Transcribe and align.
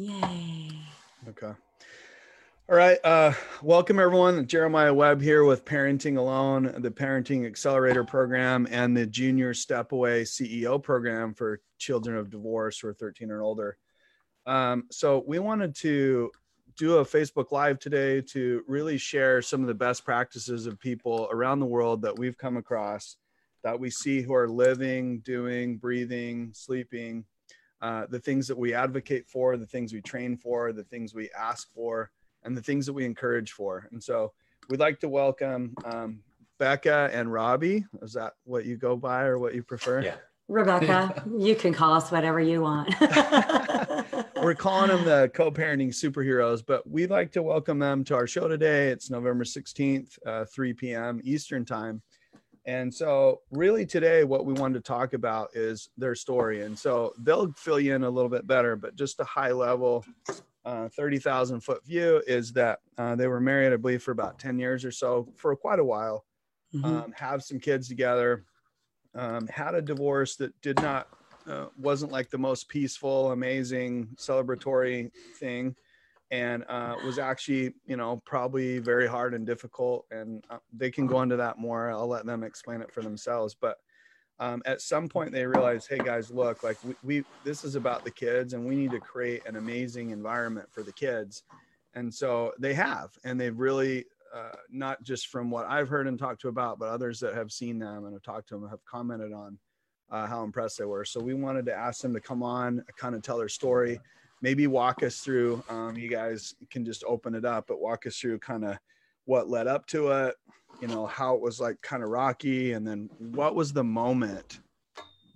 Yay. 0.00 0.70
Okay. 1.28 1.52
All 2.70 2.74
right. 2.74 2.96
Uh, 3.04 3.34
welcome 3.60 3.98
everyone. 3.98 4.46
Jeremiah 4.46 4.94
Webb 4.94 5.20
here 5.20 5.44
with 5.44 5.66
Parenting 5.66 6.16
Alone, 6.16 6.74
the 6.78 6.90
Parenting 6.90 7.44
Accelerator 7.44 8.02
Program, 8.02 8.66
and 8.70 8.96
the 8.96 9.04
Junior 9.04 9.52
Step 9.52 9.92
Away 9.92 10.22
CEO 10.22 10.82
Program 10.82 11.34
for 11.34 11.60
children 11.76 12.16
of 12.16 12.30
divorce 12.30 12.78
who 12.78 12.88
are 12.88 12.94
13 12.94 13.30
or 13.30 13.42
older. 13.42 13.76
Um, 14.46 14.84
so 14.90 15.22
we 15.26 15.38
wanted 15.38 15.74
to 15.76 16.30
do 16.78 16.96
a 16.96 17.04
Facebook 17.04 17.52
Live 17.52 17.78
today 17.78 18.22
to 18.22 18.62
really 18.66 18.96
share 18.96 19.42
some 19.42 19.60
of 19.60 19.66
the 19.66 19.74
best 19.74 20.06
practices 20.06 20.64
of 20.64 20.80
people 20.80 21.28
around 21.30 21.60
the 21.60 21.66
world 21.66 22.00
that 22.00 22.18
we've 22.18 22.38
come 22.38 22.56
across 22.56 23.16
that 23.64 23.78
we 23.78 23.90
see 23.90 24.22
who 24.22 24.32
are 24.32 24.48
living, 24.48 25.18
doing, 25.18 25.76
breathing, 25.76 26.52
sleeping, 26.54 27.26
uh, 27.82 28.06
the 28.08 28.18
things 28.18 28.46
that 28.48 28.58
we 28.58 28.74
advocate 28.74 29.26
for, 29.26 29.56
the 29.56 29.66
things 29.66 29.92
we 29.92 30.00
train 30.00 30.36
for, 30.36 30.72
the 30.72 30.84
things 30.84 31.14
we 31.14 31.30
ask 31.38 31.72
for, 31.72 32.10
and 32.42 32.56
the 32.56 32.62
things 32.62 32.86
that 32.86 32.92
we 32.92 33.04
encourage 33.04 33.52
for. 33.52 33.88
And 33.92 34.02
so 34.02 34.32
we'd 34.68 34.80
like 34.80 35.00
to 35.00 35.08
welcome 35.08 35.74
um, 35.84 36.20
Becca 36.58 37.10
and 37.12 37.32
Robbie. 37.32 37.86
Is 38.02 38.12
that 38.14 38.34
what 38.44 38.64
you 38.64 38.76
go 38.76 38.96
by 38.96 39.24
or 39.24 39.38
what 39.38 39.54
you 39.54 39.62
prefer? 39.62 40.02
Yeah. 40.02 40.16
Rebecca, 40.48 41.24
you 41.38 41.54
can 41.54 41.72
call 41.72 41.94
us 41.94 42.10
whatever 42.10 42.40
you 42.40 42.62
want. 42.62 42.92
We're 44.42 44.54
calling 44.54 44.88
them 44.88 45.04
the 45.04 45.30
co-parenting 45.32 45.90
superheroes, 45.90 46.64
but 46.66 46.88
we'd 46.88 47.10
like 47.10 47.30
to 47.32 47.42
welcome 47.42 47.78
them 47.78 48.04
to 48.04 48.14
our 48.14 48.26
show 48.26 48.48
today. 48.48 48.88
It's 48.88 49.10
November 49.10 49.44
16th, 49.44 50.18
uh, 50.26 50.44
3 50.46 50.72
p.m. 50.72 51.20
Eastern 51.22 51.64
time. 51.64 52.02
And 52.66 52.92
so, 52.92 53.40
really, 53.50 53.86
today, 53.86 54.22
what 54.24 54.44
we 54.44 54.52
wanted 54.52 54.74
to 54.74 54.80
talk 54.88 55.14
about 55.14 55.56
is 55.56 55.88
their 55.96 56.14
story. 56.14 56.62
And 56.62 56.78
so, 56.78 57.14
they'll 57.18 57.52
fill 57.54 57.80
you 57.80 57.94
in 57.94 58.04
a 58.04 58.10
little 58.10 58.28
bit 58.28 58.46
better, 58.46 58.76
but 58.76 58.96
just 58.96 59.18
a 59.20 59.24
high 59.24 59.52
level, 59.52 60.04
uh, 60.64 60.88
30,000 60.90 61.60
foot 61.62 61.84
view 61.86 62.22
is 62.26 62.52
that 62.52 62.80
uh, 62.98 63.16
they 63.16 63.28
were 63.28 63.40
married, 63.40 63.72
I 63.72 63.76
believe, 63.76 64.02
for 64.02 64.10
about 64.12 64.38
10 64.38 64.58
years 64.58 64.84
or 64.84 64.90
so, 64.92 65.32
for 65.36 65.56
quite 65.56 65.78
a 65.78 65.84
while, 65.84 66.26
Mhm. 66.74 66.84
um, 66.84 67.12
have 67.12 67.42
some 67.42 67.58
kids 67.58 67.88
together, 67.88 68.44
um, 69.14 69.46
had 69.48 69.74
a 69.74 69.82
divorce 69.82 70.36
that 70.36 70.60
did 70.60 70.76
not, 70.80 71.08
uh, 71.46 71.68
wasn't 71.76 72.12
like 72.12 72.30
the 72.30 72.38
most 72.38 72.68
peaceful, 72.68 73.32
amazing, 73.32 74.08
celebratory 74.16 75.10
thing 75.38 75.74
and 76.30 76.64
uh, 76.68 76.96
was 77.04 77.18
actually, 77.18 77.74
you 77.86 77.96
know, 77.96 78.22
probably 78.24 78.78
very 78.78 79.06
hard 79.06 79.34
and 79.34 79.46
difficult. 79.46 80.06
And 80.10 80.44
uh, 80.50 80.58
they 80.72 80.90
can 80.90 81.06
go 81.06 81.22
into 81.22 81.36
that 81.36 81.58
more. 81.58 81.90
I'll 81.90 82.06
let 82.06 82.26
them 82.26 82.42
explain 82.42 82.80
it 82.80 82.92
for 82.92 83.02
themselves. 83.02 83.56
But 83.58 83.78
um, 84.38 84.62
at 84.64 84.80
some 84.80 85.08
point, 85.08 85.32
they 85.32 85.44
realized, 85.44 85.88
hey 85.88 85.98
guys, 85.98 86.30
look, 86.30 86.62
like 86.62 86.78
we, 86.84 86.94
we, 87.02 87.24
this 87.44 87.62
is 87.64 87.74
about 87.74 88.04
the 88.04 88.10
kids, 88.10 88.54
and 88.54 88.64
we 88.64 88.74
need 88.74 88.90
to 88.92 89.00
create 89.00 89.44
an 89.46 89.56
amazing 89.56 90.10
environment 90.10 90.68
for 90.72 90.82
the 90.82 90.92
kids. 90.92 91.42
And 91.94 92.12
so 92.12 92.52
they 92.58 92.74
have, 92.74 93.10
and 93.24 93.40
they've 93.40 93.58
really. 93.58 94.06
Uh, 94.32 94.54
not 94.70 95.02
just 95.02 95.26
from 95.26 95.50
what 95.50 95.66
I've 95.66 95.88
heard 95.88 96.06
and 96.06 96.16
talked 96.16 96.40
to 96.42 96.48
about, 96.48 96.78
but 96.78 96.88
others 96.88 97.18
that 97.18 97.34
have 97.34 97.50
seen 97.50 97.80
them 97.80 98.04
and 98.04 98.12
have 98.12 98.22
talked 98.22 98.48
to 98.50 98.54
them 98.54 98.68
have 98.68 98.84
commented 98.84 99.32
on 99.32 99.58
uh, 100.08 100.24
how 100.28 100.44
impressed 100.44 100.78
they 100.78 100.84
were. 100.84 101.04
So 101.04 101.18
we 101.18 101.34
wanted 101.34 101.66
to 101.66 101.74
ask 101.74 102.00
them 102.00 102.14
to 102.14 102.20
come 102.20 102.40
on, 102.40 102.84
kind 102.96 103.16
of 103.16 103.22
tell 103.22 103.38
their 103.38 103.48
story 103.48 103.98
maybe 104.42 104.66
walk 104.66 105.02
us 105.02 105.20
through 105.20 105.62
um, 105.68 105.96
you 105.96 106.08
guys 106.08 106.54
can 106.70 106.84
just 106.84 107.04
open 107.06 107.34
it 107.34 107.44
up 107.44 107.66
but 107.68 107.80
walk 107.80 108.06
us 108.06 108.16
through 108.16 108.38
kind 108.38 108.64
of 108.64 108.78
what 109.24 109.48
led 109.48 109.66
up 109.66 109.86
to 109.86 110.08
it 110.08 110.34
you 110.80 110.88
know 110.88 111.06
how 111.06 111.34
it 111.34 111.40
was 111.40 111.60
like 111.60 111.80
kind 111.82 112.02
of 112.02 112.08
rocky 112.08 112.72
and 112.72 112.86
then 112.86 113.08
what 113.18 113.54
was 113.54 113.72
the 113.72 113.84
moment 113.84 114.60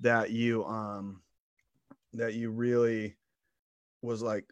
that 0.00 0.30
you 0.30 0.64
um 0.64 1.20
that 2.12 2.34
you 2.34 2.50
really 2.50 3.16
was 4.02 4.22
like 4.22 4.44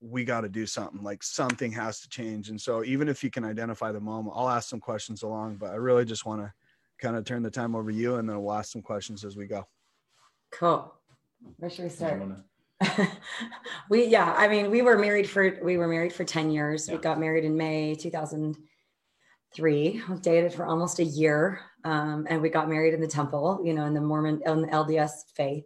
we 0.00 0.24
got 0.24 0.42
to 0.42 0.48
do 0.48 0.66
something 0.66 1.02
like 1.02 1.22
something 1.22 1.72
has 1.72 2.00
to 2.00 2.08
change 2.08 2.50
and 2.50 2.60
so 2.60 2.84
even 2.84 3.08
if 3.08 3.24
you 3.24 3.30
can 3.30 3.44
identify 3.44 3.90
the 3.90 4.00
moment 4.00 4.34
i'll 4.36 4.48
ask 4.48 4.68
some 4.68 4.80
questions 4.80 5.22
along 5.22 5.56
but 5.56 5.70
i 5.70 5.74
really 5.74 6.04
just 6.04 6.26
want 6.26 6.40
to 6.40 6.52
kind 6.98 7.16
of 7.16 7.24
turn 7.24 7.42
the 7.42 7.50
time 7.50 7.74
over 7.74 7.90
to 7.90 7.96
you 7.96 8.16
and 8.16 8.28
then 8.28 8.40
we'll 8.42 8.54
ask 8.54 8.72
some 8.72 8.82
questions 8.82 9.24
as 9.24 9.36
we 9.36 9.46
go 9.46 9.66
cool. 10.50 10.94
Where 11.58 11.70
should 11.70 11.84
we 11.84 11.90
start? 11.90 12.22
we 13.90 14.06
yeah, 14.06 14.34
I 14.36 14.48
mean, 14.48 14.70
we 14.70 14.82
were 14.82 14.98
married 14.98 15.28
for 15.28 15.58
we 15.62 15.76
were 15.76 15.88
married 15.88 16.12
for 16.12 16.24
10 16.24 16.50
years. 16.50 16.88
We 16.90 16.98
got 16.98 17.18
married 17.18 17.44
in 17.44 17.56
May 17.56 17.94
2003. 17.94 20.02
We 20.08 20.16
dated 20.20 20.52
for 20.52 20.66
almost 20.66 20.98
a 20.98 21.04
year. 21.04 21.60
Um, 21.84 22.26
and 22.28 22.42
we 22.42 22.48
got 22.48 22.68
married 22.68 22.94
in 22.94 23.00
the 23.00 23.06
temple, 23.06 23.60
you 23.64 23.72
know, 23.72 23.86
in 23.86 23.94
the 23.94 24.00
Mormon 24.00 24.42
in 24.44 24.62
the 24.62 24.68
LDS 24.68 25.30
faith, 25.34 25.64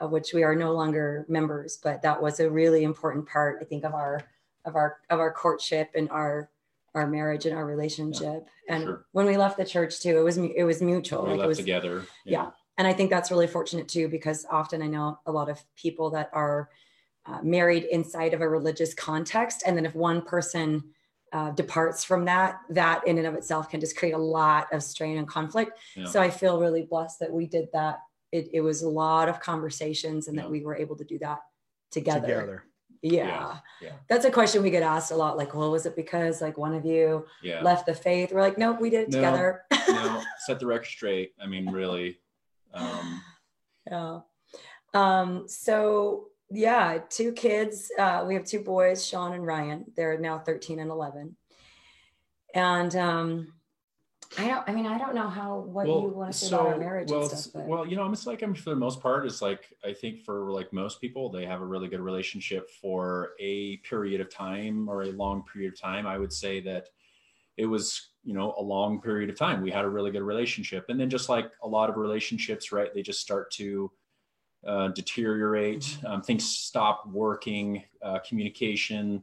of 0.00 0.10
which 0.10 0.32
we 0.34 0.42
are 0.42 0.54
no 0.54 0.72
longer 0.72 1.24
members, 1.28 1.78
but 1.82 2.02
that 2.02 2.20
was 2.20 2.40
a 2.40 2.50
really 2.50 2.82
important 2.82 3.28
part, 3.28 3.58
I 3.60 3.64
think, 3.64 3.84
of 3.84 3.94
our 3.94 4.22
of 4.64 4.76
our 4.76 4.98
of 5.08 5.20
our 5.20 5.32
courtship 5.32 5.90
and 5.94 6.10
our 6.10 6.50
our 6.94 7.06
marriage 7.06 7.46
and 7.46 7.56
our 7.56 7.64
relationship. 7.64 8.46
and 8.68 8.82
sure. 8.82 9.06
when 9.12 9.26
we 9.26 9.36
left 9.36 9.56
the 9.56 9.64
church 9.64 10.00
too, 10.00 10.18
it 10.18 10.22
was 10.22 10.36
it 10.36 10.64
was 10.64 10.82
mutual. 10.82 11.22
we 11.22 11.30
Like, 11.30 11.34
it 11.36 11.38
left 11.38 11.48
was 11.48 11.58
together. 11.58 12.04
yeah. 12.24 12.50
And 12.80 12.88
i 12.88 12.92
think 12.94 13.10
that's 13.10 13.30
really 13.30 13.46
fortunate 13.46 13.86
too 13.86 14.08
because 14.08 14.46
often 14.50 14.80
i 14.82 14.86
know 14.86 15.18
a 15.26 15.32
lot 15.32 15.50
of 15.50 15.62
people 15.76 16.08
that 16.10 16.30
are 16.32 16.70
uh, 17.26 17.38
married 17.42 17.84
inside 17.84 18.32
of 18.32 18.40
a 18.40 18.48
religious 18.48 18.94
context 18.94 19.62
and 19.66 19.76
then 19.76 19.84
if 19.84 19.94
one 19.94 20.22
person 20.22 20.82
uh, 21.32 21.50
departs 21.50 22.02
from 22.02 22.24
that 22.24 22.56
that 22.70 23.06
in 23.06 23.18
and 23.18 23.26
of 23.26 23.34
itself 23.34 23.68
can 23.68 23.78
just 23.80 23.96
create 23.96 24.14
a 24.14 24.18
lot 24.18 24.66
of 24.72 24.82
strain 24.82 25.18
and 25.18 25.28
conflict 25.28 25.72
Yeah. 25.94 26.06
so 26.06 26.20
i 26.22 26.30
feel 26.30 26.58
really 26.58 26.82
blessed 26.82 27.20
that 27.20 27.30
we 27.30 27.46
did 27.46 27.66
that 27.74 27.98
it, 28.32 28.48
it 28.54 28.62
was 28.62 28.80
a 28.82 28.88
lot 28.88 29.28
of 29.28 29.38
conversations 29.40 30.26
and 30.26 30.36
Yeah. 30.36 30.42
that 30.44 30.50
we 30.50 30.64
were 30.64 30.76
able 30.76 30.96
to 30.96 31.04
do 31.04 31.18
that 31.18 31.40
together, 31.90 32.20
together 32.26 32.64
Yeah. 33.02 33.26
Yeah, 33.26 33.56
yeah. 33.82 33.92
that's 34.08 34.24
a 34.24 34.30
question 34.30 34.62
we 34.62 34.70
get 34.70 34.82
asked 34.82 35.10
a 35.12 35.16
lot 35.16 35.36
like 35.36 35.54
well 35.54 35.70
was 35.70 35.84
it 35.84 35.94
because 35.94 36.40
like 36.40 36.56
one 36.56 36.74
of 36.74 36.84
you 36.86 37.26
Yeah. 37.42 37.60
left 37.62 37.84
the 37.86 37.94
faith 37.94 38.32
we're 38.32 38.40
like 38.40 38.56
nope 38.58 38.80
we 38.80 38.88
did 38.90 39.02
it 39.02 39.10
No. 39.10 39.18
together 39.18 39.62
no, 39.88 40.22
set 40.46 40.58
the 40.60 40.66
record 40.66 40.86
straight. 40.86 41.32
I 41.42 41.46
mean, 41.46 41.68
really. 41.70 42.18
Um, 42.74 43.22
Yeah. 43.90 44.20
Um, 44.94 45.48
so 45.48 46.26
yeah, 46.50 46.98
two 47.08 47.32
kids. 47.32 47.90
Uh, 47.98 48.24
we 48.26 48.34
have 48.34 48.44
two 48.44 48.60
boys, 48.60 49.06
Sean 49.06 49.32
and 49.32 49.46
Ryan. 49.46 49.84
They're 49.96 50.18
now 50.18 50.38
13 50.38 50.80
and 50.80 50.90
11. 50.90 51.36
And 52.54 52.96
um, 52.96 53.52
I 54.38 54.48
don't, 54.48 54.68
I 54.68 54.72
mean, 54.72 54.86
I 54.86 54.98
don't 54.98 55.14
know 55.14 55.28
how, 55.28 55.58
what 55.58 55.86
you 55.86 56.12
want 56.14 56.32
to 56.32 56.38
say 56.38 56.48
about 56.48 56.66
our 56.66 56.78
marriage 56.78 57.10
well, 57.10 57.22
and 57.22 57.30
stuff, 57.30 57.52
but 57.52 57.66
well, 57.66 57.86
you 57.86 57.96
know, 57.96 58.02
I'm 58.02 58.14
like 58.26 58.42
I'm 58.42 58.54
for 58.54 58.70
the 58.70 58.76
most 58.76 59.00
part. 59.00 59.26
It's 59.26 59.42
like 59.42 59.72
I 59.84 59.92
think 59.92 60.20
for 60.20 60.52
like 60.52 60.72
most 60.72 61.00
people, 61.00 61.30
they 61.30 61.46
have 61.46 61.62
a 61.62 61.66
really 61.66 61.88
good 61.88 62.00
relationship 62.00 62.70
for 62.80 63.30
a 63.40 63.78
period 63.78 64.20
of 64.20 64.32
time 64.32 64.88
or 64.88 65.02
a 65.02 65.12
long 65.12 65.44
period 65.52 65.72
of 65.72 65.80
time. 65.80 66.06
I 66.06 66.18
would 66.18 66.32
say 66.32 66.60
that 66.60 66.88
it 67.56 67.66
was 67.66 68.09
you 68.24 68.34
know 68.34 68.54
a 68.58 68.62
long 68.62 69.00
period 69.00 69.30
of 69.30 69.36
time. 69.36 69.62
We 69.62 69.70
had 69.70 69.84
a 69.84 69.88
really 69.88 70.10
good 70.10 70.22
relationship, 70.22 70.86
and 70.88 71.00
then 71.00 71.10
just 71.10 71.28
like 71.28 71.50
a 71.62 71.68
lot 71.68 71.90
of 71.90 71.96
relationships, 71.96 72.72
right? 72.72 72.92
They 72.94 73.02
just 73.02 73.20
start 73.20 73.50
to 73.52 73.90
uh, 74.66 74.88
deteriorate. 74.88 75.80
Mm-hmm. 75.80 76.06
Um, 76.06 76.22
things 76.22 76.44
stop 76.44 77.06
working. 77.06 77.84
Uh, 78.02 78.18
communication. 78.26 79.22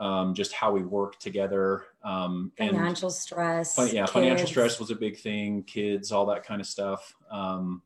Um, 0.00 0.34
just 0.34 0.52
how 0.52 0.72
we 0.72 0.82
work 0.82 1.20
together. 1.20 1.84
Um, 2.02 2.50
and- 2.58 2.72
financial 2.72 3.10
stress. 3.10 3.76
Fin- 3.76 3.94
yeah, 3.94 4.06
financial 4.06 4.48
stress 4.48 4.80
was 4.80 4.90
a 4.90 4.96
big 4.96 5.18
thing. 5.18 5.62
Kids, 5.62 6.10
all 6.10 6.26
that 6.26 6.44
kind 6.44 6.60
of 6.60 6.66
stuff. 6.66 7.14
Um, 7.30 7.82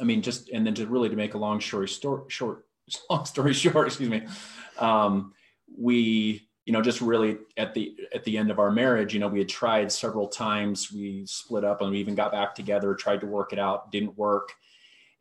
I 0.00 0.04
mean, 0.04 0.22
just 0.22 0.48
and 0.50 0.66
then 0.66 0.74
to 0.74 0.86
really 0.86 1.08
to 1.08 1.16
make 1.16 1.34
a 1.34 1.38
long 1.38 1.60
story 1.60 1.86
short, 1.86 2.30
short, 2.30 2.66
long 3.10 3.24
story 3.24 3.52
short, 3.52 3.88
excuse 3.88 4.08
me. 4.08 4.22
Um, 4.78 5.34
we, 5.76 6.48
you 6.64 6.72
know, 6.72 6.80
just 6.80 7.00
really 7.00 7.38
at 7.56 7.74
the 7.74 7.94
at 8.14 8.22
the 8.24 8.38
end 8.38 8.50
of 8.50 8.58
our 8.58 8.70
marriage, 8.70 9.12
you 9.12 9.20
know, 9.20 9.28
we 9.28 9.40
had 9.40 9.48
tried 9.48 9.90
several 9.90 10.28
times. 10.28 10.92
We 10.92 11.26
split 11.26 11.64
up 11.64 11.80
and 11.80 11.90
we 11.90 11.98
even 11.98 12.14
got 12.14 12.30
back 12.32 12.54
together, 12.54 12.94
tried 12.94 13.20
to 13.20 13.26
work 13.26 13.52
it 13.52 13.58
out, 13.58 13.90
didn't 13.90 14.16
work, 14.16 14.52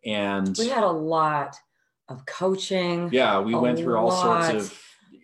and 0.06 0.56
We 0.58 0.70
had 0.70 0.84
a 0.84 0.92
lot 0.92 1.56
of 2.10 2.26
coaching. 2.26 3.10
yeah, 3.12 3.40
we 3.40 3.56
went 3.56 3.80
through 3.80 3.98
all 3.98 4.12
sorts 4.12 4.50
of, 4.50 4.84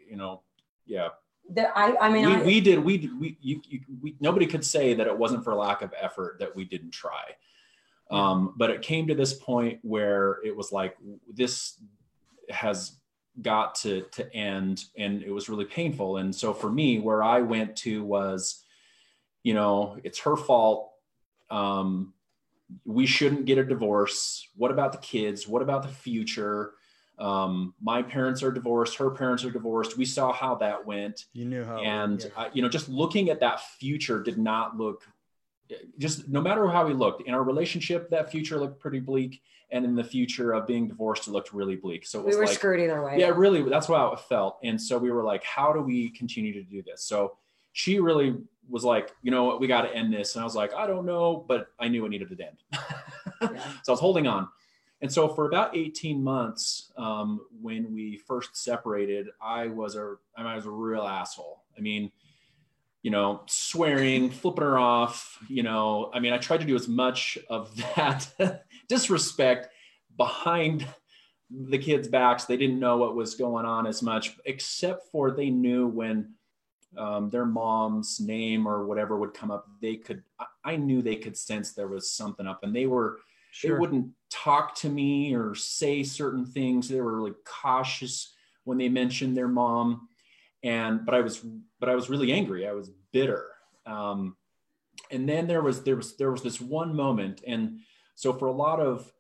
you 0.10 0.16
know, 0.16 0.42
yeah, 0.86 1.10
That 1.52 1.72
I, 1.76 1.96
I 1.98 2.10
mean, 2.10 2.26
we, 2.26 2.34
I, 2.36 2.42
we 2.42 2.62
did 2.62 2.84
we 2.84 3.12
we, 3.20 3.38
you, 3.42 3.62
you, 3.68 3.82
we 4.02 4.16
nobody 4.20 4.48
could 4.48 4.66
say 4.66 4.96
that 4.96 5.06
it 5.06 5.18
wasn't 5.18 5.44
for 5.44 5.54
lack 5.54 5.82
of 5.82 5.94
effort 6.00 6.38
that 6.40 6.56
we 6.56 6.66
didn't 6.66 6.92
try. 6.92 7.24
Um, 8.10 8.54
but 8.56 8.70
it 8.70 8.82
came 8.82 9.08
to 9.08 9.16
this 9.16 9.34
point 9.34 9.80
where 9.82 10.40
it 10.44 10.56
was 10.56 10.72
like 10.72 10.96
this 11.32 11.80
has 12.50 12.94
got 13.42 13.76
to 13.76 14.02
to 14.12 14.34
end 14.34 14.86
and 14.98 15.22
it 15.22 15.32
was 15.32 15.50
really 15.50 15.66
painful. 15.66 16.18
And 16.18 16.34
so 16.34 16.54
for 16.54 16.72
me 16.72 17.00
where 17.00 17.24
i 17.24 17.42
went 17.42 17.76
to 17.78 18.04
was 18.04 18.64
you 19.44 19.54
know 19.54 19.98
it's 20.04 20.20
her 20.20 20.36
fault. 20.36 20.92
Um, 21.50 22.14
we 22.84 23.06
shouldn't 23.06 23.46
get 23.46 23.58
a 23.58 23.64
divorce. 23.64 24.48
What 24.56 24.72
about 24.72 24.92
the 24.92 24.98
kids? 24.98 25.48
What 25.48 25.62
about 25.62 25.84
the 25.84 25.88
future? 25.88 26.74
Um, 27.18 27.74
my 27.82 28.04
parents 28.04 28.44
are 28.44 28.52
divorced. 28.52 28.98
Her 28.98 29.10
parents 29.10 29.46
are 29.46 29.52
divorced. 29.52 29.98
We 29.98 30.06
saw 30.06 30.34
how 30.34 30.56
that 30.56 30.86
went. 30.86 31.26
You 31.34 31.46
knew 31.46 31.64
how. 31.64 31.78
and 31.78 32.30
yeah. 32.38 32.50
you 32.54 32.62
know 32.62 32.70
just 32.70 32.90
looking 32.90 33.30
at 33.30 33.40
that 33.40 33.62
future 33.62 34.22
did 34.22 34.38
not 34.38 34.78
look 34.78 35.08
just 35.98 36.28
no 36.28 36.42
matter 36.42 36.68
how 36.68 36.86
we 36.86 36.94
looked 36.94 37.28
in 37.28 37.34
our 37.34 37.44
relationship, 37.44 38.10
that 38.10 38.32
future 38.32 38.60
looked 38.60 38.80
pretty 38.80 39.00
bleak. 39.00 39.42
And 39.70 39.84
in 39.84 39.96
the 39.96 40.04
future 40.04 40.54
of 40.54 40.66
being 40.66 40.88
divorced, 40.88 41.28
it 41.28 41.32
looked 41.32 41.52
really 41.52 41.76
bleak. 41.76 42.06
So 42.06 42.22
we 42.22 42.34
were 42.36 42.46
like, 42.46 42.56
screwed 42.56 42.80
either 42.80 43.04
way. 43.04 43.20
Yeah, 43.20 43.32
really. 43.36 43.62
That's 43.64 43.88
how 43.88 44.14
it 44.14 44.20
felt. 44.22 44.60
And 44.64 44.82
so 44.82 44.98
we 44.98 45.12
were 45.12 45.24
like, 45.24 45.44
how 45.44 45.74
do 45.74 45.82
we 45.82 46.10
continue 46.12 46.54
to 46.54 46.64
do 46.64 46.82
this? 46.82 47.04
So 47.04 47.38
she 47.74 48.00
really 48.00 48.38
was 48.70 48.86
like, 48.86 49.12
you 49.24 49.32
know 49.32 49.44
what, 49.44 49.60
we 49.60 49.68
got 49.68 49.82
to 49.82 49.94
end 49.94 50.14
this. 50.14 50.36
And 50.36 50.42
I 50.42 50.46
was 50.46 50.56
like, 50.56 50.74
I 50.74 50.88
don't 50.88 51.06
know, 51.06 51.46
but 51.48 51.68
I 51.80 51.90
knew 51.90 52.06
it 52.06 52.10
needed 52.10 52.30
to 52.30 52.46
end. 52.46 52.58
yeah. 53.42 53.64
So 53.84 53.92
I 53.92 53.94
was 53.94 54.00
holding 54.00 54.26
on. 54.26 54.48
And 55.02 55.12
so 55.12 55.28
for 55.28 55.46
about 55.46 55.76
18 55.76 56.24
months, 56.24 56.92
um, 56.98 57.42
when 57.62 57.94
we 57.94 58.18
first 58.18 58.58
separated, 58.58 59.28
I 59.42 59.68
was 59.68 59.96
a, 59.96 60.16
I, 60.36 60.42
mean, 60.42 60.52
I 60.52 60.56
was 60.56 60.66
a 60.66 60.72
real 60.72 61.04
asshole. 61.04 61.64
I 61.78 61.82
mean, 61.82 62.12
you 63.08 63.12
know, 63.12 63.40
swearing, 63.46 64.30
flipping 64.42 64.66
her 64.66 64.78
off, 64.78 65.38
you 65.48 65.64
know, 65.64 66.12
I 66.14 66.20
mean, 66.20 66.34
I 66.34 66.38
tried 66.38 66.60
to 66.60 66.66
do 66.66 66.76
as 66.76 66.90
much 66.90 67.38
of 67.50 67.74
that 67.96 68.66
disrespect 68.90 69.70
behind 70.18 70.86
the 71.50 71.78
kids' 71.78 72.10
backs. 72.10 72.44
They 72.44 72.58
didn't 72.58 72.82
know 72.82 72.98
what 72.98 73.16
was 73.16 73.36
going 73.36 73.66
on 73.66 73.88
as 73.88 74.02
much, 74.02 74.36
except 74.44 75.10
for 75.10 75.32
they 75.32 75.50
knew 75.50 75.88
when 75.88 76.34
um, 76.98 77.30
their 77.30 77.46
mom's 77.46 78.20
name 78.20 78.68
or 78.68 78.86
whatever 78.86 79.18
would 79.18 79.34
come 79.34 79.52
up, 79.52 79.66
they 79.82 79.96
could, 79.96 80.22
I, 80.38 80.74
I 80.74 80.76
knew 80.76 81.02
they 81.02 81.16
could 81.16 81.38
sense 81.38 81.72
there 81.72 81.88
was 81.88 82.12
something 82.12 82.46
up 82.46 82.64
and 82.64 82.76
they 82.76 82.88
were, 82.88 83.20
sure. 83.52 83.72
they 83.72 83.80
wouldn't 83.80 84.10
talk 84.30 84.76
to 84.80 84.90
me 84.90 85.34
or 85.34 85.56
say 85.56 86.04
certain 86.04 86.46
things. 86.46 86.90
They 86.90 87.00
were 87.00 87.16
really 87.16 87.36
cautious 87.46 88.34
when 88.66 88.78
they 88.78 88.90
mentioned 88.90 89.38
their 89.38 89.48
mom 89.48 90.10
and 90.64 91.06
but 91.06 91.14
i 91.14 91.22
was 91.22 91.44
but 91.80 91.90
i 91.90 91.96
was 91.96 92.10
really 92.10 92.32
angry 92.32 92.68
i 92.68 92.72
was 92.72 92.92
bitter. 93.12 93.48
Um, 93.86 94.36
and 95.12 95.28
then 95.28 95.48
there 95.48 95.62
was 95.62 95.84
there 95.84 95.96
was 95.96 96.18
there 96.18 96.32
was 96.32 96.42
this 96.42 96.60
one 96.60 96.96
moment 96.96 97.42
and 97.46 97.80
so 98.16 98.34
for 98.34 98.48
a 98.48 98.52
lot 98.52 98.80
of 98.80 99.12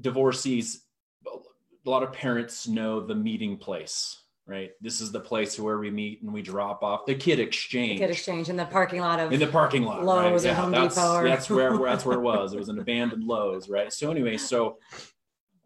divorcees 0.00 0.82
a 1.26 1.90
lot 1.90 2.02
of 2.02 2.12
parents 2.12 2.68
know 2.68 3.00
the 3.00 3.14
meeting 3.14 3.56
place 3.56 4.22
right? 4.48 4.70
This 4.80 5.02
is 5.02 5.12
the 5.12 5.20
place 5.20 5.60
where 5.60 5.76
we 5.78 5.90
meet 5.90 6.22
and 6.22 6.32
we 6.32 6.40
drop 6.40 6.82
off. 6.82 7.04
The 7.04 7.14
kid 7.14 7.38
exchange 7.38 8.00
the 8.00 8.06
kid 8.06 8.12
exchange 8.12 8.48
in 8.48 8.56
the 8.56 8.64
parking 8.64 9.00
lot 9.00 9.20
of 9.20 9.30
in 9.30 9.40
the 9.40 9.46
parking 9.46 9.82
lot 9.82 10.02
Lowe's 10.02 10.44
right? 10.44 10.50
or 10.50 10.54
yeah, 10.54 10.60
Home 10.62 10.70
that's, 10.70 10.94
Depot 10.94 11.16
or... 11.16 11.28
that's 11.28 11.50
where 11.50 11.76
that's 11.84 12.06
where 12.06 12.16
it 12.16 12.22
was. 12.22 12.54
It 12.54 12.58
was 12.58 12.70
an 12.70 12.78
abandoned 12.78 13.24
Lowe's 13.24 13.68
right? 13.68 13.92
So 13.92 14.10
anyway 14.10 14.38
so 14.38 14.78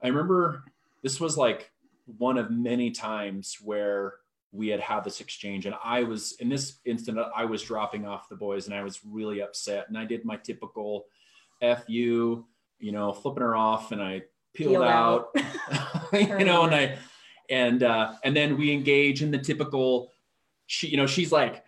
i 0.02 0.08
remember 0.08 0.64
this 1.02 1.20
was 1.20 1.38
like 1.38 1.70
one 2.18 2.36
of 2.36 2.50
many 2.50 2.90
times 2.90 3.58
where 3.62 4.14
we 4.52 4.68
had 4.68 4.80
had 4.80 5.02
this 5.02 5.20
exchange 5.20 5.66
and 5.66 5.74
i 5.82 6.02
was 6.02 6.32
in 6.40 6.48
this 6.48 6.78
instant 6.84 7.18
i 7.34 7.44
was 7.44 7.62
dropping 7.62 8.06
off 8.06 8.28
the 8.28 8.36
boys 8.36 8.66
and 8.66 8.74
i 8.74 8.82
was 8.82 9.00
really 9.04 9.40
upset 9.40 9.86
and 9.88 9.96
i 9.96 10.04
did 10.04 10.24
my 10.24 10.36
typical 10.36 11.06
fu 11.60 12.44
you 12.78 12.92
know 12.92 13.12
flipping 13.12 13.42
her 13.42 13.56
off 13.56 13.92
and 13.92 14.02
i 14.02 14.22
peeled, 14.54 14.72
peeled 14.72 14.84
out, 14.84 15.28
out. 15.72 16.12
you 16.12 16.44
know 16.44 16.64
and 16.64 16.74
i 16.74 16.98
and 17.50 17.82
uh 17.82 18.12
and 18.24 18.36
then 18.36 18.56
we 18.56 18.72
engage 18.72 19.22
in 19.22 19.30
the 19.30 19.38
typical 19.38 20.10
she 20.66 20.88
you 20.88 20.96
know 20.96 21.06
she's 21.06 21.32
like 21.32 21.64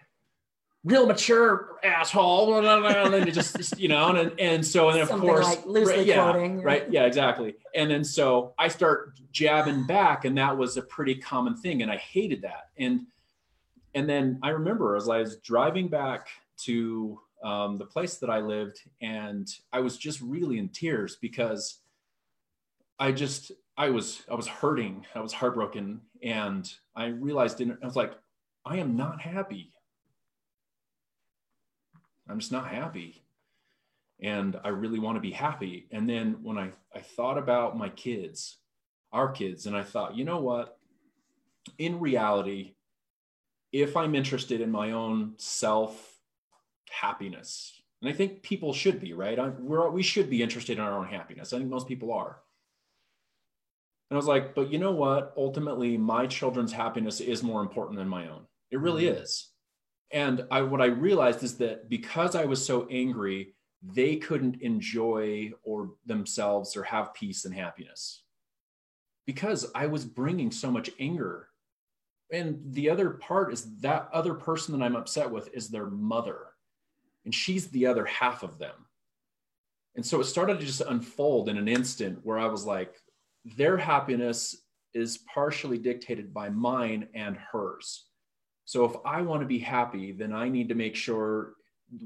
real 0.85 1.07
mature 1.07 1.79
asshole 1.83 2.59
and 2.59 3.13
then 3.15 3.27
it 3.27 3.33
just 3.33 3.79
you 3.79 3.89
know 3.89 4.15
and 4.15 4.39
and 4.39 4.65
so 4.65 4.89
and 4.89 4.97
then 4.97 5.03
of 5.03 5.09
Something 5.09 5.29
course 5.29 5.47
like 5.67 5.87
right, 5.87 6.07
yeah, 6.07 6.31
quoting 6.31 6.63
right 6.63 6.91
yeah 6.91 7.05
exactly. 7.05 7.57
And 7.75 7.91
then 7.91 8.05
so 8.05 8.55
i 8.59 8.69
start 8.69 9.19
jabbing 9.33 9.87
back 9.87 10.25
and 10.25 10.37
that 10.39 10.57
was 10.57 10.77
a 10.77 10.83
pretty 10.83 11.15
common 11.17 11.57
thing 11.57 11.83
and 11.83 11.91
i 11.91 11.97
hated 11.97 12.43
that. 12.43 12.69
And 12.79 13.07
and 13.95 14.09
then 14.09 14.39
i 14.43 14.51
remember 14.51 14.97
as 14.97 15.09
i 15.09 15.19
was 15.19 15.37
driving 15.39 15.89
back 15.89 16.29
to 16.57 17.19
um, 17.43 17.79
the 17.79 17.85
place 17.85 18.17
that 18.17 18.31
i 18.31 18.39
lived 18.39 18.81
and 19.01 19.49
i 19.73 19.81
was 19.81 19.97
just 19.97 20.21
really 20.21 20.59
in 20.59 20.69
tears 20.69 21.17
because 21.21 21.81
i 22.99 23.13
just 23.13 23.53
i 23.77 23.91
was 23.91 24.23
i 24.31 24.35
was 24.35 24.47
hurting 24.47 25.05
i 25.15 25.21
was 25.21 25.33
heartbroken 25.33 26.01
and 26.23 26.73
i 26.97 27.07
realized 27.07 27.61
in, 27.61 27.77
i 27.83 27.85
was 27.85 27.97
like 27.97 28.15
i 28.65 28.79
am 28.79 28.97
not 28.97 29.21
happy 29.21 29.74
I'm 32.29 32.39
just 32.39 32.53
not 32.53 32.69
happy. 32.69 33.23
And 34.21 34.59
I 34.65 34.69
really 34.69 34.99
want 34.99 35.17
to 35.17 35.21
be 35.21 35.33
happy. 35.33 35.87
And 35.91 36.09
then 36.09 36.39
when 36.43 36.57
I, 36.57 36.71
I 36.95 37.01
thought 37.01 37.37
about 37.37 37.77
my 37.77 37.89
kids, 37.91 38.59
our 39.13 39.31
kids, 39.31 39.67
and 39.67 39.77
I 39.77 39.83
thought, 39.83 40.17
you 40.17 40.25
know 40.25 40.41
what? 40.41 40.79
In 41.79 42.01
reality, 42.01 42.75
if 43.73 43.97
I'm 43.97 44.15
interested 44.15 44.61
in 44.61 44.71
my 44.71 44.93
own 44.93 45.35
self 45.39 46.17
happiness, 46.91 47.83
and 48.01 48.13
I 48.13 48.15
think 48.15 48.43
people 48.43 48.73
should 48.73 49.01
be, 49.01 49.13
right? 49.15 49.39
I, 49.39 49.49
we're, 49.49 49.91
we 49.91 50.03
should 50.03 50.31
be 50.31 50.43
interested 50.43 50.79
in 50.79 50.85
our 50.85 50.99
own 50.99 51.07
happiness. 51.07 51.53
I 51.53 51.59
think 51.59 51.71
most 51.71 51.89
people 51.89 52.13
are. 52.13 52.39
And 54.11 54.17
I 54.17 54.19
was 54.19 54.27
like, 54.27 54.55
but 54.55 54.71
you 54.71 54.79
know 54.79 54.93
what? 54.93 55.33
Ultimately, 55.37 55.97
my 55.97 56.27
children's 56.27 56.73
happiness 56.73 57.21
is 57.21 57.43
more 57.43 57.63
important 57.63 57.99
than 57.99 58.09
my 58.09 58.29
own. 58.29 58.43
It 58.71 58.79
really 58.79 59.05
mm-hmm. 59.05 59.23
is 59.23 59.51
and 60.15 60.47
I, 60.49 60.63
what 60.63 60.81
I 60.81 60.87
realized 60.87 61.43
is 61.43 61.57
that 61.57 61.91
because 61.91 62.37
I 62.37 62.45
was 62.45 62.65
so 62.65 62.87
angry, 62.89 63.53
they 63.83 64.15
couldn't 64.15 64.63
enjoy 64.63 65.51
or 65.65 65.91
themselves 66.07 66.77
or 66.77 66.85
have 66.85 67.13
peace 67.15 67.45
and 67.45 67.55
happiness 67.55 68.23
because 69.27 69.67
I 69.75 69.87
was 69.87 70.05
bringing 70.05 70.53
so 70.53 70.71
much 70.71 70.89
anger. 71.01 71.49
And 72.33 72.61
the 72.75 72.91
other 72.91 73.11
part 73.11 73.53
is 73.53 73.77
that 73.81 74.09
other 74.13 74.35
person 74.35 74.79
that 74.79 74.85
I'm 74.85 74.97
upset 74.97 75.29
with 75.29 75.53
is 75.53 75.69
their 75.69 75.87
mother, 75.87 76.47
and 77.25 77.35
she's 77.35 77.67
the 77.69 77.87
other 77.87 78.05
half 78.05 78.45
of 78.45 78.59
them. 78.59 78.87
And 79.97 80.07
so 80.07 80.21
it 80.21 80.25
started 80.25 80.61
to 80.61 80.67
just 80.67 80.81
unfold 80.81 81.49
in 81.49 81.59
an 81.59 81.69
instant 81.69 82.21
where 82.23 82.39
I 82.39 82.47
was 82.47 82.65
like, 82.65 82.95
their 83.57 83.77
happiness 83.77 84.57
is 84.95 85.19
partially 85.33 85.79
dictated 85.79 86.33
by 86.33 86.51
mine 86.51 87.09
and 87.15 87.37
hers. 87.37 88.07
So 88.65 88.85
if 88.85 88.93
I 89.05 89.23
want 89.23 89.43
to 89.43 89.47
be 89.47 89.59
happy, 89.59 90.13
then 90.13 90.33
I 90.33 90.49
need 90.49 90.69
to 90.71 90.75
make 90.75 90.97
sure 90.97 91.55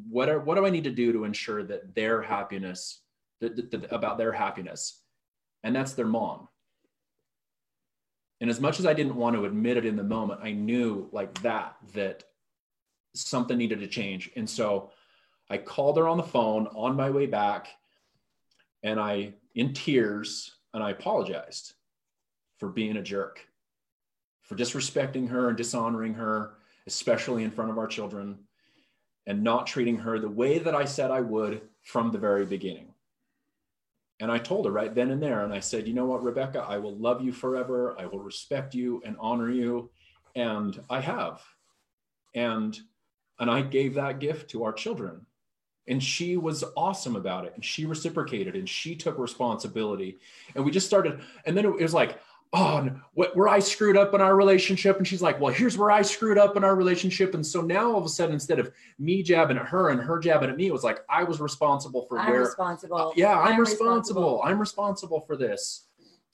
what 0.09 0.29
are, 0.29 0.41
what 0.41 0.57
do 0.57 0.67
I 0.67 0.71
need 0.71 0.85
to 0.85 0.91
do 0.91 1.13
to 1.13 1.25
ensure 1.25 1.63
that 1.65 1.95
their 1.95 2.21
happiness 2.21 3.01
that, 3.41 3.57
that, 3.57 3.71
that, 3.71 3.93
about 3.93 4.19
their 4.19 4.33
happiness, 4.33 5.01
and 5.63 5.75
that's 5.75 5.93
their 5.93 6.07
mom. 6.07 6.49
And 8.41 8.51
as 8.51 8.61
much 8.61 8.79
as 8.79 8.87
I 8.87 8.95
didn't 8.95 9.17
want 9.17 9.37
to 9.37 9.45
admit 9.45 9.77
it 9.77 9.87
in 9.87 9.97
the 9.97 10.03
moment, 10.03 10.41
I 10.43 10.53
knew 10.53 11.09
like 11.13 11.41
that 11.43 11.77
that 11.95 12.25
something 13.15 13.57
needed 13.57 13.81
to 13.81 13.89
change. 13.89 14.31
And 14.37 14.49
so 14.49 14.91
I 15.51 15.59
called 15.59 15.97
her 15.97 16.07
on 16.07 16.17
the 16.17 16.23
phone 16.23 16.69
on 16.69 16.95
my 16.97 17.11
way 17.11 17.27
back, 17.27 17.69
and 18.83 19.01
I 19.01 19.35
in 19.55 19.73
tears 19.73 20.53
and 20.75 20.83
I 20.83 20.91
apologized 20.91 21.75
for 22.59 22.69
being 22.69 22.97
a 22.97 23.03
jerk 23.03 23.45
for 24.49 24.57
disrespecting 24.57 25.29
her 25.29 25.49
and 25.49 25.57
dishonoring 25.57 26.15
her, 26.15 26.55
especially 26.87 27.45
in 27.45 27.51
front 27.51 27.71
of 27.71 27.79
our 27.79 27.87
children, 27.87 28.39
and 29.27 29.45
not 29.45 29.67
treating 29.67 29.99
her 29.99 30.19
the 30.19 30.29
way 30.29 30.59
that 30.59 30.75
I 30.75 30.87
said 30.87 31.11
I 31.11 31.21
would 31.21 31.61
from 31.83 32.11
the 32.11 32.19
very 32.19 32.47
beginning. 32.47 32.95
And 34.21 34.33
I 34.33 34.39
told 34.39 34.65
her 34.65 34.73
right 34.73 34.93
then 34.93 35.11
and 35.11 35.23
there, 35.23 35.45
and 35.45 35.53
I 35.53 35.61
said, 35.61 35.87
you 35.87 35.95
know 35.95 36.07
what, 36.07 36.25
Rebecca, 36.25 36.65
I 36.67 36.79
will 36.79 36.97
love 36.97 37.23
you 37.23 37.31
forever. 37.31 37.95
I 38.01 38.07
will 38.07 38.19
respect 38.19 38.75
you 38.75 39.03
and 39.05 39.17
honor 39.21 39.51
you. 39.51 39.91
And 40.35 40.81
I 40.91 41.01
have. 41.01 41.43
And 42.35 42.79
and 43.39 43.51
I 43.51 43.63
gave 43.63 43.95
that 43.95 44.19
gift 44.19 44.51
to 44.51 44.65
our 44.65 44.73
children. 44.73 45.25
And 45.87 46.03
she 46.03 46.37
was 46.37 46.65
awesome 46.77 47.15
about 47.15 47.45
it. 47.45 47.53
And 47.55 47.65
she 47.65 47.87
reciprocated 47.87 48.57
and 48.57 48.69
she 48.69 48.97
took 48.97 49.17
responsibility. 49.19 50.19
And 50.55 50.65
we 50.65 50.71
just 50.71 50.87
started, 50.87 51.21
and 51.47 51.57
then 51.57 51.65
it 51.65 51.81
was 51.81 51.95
like, 51.95 52.19
oh, 52.53 52.91
where 53.13 53.49
I 53.49 53.59
screwed 53.59 53.97
up 53.97 54.15
in 54.15 54.21
our 54.21 54.35
relationship. 54.35 54.97
And 54.97 55.07
she's 55.07 55.21
like, 55.21 55.41
well, 55.41 55.53
here's 55.53 55.77
where 55.77 55.91
I 55.91 56.03
screwed 56.03 56.39
up 56.39 56.57
in 56.57 56.65
our 56.65 56.75
relationship. 56.75 57.35
And 57.35 57.47
so 57.47 57.61
now 57.61 57.93
all 57.93 57.99
of 57.99 58.05
a 58.05 58.09
sudden, 58.09 58.33
instead 58.33 58.59
of 58.59 58.73
me 58.99 59.23
jabbing 59.23 59.59
at 59.59 59.67
her 59.67 59.91
and 59.91 60.01
her 60.01 60.19
jabbing 60.19 60.51
at 60.51 60.57
me, 60.57 60.67
it 60.67 60.73
was 60.73 60.85
like, 60.85 61.01
I 61.11 61.25
was 61.25 61.41
responsible 61.41 62.07
for 62.09 62.19
I'm 62.19 62.31
where. 62.31 62.41
responsible. 62.41 62.97
Uh, 62.97 63.13
yeah, 63.17 63.39
I'm, 63.39 63.55
I'm 63.55 63.61
responsible. 63.61 64.23
responsible. 64.23 64.43
I'm 64.45 64.59
responsible 64.59 65.21
for 65.21 65.37
this. 65.37 65.87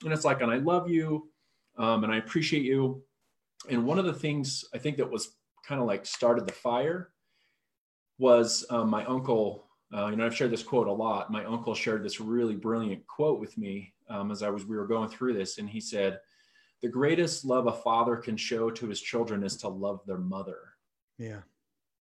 And 0.04 0.12
it's 0.12 0.24
like, 0.24 0.40
and 0.40 0.50
I 0.50 0.58
love 0.58 0.88
you 0.88 1.28
um, 1.76 2.04
and 2.04 2.12
I 2.12 2.18
appreciate 2.18 2.62
you. 2.62 3.02
And 3.68 3.86
one 3.86 3.98
of 3.98 4.04
the 4.04 4.12
things 4.12 4.64
I 4.74 4.78
think 4.78 4.98
that 4.98 5.10
was 5.10 5.30
kind 5.66 5.80
of 5.80 5.86
like 5.86 6.06
started 6.06 6.46
the 6.46 6.52
fire 6.52 7.10
was 8.18 8.64
um, 8.70 8.90
my 8.90 9.04
uncle. 9.06 9.66
Uh, 9.94 10.08
you 10.08 10.16
know, 10.16 10.26
I've 10.26 10.34
shared 10.34 10.50
this 10.50 10.62
quote 10.62 10.88
a 10.88 10.92
lot. 10.92 11.30
My 11.30 11.44
uncle 11.44 11.74
shared 11.74 12.02
this 12.02 12.20
really 12.20 12.56
brilliant 12.56 13.06
quote 13.06 13.38
with 13.38 13.56
me 13.56 13.94
um, 14.08 14.32
as 14.32 14.42
I 14.42 14.50
was 14.50 14.64
we 14.64 14.76
were 14.76 14.86
going 14.86 15.08
through 15.08 15.34
this, 15.34 15.58
and 15.58 15.68
he 15.68 15.80
said, 15.80 16.18
"The 16.82 16.88
greatest 16.88 17.44
love 17.44 17.68
a 17.68 17.72
father 17.72 18.16
can 18.16 18.36
show 18.36 18.70
to 18.70 18.88
his 18.88 19.00
children 19.00 19.44
is 19.44 19.56
to 19.58 19.68
love 19.68 20.00
their 20.06 20.18
mother." 20.18 20.58
Yeah. 21.16 21.40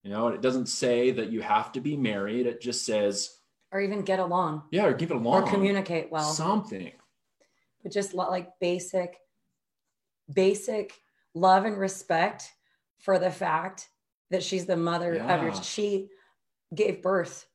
You 0.02 0.12
know, 0.12 0.30
it 0.30 0.42
doesn't 0.42 0.66
say 0.66 1.12
that 1.12 1.32
you 1.32 1.42
have 1.42 1.72
to 1.74 1.82
be 1.82 1.96
married. 1.96 2.48
It 2.48 2.62
just 2.62 2.86
says, 2.86 3.38
or 3.72 3.80
even 3.80 4.02
get 4.02 4.20
along. 4.20 4.64
Yeah, 4.72 4.86
or 4.86 4.94
give 4.94 5.12
it 5.12 5.18
along, 5.18 5.44
or 5.44 5.48
communicate 5.48 6.12
well. 6.12 6.30
Something. 6.32 6.92
But 7.84 7.92
just 7.92 8.14
like 8.14 8.50
basic, 8.60 9.18
basic 10.34 10.94
love 11.36 11.66
and 11.66 11.78
respect 11.78 12.52
for 13.00 13.20
the 13.20 13.32
fact 13.32 13.88
that 14.32 14.44
she's 14.44 14.66
the 14.66 14.78
mother 14.78 15.14
yeah. 15.14 15.36
of 15.36 15.44
your. 15.44 15.64
She 15.64 16.10
gave 16.74 17.04
birth 17.04 17.46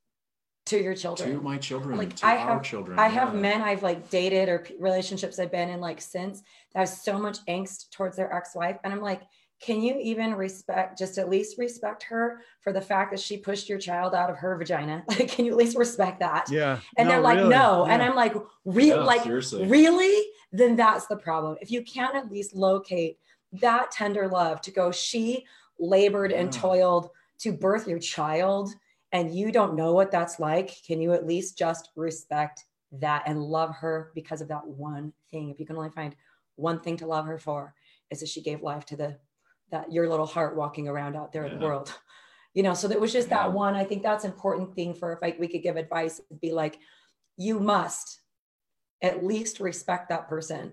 to 0.68 0.82
your 0.82 0.94
children 0.94 1.32
to 1.32 1.40
my 1.40 1.56
children 1.58 1.96
Like, 1.96 2.14
to 2.16 2.26
I 2.26 2.37
our 2.37 2.54
have- 2.54 2.62
children 2.62 2.98
I 2.98 3.08
have 3.08 3.34
yeah. 3.34 3.40
men 3.40 3.62
I've 3.62 3.82
like 3.82 4.10
dated 4.10 4.48
or 4.48 4.64
relationships 4.78 5.38
I've 5.38 5.50
been 5.52 5.68
in 5.70 5.80
like 5.80 6.00
since 6.00 6.42
that 6.75 6.80
have 6.80 6.88
so 6.88 7.18
much 7.18 7.38
angst 7.46 7.90
towards 7.90 8.16
their 8.16 8.32
ex-wife. 8.34 8.76
And 8.84 8.92
I'm 8.92 9.00
like, 9.00 9.22
can 9.60 9.82
you 9.82 9.98
even 10.00 10.34
respect, 10.34 10.98
just 10.98 11.18
at 11.18 11.28
least 11.28 11.58
respect 11.58 12.04
her 12.04 12.42
for 12.60 12.72
the 12.72 12.80
fact 12.80 13.10
that 13.10 13.18
she 13.18 13.37
pushed 13.38 13.68
your 13.68 13.78
child 13.78 14.14
out 14.14 14.30
of 14.30 14.37
her 14.37 14.56
vagina? 14.56 15.02
Like, 15.08 15.28
can 15.32 15.44
you 15.46 15.50
at 15.52 15.56
least 15.58 15.76
respect 15.76 16.20
that? 16.20 16.48
Yeah. 16.50 16.78
And 16.96 17.08
No, 17.08 17.14
they're 17.14 17.22
like, 17.22 17.38
really. 17.38 17.48
no. 17.50 17.84
And 17.87 18.00
I'm 18.02 18.14
like, 18.14 18.34
re- 18.64 18.88
Yeah, 18.90 18.96
like, 18.96 19.22
seriously 19.25 19.66
really? 19.66 20.26
Then 20.52 20.76
that's 20.76 21.06
the 21.06 21.16
problem. 21.16 21.56
If 21.60 21.70
you 21.70 21.82
can't 21.82 22.14
at 22.14 22.30
least 22.30 22.54
locate 22.54 23.18
that 23.52 23.90
tender 23.90 24.28
love 24.28 24.60
to 24.62 24.70
go, 24.70 24.92
she 24.92 25.44
labored 25.80 26.32
and 26.32 26.52
toiled 26.52 27.10
to 27.40 27.52
birth 27.52 27.88
your 27.88 27.98
child, 27.98 28.70
and 29.12 29.34
you 29.34 29.50
don't 29.52 29.76
know 29.76 29.92
what 29.92 30.10
that's 30.10 30.38
like, 30.38 30.70
can 30.86 31.00
you 31.00 31.12
at 31.12 31.26
least 31.26 31.56
just 31.58 31.90
respect 31.96 32.64
that 32.92 33.22
and 33.26 33.42
love 33.42 33.74
her 33.76 34.10
because 34.14 34.40
of 34.40 34.48
that 34.48 34.66
one 34.66 35.12
thing? 35.30 35.50
If 35.50 35.58
you 35.58 35.66
can 35.66 35.76
only 35.76 35.90
find 35.90 36.14
one 36.56 36.80
thing 36.80 36.96
to 36.98 37.06
love 37.06 37.26
her 37.26 37.38
for, 37.38 37.74
is 38.10 38.20
that 38.20 38.28
she 38.28 38.42
gave 38.42 38.62
life 38.62 38.84
to 38.86 38.96
the 38.96 39.18
that 39.70 39.92
your 39.92 40.08
little 40.08 40.26
heart 40.26 40.56
walking 40.56 40.88
around 40.88 41.14
out 41.14 41.30
there 41.32 41.44
in 41.44 41.58
the 41.58 41.64
world. 41.64 41.92
You 42.54 42.62
know, 42.62 42.72
so 42.74 42.88
that 42.88 43.00
was 43.00 43.12
just 43.12 43.28
Yeah. 43.28 43.36
that 43.44 43.52
one. 43.52 43.76
I 43.76 43.84
think 43.84 44.02
that's 44.02 44.24
important 44.24 44.74
thing 44.74 44.94
for 44.94 45.12
if 45.12 45.22
like 45.22 45.38
we 45.38 45.46
could 45.46 45.62
give 45.62 45.76
advice, 45.76 46.20
it'd 46.30 46.40
be 46.40 46.52
like, 46.52 46.78
you 47.36 47.60
must 47.60 48.20
at 49.02 49.22
least 49.24 49.60
respect 49.60 50.08
that 50.08 50.26
person 50.26 50.72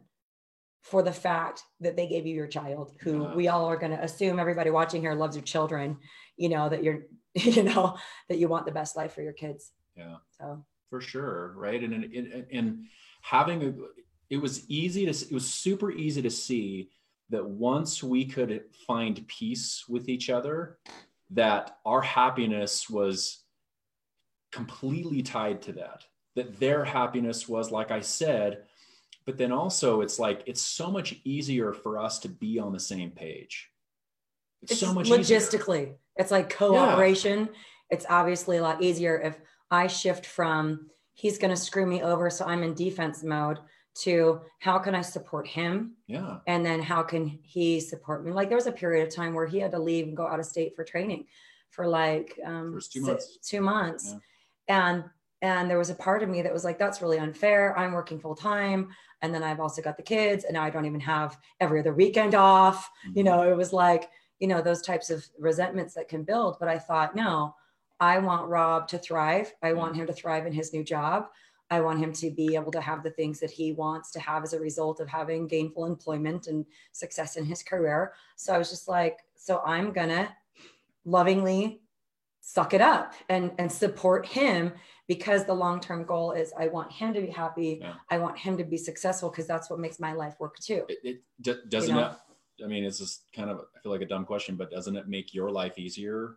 for 0.81 1.03
the 1.03 1.11
fact 1.11 1.63
that 1.81 1.95
they 1.95 2.07
gave 2.07 2.25
you 2.25 2.33
your 2.33 2.47
child 2.47 2.93
who 3.01 3.23
Yeah. 3.23 3.35
we 3.35 3.47
all 3.49 3.65
are 3.65 3.75
going 3.77 3.91
to 3.91 4.03
assume 4.03 4.39
everybody 4.39 4.69
watching 4.69 5.01
here 5.01 5.13
loves 5.13 5.35
your 5.35 5.43
children 5.43 5.97
you 6.37 6.47
know 6.49 6.69
that 6.69 6.83
you're 6.83 7.03
you 7.55 7.63
know 7.63 7.97
that 8.29 8.37
you 8.37 8.47
want 8.47 8.65
the 8.65 8.71
best 8.71 8.95
life 8.95 9.13
for 9.13 9.21
your 9.21 9.33
kids. 9.33 9.71
Yeah. 9.95 10.17
So. 10.39 10.65
For 10.89 11.01
sure 11.01 11.53
right? 11.57 11.83
And 11.83 11.93
and, 11.93 12.45
and, 12.51 12.85
having 13.21 13.63
a 13.63 13.73
it 14.29 14.37
was 14.37 14.69
easy 14.69 15.05
to 15.05 15.11
it 15.11 15.31
was 15.31 15.49
super 15.49 15.91
easy 15.91 16.21
to 16.21 16.29
see 16.29 16.89
that 17.31 17.43
once 17.43 18.03
we 18.03 18.23
could 18.23 18.61
find 18.85 19.27
peace 19.27 19.83
with 19.89 20.07
each 20.09 20.29
other 20.29 20.77
that 21.31 21.79
our 21.85 22.01
happiness 22.01 22.87
was 22.87 23.43
completely 24.51 25.23
tied 25.23 25.59
to 25.63 25.73
that 25.73 26.03
that 26.35 26.59
their 26.59 26.85
happiness 26.85 27.49
was 27.49 27.71
like 27.71 27.89
i 27.89 27.99
said 27.99 28.61
but 29.25 29.37
then 29.37 29.51
also 29.51 30.01
it's 30.01 30.19
like 30.19 30.43
it's 30.45 30.61
so 30.61 30.91
much 30.91 31.15
easier 31.23 31.73
for 31.73 31.99
us 31.99 32.19
to 32.19 32.29
be 32.29 32.59
on 32.59 32.71
the 32.71 32.79
same 32.79 33.11
page. 33.11 33.69
It's, 34.61 34.73
it's 34.73 34.81
so 34.81 34.93
much 34.93 35.07
easier. 35.07 35.37
It's 36.17 36.31
like 36.31 36.49
cooperation. 36.55 37.49
It's 37.89 38.05
obviously 38.09 38.57
a 38.57 38.61
lot 38.61 38.81
easier 38.81 39.17
if 39.19 39.35
i 39.71 39.87
shift 39.87 40.25
from 40.25 40.89
he's 41.13 41.37
going 41.39 41.49
to 41.53 41.59
screw 41.59 41.85
me 41.87 42.01
over 42.03 42.29
so 42.29 42.45
i'm 42.45 42.61
in 42.61 42.73
defense 42.75 43.23
mode 43.23 43.57
to 43.95 44.39
how 44.59 44.77
can 44.77 44.93
i 44.93 45.01
support 45.01 45.47
him? 45.47 45.93
Yeah. 46.07 46.37
And 46.47 46.65
then 46.65 46.81
how 46.81 47.01
can 47.03 47.39
he 47.43 47.79
support 47.79 48.23
me? 48.25 48.31
Like 48.31 48.49
there 48.49 48.57
was 48.57 48.67
a 48.67 48.71
period 48.71 49.07
of 49.07 49.13
time 49.15 49.33
where 49.33 49.47
he 49.47 49.59
had 49.59 49.71
to 49.71 49.79
leave 49.79 50.05
and 50.07 50.15
go 50.17 50.27
out 50.27 50.39
of 50.39 50.45
state 50.45 50.75
for 50.75 50.83
training 50.83 51.25
for 51.69 51.87
like 51.87 52.37
um 52.45 52.73
First 52.73 52.91
two 52.93 53.01
months. 53.01 53.37
two 53.41 53.61
months. 53.61 54.15
Yeah. 54.67 54.89
and 54.91 55.03
and 55.41 55.69
there 55.69 55.77
was 55.77 55.89
a 55.89 55.95
part 55.95 56.23
of 56.23 56.29
me 56.29 56.41
that 56.41 56.53
was 56.53 56.63
like 56.63 56.77
that's 56.79 57.01
really 57.01 57.19
unfair. 57.19 57.77
I'm 57.77 57.93
working 57.93 58.19
full 58.19 58.35
time 58.35 58.89
and 59.21 59.33
then 59.33 59.43
i've 59.43 59.59
also 59.61 59.81
got 59.81 59.95
the 59.97 60.03
kids 60.03 60.43
and 60.43 60.53
now 60.53 60.63
i 60.63 60.69
don't 60.69 60.85
even 60.85 60.99
have 60.99 61.37
every 61.59 61.79
other 61.79 61.93
weekend 61.93 62.35
off. 62.35 62.89
You 63.05 63.09
Mm-hmm. 63.11 63.23
know 63.25 63.51
it 63.51 63.55
was 63.57 63.71
like 63.73 64.09
you 64.39 64.47
know 64.47 64.61
those 64.61 64.81
types 64.81 65.09
of 65.09 65.25
resentments 65.39 65.93
that 65.93 66.07
can 66.07 66.23
build. 66.23 66.57
But 66.59 66.69
i 66.69 66.77
thought 66.77 67.15
no 67.15 67.55
i 67.99 68.17
want 68.19 68.49
rob 68.49 68.87
to 68.89 68.97
thrive. 68.97 69.53
I 69.61 69.73
want 69.73 69.93
mm-hmm. 69.93 70.01
him 70.01 70.07
to 70.07 70.13
thrive 70.13 70.45
in 70.45 70.53
his 70.53 70.73
new 70.73 70.83
job. 70.83 71.27
I 71.71 71.81
want 71.81 71.99
him 71.99 72.13
to 72.13 72.29
be 72.29 72.55
able 72.55 72.71
to 72.73 72.81
have 72.81 73.01
the 73.01 73.09
things 73.09 73.39
that 73.39 73.49
he 73.49 73.71
wants 73.71 74.11
to 74.11 74.19
have 74.19 74.43
as 74.43 74.53
a 74.53 74.59
result 74.59 74.99
of 74.99 75.07
having 75.07 75.47
gainful 75.47 75.85
employment 75.85 76.47
and 76.47 76.65
success 76.91 77.37
in 77.37 77.45
his 77.45 77.63
career. 77.63 78.13
So 78.35 78.53
i 78.53 78.57
was 78.57 78.69
just 78.69 78.87
like 78.87 79.19
so 79.35 79.61
i'm 79.65 79.91
gonna 79.91 80.35
lovingly 81.05 81.81
suck 82.41 82.73
it 82.73 82.81
up 82.81 83.13
and 83.29 83.51
and 83.57 83.71
support 83.71 84.25
him 84.25 84.71
because 85.07 85.45
the 85.45 85.53
long-term 85.53 86.03
goal 86.03 86.31
is 86.31 86.53
i 86.59 86.67
want 86.67 86.91
him 86.91 87.13
to 87.13 87.21
be 87.21 87.27
happy. 87.27 87.79
Yeah. 87.81 87.93
i 88.09 88.17
want 88.17 88.37
him 88.37 88.57
to 88.57 88.63
be 88.63 88.77
successful 88.77 89.29
because 89.29 89.47
that's 89.47 89.69
what 89.69 89.79
makes 89.79 89.99
my 89.99 90.13
life 90.13 90.35
work 90.39 90.57
too. 90.59 90.85
It, 90.89 91.21
it 91.43 91.69
doesn't 91.69 91.95
know? 91.95 92.07
it 92.07 92.17
i 92.63 92.67
mean 92.67 92.83
it's 92.83 92.99
just 92.99 93.23
kind 93.35 93.49
of 93.49 93.61
i 93.75 93.79
feel 93.79 93.91
like 93.91 94.01
a 94.01 94.05
dumb 94.05 94.25
question 94.25 94.55
but 94.55 94.71
doesn't 94.71 94.95
it 94.95 95.07
make 95.07 95.33
your 95.33 95.49
life 95.51 95.77
easier 95.77 96.35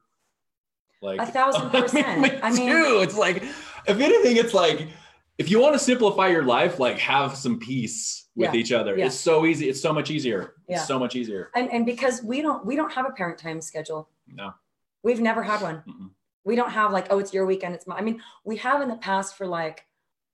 like 1.00 1.20
A 1.20 1.26
thousand 1.26 1.70
percent. 1.82 2.40
I 2.42 2.50
mean- 2.50 2.68
too. 2.68 3.00
it's 3.02 3.16
like 3.16 3.42
if 3.86 4.00
anything 4.00 4.36
it's 4.36 4.54
like 4.54 4.88
if 5.38 5.48
you 5.50 5.60
want 5.60 5.74
to 5.74 5.78
simplify 5.78 6.26
your 6.26 6.42
life 6.42 6.80
like 6.80 6.98
have 6.98 7.36
some 7.36 7.58
peace 7.60 8.26
with 8.34 8.52
Yeah, 8.52 8.60
each 8.60 8.72
other 8.72 8.96
yeah. 8.98 9.06
it's 9.06 9.14
so 9.14 9.46
easy 9.46 9.68
it's 9.68 9.80
so 9.80 9.92
much 9.92 10.10
easier 10.10 10.54
Yeah. 10.68 10.76
it's 10.78 10.86
so 10.88 10.98
much 10.98 11.14
easier 11.14 11.50
and 11.54 11.70
and 11.72 11.86
because 11.86 12.22
we 12.22 12.42
don't 12.42 12.66
we 12.66 12.74
don't 12.74 12.92
have 12.92 13.06
a 13.06 13.10
parent 13.12 13.38
time 13.38 13.60
schedule 13.60 14.08
no 14.26 14.52
we've 15.04 15.20
never 15.20 15.42
had 15.44 15.60
one 15.62 15.82
Mm-mm. 15.88 16.10
we 16.44 16.56
don't 16.56 16.70
have 16.70 16.90
like 16.92 17.06
oh 17.10 17.18
it's 17.20 17.32
your 17.32 17.46
weekend 17.46 17.74
it's 17.76 17.86
my 17.86 17.96
i 17.96 18.00
mean 18.00 18.20
we 18.44 18.56
have 18.56 18.82
in 18.82 18.88
the 18.88 18.96
past 18.96 19.36
for 19.36 19.46
like 19.46 19.84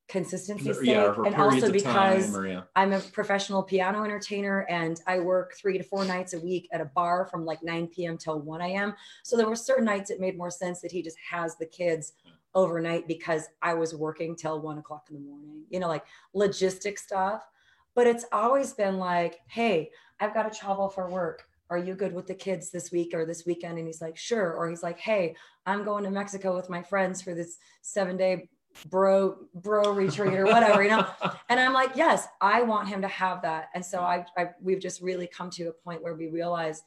consistency's 0.07 0.77
sake 0.79 0.87
yeah 0.87 1.15
and 1.25 1.35
also 1.37 1.73
because 1.73 2.27
time 2.27 2.37
or 2.37 2.47
yeah 2.47 2.63
I'm 2.77 2.93
a 2.93 3.01
professional 3.01 3.63
piano 3.63 4.05
entertainer 4.05 4.67
and 4.69 5.01
I 5.07 5.19
work 5.21 5.55
three 5.55 5.79
to 5.79 5.85
four 5.85 6.05
nights 6.05 6.35
a 6.35 6.41
week 6.41 6.69
at 6.73 6.81
a 6.83 6.85
bar 6.85 7.27
from 7.27 7.47
like 7.47 7.63
9 7.63 7.87
p.m. 7.89 8.19
till 8.19 8.39
1 8.39 8.61
a.m. 8.61 8.95
So 9.23 9.37
there 9.37 9.49
were 9.49 9.57
certain 9.57 9.87
nights 9.87 10.11
it 10.11 10.21
made 10.21 10.37
more 10.37 10.51
sense 10.51 10.81
that 10.83 10.93
he 10.93 11.03
just 11.03 11.17
has 11.31 11.57
the 11.57 11.67
kids 11.67 12.13
overnight 12.55 13.09
because 13.09 13.49
I 13.63 13.75
was 13.75 13.95
working 13.95 14.37
till 14.37 14.61
one 14.61 14.79
o'clock 14.79 15.07
in 15.11 15.17
the 15.17 15.23
morning, 15.23 15.65
you 15.71 15.81
know, 15.81 15.89
like 15.89 16.05
logistic 16.35 16.99
stuff. 16.99 17.49
But 17.95 18.07
it's 18.07 18.25
always 18.33 18.73
been 18.73 18.99
like, 18.99 19.41
hey, 19.49 19.91
I've 20.21 20.35
got 20.35 20.51
to 20.51 20.59
travel 20.59 20.89
for 20.89 21.09
work. 21.09 21.45
Are 21.71 21.79
you 21.79 21.95
good 21.95 22.13
with 22.13 22.27
the 22.27 22.35
kids 22.35 22.71
this 22.71 22.93
week 22.93 23.13
or 23.15 23.25
this 23.25 23.47
weekend? 23.47 23.79
And 23.79 23.87
he's 23.87 24.03
like, 24.03 24.17
sure. 24.17 24.53
Or 24.53 24.69
he's 24.69 24.83
like, 24.83 24.99
hey, 24.99 25.35
I'm 25.65 25.85
going 25.85 26.05
to 26.05 26.11
Mexico 26.11 26.55
with 26.55 26.69
my 26.69 26.83
friends 26.83 27.23
for 27.23 27.35
this 27.35 27.57
seven 27.83 28.17
day 28.17 28.49
bro 28.87 29.37
bro 29.55 29.93
retreat 29.93 30.35
or 30.35 30.45
whatever, 30.45 30.83
you 30.83 30.91
know. 30.91 31.07
And 31.49 31.61
I'm 31.61 31.73
like, 31.73 31.91
yes, 31.95 32.27
I 32.41 32.63
want 32.63 32.89
him 32.89 33.03
to 33.03 33.09
have 33.09 33.43
that. 33.43 33.69
And 33.75 33.85
so 33.85 34.01
I, 34.01 34.25
I 34.37 34.51
we've 34.61 34.81
just 34.81 35.01
really 35.01 35.27
come 35.27 35.51
to 35.51 35.69
a 35.69 35.73
point 35.73 36.03
where 36.03 36.15
we 36.15 36.29
realize, 36.29 36.83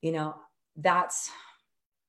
you 0.00 0.12
know, 0.12 0.34
that's 0.76 1.30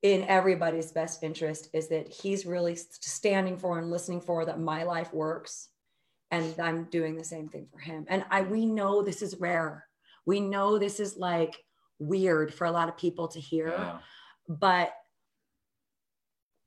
in 0.01 0.24
everybody's 0.24 0.92
best 0.92 1.24
interest 1.24 1.70
is 1.74 1.88
that 1.89 2.08
he's 2.08 2.46
really 2.46 2.75
standing 2.75 3.58
for 3.58 3.80
and 3.80 3.92
listening 3.92 4.22
for 4.22 4.46
that 4.46 4.60
my 4.60 4.84
life 4.84 5.13
works 5.13 5.70
and 6.32 6.60
I'm 6.60 6.86
doing 6.86 7.16
the 7.16 7.24
same 7.24 7.48
thing 7.48 7.68
for 7.72 7.80
him. 7.80 8.06
And 8.10 8.25
I 8.32 8.42
we 8.42 8.66
know 8.66 9.04
this 9.04 9.22
is 9.22 9.39
rare. 9.39 9.86
We 10.25 10.39
know 10.39 10.77
this 10.77 11.00
is 11.00 11.18
like 11.18 11.63
weird 12.00 12.54
for 12.54 12.66
a 12.66 12.72
lot 12.72 12.89
of 12.89 12.98
people 12.98 13.27
to 13.27 13.39
hear 13.39 13.70
yeah. 13.70 13.98
but 14.48 14.94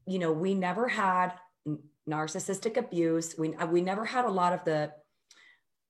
you 0.07 0.19
know 0.19 0.33
we 0.33 0.55
never 0.55 0.89
had 0.89 1.33
narcissistic 2.09 2.77
abuse 2.77 3.35
we 3.39 3.55
uh, 3.55 3.67
we 3.67 3.81
never 3.81 4.05
had 4.05 4.25
a 4.25 4.31
lot 4.31 4.53
of 4.53 4.65
the 4.65 4.91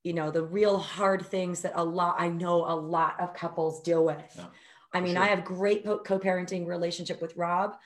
you 0.03 0.13
know 0.13 0.31
the 0.31 0.43
real 0.43 0.79
hard 0.79 1.25
things 1.25 1.63
that 1.63 1.73
a 1.77 1.85
lot 1.85 2.17
i 2.19 2.29
know 2.29 2.65
a 2.67 2.75
lot 2.75 3.19
of 3.21 3.33
couples 3.35 3.81
deal 3.83 4.05
with 4.05 4.23
Yeah, 4.37 4.47
i 4.93 5.01
mean 5.01 5.15
sure. 5.15 5.23
i 5.23 5.27
have 5.29 5.45
great 5.45 5.85
co- 5.85 5.99
co-parenting 5.99 6.67
relationship 6.67 7.23
with 7.23 7.37
rob 7.37 7.77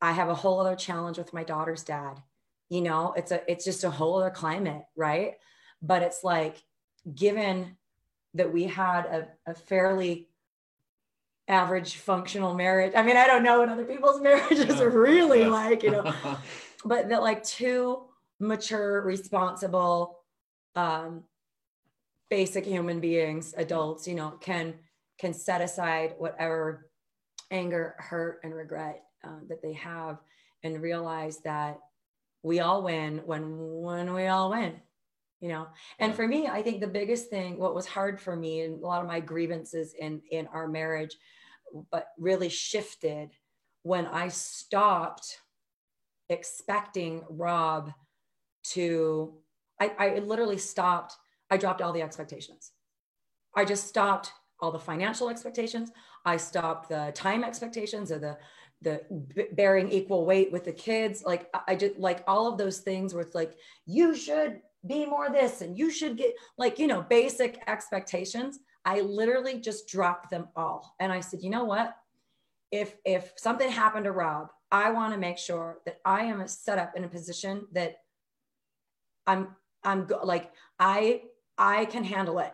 i 0.00 0.12
have 0.12 0.28
a 0.28 0.34
whole 0.34 0.60
other 0.60 0.76
challenge 0.76 1.18
with 1.18 1.32
my 1.32 1.44
daughter's 1.44 1.84
dad 1.84 2.20
you 2.68 2.80
know 2.80 3.12
it's 3.16 3.30
a 3.30 3.50
it's 3.50 3.64
just 3.64 3.84
a 3.84 3.90
whole 3.90 4.16
other 4.20 4.30
climate 4.30 4.82
right 4.96 5.34
but 5.80 6.02
it's 6.02 6.22
like 6.24 6.62
given 7.14 7.76
that 8.34 8.52
we 8.52 8.64
had 8.64 9.04
a, 9.06 9.28
a 9.46 9.54
fairly 9.54 10.28
average 11.48 11.96
functional 11.96 12.54
marriage. 12.54 12.92
I 12.96 13.02
mean, 13.02 13.16
I 13.16 13.26
don't 13.26 13.42
know 13.42 13.58
what 13.58 13.68
other 13.68 13.84
people's 13.84 14.20
marriages 14.28 14.64
Yeah. 14.76 14.80
are 14.80 14.88
really 14.88 15.44
like, 15.44 15.82
you 15.82 15.90
know, 15.90 16.14
but 16.84 17.08
that 17.08 17.22
like 17.22 17.42
two 17.44 18.02
mature, 18.38 19.02
responsible, 19.02 20.18
um, 20.74 21.22
basic 22.28 22.64
human 22.64 23.00
beings, 23.00 23.54
adults, 23.56 24.06
you 24.06 24.14
know, 24.14 24.30
can 24.40 24.74
can 25.18 25.34
set 25.34 25.60
aside 25.60 26.14
whatever 26.18 26.90
anger, 27.50 27.94
hurt, 27.98 28.40
and 28.42 28.54
regret 28.54 29.04
uh, 29.22 29.38
that 29.48 29.62
they 29.62 29.74
have, 29.74 30.18
and 30.62 30.82
realize 30.82 31.38
that 31.38 31.78
we 32.42 32.60
all 32.60 32.82
win 32.82 33.18
when 33.24 33.56
when 33.56 34.14
we 34.14 34.26
all 34.26 34.50
win 34.50 34.80
you 35.42 35.48
know? 35.48 35.66
And 35.98 36.14
for 36.14 36.26
me 36.26 36.46
i 36.46 36.62
think 36.62 36.80
the 36.80 36.86
biggest 36.86 37.28
thing 37.28 37.58
what 37.58 37.74
was 37.74 37.84
hard 37.84 38.20
for 38.20 38.34
me 38.34 38.62
and 38.62 38.82
a 38.82 38.86
lot 38.86 39.02
of 39.02 39.08
my 39.08 39.20
grievances 39.20 39.92
in 39.98 40.22
in 40.30 40.46
our 40.46 40.68
marriage 40.68 41.16
but 41.90 42.08
really 42.16 42.48
shifted 42.48 43.30
when 43.82 44.06
i 44.06 44.28
stopped 44.28 45.38
expecting 46.32 47.22
rob 47.28 47.92
to 48.64 49.34
i 49.80 49.92
i 49.98 50.18
literally 50.18 50.58
stopped 50.58 51.16
i 51.50 51.56
dropped 51.56 51.82
all 51.82 51.92
the 51.92 52.02
expectations. 52.02 52.72
I 53.54 53.64
just 53.64 53.86
stopped 53.86 54.32
all 54.60 54.70
the 54.70 54.78
financial 54.78 55.28
expectations. 55.28 55.90
I 56.24 56.36
stopped 56.36 56.88
the 56.88 57.12
time 57.14 57.44
expectations 57.44 58.10
or 58.10 58.18
the 58.18 58.38
the 58.80 59.02
bearing 59.52 59.92
equal 59.92 60.26
weight 60.26 60.50
with 60.50 60.64
the 60.64 60.72
kids. 60.72 61.22
Like 61.24 61.48
i 61.68 61.76
just 61.76 61.98
like 61.98 62.24
all 62.26 62.50
of 62.50 62.58
those 62.58 62.78
things 62.78 63.12
where 63.12 63.22
it's 63.22 63.34
like 63.34 63.56
you 63.86 64.14
should 64.14 64.60
be 64.86 65.06
more 65.06 65.30
this 65.30 65.60
and 65.60 65.78
you 65.78 65.90
should 65.90 66.16
get 66.16 66.34
like 66.58 66.78
you 66.78 66.86
know 66.86 67.02
basic 67.02 67.62
expectations. 67.66 68.58
I 68.84 69.00
literally 69.00 69.60
just 69.60 69.86
dropped 69.86 70.30
them 70.30 70.48
all. 70.56 70.94
And 71.00 71.12
i 71.12 71.20
said 71.20 71.42
you 71.42 71.50
know 71.50 71.64
what? 71.64 71.94
If 72.70 72.96
if 73.04 73.32
something 73.36 73.70
happened 73.70 74.04
to 74.04 74.12
rob 74.12 74.48
i 74.72 74.90
want 74.90 75.12
to 75.12 75.18
make 75.18 75.38
sure 75.38 75.78
that 75.84 76.00
i 76.04 76.22
am 76.22 76.46
set 76.48 76.78
up 76.78 76.92
in 76.96 77.04
a 77.04 77.08
position 77.08 77.66
that 77.72 77.98
i'm 79.26 79.48
i'm 79.84 80.08
like 80.24 80.50
i 80.80 81.22
i 81.58 81.84
can 81.86 82.04
handle 82.04 82.38
it. 82.38 82.52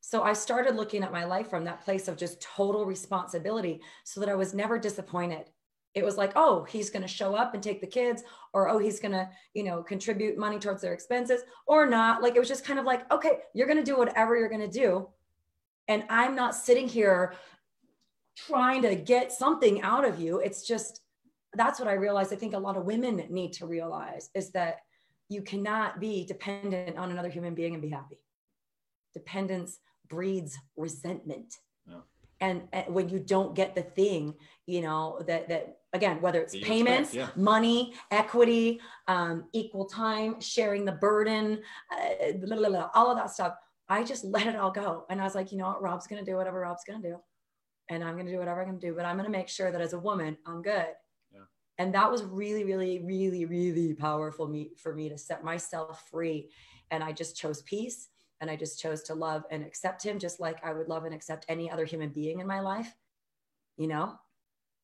So 0.00 0.22
I 0.22 0.32
started 0.32 0.76
looking 0.76 1.02
at 1.02 1.12
my 1.12 1.24
life 1.24 1.50
from 1.50 1.64
that 1.64 1.84
place 1.84 2.08
of 2.08 2.16
just 2.16 2.40
total 2.40 2.86
responsibility 2.86 3.80
so 4.04 4.20
that 4.20 4.28
I 4.28 4.34
was 4.34 4.54
never 4.54 4.78
disappointed. 4.78 5.50
It 5.94 6.04
was 6.04 6.16
like 6.16 6.32
oh 6.36 6.64
he's 6.64 6.90
going 6.90 7.02
to 7.02 7.08
show 7.08 7.34
up 7.34 7.54
and 7.54 7.62
take 7.62 7.80
the 7.80 7.86
kids 7.86 8.22
or 8.52 8.68
oh 8.68 8.78
he's 8.78 9.00
going 9.00 9.12
to 9.12 9.28
you 9.54 9.64
know 9.64 9.82
contribute 9.82 10.38
money 10.38 10.58
towards 10.58 10.80
their 10.80 10.94
expenses 10.94 11.42
or 11.66 11.86
not. 11.86 12.22
Like 12.22 12.36
it 12.36 12.38
was 12.38 12.48
just 12.48 12.64
kind 12.64 12.78
of 12.78 12.84
like 12.84 13.10
okay 13.12 13.40
you're 13.54 13.66
going 13.66 13.78
to 13.78 13.84
do 13.84 13.98
whatever 13.98 14.36
you're 14.36 14.48
going 14.48 14.70
to 14.70 14.80
do. 14.80 15.08
And 15.88 16.04
i'm 16.10 16.34
not 16.34 16.54
sitting 16.54 16.86
here 16.86 17.34
trying 18.36 18.82
to 18.82 18.94
get 18.94 19.32
something 19.32 19.82
out 19.82 20.06
of 20.06 20.20
you. 20.20 20.38
It's 20.38 20.66
just 20.66 21.00
that's 21.54 21.78
what 21.78 21.88
i 21.88 21.92
realized 21.92 22.32
i 22.32 22.36
think 22.36 22.54
a 22.54 22.58
lot 22.58 22.76
of 22.76 22.84
women 22.84 23.22
need 23.30 23.52
to 23.52 23.66
realize 23.66 24.30
is 24.34 24.50
that 24.50 24.80
you 25.28 25.42
cannot 25.42 26.00
be 26.00 26.24
dependent 26.24 26.96
on 26.96 27.10
another 27.10 27.28
human 27.28 27.54
being 27.54 27.74
and 27.74 27.82
be 27.82 27.90
happy. 27.90 28.18
Dependence 29.12 29.78
breeds 30.08 30.58
resentment. 30.76 31.54
And, 32.40 32.62
and, 32.72 32.94
when 32.94 33.08
you 33.08 33.18
don't 33.18 33.54
get 33.54 33.74
the 33.74 33.82
thing 33.82 34.34
you 34.64 34.80
know 34.80 35.20
that 35.26 35.48
that 35.48 35.78
again 35.92 36.20
whether 36.20 36.40
it's 36.40 36.54
payments 36.58 37.12
expect, 37.12 37.36
yeah. 37.36 37.42
money 37.42 37.94
equity 38.12 38.80
um, 39.08 39.46
equal 39.52 39.86
time 39.86 40.40
sharing 40.40 40.84
the 40.84 40.92
burden 40.92 41.60
uh, 41.90 42.32
blah, 42.44 42.56
blah, 42.56 42.68
blah, 42.68 42.90
all 42.94 43.10
of 43.10 43.16
that 43.16 43.30
stuff 43.30 43.54
i 43.88 44.04
just 44.04 44.24
let 44.24 44.46
it 44.46 44.54
all 44.54 44.70
go. 44.70 45.04
And 45.10 45.20
i 45.20 45.24
was 45.24 45.34
like 45.34 45.50
you 45.50 45.58
know 45.58 45.66
what? 45.66 45.82
Rob's 45.82 46.06
gonna 46.06 46.24
do 46.24 46.36
whatever 46.36 46.60
rob's 46.60 46.84
gonna 46.86 47.02
do. 47.02 47.16
And 47.88 48.04
i'm 48.04 48.16
gonna 48.16 48.30
do 48.30 48.38
whatever 48.38 48.60
i'm 48.60 48.68
gonna 48.68 48.78
do 48.78 48.94
but 48.94 49.04
i'm 49.04 49.16
gonna 49.16 49.30
make 49.30 49.48
sure 49.48 49.72
that 49.72 49.80
as 49.80 49.94
a 49.94 49.98
woman 49.98 50.36
i'm 50.46 50.62
good. 50.62 50.86
yeah. 50.86 51.07
And 51.78 51.94
that 51.94 52.10
was 52.10 52.24
really 52.24 52.64
really 52.64 53.00
really 53.00 53.44
really 53.44 53.94
powerful 53.94 54.46
me 54.46 54.70
for 54.76 54.94
me 54.94 55.08
to 55.08 55.16
set 55.18 55.44
myself 55.44 56.08
free 56.10 56.50
and 56.90 57.02
i 57.02 57.12
just 57.12 57.36
chose 57.36 57.62
peace 57.62 58.08
and 58.40 58.50
I 58.50 58.56
just 58.56 58.80
chose 58.80 59.02
to 59.04 59.14
love 59.14 59.44
and 59.50 59.64
accept 59.64 60.02
him 60.02 60.18
just 60.18 60.40
like 60.40 60.64
I 60.64 60.72
would 60.72 60.88
love 60.88 61.04
and 61.04 61.14
accept 61.14 61.44
any 61.48 61.70
other 61.70 61.84
human 61.84 62.10
being 62.10 62.40
in 62.40 62.46
my 62.46 62.60
life, 62.60 62.94
you 63.76 63.88
know? 63.88 64.14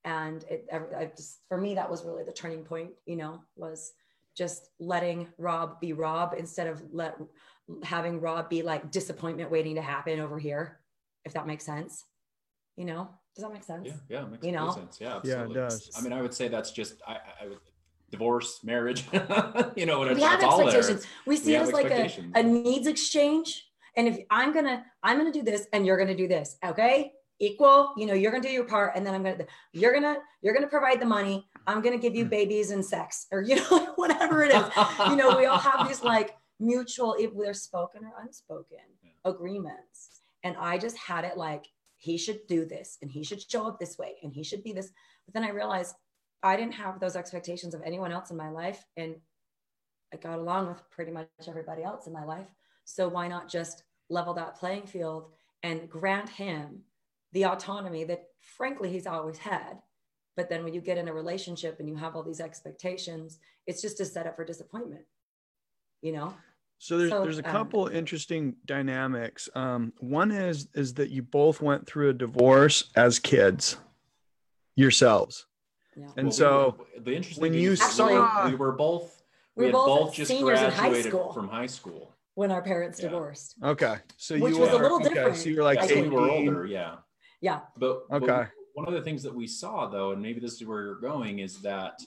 And 0.05 0.45
it, 0.45 0.69
I 0.73 1.11
just, 1.17 1.41
for 1.49 1.57
me, 1.57 1.75
that 1.77 1.91
was 1.91 2.05
really 2.05 2.25
the 2.25 2.33
turning 2.33 2.65
point, 2.65 2.91
you 3.07 3.17
know, 3.17 3.41
was 3.57 3.93
just 4.37 4.69
letting 4.79 5.29
Rob 5.39 5.81
be 5.81 5.93
Rob 5.93 6.35
instead 6.37 6.67
of 6.67 6.83
let 6.93 7.17
having 7.83 8.21
Rob 8.21 8.51
be 8.51 8.63
like 8.63 8.91
disappointment 8.91 9.51
waiting 9.51 9.77
to 9.77 9.83
happen 9.83 10.21
over 10.21 10.39
here, 10.39 10.81
if 11.25 11.33
that 11.33 11.47
makes 11.47 11.65
sense. 11.65 12.05
You 12.77 12.85
know, 12.85 13.09
does 13.35 13.43
that 13.43 13.53
make 13.53 13.65
sense? 13.65 13.87
Yeah, 13.87 13.95
yeah, 14.09 14.25
makes 14.27 14.45
you 14.45 14.53
know? 14.53 14.71
sense. 14.71 14.99
Yeah, 15.01 15.17
absolutely. 15.17 15.55
Yeah, 15.55 15.65
it 15.65 15.69
does. 15.69 15.91
I 15.99 16.03
mean, 16.03 16.13
I 16.13 16.23
would 16.23 16.33
say 16.33 16.49
that's 16.49 16.71
just 16.71 17.03
I, 17.07 17.19
I 17.43 17.49
would 17.49 17.59
divorce, 18.11 18.61
marriage, 18.63 19.05
you 19.77 19.87
know, 19.87 19.99
whatever. 19.99 20.15
We 20.15 20.23
have 20.23 20.43
expectations. 20.43 21.07
We 21.27 21.37
see 21.37 21.51
we 21.51 21.57
it 21.57 21.63
as 21.63 21.73
like 21.73 21.91
a, 21.91 22.11
a 22.37 22.43
needs 22.43 22.87
exchange. 22.87 23.67
And 23.97 24.07
if 24.09 24.19
I'm 24.31 24.53
gonna, 24.53 24.85
I'm 25.03 25.19
gonna 25.19 25.33
do 25.33 25.43
this 25.43 25.67
and 25.73 25.85
you're 25.85 25.99
gonna 25.99 26.17
do 26.17 26.29
this, 26.29 26.57
okay? 26.65 27.13
Equal, 27.41 27.93
you 27.97 28.07
know, 28.07 28.15
you're 28.15 28.31
gonna 28.31 28.43
do 28.43 28.49
your 28.49 28.65
part, 28.65 28.93
and 28.95 29.05
then 29.05 29.15
I'm 29.15 29.25
gonna, 29.25 29.45
you're 29.73 29.93
gonna, 29.93 30.19
you're 30.43 30.55
gonna 30.55 30.69
provide 30.69 31.01
the 31.01 31.07
money. 31.07 31.49
I'm 31.67 31.83
gonna 31.83 31.99
give 31.99 32.15
you 32.15 32.25
hmm. 32.25 32.31
babies 32.31 32.71
and 32.71 32.85
sex, 32.85 33.27
or 33.33 33.43
you 33.43 33.57
know, 33.57 33.93
whatever 33.97 34.45
it 34.45 34.55
is. 34.55 34.65
you 35.09 35.17
know, 35.17 35.37
we 35.37 35.47
all 35.47 35.59
have 35.59 35.89
these 35.89 36.03
like 36.03 36.37
mutual, 36.61 37.17
if 37.19 37.31
they're 37.37 37.55
spoken 37.55 38.05
or 38.05 38.13
unspoken 38.23 38.79
yeah. 39.03 39.11
agreements. 39.25 40.21
And 40.45 40.57
I 40.59 40.79
just 40.79 40.97
had 40.97 41.25
it 41.25 41.37
like 41.37 41.67
he 42.05 42.19
should 42.19 42.47
do 42.47 42.67
this 42.67 42.99
and 43.01 43.11
he 43.11 43.25
should 43.25 43.41
show 43.51 43.67
up 43.67 43.79
this 43.81 43.97
way 43.97 44.17
and 44.23 44.31
he 44.31 44.45
should 44.45 44.63
be 44.63 44.75
this. 44.75 44.93
But 45.25 45.33
then 45.33 45.43
I 45.43 45.53
realized 45.53 45.95
I 46.43 46.55
didn't 46.55 46.75
have 46.75 47.01
those 47.01 47.17
expectations 47.17 47.73
of 47.73 47.81
anyone 47.83 48.13
else 48.13 48.31
in 48.31 48.37
my 48.37 48.51
life. 48.51 48.85
And 48.99 49.17
I 50.13 50.19
got 50.19 50.39
along 50.39 50.69
with 50.69 50.83
pretty 50.91 51.13
much 51.13 51.29
everybody 51.49 51.83
else 51.83 52.07
in 52.07 52.13
my 52.13 52.25
life. 52.25 52.47
So 52.85 53.09
why 53.09 53.27
not 53.27 53.49
just 53.49 53.85
level 54.11 54.35
that 54.35 54.57
playing 54.57 54.87
field 54.87 55.31
and 55.63 55.89
grant 55.89 56.29
him 56.29 56.83
the 57.33 57.47
autonomy 57.47 58.05
that, 58.05 58.27
frankly, 58.59 58.91
he's 58.91 59.07
always 59.07 59.39
had? 59.39 59.79
But 60.37 60.51
then 60.51 60.63
when 60.63 60.75
you 60.75 60.83
get 60.83 60.99
in 60.99 61.09
a 61.09 61.15
relationship 61.15 61.81
and 61.81 61.89
you 61.89 61.97
have 61.97 62.15
all 62.15 62.23
these 62.23 62.41
expectations, 62.41 63.39
it's 63.67 63.81
just 63.81 64.01
a 64.01 64.05
setup 64.05 64.37
for 64.37 64.45
disappointment, 64.45 65.07
you 66.03 66.13
know? 66.13 66.35
So 66.79 66.99
there's 66.99 67.11
so, 67.11 67.23
there's 67.23 67.39
a 67.39 67.47
um, 67.47 67.53
couple 67.53 67.87
um, 67.87 67.93
interesting 67.93 68.57
dynamics. 68.67 69.49
Um, 69.55 69.93
one 69.99 70.31
is 70.31 70.69
is 70.75 70.95
that 70.95 71.11
you 71.11 71.23
both 71.23 71.63
went 71.63 71.87
through 71.87 72.11
a 72.11 72.13
divorce 72.13 72.91
as 72.95 73.19
kids 73.19 73.77
yourselves. 74.77 75.47
Yeah. 75.97 76.09
And 76.17 76.27
well, 76.27 76.33
so 76.33 76.77
we 76.77 76.99
were, 76.99 77.05
the 77.05 77.17
interesting 77.17 77.43
when 77.43 77.55
you 77.55 77.77
saw 77.77 78.49
we 78.49 78.55
were 78.57 78.73
both 78.73 79.23
we, 79.55 79.67
we 79.67 79.73
both, 79.73 79.87
both 79.87 80.15
just 80.15 80.31
graduated 80.43 81.13
high 81.13 81.33
from 81.33 81.49
high 81.49 81.67
school 81.67 82.13
when 82.35 82.51
our 82.51 82.63
parents 82.63 82.99
yeah. 82.99 83.09
divorced. 83.09 83.55
Okay, 83.63 83.97
so 84.17 84.37
which 84.39 84.55
you 84.55 84.61
was 84.61 84.71
were, 84.71 84.79
a 84.79 84.83
little 84.83 84.99
different. 84.99 85.37
So 85.37 85.49
you 85.49 85.57
were 85.57 85.63
like 85.63 85.89
we 85.89 86.09
were 86.09 86.29
older, 86.29 86.67
yeah, 86.67 86.97
yeah. 87.41 87.61
But 87.77 88.03
okay, 88.11 88.27
but 88.27 88.49
one 88.75 88.89
of 88.89 88.95
the 88.95 89.03
things 89.03 89.23
that 89.23 89.35
we 89.35 89.47
saw 89.47 89.87
though, 89.89 90.13
and 90.13 90.21
maybe 90.21 90.41
this 90.41 90.55
is 90.55 90.67
where 90.67 90.83
you're 90.83 91.01
going, 91.01 91.39
is 91.39 91.63
that 91.63 92.01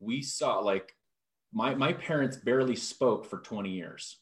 we 0.00 0.22
saw 0.22 0.58
like 0.58 0.95
my 1.56 1.74
my 1.74 1.92
parents 1.92 2.36
barely 2.36 2.76
spoke 2.76 3.24
for 3.24 3.38
20 3.38 3.70
years. 3.70 4.18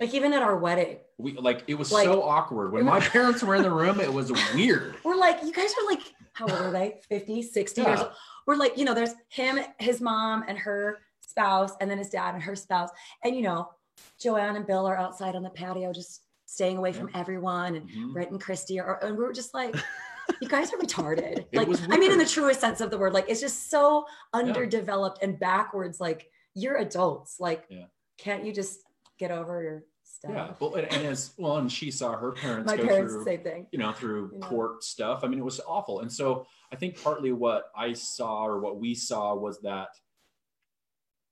Like 0.00 0.14
even 0.14 0.32
at 0.32 0.42
our 0.42 0.56
wedding, 0.56 0.98
we 1.18 1.34
like 1.34 1.62
it 1.68 1.74
was 1.74 1.92
like, 1.92 2.04
so 2.04 2.22
awkward 2.22 2.72
when 2.72 2.84
my 2.84 3.00
parents 3.16 3.42
were 3.42 3.54
in 3.54 3.62
the 3.62 3.70
room. 3.70 4.00
It 4.00 4.12
was 4.12 4.32
weird. 4.54 4.96
We're 5.04 5.16
like, 5.16 5.42
you 5.42 5.52
guys 5.52 5.72
are 5.80 5.86
like 5.90 6.02
how 6.32 6.46
old 6.46 6.60
are 6.62 6.70
they? 6.70 6.96
50, 7.08 7.42
60 7.42 7.80
yeah. 7.80 7.88
years 7.88 8.00
old. 8.00 8.12
We're 8.46 8.56
like, 8.56 8.78
you 8.78 8.84
know, 8.84 8.94
there's 8.94 9.14
him, 9.28 9.58
his 9.78 10.00
mom, 10.00 10.44
and 10.48 10.58
her 10.58 10.98
spouse, 11.20 11.72
and 11.80 11.90
then 11.90 11.98
his 11.98 12.08
dad 12.08 12.34
and 12.34 12.42
her 12.42 12.56
spouse. 12.56 12.90
And, 13.24 13.36
you 13.36 13.42
know, 13.42 13.68
Joanne 14.18 14.56
and 14.56 14.66
Bill 14.66 14.86
are 14.86 14.96
outside 14.96 15.36
on 15.36 15.42
the 15.42 15.50
patio 15.50 15.92
just 15.92 16.22
staying 16.46 16.78
away 16.78 16.92
from 16.92 17.10
everyone. 17.14 17.76
And 17.76 17.88
mm-hmm. 17.88 18.12
Brent 18.12 18.30
and 18.30 18.40
Christy 18.40 18.80
are, 18.80 18.98
and 19.04 19.16
we 19.16 19.24
are 19.24 19.32
just 19.32 19.54
like, 19.54 19.76
you 20.40 20.48
guys 20.48 20.72
are 20.72 20.78
retarded. 20.78 21.44
like, 21.52 21.68
I 21.90 21.98
mean, 21.98 22.12
in 22.12 22.18
the 22.18 22.26
truest 22.26 22.60
sense 22.60 22.80
of 22.80 22.90
the 22.90 22.98
word, 22.98 23.12
like, 23.12 23.28
it's 23.28 23.40
just 23.40 23.70
so 23.70 24.06
underdeveloped 24.32 25.18
yeah. 25.20 25.28
and 25.28 25.38
backwards. 25.38 26.00
Like, 26.00 26.30
you're 26.54 26.76
adults. 26.76 27.36
Like, 27.40 27.64
yeah. 27.68 27.84
can't 28.18 28.44
you 28.44 28.52
just 28.52 28.80
get 29.18 29.30
over 29.30 29.62
your 29.62 29.84
stuff. 30.02 30.32
Yeah, 30.34 30.52
well, 30.58 30.74
and, 30.74 30.92
and, 30.92 31.06
as 31.06 31.32
well, 31.38 31.56
and 31.58 31.70
she 31.70 31.90
saw 31.90 32.16
her 32.16 32.32
parents 32.32 32.66
My 32.66 32.76
go 32.76 32.86
parents, 32.86 33.14
through, 33.14 33.24
same 33.24 33.42
thing. 33.42 33.66
You 33.72 33.78
know, 33.78 33.92
through 33.92 34.32
you 34.34 34.40
court 34.40 34.84
stuff. 34.84 35.24
I 35.24 35.28
mean, 35.28 35.38
it 35.38 35.44
was 35.44 35.60
awful. 35.66 36.00
And 36.00 36.12
so 36.12 36.46
I 36.72 36.76
think 36.76 37.00
partly 37.02 37.32
what 37.32 37.70
I 37.76 37.92
saw 37.92 38.44
or 38.44 38.60
what 38.60 38.78
we 38.78 38.94
saw 38.94 39.34
was 39.34 39.60
that 39.62 39.88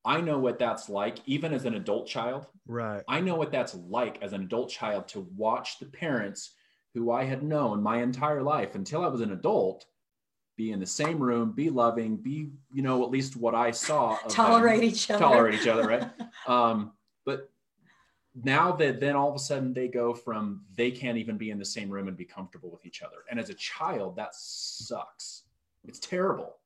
I 0.05 0.21
know 0.21 0.39
what 0.39 0.59
that's 0.59 0.89
like, 0.89 1.19
even 1.27 1.53
as 1.53 1.65
an 1.65 1.75
adult 1.75 2.07
child. 2.07 2.47
Right. 2.67 3.03
I 3.09 3.21
know 3.21 3.35
what 3.35 3.53
that's 3.53 3.75
like 3.75 4.23
as 4.23 4.33
an 4.33 4.43
adult 4.43 4.71
child 4.71 5.09
to 5.09 5.29
watch 5.37 5.79
the 5.79 5.87
parents 5.87 6.55
who 6.95 7.11
I 7.11 7.25
had 7.25 7.43
known 7.43 7.83
my 7.83 7.99
entire 7.99 8.43
life 8.43 8.75
until 8.75 9.05
I 9.05 9.09
was 9.09 9.21
an 9.21 9.33
adult 9.33 9.85
be 10.59 10.73
in 10.73 10.81
the 10.81 10.87
same 10.87 11.21
room, 11.21 11.53
be 11.53 11.71
loving, 11.71 12.17
be, 12.17 12.51
you 12.73 12.83
know, 12.83 13.05
at 13.05 13.11
least 13.11 13.37
what 13.37 13.55
I 13.55 13.71
saw. 13.71 14.19
tolerate 14.29 14.81
them, 14.81 14.89
each 14.89 15.09
other. 15.09 15.21
Tolerate 15.21 15.55
each 15.55 15.69
other, 15.69 15.87
right? 15.87 16.11
um, 16.49 16.93
but 17.25 17.49
now 18.35 18.73
that 18.73 19.01
then 19.01 19.15
all 19.15 19.31
of 19.31 19.37
a 19.37 19.39
sudden 19.39 19.73
they 19.73 19.87
go 19.87 20.13
from 20.13 20.63
they 20.75 20.91
can't 20.91 21.17
even 21.17 21.39
be 21.39 21.51
in 21.51 21.59
the 21.59 21.65
same 21.65 21.89
room 21.89 22.09
and 22.09 22.17
be 22.17 22.25
comfortable 22.25 22.71
with 22.71 22.85
each 22.85 23.03
other. 23.03 23.19
And 23.31 23.39
as 23.39 23.51
a 23.51 23.55
child, 23.55 24.17
that 24.17 24.35
sucks. 24.35 25.45
It's 25.87 26.01
terrible. 26.01 26.57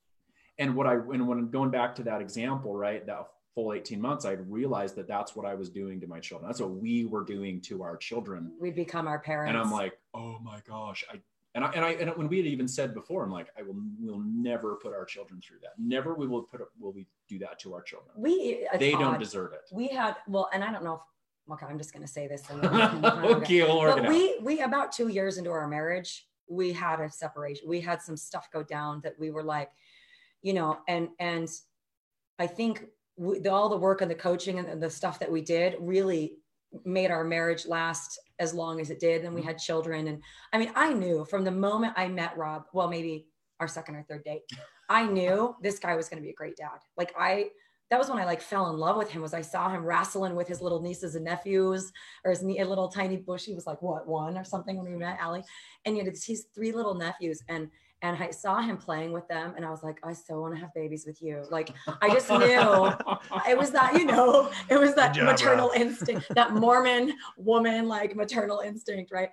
And 0.58 0.74
what 0.74 0.86
I 0.86 0.94
and 0.94 1.28
when 1.28 1.38
I'm 1.38 1.50
going 1.50 1.70
back 1.70 1.94
to 1.96 2.02
that 2.04 2.22
example, 2.22 2.74
right, 2.74 3.04
that 3.06 3.28
full 3.54 3.74
18 3.74 4.00
months, 4.00 4.24
I 4.24 4.32
realized 4.32 4.96
that 4.96 5.06
that's 5.06 5.36
what 5.36 5.44
I 5.44 5.54
was 5.54 5.68
doing 5.68 6.00
to 6.00 6.06
my 6.06 6.18
children. 6.18 6.48
That's 6.48 6.60
what 6.62 6.70
we 6.70 7.04
were 7.04 7.24
doing 7.24 7.60
to 7.62 7.82
our 7.82 7.98
children. 7.98 8.52
We'd 8.58 8.74
become 8.74 9.06
our 9.06 9.18
parents. 9.18 9.50
And 9.50 9.58
I'm 9.58 9.70
like, 9.70 9.98
oh 10.14 10.38
my 10.42 10.60
gosh, 10.66 11.04
I 11.12 11.20
and 11.54 11.64
I 11.64 11.70
and 11.72 11.84
I 11.84 11.90
and 11.92 12.10
when 12.16 12.28
we 12.28 12.38
had 12.38 12.46
even 12.46 12.66
said 12.66 12.94
before, 12.94 13.24
I'm 13.24 13.30
like, 13.30 13.48
I 13.58 13.62
will 13.62 13.76
will 14.00 14.20
never 14.20 14.76
put 14.76 14.92
our 14.94 15.04
children 15.04 15.40
through 15.40 15.58
that. 15.62 15.72
Never 15.78 16.14
we 16.14 16.26
will 16.26 16.42
put 16.42 16.60
will 16.80 16.92
we 16.92 17.06
do 17.28 17.38
that 17.40 17.58
to 17.60 17.74
our 17.74 17.82
children. 17.82 18.10
We 18.16 18.66
uh, 18.72 18.78
they 18.78 18.94
odd. 18.94 19.00
don't 19.00 19.18
deserve 19.18 19.52
it. 19.52 19.60
We 19.70 19.88
had 19.88 20.16
well, 20.26 20.48
and 20.52 20.64
I 20.64 20.72
don't 20.72 20.84
know 20.84 20.94
if 20.94 21.00
okay, 21.50 21.66
I'm 21.66 21.78
just 21.78 21.92
going 21.92 22.04
to 22.04 22.12
say 22.12 22.26
this. 22.26 22.42
And 22.50 22.64
okay, 23.04 23.62
we'll 23.62 23.96
but 23.96 24.08
we, 24.08 24.38
we, 24.42 24.60
about 24.60 24.92
two 24.92 25.08
years 25.08 25.38
into 25.38 25.50
our 25.50 25.66
marriage, 25.68 26.26
we 26.48 26.72
had 26.72 27.00
a 27.00 27.10
separation. 27.10 27.68
We 27.68 27.80
had 27.80 28.02
some 28.02 28.16
stuff 28.16 28.48
go 28.52 28.62
down 28.62 29.00
that 29.02 29.18
we 29.18 29.30
were 29.30 29.42
like, 29.42 29.70
you 30.42 30.54
know, 30.54 30.78
and, 30.88 31.08
and 31.18 31.48
I 32.38 32.46
think 32.46 32.84
we, 33.16 33.40
the, 33.40 33.50
all 33.50 33.68
the 33.68 33.76
work 33.76 34.00
and 34.00 34.10
the 34.10 34.14
coaching 34.14 34.58
and 34.58 34.82
the 34.82 34.90
stuff 34.90 35.18
that 35.18 35.30
we 35.30 35.40
did 35.40 35.76
really 35.80 36.38
made 36.84 37.10
our 37.10 37.24
marriage 37.24 37.66
last 37.66 38.18
as 38.38 38.54
long 38.54 38.80
as 38.80 38.90
it 38.90 39.00
did. 39.00 39.24
And 39.24 39.34
we 39.34 39.40
mm-hmm. 39.40 39.48
had 39.48 39.58
children. 39.58 40.08
And 40.08 40.22
I 40.52 40.58
mean, 40.58 40.72
I 40.74 40.92
knew 40.92 41.24
from 41.24 41.44
the 41.44 41.50
moment 41.50 41.94
I 41.96 42.08
met 42.08 42.36
Rob, 42.36 42.64
well, 42.72 42.88
maybe 42.88 43.26
our 43.60 43.68
second 43.68 43.96
or 43.96 44.02
third 44.08 44.24
date, 44.24 44.42
I 44.88 45.06
knew 45.06 45.54
this 45.62 45.78
guy 45.78 45.94
was 45.94 46.08
going 46.08 46.20
to 46.20 46.24
be 46.24 46.30
a 46.30 46.34
great 46.34 46.56
dad. 46.56 46.78
Like 46.96 47.14
I, 47.18 47.50
that 47.90 47.98
was 47.98 48.08
when 48.08 48.18
I 48.18 48.24
like 48.24 48.40
fell 48.40 48.70
in 48.70 48.78
love 48.78 48.96
with 48.96 49.10
him. 49.10 49.20
Was 49.20 49.34
I 49.34 49.42
saw 49.42 49.68
him 49.68 49.84
wrestling 49.84 50.34
with 50.34 50.48
his 50.48 50.62
little 50.62 50.80
nieces 50.80 51.14
and 51.14 51.26
nephews, 51.26 51.92
or 52.24 52.30
his 52.30 52.42
a 52.42 52.64
little 52.64 52.88
tiny 52.88 53.18
bush. 53.18 53.44
He 53.44 53.54
was 53.54 53.66
like 53.66 53.82
what 53.82 54.08
one 54.08 54.38
or 54.38 54.44
something 54.44 54.78
when 54.78 54.90
we 54.90 54.96
met 54.96 55.18
Allie, 55.20 55.44
and 55.84 55.94
you 55.96 56.02
know 56.02 56.10
he's 56.10 56.46
three 56.54 56.72
little 56.72 56.94
nephews, 56.94 57.42
and 57.50 57.68
and 58.02 58.20
I 58.20 58.30
saw 58.30 58.60
him 58.60 58.76
playing 58.76 59.12
with 59.12 59.26
them, 59.28 59.54
and 59.56 59.64
I 59.64 59.70
was 59.70 59.84
like, 59.84 59.98
I 60.02 60.12
so 60.12 60.40
want 60.40 60.54
to 60.54 60.60
have 60.60 60.74
babies 60.74 61.04
with 61.06 61.22
you. 61.22 61.44
Like 61.50 61.70
I 62.02 62.12
just 62.12 62.28
knew 62.28 62.42
it 63.48 63.56
was 63.56 63.70
that 63.70 63.94
you 63.94 64.04
know 64.04 64.50
it 64.68 64.78
was 64.78 64.94
that 64.96 65.14
job, 65.14 65.26
maternal 65.26 65.70
instinct, 65.74 66.26
that 66.34 66.52
Mormon 66.52 67.14
woman 67.36 67.88
like 67.88 68.16
maternal 68.16 68.60
instinct, 68.60 69.12
right? 69.12 69.30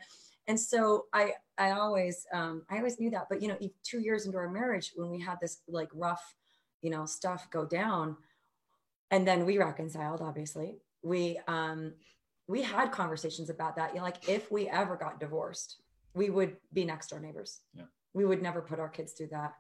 And 0.48 0.60
so 0.60 1.06
I 1.14 1.34
I 1.58 1.72
always 1.72 2.28
um, 2.32 2.64
I 2.70 2.78
always 2.78 3.00
knew 3.00 3.10
that, 3.10 3.26
but 3.30 3.42
you 3.42 3.48
know, 3.48 3.58
two 3.84 4.00
years 4.00 4.26
into 4.26 4.38
our 4.38 4.50
marriage, 4.50 4.92
when 4.96 5.10
we 5.10 5.20
had 5.20 5.40
this 5.42 5.62
like 5.68 5.90
rough, 5.94 6.36
you 6.82 6.92
know, 6.92 7.06
stuff 7.06 7.50
go 7.50 7.66
down, 7.66 8.18
and 9.10 9.28
then 9.28 9.46
we 9.46 9.58
reconciled. 9.58 10.22
Obviously, 10.22 10.78
we 11.02 11.40
um, 11.48 11.94
we 12.48 12.62
had 12.62 12.92
conversations 12.92 13.50
about 13.50 13.76
that. 13.78 13.92
You 13.92 13.98
know, 13.98 14.04
like 14.04 14.30
if 14.30 14.52
we 14.52 14.70
ever 14.70 14.96
got 14.96 15.20
divorced, 15.20 15.82
we 16.14 16.30
would 16.30 16.58
be 16.72 16.86
next 16.86 17.08
door 17.08 17.20
neighbors. 17.20 17.62
Yeah. 17.74 17.86
We 18.13 18.26
would 18.26 18.41
never 18.41 18.62
put 18.62 18.80
our 18.80 18.89
kids 18.89 19.13
through 19.13 19.28
that 19.32 19.54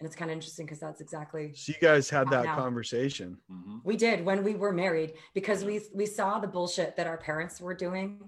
and 0.00 0.06
it's 0.06 0.16
kind 0.16 0.30
of 0.30 0.34
interesting 0.34 0.66
because 0.66 0.80
that's 0.80 1.00
exactly 1.00 1.54
so 1.54 1.72
you 1.72 1.78
guys 1.80 2.10
had 2.10 2.28
that 2.28 2.44
now. 2.44 2.56
conversation 2.56 3.38
mm-hmm. 3.50 3.76
we 3.84 3.96
did 3.96 4.24
when 4.24 4.42
we 4.42 4.54
were 4.54 4.72
married 4.72 5.14
because 5.34 5.64
we 5.64 5.80
we 5.94 6.04
saw 6.04 6.38
the 6.38 6.46
bullshit 6.46 6.96
that 6.96 7.06
our 7.06 7.16
parents 7.16 7.60
were 7.60 7.74
doing 7.74 8.20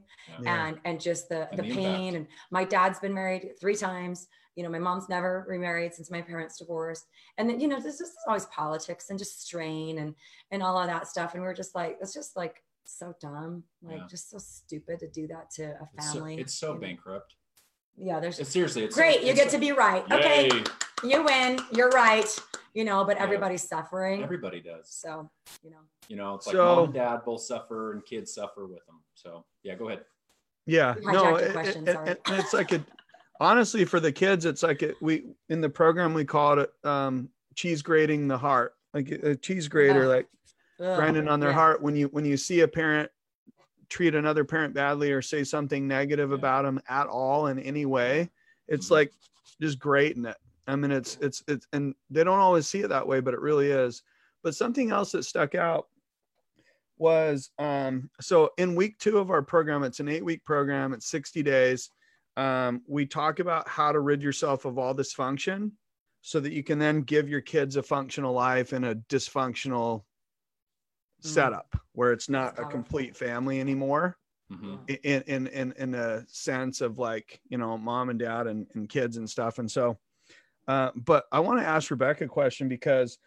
yeah. 0.43 0.69
and 0.69 0.79
and 0.85 1.01
just 1.01 1.29
the 1.29 1.49
and 1.51 1.59
the, 1.59 1.63
the 1.63 1.75
pain 1.75 2.15
impact. 2.15 2.17
and 2.17 2.27
my 2.51 2.65
dad's 2.65 2.99
been 3.01 3.13
married 3.13 3.51
three 3.61 3.75
times 3.75 4.29
you 4.55 4.63
know 4.63 4.71
my 4.71 4.79
mom's 4.79 5.09
never 5.09 5.45
remarried 5.49 5.93
since 5.93 6.11
my 6.11 6.23
parents 6.23 6.59
divorced 6.59 7.07
and 7.37 7.51
then 7.51 7.61
you 7.61 7.69
know 7.69 7.81
this 7.81 8.01
is 8.01 8.13
always 8.27 8.47
politics 8.47 9.11
and 9.11 9.19
just 9.19 9.45
strain 9.45 9.99
and 9.99 10.15
and 10.51 10.63
all 10.63 10.79
of 10.79 10.87
that 10.87 11.07
stuff 11.09 11.35
and 11.35 11.43
we 11.43 11.49
are 11.49 11.55
just 11.55 11.75
like 11.75 11.99
it's 12.01 12.15
just 12.15 12.37
like 12.37 12.63
so 12.85 13.13
dumb 13.21 13.65
like 13.83 13.99
yeah. 13.99 14.07
just 14.09 14.31
so 14.31 14.39
stupid 14.39 15.01
to 15.01 15.09
do 15.09 15.27
that 15.27 15.51
to 15.51 15.65
a 15.65 16.03
family 16.03 16.37
it's 16.37 16.55
so, 16.55 16.71
it's 16.71 16.75
so 16.75 16.75
bankrupt 16.75 17.35
yeah 17.99 18.21
there's 18.21 18.39
it's 18.39 18.51
seriously 18.51 18.85
it's 18.85 18.95
great 18.95 19.17
it's 19.17 19.27
you 19.27 19.35
get 19.35 19.49
to 19.51 19.59
be 19.59 19.73
right. 19.73 20.05
Yay. 20.11 20.17
okay 20.17 20.65
you 21.03 21.23
win 21.23 21.59
you're 21.73 21.91
right 21.91 22.27
you 22.75 22.85
know 22.85 23.05
but 23.05 23.17
everybody's 23.17 23.67
yeah. 23.71 23.79
suffering. 23.79 24.23
Everybody 24.23 24.61
does. 24.61 24.89
So 24.89 25.31
you 25.65 25.71
know. 25.71 25.79
You 26.09 26.17
know 26.17 26.35
it's 26.35 26.47
like 26.47 26.55
so, 26.55 26.65
mom 26.65 26.85
and 26.85 26.95
dad 26.95 27.21
both 27.25 27.41
suffer 27.41 27.93
and 27.93 28.05
kids 28.05 28.35
suffer 28.35 28.67
with 28.67 28.85
them. 28.87 29.01
So 29.15 29.45
yeah 29.63 29.75
go 29.75 29.89
ahead. 29.89 30.03
Yeah 30.67 30.95
no 31.01 31.37
it, 31.37 31.53
question, 31.53 31.89
it, 31.89 31.97
it, 32.07 32.21
it's 32.29 32.53
like 32.53 32.73
a 32.73 32.85
honestly 33.41 33.85
for 33.85 34.01
the 34.01 34.13
kids 34.13 34.45
it's 34.45 34.63
like 34.63 34.83
a, 34.83 34.93
we 35.01 35.25
in 35.49 35.61
the 35.61 35.69
program 35.69 36.15
we 36.15 36.25
call 36.25 36.59
it 36.59 36.71
um 36.85 37.29
cheese 37.55 37.83
grating 37.83 38.29
the 38.29 38.39
heart. 38.39 38.75
Like 38.93 39.11
a 39.11 39.35
cheese 39.35 39.69
grater 39.69 40.07
like 40.07 40.29
grinding 40.79 41.29
on 41.29 41.41
their 41.41 41.51
yeah. 41.51 41.55
heart. 41.55 41.83
When 41.83 41.97
you 41.97 42.09
when 42.09 42.25
you 42.25 42.37
see 42.37 42.61
a 42.61 42.69
parent 42.69 43.11
treat 43.89 44.15
another 44.15 44.45
parent 44.45 44.75
badly 44.75 45.13
or 45.13 45.23
say 45.23 45.45
something 45.45 45.87
negative 45.87 46.31
yeah. 46.31 46.37
about 46.37 46.65
them 46.65 46.81
at 46.89 47.07
all 47.07 47.47
in 47.47 47.59
any 47.59 47.87
way 47.87 48.31
it's 48.69 48.87
mm-hmm. 48.87 48.95
like 48.95 49.13
just 49.61 49.79
grating 49.79 50.25
it 50.25 50.37
i 50.67 50.77
mean 50.77 50.91
it's 50.91 51.19
it's 51.21 51.43
it's 51.49 51.67
and 51.73 51.95
they 52.11 52.25
don't 52.25 52.41
always 52.41 52.69
see 52.69 52.81
it 52.81 52.89
that 52.89 53.07
way 53.07 53.21
but 53.21 53.35
it 53.35 53.41
really 53.41 53.71
is 53.71 54.03
but 54.43 54.55
something 54.55 54.91
else 54.91 55.13
that 55.13 55.25
stuck 55.25 55.55
out 55.55 55.87
was 56.99 57.51
um 57.59 58.09
so 58.21 58.51
in 58.59 58.75
week 58.75 58.99
two 58.99 59.19
of 59.19 59.31
our 59.31 59.43
program 59.43 59.83
it's 59.83 60.01
an 60.01 60.09
eight 60.09 60.25
week 60.25 60.45
program 60.45 60.93
it's 60.93 61.11
60 61.11 61.43
days 61.43 61.91
um, 62.37 62.83
we 62.87 63.07
talk 63.07 63.39
about 63.39 63.67
how 63.67 63.93
to 63.93 64.01
rid 64.01 64.23
yourself 64.23 64.67
of 64.67 64.79
all 64.79 64.95
dysfunction 64.95 65.71
so 66.21 66.41
that 66.41 66.53
you 66.53 66.63
can 66.63 66.79
then 66.79 67.03
give 67.03 67.29
your 67.29 67.41
kids 67.41 67.77
a 67.77 67.83
functional 67.83 68.35
life 68.35 68.73
in 68.73 68.85
a 68.85 68.95
dysfunctional 68.95 70.03
mm-hmm. 71.21 71.29
setup 71.29 71.77
where 71.93 72.13
it's 72.13 72.29
not 72.29 72.59
a 72.59 72.65
complete 72.65 73.17
family 73.17 73.61
anymore. 73.61 74.17
Mm-hmm. 74.53 74.77
in, 75.03 75.23
in 75.23 75.47
in 75.49 75.73
in 75.77 75.95
a 75.97 76.25
sense 76.29 76.81
of 76.81 76.99
like 76.99 77.41
you 77.49 77.59
know 77.59 77.77
mom 77.77 78.11
and 78.11 78.19
dad 78.21 78.47
and, 78.47 78.69
and 78.75 78.89
kids 78.89 79.17
and 79.17 79.29
stuff. 79.29 79.59
And 79.59 79.69
so 79.69 79.99
uh, 80.69 80.91
but 80.95 81.25
i 81.33 81.41
want 81.41 81.61
to 81.61 81.67
ask 81.67 81.91
rebecca 81.91 82.25
a 82.25 82.29
question 82.29 82.69
because 82.69 83.19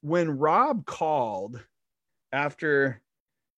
when 0.00 0.30
rob 0.30 0.84
called 0.86 1.62
after 2.32 3.00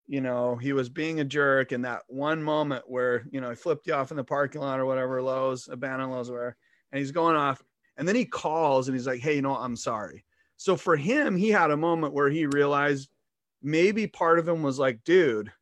you 0.07 0.21
know 0.21 0.57
he 0.57 0.73
was 0.73 0.89
being 0.89 1.21
a 1.21 1.25
jerk 1.25 1.73
in 1.73 1.83
that 1.83 2.03
one 2.09 2.43
moment 2.43 2.85
where 2.87 3.25
you 3.31 3.41
know 3.41 3.51
he 3.51 3.57
flipped 3.57 3.87
you 3.87 3.95
off 3.95 4.11
in 4.11 4.17
the 4.17 4.25
parking 4.25 4.61
lot 4.61 4.81
or 4.81 4.87
whatever 4.87 5.23
lowe's 5.23 5.69
abandoned 5.69 6.11
lowe's 6.11 6.31
where 6.31 6.57
and 6.91 6.99
he's 6.99 7.13
going 7.13 7.37
off 7.37 7.63
and 7.97 8.07
then 8.07 8.17
he 8.17 8.25
calls 8.25 8.89
and 8.89 8.97
he's 8.97 9.07
like 9.07 9.21
hey 9.21 9.37
you 9.37 9.43
know 9.43 9.57
i'm 9.57 9.77
sorry. 9.77 10.25
So 10.57 10.77
for 10.77 10.97
him 10.97 11.37
he 11.37 11.49
had 11.49 11.71
a 11.71 11.77
moment 11.77 12.13
where 12.13 12.31
he 12.31 12.47
realized 12.47 13.09
maybe 13.63 14.07
part 14.07 14.39
of 14.39 14.49
him 14.49 14.63
was 14.63 14.79
like, 14.79 15.05
dude, 15.05 15.53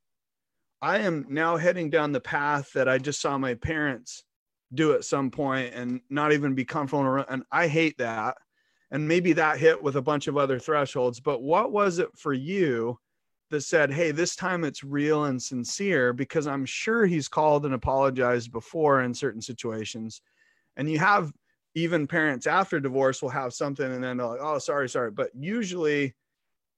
I 0.82 0.98
am 0.98 1.26
now 1.28 1.56
heading 1.56 1.90
down 1.90 2.12
the 2.12 2.20
path 2.20 2.72
that 2.72 2.88
I 2.88 2.98
just 2.98 3.20
saw 3.20 3.36
my 3.36 3.54
parents 3.54 4.24
do 4.72 4.92
at 4.94 5.04
some 5.04 5.30
point 5.30 5.74
and 5.74 6.00
not 6.08 6.32
even 6.32 6.54
be 6.54 6.64
comfortable 6.64 7.04
around. 7.04 7.26
And 7.28 7.42
I 7.52 7.68
hate 7.68 7.98
that. 7.98 8.36
And 8.90 9.06
maybe 9.06 9.32
that 9.34 9.58
hit 9.58 9.82
with 9.82 9.96
a 9.96 10.02
bunch 10.02 10.26
of 10.26 10.36
other 10.36 10.58
thresholds. 10.58 11.20
But 11.20 11.42
what 11.42 11.70
was 11.70 11.98
it 11.98 12.08
for 12.16 12.32
you 12.32 12.98
that 13.50 13.60
said, 13.62 13.92
hey, 13.92 14.10
this 14.10 14.34
time 14.34 14.64
it's 14.64 14.82
real 14.82 15.24
and 15.24 15.40
sincere? 15.40 16.12
Because 16.12 16.46
I'm 16.46 16.64
sure 16.64 17.06
he's 17.06 17.28
called 17.28 17.66
and 17.66 17.74
apologized 17.74 18.50
before 18.50 19.02
in 19.02 19.12
certain 19.12 19.42
situations. 19.42 20.22
And 20.76 20.90
you 20.90 20.98
have 20.98 21.32
even 21.74 22.06
parents 22.06 22.46
after 22.46 22.80
divorce 22.80 23.22
will 23.22 23.28
have 23.28 23.52
something 23.52 23.92
and 23.92 24.02
then 24.02 24.16
they're 24.16 24.26
like, 24.26 24.40
oh, 24.40 24.58
sorry, 24.58 24.88
sorry. 24.88 25.10
But 25.10 25.30
usually, 25.34 26.14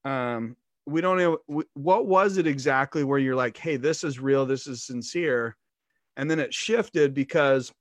um, 0.03 0.55
we 0.85 1.01
don't 1.01 1.17
know 1.17 1.63
what 1.73 2.07
was 2.07 2.37
it 2.37 2.47
exactly 2.47 3.03
where 3.03 3.19
you're 3.19 3.35
like, 3.35 3.57
hey, 3.57 3.77
this 3.77 4.03
is 4.03 4.19
real, 4.19 4.45
this 4.45 4.67
is 4.67 4.83
sincere. 4.83 5.55
And 6.17 6.29
then 6.29 6.39
it 6.39 6.53
shifted 6.53 7.13
because 7.13 7.71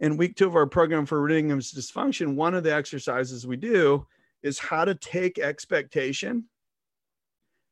in 0.00 0.16
week 0.16 0.36
two 0.36 0.46
of 0.46 0.56
our 0.56 0.66
program 0.66 1.06
for 1.06 1.20
ridding 1.20 1.50
of 1.50 1.58
dysfunction, 1.58 2.34
one 2.34 2.54
of 2.54 2.64
the 2.64 2.74
exercises 2.74 3.46
we 3.46 3.56
do 3.56 4.06
is 4.42 4.58
how 4.58 4.84
to 4.84 4.94
take 4.94 5.38
expectation 5.38 6.44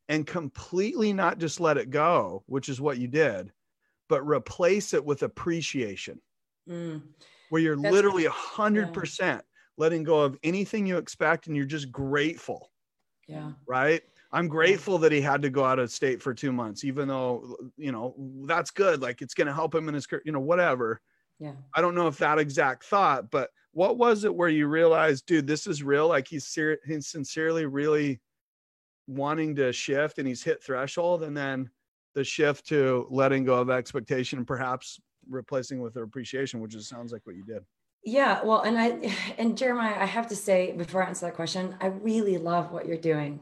and 0.08 0.26
completely 0.26 1.12
not 1.12 1.38
just 1.38 1.60
let 1.60 1.78
it 1.78 1.90
go, 1.90 2.42
which 2.46 2.68
is 2.68 2.80
what 2.80 2.98
you 2.98 3.08
did, 3.08 3.52
but 4.08 4.26
replace 4.26 4.94
it 4.94 5.04
with 5.04 5.22
appreciation, 5.22 6.20
mm. 6.68 7.02
where 7.50 7.62
you're 7.62 7.76
That's 7.76 7.92
literally 7.92 8.26
a 8.26 8.30
hundred 8.30 8.92
percent 8.92 9.42
letting 9.78 10.04
go 10.04 10.20
of 10.20 10.38
anything 10.42 10.86
you 10.86 10.96
expect 10.96 11.46
and 11.46 11.56
you're 11.56 11.66
just 11.66 11.90
grateful. 11.90 12.70
Yeah. 13.28 13.52
Right. 13.66 14.02
I'm 14.32 14.48
grateful 14.48 14.98
that 14.98 15.12
he 15.12 15.20
had 15.20 15.42
to 15.42 15.50
go 15.50 15.64
out 15.64 15.78
of 15.78 15.90
state 15.90 16.22
for 16.22 16.34
two 16.34 16.52
months, 16.52 16.84
even 16.84 17.08
though, 17.08 17.56
you 17.76 17.92
know, 17.92 18.14
that's 18.44 18.70
good. 18.70 19.00
Like 19.00 19.22
it's 19.22 19.34
going 19.34 19.46
to 19.46 19.54
help 19.54 19.74
him 19.74 19.88
in 19.88 19.94
his 19.94 20.06
career, 20.06 20.22
you 20.24 20.32
know, 20.32 20.40
whatever. 20.40 21.00
Yeah. 21.38 21.52
I 21.74 21.80
don't 21.80 21.94
know 21.94 22.08
if 22.08 22.18
that 22.18 22.38
exact 22.38 22.84
thought, 22.84 23.30
but 23.30 23.50
what 23.72 23.98
was 23.98 24.24
it 24.24 24.34
where 24.34 24.48
you 24.48 24.66
realized, 24.66 25.26
dude, 25.26 25.46
this 25.46 25.66
is 25.66 25.82
real? 25.82 26.08
Like 26.08 26.26
he's, 26.26 26.46
ser- 26.46 26.80
he's 26.86 27.08
sincerely 27.08 27.66
really 27.66 28.20
wanting 29.06 29.54
to 29.56 29.72
shift 29.72 30.18
and 30.18 30.26
he's 30.26 30.42
hit 30.42 30.62
threshold. 30.62 31.22
And 31.22 31.36
then 31.36 31.70
the 32.14 32.24
shift 32.24 32.66
to 32.68 33.06
letting 33.10 33.44
go 33.44 33.54
of 33.54 33.70
expectation, 33.70 34.38
and 34.38 34.46
perhaps 34.46 34.98
replacing 35.28 35.80
with 35.80 35.96
appreciation, 35.96 36.60
which 36.60 36.74
is, 36.74 36.88
sounds 36.88 37.12
like 37.12 37.20
what 37.24 37.36
you 37.36 37.44
did. 37.44 37.62
Yeah, 38.04 38.42
well, 38.42 38.62
and 38.62 38.78
I 38.78 39.14
and 39.38 39.56
Jeremiah, 39.56 39.96
I 40.00 40.06
have 40.06 40.26
to 40.28 40.36
say 40.36 40.72
before 40.72 41.04
I 41.04 41.08
answer 41.08 41.26
that 41.26 41.36
question, 41.36 41.76
I 41.80 41.86
really 41.86 42.38
love 42.38 42.72
what 42.72 42.86
you're 42.86 42.96
doing 42.96 43.40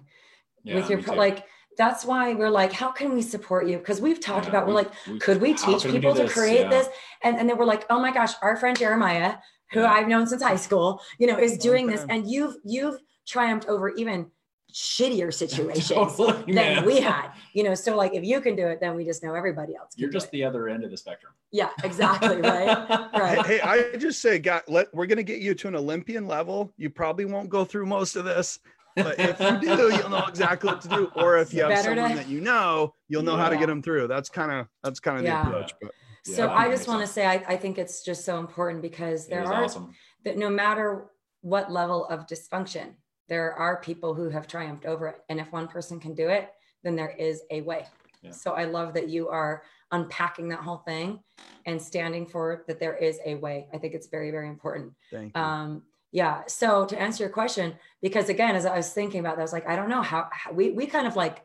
yeah, 0.64 0.76
with 0.76 0.90
your 0.90 1.00
like 1.14 1.46
that's 1.76 2.04
why 2.04 2.34
we're 2.34 2.50
like 2.50 2.72
how 2.72 2.90
can 2.90 3.14
we 3.14 3.22
support 3.22 3.68
you? 3.68 3.78
Because 3.78 4.00
we've 4.00 4.20
talked 4.20 4.46
yeah, 4.46 4.50
about 4.50 4.66
we're 4.66 4.74
like 4.74 4.90
we, 5.06 5.18
could 5.18 5.40
we 5.40 5.54
teach 5.54 5.84
people 5.84 6.14
to 6.14 6.28
create 6.28 6.62
yeah. 6.62 6.70
this? 6.70 6.88
And, 7.22 7.36
and 7.36 7.48
then 7.48 7.56
we're 7.56 7.64
like 7.64 7.86
oh 7.90 8.00
my 8.00 8.12
gosh 8.12 8.32
our 8.42 8.56
friend 8.56 8.78
jeremiah 8.78 9.36
who 9.72 9.80
yeah. 9.80 9.92
i've 9.92 10.08
known 10.08 10.26
since 10.26 10.42
high 10.42 10.56
school 10.56 11.00
you 11.18 11.26
know 11.26 11.38
is 11.38 11.58
doing 11.58 11.86
this. 11.86 12.04
and 12.08 12.30
you've 12.30 12.56
you've 12.64 12.98
triumphed 13.26 13.66
over 13.68 13.90
even 13.90 14.30
shittier 14.72 15.32
situations 15.42 15.88
totally, 15.88 16.52
than 16.52 16.84
we 16.84 17.00
had 17.00 17.30
you 17.52 17.62
know? 17.62 17.74
So 17.74 17.96
like 17.96 18.14
if 18.14 18.24
you 18.24 18.40
can 18.40 18.56
do 18.56 18.66
it 18.66 18.80
then 18.80 18.94
we 18.94 19.04
just 19.04 19.22
know 19.22 19.34
everybody 19.34 19.76
else 19.76 19.92
you're 19.96 20.10
just 20.10 20.30
the 20.30 20.44
other 20.44 20.68
end 20.68 20.84
of 20.84 20.90
the 20.90 20.96
spectrum. 20.96 21.32
Yeah 21.52 21.70
exactly 21.82 22.40
right? 22.40 22.88
Right. 23.14 23.46
Hey, 23.46 23.58
hey 23.58 23.92
i 23.92 23.96
just 23.96 24.20
say 24.20 24.38
got 24.38 24.68
let 24.68 24.92
we're 24.94 25.06
going 25.06 25.16
to 25.16 25.24
get 25.24 25.40
you 25.40 25.54
to 25.54 25.68
an 25.68 25.76
olympian 25.76 26.26
level. 26.26 26.72
You 26.76 26.90
probably 26.90 27.24
won't 27.24 27.48
go 27.48 27.64
through 27.64 27.86
most 27.86 28.16
of 28.16 28.24
this 28.24 28.58
but 28.96 29.18
if 29.18 29.40
you 29.40 29.60
do, 29.60 29.94
you'll 29.94 30.10
know 30.10 30.26
exactly 30.26 30.70
what 30.70 30.80
to 30.82 30.88
do. 30.88 31.10
Or 31.16 31.38
if 31.38 31.52
you 31.52 31.62
have 31.62 31.70
Better 31.70 31.94
someone 31.94 32.10
to... 32.10 32.16
that 32.16 32.28
you 32.28 32.40
know, 32.40 32.94
you'll 33.08 33.22
know 33.22 33.36
yeah. 33.36 33.42
how 33.42 33.48
to 33.48 33.56
get 33.56 33.66
them 33.66 33.82
through. 33.82 34.08
That's 34.08 34.28
kind 34.28 34.52
of 34.52 34.66
that's 34.82 35.00
kind 35.00 35.18
of 35.18 35.24
yeah. 35.24 35.42
the 35.42 35.48
approach. 35.48 35.72
But 35.80 35.92
yeah, 36.26 36.36
so 36.36 36.50
I 36.50 36.70
just 36.70 36.88
want 36.88 37.00
to 37.00 37.06
say 37.06 37.26
I, 37.26 37.44
I 37.48 37.56
think 37.56 37.78
it's 37.78 38.04
just 38.04 38.24
so 38.24 38.38
important 38.38 38.82
because 38.82 39.26
there 39.26 39.44
are 39.44 39.64
awesome. 39.64 39.94
that 40.24 40.38
no 40.38 40.48
matter 40.48 41.06
what 41.42 41.70
level 41.70 42.06
of 42.06 42.26
dysfunction, 42.26 42.94
there 43.28 43.52
are 43.54 43.80
people 43.80 44.14
who 44.14 44.28
have 44.30 44.46
triumphed 44.46 44.86
over 44.86 45.08
it. 45.08 45.16
And 45.28 45.38
if 45.38 45.52
one 45.52 45.68
person 45.68 46.00
can 46.00 46.14
do 46.14 46.28
it, 46.28 46.50
then 46.82 46.96
there 46.96 47.14
is 47.18 47.42
a 47.50 47.60
way. 47.62 47.86
So 48.30 48.52
I 48.52 48.64
love 48.64 48.94
that 48.94 49.10
you 49.10 49.28
are 49.28 49.62
unpacking 49.92 50.48
that 50.48 50.60
whole 50.60 50.78
thing 50.78 51.20
and 51.66 51.80
standing 51.80 52.26
for 52.26 52.64
that 52.66 52.80
there 52.80 52.96
is 52.96 53.18
a 53.26 53.34
way. 53.34 53.66
I 53.72 53.78
think 53.78 53.94
it's 53.94 54.06
very, 54.06 54.30
very 54.30 54.48
important. 54.48 54.92
Thank 55.10 55.36
you. 55.36 55.42
Um, 55.42 55.82
yeah 56.14 56.42
so 56.46 56.86
to 56.86 56.98
answer 56.98 57.24
your 57.24 57.32
question 57.32 57.74
because 58.00 58.28
again 58.28 58.54
as 58.54 58.64
i 58.64 58.76
was 58.76 58.90
thinking 58.92 59.18
about 59.18 59.34
that 59.34 59.40
i 59.40 59.44
was 59.44 59.52
like 59.52 59.68
i 59.68 59.74
don't 59.74 59.90
know 59.90 60.00
how, 60.00 60.28
how 60.30 60.52
we, 60.52 60.70
we 60.70 60.86
kind 60.86 61.08
of 61.08 61.16
like 61.16 61.44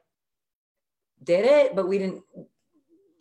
did 1.24 1.44
it 1.44 1.76
but 1.76 1.88
we 1.88 1.98
didn't 1.98 2.22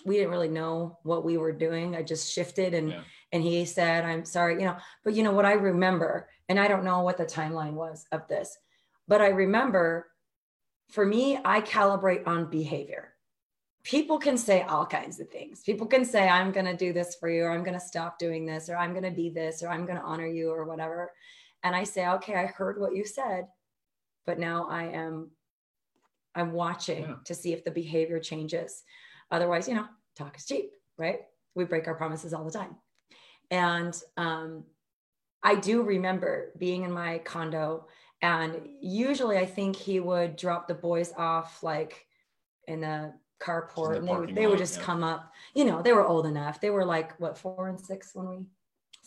we 0.04 0.16
didn't 0.16 0.30
really 0.30 0.48
know 0.48 0.98
what 1.04 1.24
we 1.24 1.38
were 1.38 1.50
doing 1.50 1.96
i 1.96 2.02
just 2.02 2.30
shifted 2.30 2.74
and 2.74 2.90
yeah. 2.90 3.00
and 3.32 3.42
he 3.42 3.64
said 3.64 4.04
i'm 4.04 4.26
sorry 4.26 4.60
you 4.60 4.66
know 4.66 4.76
but 5.02 5.14
you 5.14 5.22
know 5.22 5.32
what 5.32 5.46
i 5.46 5.52
remember 5.52 6.28
and 6.50 6.60
i 6.60 6.68
don't 6.68 6.84
know 6.84 7.00
what 7.00 7.16
the 7.16 7.24
timeline 7.24 7.72
was 7.72 8.04
of 8.12 8.28
this 8.28 8.58
but 9.08 9.22
i 9.22 9.28
remember 9.28 10.06
for 10.90 11.06
me 11.06 11.38
i 11.46 11.62
calibrate 11.62 12.26
on 12.26 12.50
behavior 12.50 13.14
people 13.84 14.18
can 14.18 14.36
say 14.36 14.62
all 14.62 14.84
kinds 14.84 15.18
of 15.18 15.30
things. 15.30 15.62
People 15.62 15.86
can 15.86 16.04
say, 16.04 16.28
I'm 16.28 16.52
going 16.52 16.66
to 16.66 16.76
do 16.76 16.92
this 16.92 17.16
for 17.18 17.30
you, 17.30 17.44
or 17.44 17.52
I'm 17.52 17.64
going 17.64 17.78
to 17.78 17.80
stop 17.80 18.18
doing 18.18 18.44
this, 18.44 18.68
or 18.68 18.76
I'm 18.76 18.90
going 18.90 19.04
to 19.04 19.10
be 19.10 19.30
this, 19.30 19.62
or 19.62 19.68
I'm 19.68 19.86
going 19.86 19.96
to 19.96 20.04
honor 20.04 20.26
you, 20.26 20.50
or 20.50 20.64
whatever. 20.66 21.10
And 21.62 21.74
I 21.74 21.84
say, 21.84 22.06
okay, 22.08 22.34
I 22.34 22.46
heard 22.46 22.80
what 22.80 22.94
you 22.94 23.04
said, 23.04 23.48
but 24.26 24.38
now 24.38 24.68
I 24.68 24.84
am, 24.84 25.30
I'm 26.34 26.52
watching 26.52 27.02
yeah. 27.02 27.14
to 27.24 27.34
see 27.34 27.52
if 27.52 27.64
the 27.64 27.70
behavior 27.70 28.20
changes. 28.20 28.82
Otherwise, 29.30 29.68
you 29.68 29.74
know, 29.74 29.86
talk 30.16 30.36
is 30.36 30.46
cheap, 30.46 30.70
right? 30.96 31.20
We 31.54 31.64
break 31.64 31.88
our 31.88 31.94
promises 31.94 32.32
all 32.32 32.44
the 32.44 32.50
time. 32.50 32.76
And 33.50 34.00
um, 34.16 34.64
I 35.42 35.54
do 35.54 35.82
remember 35.82 36.52
being 36.58 36.84
in 36.84 36.92
my 36.92 37.18
condo, 37.18 37.86
and 38.22 38.60
usually 38.80 39.38
I 39.38 39.46
think 39.46 39.76
he 39.76 40.00
would 40.00 40.36
drop 40.36 40.68
the 40.68 40.74
boys 40.74 41.12
off 41.16 41.62
like 41.62 42.06
in 42.66 42.80
the 42.80 43.14
carport 43.40 43.92
the 43.92 43.98
and 43.98 44.08
they 44.08 44.14
would 44.14 44.34
they 44.34 44.46
would 44.48 44.58
just 44.58 44.78
yeah. 44.78 44.84
come 44.84 45.04
up 45.04 45.32
you 45.54 45.64
know 45.64 45.80
they 45.80 45.92
were 45.92 46.04
old 46.04 46.26
enough 46.26 46.60
they 46.60 46.70
were 46.70 46.84
like 46.84 47.18
what 47.20 47.38
four 47.38 47.68
and 47.68 47.78
six 47.78 48.10
when 48.12 48.28
we 48.28 48.38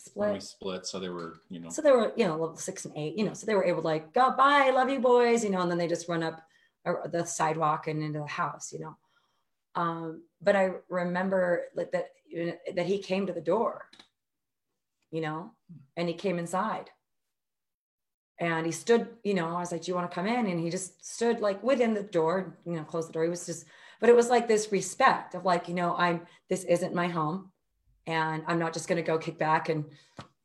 split. 0.04 0.32
We 0.32 0.40
split 0.40 0.86
so 0.86 0.98
they 0.98 1.08
were 1.08 1.40
you 1.48 1.60
know. 1.60 1.70
So 1.70 1.82
they 1.82 1.92
were 1.92 2.12
you 2.16 2.26
know 2.26 2.32
level 2.32 2.56
six 2.56 2.84
and 2.84 2.96
eight 2.96 3.16
you 3.16 3.24
know 3.24 3.34
so 3.34 3.46
they 3.46 3.54
were 3.54 3.64
able 3.64 3.82
to 3.82 3.88
like 3.88 4.12
go 4.12 4.30
bye 4.36 4.70
love 4.70 4.90
you 4.90 5.00
boys 5.00 5.44
you 5.44 5.50
know 5.50 5.60
and 5.60 5.70
then 5.70 5.78
they 5.78 5.88
just 5.88 6.08
run 6.08 6.22
up 6.22 6.42
the 6.84 7.24
sidewalk 7.24 7.86
and 7.86 8.02
into 8.02 8.18
the 8.18 8.26
house 8.26 8.72
you 8.72 8.80
know. 8.80 8.96
Um 9.74 10.22
but 10.40 10.56
i 10.56 10.72
remember 10.88 11.64
like 11.74 11.92
that 11.92 12.08
that 12.74 12.86
he 12.86 12.98
came 12.98 13.26
to 13.26 13.32
the 13.32 13.40
door 13.40 13.86
you 15.10 15.20
know 15.20 15.52
and 15.96 16.08
he 16.08 16.14
came 16.14 16.38
inside. 16.38 16.90
And 18.38 18.66
he 18.66 18.72
stood 18.72 19.08
you 19.22 19.34
know 19.34 19.48
i 19.48 19.60
was 19.60 19.70
like 19.70 19.82
do 19.82 19.90
you 19.90 19.94
want 19.94 20.10
to 20.10 20.14
come 20.14 20.26
in? 20.26 20.46
And 20.46 20.58
he 20.58 20.68
just 20.68 21.04
stood 21.04 21.40
like 21.40 21.62
within 21.62 21.94
the 21.94 22.02
door 22.02 22.58
you 22.66 22.72
know 22.72 22.84
closed 22.84 23.08
the 23.08 23.12
door. 23.12 23.24
He 23.24 23.30
was 23.30 23.46
just 23.46 23.66
but 24.00 24.08
it 24.08 24.16
was 24.16 24.30
like 24.30 24.48
this 24.48 24.72
respect 24.72 25.36
of 25.36 25.44
like 25.44 25.68
you 25.68 25.74
know 25.74 25.94
i'm 25.96 26.26
this 26.50 26.64
isn't 26.64 26.92
my 26.92 27.06
home 27.06 27.51
and 28.06 28.42
i'm 28.46 28.58
not 28.58 28.72
just 28.72 28.88
going 28.88 29.02
to 29.02 29.06
go 29.06 29.18
kick 29.18 29.38
back 29.38 29.68
and 29.68 29.84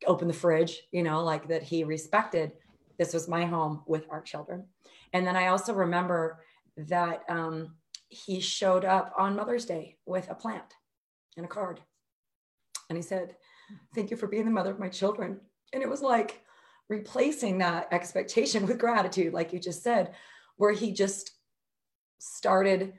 open 0.05 0.27
the 0.27 0.33
fridge 0.33 0.81
you 0.91 1.03
know 1.03 1.23
like 1.23 1.47
that 1.47 1.63
he 1.63 1.83
respected. 1.83 2.51
This 2.97 3.13
was 3.13 3.27
my 3.27 3.45
home 3.45 3.83
with 3.85 4.05
our 4.09 4.21
children. 4.21 4.65
And 5.13 5.25
then 5.25 5.35
i 5.35 5.47
also 5.47 5.73
remember 5.73 6.43
that 6.77 7.23
um, 7.29 7.75
he 8.09 8.39
showed 8.39 8.85
up 8.85 9.13
on 9.17 9.35
mother's 9.35 9.65
day 9.65 9.97
with 10.05 10.29
a 10.29 10.35
plant 10.35 10.75
and 11.35 11.45
a 11.45 11.49
card. 11.49 11.81
And 12.89 12.97
he 12.97 13.03
said 13.03 13.35
thank 13.93 14.11
you 14.11 14.17
for 14.17 14.27
being 14.27 14.45
the 14.45 14.51
mother 14.51 14.71
of 14.71 14.79
my 14.79 14.89
children. 14.89 15.39
And 15.73 15.83
it 15.83 15.89
was 15.89 16.01
like 16.01 16.41
replacing 16.89 17.57
that 17.57 17.87
expectation 17.91 18.65
with 18.67 18.79
gratitude 18.79 19.33
like 19.33 19.53
you 19.53 19.59
just 19.59 19.83
said 19.83 20.13
where 20.57 20.71
he 20.71 20.91
just 20.91 21.31
started 22.19 22.93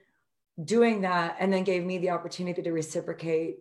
doing 0.64 1.00
that 1.02 1.36
and 1.40 1.52
then 1.52 1.64
gave 1.64 1.84
me 1.84 1.98
the 1.98 2.10
opportunity 2.10 2.62
to 2.62 2.72
reciprocate 2.72 3.58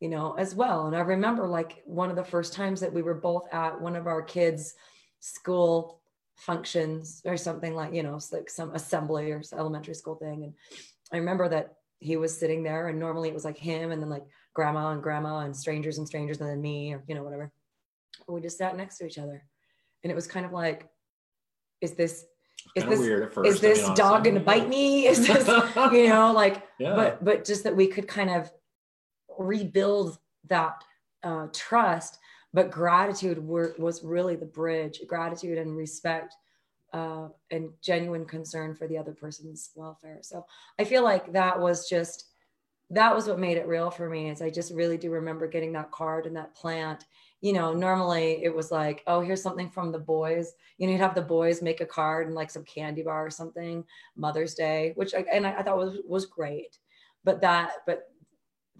you 0.00 0.08
know 0.08 0.34
as 0.34 0.54
well 0.54 0.86
and 0.86 0.96
i 0.96 1.00
remember 1.00 1.46
like 1.46 1.82
one 1.86 2.10
of 2.10 2.16
the 2.16 2.24
first 2.24 2.52
times 2.52 2.80
that 2.80 2.92
we 2.92 3.02
were 3.02 3.14
both 3.14 3.46
at 3.52 3.80
one 3.80 3.96
of 3.96 4.06
our 4.06 4.22
kids 4.22 4.74
school 5.20 6.00
functions 6.36 7.22
or 7.24 7.36
something 7.36 7.74
like 7.74 7.94
you 7.94 8.02
know 8.02 8.18
like 8.32 8.50
some 8.50 8.74
assembly 8.74 9.30
or 9.30 9.42
elementary 9.54 9.94
school 9.94 10.16
thing 10.16 10.44
and 10.44 10.52
i 11.12 11.16
remember 11.16 11.48
that 11.48 11.74
he 11.98 12.16
was 12.16 12.36
sitting 12.36 12.62
there 12.62 12.88
and 12.88 12.98
normally 12.98 13.28
it 13.28 13.34
was 13.34 13.44
like 13.44 13.56
him 13.56 13.90
and 13.90 14.02
then 14.02 14.10
like 14.10 14.24
grandma 14.52 14.90
and 14.90 15.02
grandma 15.02 15.40
and 15.40 15.56
strangers 15.56 15.96
and 15.98 16.06
strangers 16.06 16.40
and 16.40 16.48
then 16.48 16.60
me 16.60 16.92
or 16.92 17.02
you 17.08 17.14
know 17.14 17.22
whatever 17.22 17.50
we 18.28 18.40
just 18.40 18.58
sat 18.58 18.76
next 18.76 18.98
to 18.98 19.06
each 19.06 19.18
other 19.18 19.44
and 20.02 20.10
it 20.10 20.14
was 20.14 20.26
kind 20.26 20.44
of 20.44 20.52
like 20.52 20.88
is 21.80 21.92
this 21.92 22.26
is 22.74 22.84
this 22.84 22.98
weird 22.98 23.22
at 23.22 23.32
first. 23.32 23.48
Is 23.48 23.60
this 23.60 23.88
dog 23.90 24.24
going 24.24 24.34
to 24.34 24.40
bite 24.40 24.68
me? 24.68 25.06
Is 25.06 25.26
this, 25.26 25.46
you 25.46 26.08
know, 26.08 26.32
like, 26.32 26.66
yeah. 26.78 26.94
but, 26.94 27.24
but 27.24 27.44
just 27.44 27.64
that 27.64 27.76
we 27.76 27.86
could 27.86 28.08
kind 28.08 28.30
of 28.30 28.50
rebuild 29.38 30.18
that 30.48 30.82
uh, 31.22 31.48
trust. 31.52 32.18
But 32.52 32.70
gratitude 32.70 33.44
were, 33.44 33.74
was 33.78 34.02
really 34.02 34.36
the 34.36 34.46
bridge, 34.46 35.00
gratitude 35.06 35.58
and 35.58 35.76
respect 35.76 36.34
uh, 36.92 37.28
and 37.50 37.70
genuine 37.82 38.24
concern 38.24 38.74
for 38.74 38.86
the 38.86 38.96
other 38.96 39.12
person's 39.12 39.70
welfare. 39.74 40.20
So 40.22 40.46
I 40.78 40.84
feel 40.84 41.04
like 41.04 41.32
that 41.32 41.60
was 41.60 41.88
just, 41.88 42.28
that 42.90 43.14
was 43.14 43.26
what 43.26 43.38
made 43.38 43.58
it 43.58 43.66
real 43.66 43.90
for 43.90 44.08
me 44.08 44.30
is 44.30 44.40
I 44.40 44.48
just 44.48 44.72
really 44.72 44.96
do 44.96 45.10
remember 45.10 45.48
getting 45.48 45.72
that 45.72 45.90
card 45.90 46.24
and 46.26 46.36
that 46.36 46.54
plant 46.54 47.04
you 47.40 47.52
know, 47.52 47.72
normally 47.72 48.42
it 48.42 48.54
was 48.54 48.70
like, 48.70 49.02
oh, 49.06 49.20
here's 49.20 49.42
something 49.42 49.70
from 49.70 49.92
the 49.92 49.98
boys. 49.98 50.52
You 50.78 50.86
know, 50.86 50.92
you'd 50.92 51.00
have 51.00 51.14
the 51.14 51.22
boys 51.22 51.62
make 51.62 51.80
a 51.80 51.86
card 51.86 52.26
and 52.26 52.34
like 52.34 52.50
some 52.50 52.64
candy 52.64 53.02
bar 53.02 53.26
or 53.26 53.30
something, 53.30 53.84
Mother's 54.16 54.54
Day, 54.54 54.92
which 54.96 55.14
I, 55.14 55.24
and 55.32 55.46
I, 55.46 55.58
I 55.58 55.62
thought 55.62 55.76
was 55.76 55.98
was 56.06 56.26
great. 56.26 56.78
But 57.24 57.40
that, 57.42 57.72
but 57.86 58.10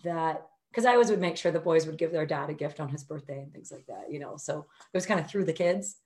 that, 0.04 0.46
because 0.70 0.84
I 0.84 0.92
always 0.92 1.10
would 1.10 1.20
make 1.20 1.36
sure 1.36 1.52
the 1.52 1.60
boys 1.60 1.86
would 1.86 1.98
give 1.98 2.12
their 2.12 2.26
dad 2.26 2.50
a 2.50 2.54
gift 2.54 2.80
on 2.80 2.88
his 2.88 3.04
birthday 3.04 3.40
and 3.40 3.52
things 3.52 3.72
like 3.72 3.86
that, 3.86 4.10
you 4.10 4.18
know. 4.18 4.36
So 4.36 4.60
it 4.60 4.96
was 4.96 5.06
kind 5.06 5.20
of 5.20 5.28
through 5.28 5.44
the 5.44 5.52
kids. 5.52 5.96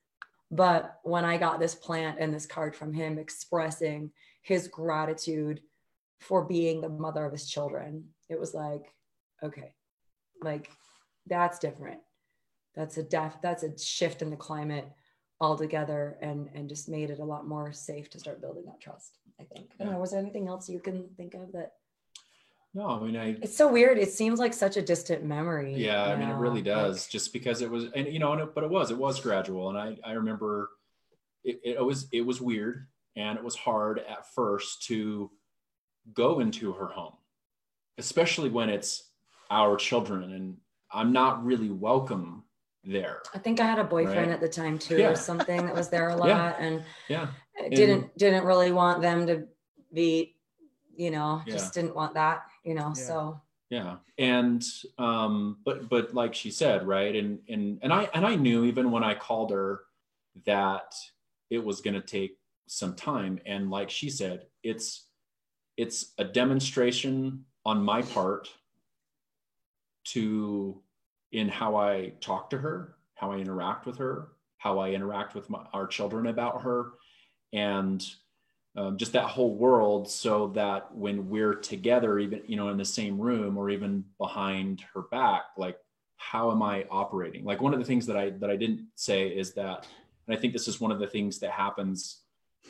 But 0.51 0.99
when 1.05 1.25
I 1.25 1.39
got 1.39 1.61
this 1.61 1.75
plant 1.75 2.19
and 2.21 2.35
this 2.35 2.47
card 2.47 2.75
from 2.75 2.93
him 2.93 3.19
expressing 3.19 4.11
his 4.43 4.69
gratitude 4.69 5.61
for 6.21 6.45
being 6.45 6.81
the 6.81 6.89
mother 6.89 7.25
of 7.25 7.33
his 7.33 7.49
children, 7.49 8.09
it 8.29 8.39
was 8.39 8.55
like, 8.55 8.93
okay, 9.43 9.75
like 10.43 10.71
that's 11.27 11.59
different 11.59 12.01
that's 12.75 12.97
a 12.97 13.03
def 13.03 13.37
that's 13.43 13.63
a 13.63 13.79
shift 13.79 14.23
in 14.23 14.31
the 14.31 14.37
climate 14.37 14.89
altogether 15.41 16.19
and 16.21 16.49
and 16.55 16.69
just 16.69 16.89
made 16.89 17.11
it 17.11 17.19
a 17.19 17.25
lot 17.25 17.47
more 17.47 17.73
safe 17.73 18.11
to 18.11 18.19
start 18.19 18.41
building 18.41 18.65
that 18.67 18.81
trust 18.81 19.19
i 19.41 19.45
think 19.45 19.71
i 19.79 19.85
don't 19.85 19.93
know 19.93 19.99
was 19.99 20.11
there 20.11 20.21
anything 20.21 20.49
else 20.49 20.69
you 20.69 20.81
can 20.81 21.09
think 21.17 21.35
of 21.35 21.51
that 21.53 21.73
no 22.75 22.89
i 22.89 23.01
mean 23.01 23.17
i 23.17 23.37
it's 23.43 23.57
so 23.57 23.71
weird 23.71 23.99
it 23.99 24.13
seems 24.13 24.39
like 24.39 24.55
such 24.55 24.77
a 24.77 24.83
distant 24.83 25.25
memory 25.25 25.75
yeah 25.75 26.05
i 26.05 26.17
mean 26.17 26.29
know? 26.29 26.35
it 26.35 26.39
really 26.39 26.63
does 26.63 27.05
like, 27.05 27.11
just 27.11 27.33
because 27.33 27.63
it 27.63 27.71
was 27.71 27.87
and 27.95 28.09
you 28.09 28.19
know 28.19 28.33
and 28.33 28.41
it, 28.41 28.55
but 28.55 28.65
it 28.65 28.71
was 28.71 28.91
it 28.91 28.99
was 28.99 29.21
gradual 29.21 29.69
and 29.69 29.79
i 29.79 29.97
i 30.05 30.13
remember 30.13 30.71
it, 31.45 31.61
it 31.65 31.85
was 31.85 32.07
it 32.13 32.23
was 32.23 32.41
weird 32.41 32.87
and 33.17 33.39
it 33.39 33.45
was 33.45 33.57
hard 33.57 33.99
at 33.99 34.33
first 34.35 34.85
to 34.85 35.31
go 36.13 36.41
into 36.41 36.73
her 36.73 36.87
home 36.87 37.15
especially 37.99 38.49
when 38.49 38.69
it's 38.69 39.11
our 39.51 39.77
children 39.77 40.33
and 40.33 40.57
i'm 40.93 41.13
not 41.13 41.45
really 41.45 41.71
welcome 41.71 42.45
there. 42.85 43.23
I 43.35 43.39
think 43.39 43.61
I 43.61 43.65
had 43.65 43.79
a 43.79 43.85
boyfriend 43.85 44.29
right? 44.29 44.31
at 44.31 44.41
the 44.41 44.49
time 44.49 44.79
too, 44.79 44.99
yeah. 44.99 45.11
or 45.11 45.17
something 45.17 45.67
that 45.67 45.75
was 45.75 45.89
there 45.89 46.09
a 46.09 46.17
lot, 46.17 46.29
yeah. 46.29 46.55
and 46.59 46.83
yeah, 47.09 47.29
didn't 47.71 48.03
and, 48.03 48.11
didn't 48.17 48.45
really 48.45 48.73
want 48.73 49.03
them 49.03 49.27
to 49.27 49.45
be, 49.93 50.37
you 50.97 51.11
know, 51.11 51.43
yeah. 51.47 51.53
just 51.53 51.75
didn't 51.75 51.95
want 51.95 52.15
that, 52.15 52.43
you 52.65 52.75
know. 52.75 52.93
So 52.95 53.41
yeah, 53.71 53.97
and 54.19 54.65
um, 54.99 55.59
but 55.65 55.89
but 55.89 56.13
like 56.13 56.35
she 56.35 56.51
said, 56.51 56.87
right, 56.87 57.15
and 57.15 57.39
and 57.49 57.79
and 57.83 57.93
I 57.93 58.09
and 58.15 58.27
I 58.27 58.35
knew 58.35 58.65
even 58.65 58.91
when 58.91 59.05
I 59.05 59.15
called 59.15 59.53
her 59.53 59.83
that 60.45 60.95
it 61.51 61.65
was 61.65 61.81
going 61.81 61.95
to 61.95 62.01
take 62.01 62.37
some 62.67 62.95
time, 62.95 63.41
and 63.47 63.71
like 63.71 63.91
she 63.91 64.11
said, 64.11 64.47
it's 64.63 65.07
it's 65.77 66.13
a 66.19 66.25
demonstration 66.25 67.45
on 67.65 67.83
my 67.83 68.03
part 68.03 68.49
to 70.05 70.83
in 71.33 71.49
how 71.49 71.77
I 71.77 72.15
talk 72.21 72.51
to 72.51 72.59
her, 72.59 72.97
how 73.15 73.31
I 73.31 73.37
interact 73.37 73.87
with 73.87 73.99
her, 73.99 74.29
how 74.59 74.79
I 74.79 74.91
interact 74.91 75.35
with 75.35 75.49
my, 75.49 75.65
our 75.73 75.87
children 75.87 76.27
about 76.27 76.63
her, 76.63 76.93
and 77.53 78.05
um, 78.77 78.97
just 78.97 79.13
that 79.13 79.25
whole 79.25 79.55
world 79.55 80.09
so 80.11 80.49
that 80.49 80.95
when 80.95 81.29
we're 81.29 81.55
together, 81.55 82.19
even, 82.19 82.43
you 82.47 82.57
know, 82.57 82.69
in 82.69 82.77
the 82.77 82.85
same 82.85 83.21
room 83.21 83.59
or 83.59 83.71
even 83.71 84.05
behind 84.19 84.85
her 84.95 85.03
back, 85.11 85.43
like, 85.57 85.77
how 86.17 86.53
am 86.53 86.63
I 86.63 86.85
operating? 86.91 87.45
Like 87.45 87.61
one 87.61 87.73
of 87.73 87.81
the 87.81 87.87
things 87.87 88.07
that 88.07 88.17
I, 88.17 88.31
that 88.31 88.51
I 88.51 88.57
didn't 88.57 88.87
say 88.95 89.29
is 89.29 89.55
that, 89.55 89.87
and 90.27 90.37
I 90.37 90.41
think 90.41 90.53
this 90.53 90.69
is 90.69 90.81
one 90.81 90.93
of 90.93 90.99
the 90.99 91.07
things 91.07 91.39
that 91.41 91.51
happens 91.51 92.23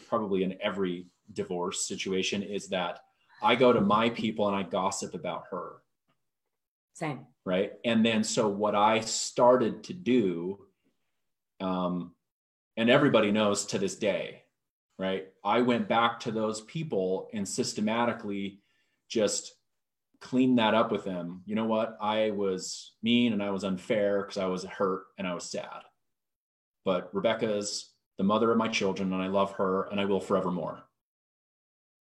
probably 0.08 0.44
in 0.44 0.56
every 0.62 1.06
divorce 1.32 1.86
situation 1.86 2.42
is 2.42 2.68
that 2.68 3.00
I 3.42 3.56
go 3.56 3.72
to 3.72 3.80
my 3.80 4.10
people 4.10 4.46
and 4.48 4.56
I 4.56 4.62
gossip 4.62 5.14
about 5.14 5.44
her. 5.50 5.76
Same 6.94 7.26
right 7.44 7.72
and 7.84 8.04
then 8.04 8.22
so 8.22 8.48
what 8.48 8.74
i 8.74 9.00
started 9.00 9.84
to 9.84 9.92
do 9.92 10.58
um, 11.60 12.12
and 12.76 12.88
everybody 12.88 13.30
knows 13.30 13.66
to 13.66 13.78
this 13.78 13.96
day 13.96 14.42
right 15.00 15.28
i 15.44 15.60
went 15.60 15.88
back 15.88 16.20
to 16.20 16.30
those 16.30 16.60
people 16.62 17.28
and 17.32 17.48
systematically 17.48 18.60
just 19.08 19.54
cleaned 20.20 20.58
that 20.58 20.74
up 20.74 20.92
with 20.92 21.04
them 21.04 21.42
you 21.46 21.54
know 21.54 21.64
what 21.64 21.96
i 22.00 22.30
was 22.30 22.92
mean 23.02 23.32
and 23.32 23.42
i 23.42 23.50
was 23.50 23.64
unfair 23.64 24.22
because 24.22 24.38
i 24.38 24.46
was 24.46 24.64
hurt 24.64 25.04
and 25.18 25.26
i 25.26 25.34
was 25.34 25.44
sad 25.44 25.82
but 26.84 27.14
Rebecca 27.14 27.56
is 27.56 27.90
the 28.18 28.24
mother 28.24 28.50
of 28.50 28.58
my 28.58 28.68
children 28.68 29.12
and 29.12 29.22
I 29.22 29.28
love 29.28 29.52
her 29.52 29.84
and 29.90 30.00
I 30.00 30.04
will 30.04 30.20
forevermore. 30.20 30.82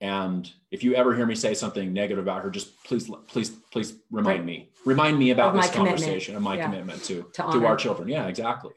And 0.01 0.51
if 0.71 0.85
you 0.85 0.95
ever 0.95 1.15
hear 1.15 1.27
me 1.27 1.35
say 1.35 1.55
something 1.55 1.93
negative 1.93 2.23
about 2.23 2.45
her, 2.45 2.51
just 2.51 2.83
please, 2.85 3.11
please, 3.27 3.51
please 3.51 3.95
remind 4.11 4.41
right. 4.41 4.45
me. 4.45 4.71
Remind 4.85 5.19
me 5.19 5.31
about 5.31 5.55
this 5.55 5.71
conversation 5.71 6.37
and 6.37 6.45
my 6.45 6.57
yeah. 6.57 6.65
commitment 6.67 7.03
to 7.05 7.27
to, 7.35 7.43
to 7.53 7.67
our 7.67 7.77
children. 7.77 8.09
Yeah, 8.09 8.29
exactly. 8.29 8.75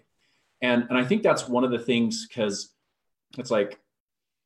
And 0.61 0.87
and 0.89 0.97
I 0.97 1.05
think 1.05 1.21
that's 1.21 1.47
one 1.47 1.63
of 1.63 1.69
the 1.69 1.77
things 1.77 2.27
because 2.27 2.73
it's 3.37 3.51
like 3.51 3.79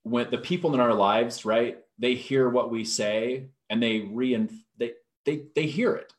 when 0.05 0.29
the 0.29 0.37
people 0.37 0.73
in 0.75 0.79
our 0.79 0.93
lives, 0.93 1.45
right? 1.45 1.79
They 1.97 2.13
hear 2.13 2.47
what 2.47 2.69
we 2.69 2.85
say 2.85 3.49
and 3.69 3.81
they 3.81 4.01
re 4.01 4.47
they 4.77 4.93
they 5.25 5.45
they 5.55 5.65
hear 5.65 5.95
it, 5.95 6.13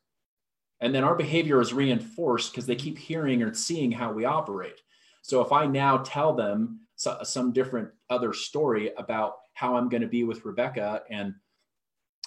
and 0.80 0.92
then 0.92 1.04
our 1.04 1.14
behavior 1.14 1.60
is 1.60 1.72
reinforced 1.72 2.50
because 2.50 2.66
they 2.66 2.74
keep 2.74 2.98
hearing 2.98 3.42
or 3.42 3.54
seeing 3.54 3.92
how 3.92 4.12
we 4.12 4.24
operate. 4.24 4.80
So 5.22 5.40
if 5.40 5.52
I 5.52 5.66
now 5.66 5.98
tell 5.98 6.34
them 6.34 6.80
so, 6.96 7.18
some 7.22 7.52
different 7.52 7.90
other 8.10 8.32
story 8.32 8.90
about 8.96 9.36
how 9.54 9.76
I'm 9.76 9.88
going 9.88 10.02
to 10.02 10.08
be 10.08 10.24
with 10.24 10.44
Rebecca 10.44 11.02
and 11.08 11.34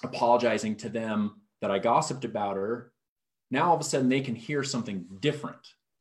apologizing 0.04 0.78
to 0.78 0.90
them 0.90 1.42
that 1.62 1.72
I 1.72 1.80
gossiped 1.80 2.24
about 2.24 2.56
her, 2.56 2.94
now 3.52 3.70
all 3.70 3.76
of 3.76 3.82
a 3.82 3.84
sudden 3.84 4.08
they 4.08 4.22
can 4.22 4.36
hear 4.36 4.64
something 4.64 5.06
different. 5.20 5.60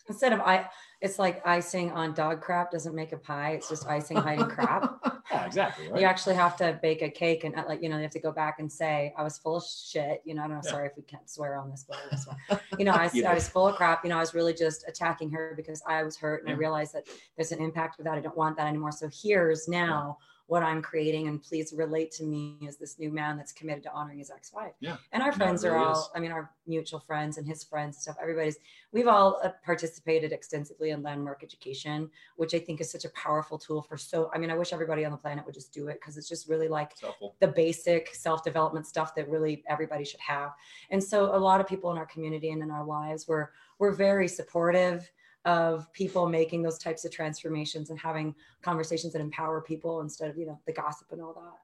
Instead 0.09 0.33
of 0.33 0.41
I, 0.41 0.67
it's 1.01 1.19
like 1.19 1.47
icing 1.47 1.93
on 1.93 2.13
dog 2.13 2.41
crap 2.41 2.73
doesn't 2.73 2.95
make 2.95 3.13
a 3.13 3.17
pie. 3.17 3.53
It's 3.53 3.69
just 3.69 3.87
icing 3.87 4.17
hiding 4.17 4.49
crap. 4.49 4.99
yeah, 5.31 5.47
exactly. 5.47 5.89
Right? 5.89 6.01
You 6.01 6.07
actually 6.07 6.35
have 6.35 6.57
to 6.57 6.79
bake 6.83 7.03
a 7.03 7.09
cake 7.09 7.45
and 7.45 7.55
uh, 7.55 7.65
like 7.69 7.83
you 7.83 7.89
know 7.89 7.97
you 7.97 8.03
have 8.03 8.11
to 8.13 8.21
go 8.21 8.33
back 8.33 8.59
and 8.59 8.71
say 8.71 9.15
I 9.17 9.23
was 9.23 9.39
full 9.39 9.57
of 9.57 9.65
shit. 9.65 10.23
You 10.25 10.35
know, 10.35 10.43
I'm 10.43 10.51
yeah. 10.51 10.61
sorry 10.61 10.89
if 10.89 10.97
we 10.97 11.05
can't 11.05 11.29
swear 11.31 11.57
on 11.57 11.71
this, 11.71 11.87
but 11.89 12.61
you 12.79 12.85
know 12.85 12.93
I, 12.93 13.09
I 13.27 13.35
was 13.35 13.49
full 13.49 13.69
of 13.69 13.77
crap. 13.77 14.05
You 14.05 14.11
know, 14.11 14.17
I 14.17 14.21
was 14.21 14.35
really 14.35 14.55
just 14.55 14.85
attacking 14.89 15.31
her 15.31 15.55
because 15.57 15.83
I 15.87 16.03
was 16.03 16.17
hurt 16.17 16.41
and 16.41 16.49
yeah. 16.49 16.57
I 16.57 16.59
realized 16.59 16.95
that 16.95 17.05
there's 17.37 17.53
an 17.53 17.63
impact 17.63 18.01
of 18.01 18.05
that. 18.05 18.19
I 18.19 18.21
don't 18.21 18.37
want 18.37 18.57
that 18.57 18.67
anymore. 18.67 18.93
So 18.93 19.09
here's 19.13 19.69
now. 19.69 20.17
Yeah 20.21 20.25
what 20.49 20.63
I'm 20.63 20.81
creating 20.81 21.29
and 21.29 21.43
please 21.43 21.75
relate 21.77 22.11
to 22.13 22.25
me 22.25 22.57
as 22.67 22.79
this 22.79 22.99
new 22.99 23.11
man 23.11 23.37
that's 23.37 23.53
committed 23.53 23.83
to 23.83 23.93
honoring 23.93 24.19
his 24.19 24.31
ex-wife. 24.31 24.73
Yeah. 24.81 24.97
And 25.13 25.23
our 25.23 25.31
friends 25.31 25.63
really 25.63 25.77
are 25.77 25.79
all, 25.79 25.93
is. 25.93 26.09
I 26.15 26.21
mean, 26.21 26.33
our 26.33 26.51
mutual 26.67 27.01
friends 27.01 27.37
and 27.37 27.47
his 27.47 27.63
friends 27.63 27.97
and 27.97 28.03
stuff, 28.03 28.17
everybody's, 28.21 28.57
we've 28.91 29.09
all 29.09 29.41
uh, 29.45 29.51
participated 29.63 30.33
extensively 30.33 30.89
in 30.89 31.03
landmark 31.03 31.43
education, 31.43 32.11
which 32.37 32.55
I 32.55 32.61
think 32.61 32.81
is 32.81 32.91
such 32.91 33.05
a 33.05 33.11
powerful 33.11 33.59
tool 33.59 33.83
for 33.83 33.99
so, 33.99 34.31
I 34.35 34.39
mean, 34.39 34.51
I 34.51 34.57
wish 34.57 34.73
everybody 34.73 35.05
on 35.05 35.13
the 35.13 35.19
planet 35.19 35.45
would 35.45 35.55
just 35.55 35.71
do 35.71 35.89
it 35.89 36.01
because 36.01 36.17
it's 36.17 36.31
just 36.31 36.49
really 36.49 36.69
like 36.69 36.93
the 37.41 37.49
basic 37.49 38.15
self-development 38.15 38.87
stuff 38.87 39.15
that 39.17 39.29
really 39.29 39.63
everybody 39.69 40.05
should 40.05 40.21
have. 40.21 40.53
And 40.91 41.05
so 41.05 41.37
a 41.37 41.39
lot 41.39 41.61
of 41.61 41.67
people 41.67 41.91
in 41.93 41.99
our 41.99 42.07
community 42.07 42.53
and 42.53 42.63
in 42.63 42.71
our 42.71 42.87
lives 42.87 43.29
were, 43.29 43.53
were 43.79 43.93
very 43.93 44.29
supportive 44.29 45.11
of 45.49 45.91
people 45.95 46.29
making 46.29 46.61
those 46.63 46.77
types 46.77 47.07
of 47.07 47.11
transformations 47.11 47.89
and 47.89 47.99
having 47.99 48.35
conversations 48.61 49.15
that 49.15 49.23
empower 49.23 49.63
people 49.63 50.03
instead 50.03 50.29
of 50.29 50.37
you 50.37 50.45
know 50.47 50.61
the 50.67 50.73
gossip 50.73 51.09
and 51.11 51.23
all 51.23 51.33
that 51.33 51.59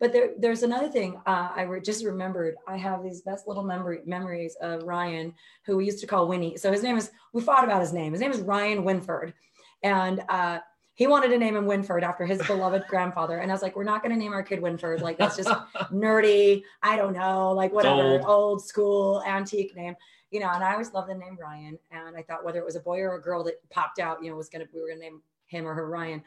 but 0.00 0.14
there, 0.14 0.30
there's 0.38 0.62
another 0.62 0.88
thing 0.88 1.20
uh, 1.26 1.50
I 1.54 1.62
re- 1.62 1.82
just 1.82 2.04
remembered. 2.04 2.56
I 2.66 2.78
have 2.78 3.04
these 3.04 3.20
best 3.20 3.46
little 3.46 3.62
memory, 3.62 4.00
memories 4.06 4.56
of 4.62 4.82
Ryan, 4.84 5.34
who 5.66 5.76
we 5.76 5.84
used 5.84 6.00
to 6.00 6.06
call 6.06 6.26
Winnie. 6.26 6.56
So 6.56 6.72
his 6.72 6.82
name 6.82 6.96
is, 6.96 7.10
we 7.34 7.42
fought 7.42 7.64
about 7.64 7.82
his 7.82 7.92
name. 7.92 8.12
His 8.12 8.22
name 8.22 8.32
is 8.32 8.40
Ryan 8.40 8.82
Winford. 8.82 9.34
And 9.82 10.22
uh, 10.30 10.60
he 10.94 11.06
wanted 11.06 11.28
to 11.28 11.38
name 11.38 11.54
him 11.54 11.66
Winford 11.66 12.02
after 12.02 12.24
his 12.24 12.40
beloved 12.46 12.84
grandfather. 12.88 13.38
And 13.40 13.50
I 13.50 13.54
was 13.54 13.60
like, 13.60 13.76
we're 13.76 13.84
not 13.84 14.02
going 14.02 14.14
to 14.14 14.18
name 14.18 14.32
our 14.32 14.42
kid 14.42 14.62
Winford. 14.62 15.02
Like, 15.02 15.18
that's 15.18 15.36
just 15.36 15.50
nerdy. 15.92 16.62
I 16.82 16.96
don't 16.96 17.12
know, 17.12 17.52
like 17.52 17.72
whatever, 17.72 18.20
old. 18.20 18.24
old 18.24 18.64
school, 18.64 19.22
antique 19.26 19.76
name 19.76 19.96
you 20.30 20.40
know, 20.40 20.48
and 20.50 20.62
I 20.62 20.72
always 20.72 20.92
loved 20.92 21.10
the 21.10 21.14
name 21.14 21.36
Ryan. 21.40 21.78
And 21.90 22.16
I 22.16 22.22
thought 22.22 22.44
whether 22.44 22.58
it 22.58 22.64
was 22.64 22.76
a 22.76 22.80
boy 22.80 23.00
or 23.00 23.14
a 23.14 23.22
girl 23.22 23.42
that 23.44 23.54
popped 23.70 23.98
out, 23.98 24.22
you 24.22 24.30
know, 24.30 24.36
was 24.36 24.48
going 24.48 24.64
to, 24.64 24.70
we 24.72 24.80
were 24.80 24.86
going 24.86 25.00
to 25.00 25.04
name 25.04 25.22
him 25.46 25.66
or 25.66 25.74
her 25.74 25.88
Ryan. 25.88 26.22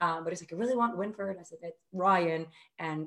Um, 0.00 0.24
but 0.24 0.30
he's 0.32 0.42
like, 0.42 0.52
I 0.52 0.56
really 0.56 0.76
want 0.76 0.96
Winford. 0.96 1.36
I 1.38 1.42
said, 1.42 1.58
it's 1.62 1.78
Ryan. 1.92 2.46
And 2.78 3.06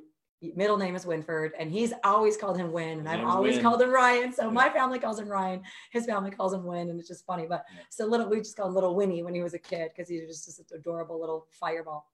middle 0.56 0.78
name 0.78 0.96
is 0.96 1.06
Winford. 1.06 1.54
And 1.60 1.72
he's 1.72 1.94
always 2.04 2.38
called 2.38 2.58
him 2.58 2.72
Win. 2.72 3.00
And 3.00 3.10
I've 3.10 3.26
always 3.26 3.60
called 3.60 3.82
him 3.82 3.90
Ryan. 3.90 4.32
So 4.32 4.44
yeah. 4.44 4.52
my 4.52 4.70
family 4.70 5.00
calls 5.00 5.20
him 5.20 5.28
Ryan. 5.28 5.64
His 5.92 6.06
family 6.06 6.32
calls 6.32 6.54
him 6.54 6.64
Win. 6.64 6.90
And 6.90 7.00
it's 7.00 7.10
just 7.10 7.26
funny. 7.26 7.48
But 7.50 7.66
yeah. 7.74 7.82
so 7.90 8.06
little, 8.06 8.30
we 8.30 8.38
just 8.38 8.56
called 8.56 8.70
him 8.70 8.76
little 8.76 8.96
Winnie 8.96 9.24
when 9.24 9.34
he 9.34 9.42
was 9.42 9.56
a 9.56 9.60
kid 9.60 9.92
because 9.94 10.08
he 10.08 10.22
was 10.22 10.46
just 10.46 10.46
this 10.46 10.72
adorable 10.72 11.20
little 11.20 11.48
fireball. 11.52 12.12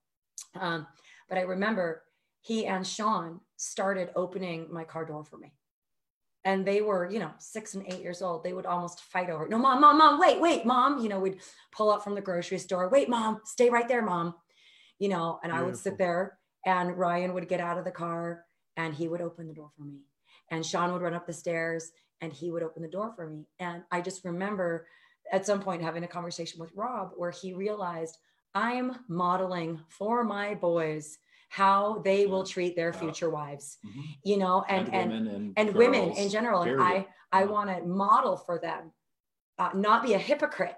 Um, 0.59 0.87
but 1.27 1.37
I 1.37 1.41
remember 1.41 2.03
he 2.39 2.65
and 2.65 2.87
Sean 2.87 3.41
started 3.57 4.09
opening 4.15 4.67
my 4.71 4.83
car 4.83 5.05
door 5.05 5.23
for 5.23 5.37
me 5.37 5.53
and 6.45 6.65
they 6.65 6.81
were 6.81 7.09
you 7.09 7.19
know 7.19 7.31
six 7.37 7.75
and 7.75 7.85
eight 7.87 8.01
years 8.01 8.21
old 8.21 8.43
they 8.43 8.53
would 8.53 8.65
almost 8.65 9.01
fight 9.01 9.29
over 9.29 9.47
no 9.47 9.57
mom 9.57 9.81
mom 9.81 9.97
mom 9.97 10.19
wait 10.19 10.39
wait 10.39 10.65
mom 10.65 10.99
you 10.99 11.09
know 11.09 11.19
we'd 11.19 11.39
pull 11.71 11.89
up 11.89 12.03
from 12.03 12.15
the 12.15 12.21
grocery 12.21 12.57
store 12.57 12.89
wait 12.89 13.09
mom 13.09 13.39
stay 13.45 13.69
right 13.69 13.87
there 13.87 14.01
mom 14.01 14.33
you 14.99 15.09
know 15.09 15.39
and 15.43 15.51
Beautiful. 15.51 15.65
i 15.65 15.65
would 15.65 15.77
sit 15.77 15.97
there 15.97 16.37
and 16.65 16.97
ryan 16.97 17.33
would 17.33 17.47
get 17.47 17.59
out 17.59 17.77
of 17.77 17.85
the 17.85 17.91
car 17.91 18.45
and 18.77 18.93
he 18.93 19.07
would 19.07 19.21
open 19.21 19.47
the 19.47 19.53
door 19.53 19.71
for 19.77 19.83
me 19.83 19.99
and 20.49 20.65
sean 20.65 20.91
would 20.91 21.01
run 21.01 21.13
up 21.13 21.27
the 21.27 21.33
stairs 21.33 21.91
and 22.21 22.33
he 22.33 22.51
would 22.51 22.63
open 22.63 22.81
the 22.81 22.87
door 22.87 23.13
for 23.15 23.27
me 23.27 23.45
and 23.59 23.83
i 23.91 24.01
just 24.01 24.25
remember 24.25 24.87
at 25.31 25.45
some 25.45 25.59
point 25.59 25.81
having 25.81 26.03
a 26.03 26.07
conversation 26.07 26.59
with 26.59 26.71
rob 26.75 27.11
where 27.15 27.31
he 27.31 27.53
realized 27.53 28.17
i'm 28.55 28.97
modeling 29.07 29.79
for 29.89 30.23
my 30.23 30.55
boys 30.55 31.17
how 31.51 32.01
they 32.05 32.25
will 32.25 32.45
treat 32.45 32.77
their 32.77 32.93
future 32.93 33.29
wives 33.29 33.77
mm-hmm. 33.85 34.01
you 34.23 34.37
know 34.37 34.63
and 34.69 34.87
and 34.93 35.11
and, 35.11 35.27
and, 35.27 35.53
and 35.57 35.75
women 35.75 36.11
in 36.11 36.29
general 36.29 36.63
period. 36.63 36.79
and 36.79 36.87
i 36.87 37.05
i 37.33 37.43
want 37.43 37.69
to 37.69 37.85
model 37.85 38.37
for 38.37 38.57
them 38.57 38.89
uh, 39.59 39.69
not 39.75 40.01
be 40.01 40.13
a 40.13 40.17
hypocrite 40.17 40.77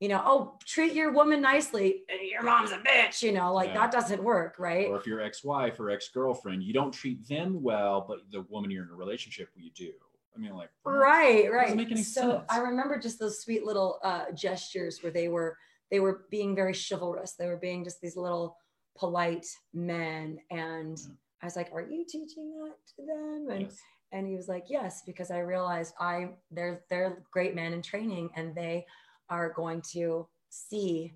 you 0.00 0.08
know 0.08 0.22
oh 0.24 0.58
treat 0.66 0.94
your 0.94 1.12
woman 1.12 1.42
nicely 1.42 2.02
your 2.30 2.42
mom's 2.42 2.72
a 2.72 2.78
bitch 2.78 3.22
you 3.22 3.30
know 3.30 3.52
like 3.52 3.68
yeah. 3.68 3.74
that 3.74 3.92
doesn't 3.92 4.22
work 4.22 4.56
right 4.58 4.88
or 4.88 4.96
if 4.96 5.06
your 5.06 5.20
ex-wife 5.20 5.78
or 5.78 5.90
ex-girlfriend 5.90 6.62
you 6.62 6.72
don't 6.72 6.92
treat 6.92 7.28
them 7.28 7.62
well 7.62 8.06
but 8.08 8.20
the 8.32 8.40
woman 8.48 8.70
you're 8.70 8.84
in 8.84 8.90
a 8.90 8.94
relationship 8.94 9.50
with 9.54 9.64
you 9.64 9.70
do 9.76 9.92
I 10.36 10.40
mean, 10.40 10.56
like 10.56 10.70
right, 10.84 11.48
right. 11.48 11.78
so 11.96 12.02
sense. 12.02 12.42
I 12.48 12.58
remember 12.58 12.98
just 12.98 13.20
those 13.20 13.40
sweet 13.40 13.64
little 13.64 14.00
uh, 14.02 14.32
gestures 14.34 15.00
where 15.00 15.12
they 15.12 15.28
were 15.28 15.56
they 15.92 16.00
were 16.00 16.24
being 16.28 16.56
very 16.56 16.74
chivalrous. 16.74 17.34
They 17.34 17.46
were 17.46 17.56
being 17.56 17.84
just 17.84 18.00
these 18.00 18.16
little 18.16 18.56
polite 18.96 19.46
men. 19.72 20.38
And 20.50 20.98
yeah. 20.98 21.14
I 21.42 21.46
was 21.46 21.56
like, 21.56 21.70
Are 21.72 21.82
you 21.82 22.04
teaching 22.08 22.52
that 22.58 22.76
to 22.96 23.06
them? 23.06 23.48
And 23.50 23.62
yes. 23.62 23.78
and 24.12 24.26
he 24.26 24.36
was 24.36 24.48
like, 24.48 24.64
Yes, 24.68 25.02
because 25.06 25.30
I 25.30 25.38
realized 25.38 25.94
I 26.00 26.30
they're 26.50 26.82
they're 26.90 27.22
great 27.30 27.54
men 27.54 27.72
in 27.72 27.82
training 27.82 28.30
and 28.36 28.54
they 28.54 28.86
are 29.28 29.52
going 29.52 29.82
to 29.92 30.28
see 30.50 31.12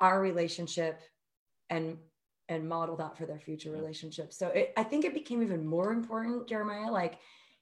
our 0.00 0.20
relationship 0.20 1.00
and 1.68 1.98
and 2.48 2.68
model 2.68 2.96
that 2.96 3.16
for 3.16 3.26
their 3.26 3.38
future 3.38 3.70
relationship. 3.70 4.32
So 4.32 4.48
it, 4.48 4.72
I 4.76 4.82
think 4.82 5.04
it 5.04 5.14
became 5.14 5.40
even 5.42 5.64
more 5.64 5.92
important, 5.92 6.48
Jeremiah, 6.48 6.90
like 6.90 7.18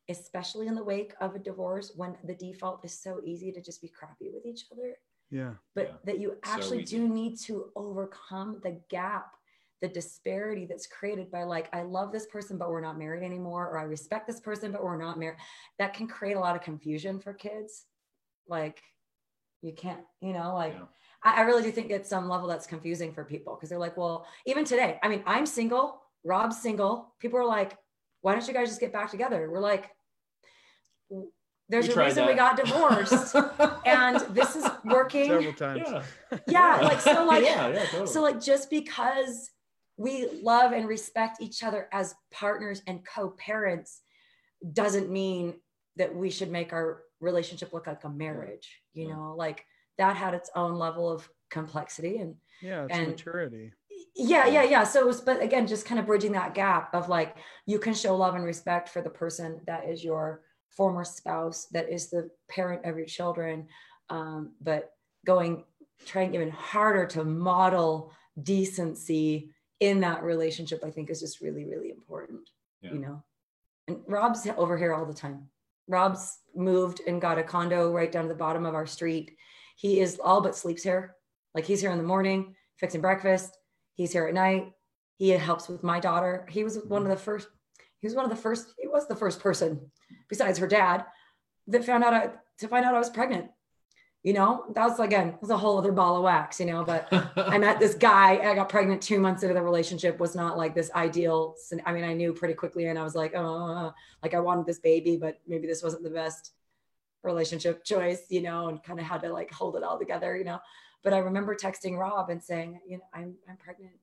especially 0.08 0.66
in 0.66 0.74
the 0.74 0.82
wake 0.82 1.12
of 1.20 1.34
a 1.34 1.38
divorce 1.38 1.92
when 1.94 2.16
the 2.24 2.34
default 2.34 2.82
is 2.84 2.98
so 2.98 3.20
easy 3.22 3.52
to 3.52 3.60
just 3.60 3.82
be 3.82 3.88
crappy 3.88 4.30
with 4.32 4.46
each 4.46 4.64
other 4.72 4.94
yeah. 5.30 5.52
But 5.74 5.88
yeah. 5.88 5.96
that 6.04 6.20
you 6.20 6.36
actually 6.44 6.84
so 6.84 6.96
do 6.96 7.08
need 7.08 7.38
to 7.40 7.70
overcome 7.76 8.60
the 8.62 8.80
gap, 8.88 9.34
the 9.80 9.88
disparity 9.88 10.66
that's 10.66 10.86
created 10.86 11.30
by 11.30 11.44
like, 11.44 11.68
I 11.74 11.82
love 11.82 12.12
this 12.12 12.26
person, 12.26 12.58
but 12.58 12.70
we're 12.70 12.80
not 12.80 12.98
married 12.98 13.22
anymore, 13.22 13.68
or 13.68 13.78
I 13.78 13.84
respect 13.84 14.26
this 14.26 14.40
person, 14.40 14.72
but 14.72 14.82
we're 14.82 14.96
not 14.96 15.18
married. 15.18 15.38
That 15.78 15.94
can 15.94 16.06
create 16.06 16.36
a 16.36 16.40
lot 16.40 16.56
of 16.56 16.62
confusion 16.62 17.20
for 17.20 17.32
kids. 17.32 17.84
Like, 18.46 18.82
you 19.62 19.72
can't, 19.72 20.00
you 20.20 20.32
know, 20.32 20.54
like, 20.54 20.74
yeah. 20.74 20.84
I, 21.22 21.38
I 21.38 21.40
really 21.42 21.62
do 21.62 21.72
think 21.72 21.90
at 21.90 22.06
some 22.06 22.28
level 22.28 22.48
that's 22.48 22.66
confusing 22.66 23.12
for 23.12 23.24
people 23.24 23.54
because 23.54 23.68
they're 23.68 23.78
like, 23.78 23.96
well, 23.96 24.26
even 24.46 24.64
today, 24.64 24.98
I 25.02 25.08
mean, 25.08 25.22
I'm 25.26 25.46
single, 25.46 26.00
Rob's 26.24 26.60
single. 26.60 27.14
People 27.20 27.38
are 27.38 27.44
like, 27.44 27.76
why 28.20 28.32
don't 28.32 28.46
you 28.46 28.54
guys 28.54 28.68
just 28.68 28.80
get 28.80 28.92
back 28.92 29.10
together? 29.10 29.48
We're 29.50 29.60
like, 29.60 29.90
there's 31.68 31.88
we 31.88 31.94
a 31.94 31.96
reason 31.98 32.24
that. 32.24 32.28
we 32.28 32.34
got 32.34 32.56
divorced. 32.56 33.36
And 33.84 34.20
this 34.34 34.54
is 34.54 34.66
working. 34.84 35.28
Several 35.28 35.52
times. 35.54 35.82
Yeah, 35.86 36.02
yeah 36.46 36.80
like 36.82 37.00
so 37.00 37.24
like 37.24 37.42
yeah, 37.42 37.68
yeah, 37.68 37.84
totally. 37.86 38.06
so 38.06 38.20
like 38.20 38.38
just 38.38 38.68
because 38.68 39.50
we 39.96 40.28
love 40.42 40.72
and 40.72 40.86
respect 40.86 41.40
each 41.40 41.62
other 41.62 41.88
as 41.90 42.14
partners 42.30 42.82
and 42.86 43.00
co-parents 43.04 44.00
doesn't 44.72 45.10
mean 45.10 45.54
that 45.96 46.14
we 46.14 46.28
should 46.28 46.50
make 46.50 46.74
our 46.74 47.02
relationship 47.20 47.72
look 47.72 47.86
like 47.86 48.04
a 48.04 48.10
marriage 48.10 48.68
you 48.92 49.08
yeah. 49.08 49.14
know? 49.14 49.34
Like 49.36 49.64
that 49.96 50.16
had 50.16 50.34
its 50.34 50.50
own 50.54 50.74
level 50.74 51.10
of 51.10 51.28
complexity 51.50 52.18
and 52.18 52.34
yeah 52.60 52.84
it's 52.84 52.96
and, 52.96 53.08
maturity. 53.08 53.72
Yeah 54.14 54.46
yeah 54.46 54.64
yeah. 54.64 54.84
So 54.84 55.06
was, 55.06 55.20
but 55.20 55.42
again 55.42 55.66
just 55.66 55.86
kind 55.86 55.98
of 55.98 56.06
bridging 56.06 56.32
that 56.32 56.54
gap 56.54 56.94
of 56.94 57.08
like 57.08 57.36
you 57.66 57.78
can 57.78 57.94
show 57.94 58.16
love 58.16 58.34
and 58.34 58.44
respect 58.44 58.88
for 58.88 59.00
the 59.00 59.10
person 59.10 59.60
that 59.66 59.88
is 59.88 60.04
your 60.04 60.42
former 60.70 61.04
spouse 61.04 61.66
that 61.72 61.88
is 61.88 62.08
the 62.08 62.30
parent 62.48 62.84
of 62.84 62.96
your 62.96 63.06
children 63.06 63.66
um, 64.10 64.52
but 64.60 64.92
going 65.26 65.64
trying 66.06 66.34
even 66.34 66.50
harder 66.50 67.06
to 67.06 67.24
model 67.24 68.12
decency 68.42 69.50
in 69.80 70.00
that 70.00 70.22
relationship 70.22 70.82
i 70.84 70.90
think 70.90 71.10
is 71.10 71.20
just 71.20 71.40
really 71.40 71.64
really 71.64 71.90
important 71.90 72.40
yeah. 72.80 72.92
you 72.92 72.98
know 72.98 73.22
and 73.88 73.98
rob's 74.06 74.46
over 74.56 74.76
here 74.78 74.94
all 74.94 75.06
the 75.06 75.14
time 75.14 75.48
rob's 75.88 76.38
moved 76.54 77.00
and 77.06 77.20
got 77.20 77.38
a 77.38 77.42
condo 77.42 77.92
right 77.92 78.12
down 78.12 78.24
to 78.24 78.28
the 78.28 78.34
bottom 78.34 78.64
of 78.64 78.74
our 78.74 78.86
street 78.86 79.36
he 79.76 80.00
is 80.00 80.20
all 80.22 80.40
but 80.40 80.56
sleeps 80.56 80.82
here 80.82 81.16
Like 81.54 81.64
he's 81.64 81.80
here 81.80 81.90
in 81.90 81.98
the 81.98 82.04
morning 82.04 82.54
fixing 82.78 83.00
breakfast. 83.00 83.56
He's 83.94 84.12
here 84.12 84.26
at 84.26 84.34
night. 84.34 84.72
He 85.18 85.30
helps 85.30 85.68
with 85.68 85.82
my 85.82 86.00
daughter. 86.00 86.46
He 86.48 86.64
was 86.64 86.78
one 86.86 87.02
of 87.02 87.08
the 87.08 87.16
first. 87.16 87.48
He 88.00 88.06
was 88.06 88.14
one 88.14 88.24
of 88.24 88.30
the 88.30 88.36
first. 88.36 88.72
He 88.78 88.86
was 88.86 89.08
the 89.08 89.16
first 89.16 89.40
person, 89.40 89.90
besides 90.28 90.58
her 90.58 90.66
dad, 90.66 91.04
that 91.68 91.84
found 91.84 92.04
out 92.04 92.14
I, 92.14 92.30
to 92.58 92.68
find 92.68 92.84
out 92.84 92.94
I 92.94 92.98
was 92.98 93.10
pregnant. 93.10 93.50
You 94.24 94.32
know, 94.32 94.64
that 94.74 94.84
was 94.84 94.98
again 94.98 95.38
was 95.40 95.50
a 95.50 95.56
whole 95.56 95.78
other 95.78 95.92
ball 95.92 96.16
of 96.16 96.24
wax. 96.24 96.58
You 96.58 96.66
know, 96.66 96.84
but 96.84 97.08
I 97.36 97.56
met 97.58 97.78
this 97.78 97.94
guy. 97.94 98.38
I 98.38 98.54
got 98.54 98.68
pregnant 98.68 99.00
two 99.00 99.20
months 99.20 99.42
into 99.42 99.54
the 99.54 99.62
relationship. 99.62 100.18
Was 100.18 100.34
not 100.34 100.58
like 100.58 100.74
this 100.74 100.90
ideal. 100.94 101.54
I 101.86 101.92
mean, 101.92 102.04
I 102.04 102.14
knew 102.14 102.32
pretty 102.32 102.54
quickly, 102.54 102.86
and 102.86 102.98
I 102.98 103.04
was 103.04 103.14
like, 103.14 103.34
oh, 103.36 103.92
like 104.22 104.34
I 104.34 104.40
wanted 104.40 104.66
this 104.66 104.80
baby, 104.80 105.16
but 105.16 105.38
maybe 105.46 105.66
this 105.66 105.82
wasn't 105.82 106.02
the 106.02 106.10
best 106.10 106.52
relationship 107.22 107.84
choice. 107.84 108.22
You 108.28 108.42
know, 108.42 108.68
and 108.68 108.82
kind 108.82 108.98
of 108.98 109.06
had 109.06 109.22
to 109.22 109.32
like 109.32 109.52
hold 109.52 109.76
it 109.76 109.84
all 109.84 109.98
together. 109.98 110.36
You 110.36 110.44
know, 110.44 110.58
but 111.04 111.12
I 111.12 111.18
remember 111.18 111.54
texting 111.54 111.96
Rob 111.96 112.28
and 112.28 112.42
saying, 112.42 112.80
you 112.86 112.98
know, 112.98 113.04
I'm 113.14 113.36
I'm 113.48 113.56
pregnant. 113.56 113.94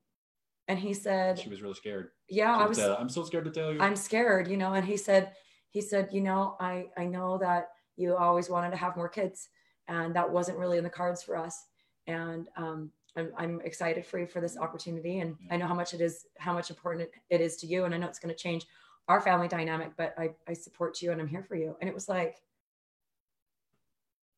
And 0.66 0.78
he 0.78 0.94
said 0.94 1.38
she 1.38 1.48
was 1.48 1.62
really 1.62 1.74
scared. 1.74 2.10
Yeah, 2.28 2.56
I 2.56 2.66
was 2.66 2.78
I'm 2.78 3.08
so 3.08 3.22
scared 3.24 3.44
to 3.44 3.50
tell 3.50 3.72
you. 3.72 3.80
I'm 3.80 3.96
scared, 3.96 4.48
you 4.48 4.56
know, 4.56 4.72
and 4.72 4.84
he 4.84 4.96
said, 4.96 5.32
he 5.76 5.82
said, 5.82 6.08
you 6.10 6.22
know, 6.22 6.56
I 6.58 6.86
I 6.96 7.04
know 7.04 7.36
that 7.36 7.68
you 7.98 8.16
always 8.16 8.48
wanted 8.48 8.70
to 8.70 8.78
have 8.78 8.96
more 8.96 9.10
kids 9.10 9.50
and 9.88 10.16
that 10.16 10.30
wasn't 10.30 10.56
really 10.56 10.78
in 10.78 10.84
the 10.84 10.88
cards 10.88 11.22
for 11.22 11.36
us. 11.36 11.66
And 12.06 12.48
um 12.56 12.90
I'm, 13.14 13.30
I'm 13.36 13.60
excited 13.62 14.06
for 14.06 14.18
you 14.18 14.26
for 14.26 14.40
this 14.40 14.56
opportunity 14.56 15.18
and 15.18 15.36
yeah. 15.38 15.52
I 15.52 15.56
know 15.58 15.66
how 15.66 15.74
much 15.74 15.92
it 15.92 16.00
is 16.00 16.24
how 16.38 16.54
much 16.54 16.70
important 16.70 17.10
it 17.28 17.40
is 17.42 17.58
to 17.58 17.66
you 17.66 17.84
and 17.84 17.94
I 17.94 17.98
know 17.98 18.06
it's 18.06 18.18
going 18.18 18.34
to 18.34 18.42
change 18.42 18.64
our 19.06 19.20
family 19.20 19.48
dynamic 19.48 19.90
but 19.98 20.14
I, 20.16 20.30
I 20.48 20.54
support 20.54 21.02
you 21.02 21.12
and 21.12 21.20
I'm 21.20 21.28
here 21.28 21.42
for 21.42 21.56
you 21.56 21.76
and 21.82 21.90
it 21.90 21.94
was 21.94 22.08
like 22.08 22.36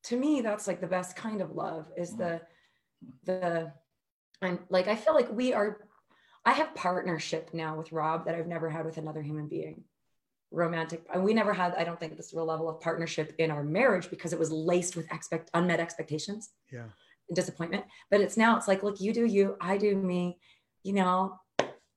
to 0.09 0.17
me 0.17 0.41
that's 0.41 0.67
like 0.67 0.81
the 0.81 0.87
best 0.87 1.15
kind 1.15 1.41
of 1.41 1.51
love 1.51 1.85
is 1.97 2.17
the 2.17 2.41
the 3.25 3.71
i'm 4.41 4.59
like 4.69 4.87
i 4.87 4.95
feel 4.95 5.13
like 5.13 5.31
we 5.31 5.53
are 5.53 5.71
i 6.45 6.53
have 6.53 6.73
partnership 6.75 7.49
now 7.53 7.75
with 7.77 7.91
rob 7.91 8.25
that 8.25 8.35
i've 8.35 8.53
never 8.55 8.69
had 8.69 8.85
with 8.85 8.97
another 8.97 9.21
human 9.21 9.47
being 9.47 9.83
romantic 10.51 11.03
and 11.13 11.23
we 11.23 11.33
never 11.33 11.53
had 11.53 11.75
i 11.75 11.83
don't 11.83 11.99
think 11.99 12.17
this 12.17 12.33
real 12.33 12.45
level 12.45 12.67
of 12.67 12.81
partnership 12.81 13.35
in 13.37 13.51
our 13.51 13.63
marriage 13.63 14.09
because 14.09 14.33
it 14.33 14.39
was 14.39 14.51
laced 14.51 14.95
with 14.95 15.11
expect 15.11 15.49
unmet 15.53 15.79
expectations. 15.79 16.49
Yeah. 16.71 16.85
And 17.27 17.35
disappointment. 17.35 17.85
But 18.09 18.21
it's 18.21 18.37
now 18.37 18.57
it's 18.57 18.67
like 18.67 18.81
look 18.81 18.99
you 18.99 19.13
do 19.13 19.25
you 19.25 19.57
i 19.61 19.77
do 19.77 19.95
me. 19.95 20.39
You 20.83 20.93
know 20.93 21.39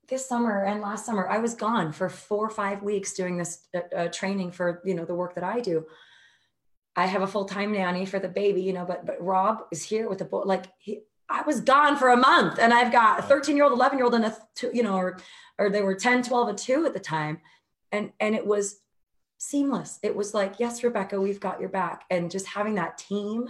this 0.09 0.29
summer 0.29 0.65
and 0.65 0.83
last 0.83 1.07
summer 1.07 1.27
i 1.29 1.39
was 1.39 1.55
gone 1.55 1.93
for 1.93 2.09
four 2.09 2.45
or 2.45 2.51
five 2.51 2.83
weeks 2.83 3.15
doing 3.15 3.39
this 3.39 3.67
uh, 3.75 3.97
uh, 3.97 4.09
training 4.09 4.51
for 4.51 4.83
you 4.85 4.95
know 4.95 5.05
the 5.05 5.15
work 5.15 5.35
that 5.35 5.45
i 5.45 5.61
do. 5.61 5.87
I 6.95 7.07
have 7.07 7.23
a 7.23 7.27
full 7.27 7.47
time 7.47 7.73
nanny 7.73 8.05
for 8.05 8.19
the 8.19 8.29
baby, 8.29 8.63
you 8.63 8.75
know, 8.75 8.85
but 8.85 9.07
but 9.07 9.23
Rob 9.23 9.63
is 9.71 9.83
here 9.83 10.09
with 10.09 10.19
the 10.19 10.27
boy. 10.27 10.43
Like 10.43 10.67
he, 10.79 11.01
I 11.29 11.43
was 11.43 11.61
gone 11.61 11.97
for 11.97 12.11
a 12.11 12.17
month, 12.17 12.59
and 12.59 12.75
I've 12.75 12.93
got 12.93 13.21
a 13.21 13.23
13 13.23 13.57
year 13.57 13.65
old, 13.65 13.73
11 13.73 13.97
year 13.97 14.05
old, 14.05 14.15
and 14.15 14.27
a 14.27 14.37
two, 14.55 14.71
you 14.75 14.83
know, 14.83 14.97
or 14.97 15.19
or 15.59 15.71
they 15.71 15.81
were 15.81 15.95
10, 15.95 16.23
12, 16.23 16.49
and 16.49 16.59
two 16.59 16.85
at 16.85 16.93
the 16.93 17.01
time, 17.01 17.41
and 17.93 18.13
and 18.21 18.35
it 18.35 18.47
was 18.47 18.81
seamless. 19.39 19.99
It 20.03 20.15
was 20.15 20.35
like, 20.35 20.59
yes, 20.59 20.83
Rebecca, 20.83 21.21
we've 21.21 21.41
got 21.41 21.61
your 21.61 21.69
back, 21.69 22.05
and 22.11 22.31
just 22.31 22.47
having 22.47 22.75
that 22.77 22.99
team 22.99 23.47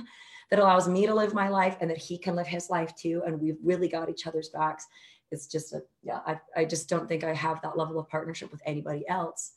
that 0.50 0.58
allows 0.58 0.88
me 0.88 1.06
to 1.06 1.14
live 1.14 1.32
my 1.32 1.48
life 1.48 1.78
and 1.80 1.90
that 1.90 1.98
he 1.98 2.18
can 2.18 2.36
live 2.36 2.46
his 2.46 2.68
life 2.68 2.94
too, 2.94 3.22
and 3.26 3.40
we've 3.40 3.58
really 3.62 3.88
got 3.88 4.10
each 4.10 4.26
other's 4.26 4.50
backs. 4.50 4.86
It's 5.30 5.46
just 5.46 5.72
a 5.72 5.82
yeah. 6.02 6.20
I 6.26 6.40
I 6.56 6.64
just 6.64 6.88
don't 6.88 7.08
think 7.08 7.24
I 7.24 7.32
have 7.32 7.62
that 7.62 7.78
level 7.78 7.98
of 7.98 8.08
partnership 8.08 8.50
with 8.52 8.60
anybody 8.66 9.08
else. 9.08 9.52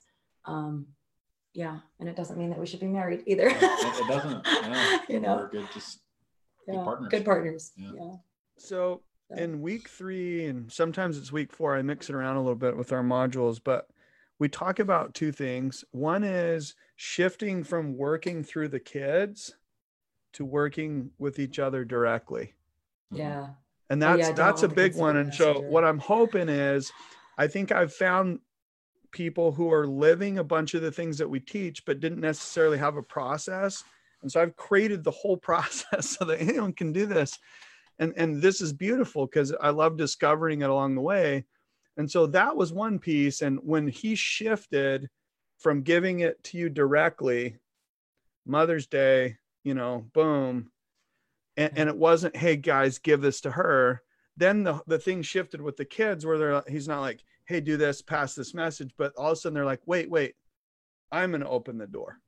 Um, 0.46 0.88
yeah 1.56 1.80
and 2.00 2.10
it 2.10 2.16
doesn't 2.16 2.38
mean 2.38 2.50
that 2.50 2.60
we 2.60 2.68
should 2.68 2.82
be 2.82 2.88
married 2.88 3.24
either 3.26 3.48
it, 3.48 3.58
it 3.62 4.08
doesn't 4.08 4.46
yeah. 4.64 5.00
you 5.10 5.20
know 5.20 5.38
we're 5.38 5.48
good 5.48 5.68
just 5.74 6.02
yeah. 6.68 6.76
good 6.76 6.84
partners 6.84 7.10
good 7.10 7.26
partners 7.26 7.72
yeah, 7.78 7.92
yeah. 7.96 8.12
So, 8.58 9.02
so 9.32 9.42
in 9.42 9.62
week 9.62 9.88
three 9.88 10.46
and 10.46 10.72
sometimes 10.72 11.18
it's 11.18 11.32
week 11.32 11.54
four 11.54 11.76
i 11.76 11.82
mix 11.82 12.10
it 12.10 12.16
around 12.16 12.36
a 12.36 12.42
little 12.42 12.56
bit 12.56 12.76
with 12.78 12.92
our 12.92 13.02
modules 13.02 13.60
but 13.64 13.88
we 14.40 14.50
talk 14.50 14.80
about 14.80 15.14
two 15.14 15.32
things 15.32 15.84
one 15.92 16.24
is 16.24 16.76
shifting 16.96 17.64
from 17.64 17.98
working 17.98 18.44
through 18.44 18.68
the 18.68 18.80
kids 18.80 19.56
to 20.34 20.46
working 20.46 21.10
with 21.18 21.40
each 21.40 21.60
other 21.60 21.86
directly 21.86 22.54
mm-hmm. 23.14 23.18
yeah 23.18 23.48
and 23.90 24.02
that's 24.02 24.24
oh, 24.24 24.28
yeah, 24.28 24.32
that's 24.32 24.64
a 24.64 24.68
big 24.68 24.96
one 24.96 25.18
and 25.18 25.34
so 25.34 25.62
what 25.62 25.84
i'm 25.84 26.00
hoping 26.00 26.50
is 26.50 26.92
i 27.38 27.48
think 27.48 27.72
i've 27.72 27.94
found 27.94 28.40
people 29.16 29.54
who 29.54 29.72
are 29.72 29.88
living 29.88 30.38
a 30.38 30.44
bunch 30.44 30.74
of 30.74 30.82
the 30.82 30.92
things 30.92 31.18
that 31.18 31.30
we 31.30 31.40
teach, 31.40 31.86
but 31.86 32.02
didn't 32.02 32.20
necessarily 32.20 32.78
have 32.78 32.98
a 32.98 33.02
process. 33.02 33.82
And 34.22 34.30
so 34.30 34.42
I've 34.42 34.58
created 34.58 35.04
the 35.04 35.12
whole 35.12 35.38
process 35.52 36.10
so 36.10 36.26
that 36.26 36.42
anyone 36.42 36.74
can 36.74 36.92
do 36.92 37.06
this. 37.08 37.40
And, 37.98 38.14
and 38.18 38.42
this 38.42 38.60
is 38.60 38.74
beautiful 38.74 39.26
because 39.26 39.54
I 39.62 39.70
love 39.70 39.98
discovering 39.98 40.62
it 40.62 40.70
along 40.70 40.96
the 40.96 41.02
way. 41.02 41.46
And 41.98 42.10
so 42.10 42.28
that 42.28 42.56
was 42.56 42.74
one 42.74 43.00
piece. 43.00 43.42
And 43.42 43.60
when 43.64 43.88
he 43.88 44.16
shifted 44.16 45.10
from 45.58 45.82
giving 45.82 46.20
it 46.20 46.44
to 46.46 46.58
you 46.58 46.70
directly, 46.70 47.58
Mother's 48.46 48.88
Day, 48.88 49.38
you 49.64 49.74
know, 49.74 50.06
boom. 50.14 50.72
And, 51.58 51.72
and 51.76 51.90
it 51.90 51.98
wasn't, 51.98 52.36
hey 52.36 52.58
guys, 52.58 53.00
give 53.00 53.22
this 53.22 53.42
to 53.42 53.52
her. 53.52 54.02
Then 54.38 54.64
the, 54.64 54.82
the 54.88 55.00
thing 55.00 55.22
shifted 55.22 55.62
with 55.62 55.78
the 55.78 55.86
kids 55.86 56.26
where 56.26 56.38
they're 56.38 56.64
he's 56.68 56.88
not 56.88 57.00
like, 57.00 57.22
hey, 57.48 57.62
do 57.62 57.78
this, 57.78 58.02
pass 58.02 58.36
this 58.36 58.54
message. 58.54 58.94
But 58.98 59.14
all 59.16 59.28
of 59.28 59.34
a 59.34 59.36
sudden 59.38 59.56
they're 59.56 59.66
like, 59.66 59.82
wait, 59.86 60.10
wait, 60.10 60.36
I'm 61.12 61.32
to 61.32 61.48
open 61.48 61.78
the 61.78 61.88
door. 61.88 62.20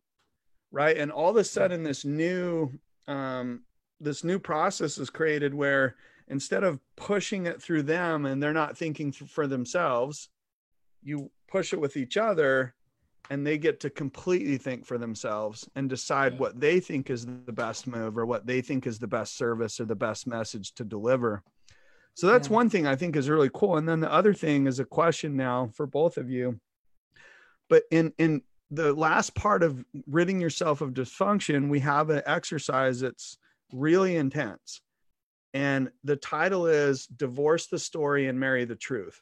Right. 0.72 0.98
And 0.98 1.12
all 1.12 1.30
of 1.30 1.36
a 1.36 1.44
sudden 1.44 1.84
this 1.84 2.06
new, 2.06 2.72
um, 3.08 3.64
this 4.00 4.24
new 4.24 4.40
process 4.40 4.98
is 4.98 5.10
created 5.10 5.54
where 5.54 5.96
instead 6.28 6.64
of 6.64 6.80
pushing 6.96 7.46
it 7.46 7.62
through 7.62 7.84
them 7.84 8.26
and 8.26 8.42
they're 8.42 8.54
not 8.54 8.78
thinking 8.78 9.12
for 9.12 9.48
themselves, 9.48 10.30
you 11.02 11.32
push 11.48 11.74
it 11.74 11.80
with 11.80 11.96
each 11.96 12.18
other 12.18 12.74
and 13.30 13.46
they 13.46 13.58
get 13.58 13.80
to 13.82 13.90
completely 13.90 14.58
think 14.58 14.86
for 14.86 14.98
themselves 14.98 15.68
and 15.76 15.90
decide 15.90 16.40
what 16.40 16.60
they 16.60 16.80
think 16.80 17.10
is 17.10 17.26
the 17.26 17.52
best 17.52 17.88
move 17.88 18.18
or 18.18 18.26
what 18.26 18.46
they 18.46 18.62
think 18.62 18.88
is 18.88 19.00
the 19.00 19.08
best 19.08 19.38
service 19.38 19.80
or 19.80 19.86
the 19.86 19.96
best 19.96 20.28
message 20.28 20.74
to 20.74 20.84
deliver. 20.84 21.44
So 22.14 22.28
that's 22.28 22.48
yeah. 22.48 22.56
one 22.56 22.70
thing 22.70 22.88
I 22.88 22.96
think 22.96 23.16
is 23.16 23.30
really 23.30 23.50
cool. 23.54 23.78
And 23.78 23.88
then 23.88 24.00
the 24.00 24.12
other 24.12 24.34
thing 24.34 24.66
is 24.66 24.80
a 24.80 24.86
question 24.86 25.36
now 25.36 25.70
for 25.74 25.86
both 25.86 26.18
of 26.18 26.30
you. 26.30 26.60
But 27.70 27.84
in 27.92 28.14
in 28.18 28.42
the 28.72 28.94
last 28.94 29.36
part 29.36 29.64
of 29.64 29.84
ridding 30.08 30.42
yourself 30.42 30.82
of 30.82 30.94
dysfunction, 30.94 31.70
we 31.70 31.80
have 31.82 32.10
an 32.10 32.22
exercise 32.26 33.00
that's 33.00 33.38
really 33.72 34.16
intense. 34.16 34.82
And 35.54 35.92
the 36.04 36.16
title 36.16 36.68
is 36.68 37.08
Divorce 37.08 37.68
the 37.68 37.80
Story 37.80 38.28
and 38.28 38.40
Marry 38.40 38.66
the 38.66 38.76
Truth. 38.76 39.22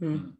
Mm. 0.00 0.34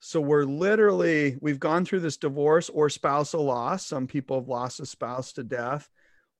So 0.00 0.20
we're 0.20 0.44
literally, 0.44 1.38
we've 1.40 1.60
gone 1.60 1.84
through 1.84 2.00
this 2.00 2.16
divorce 2.16 2.68
or 2.68 2.88
spousal 2.88 3.44
loss. 3.44 3.86
Some 3.86 4.06
people 4.06 4.40
have 4.40 4.48
lost 4.48 4.80
a 4.80 4.86
spouse 4.86 5.32
to 5.34 5.44
death 5.44 5.88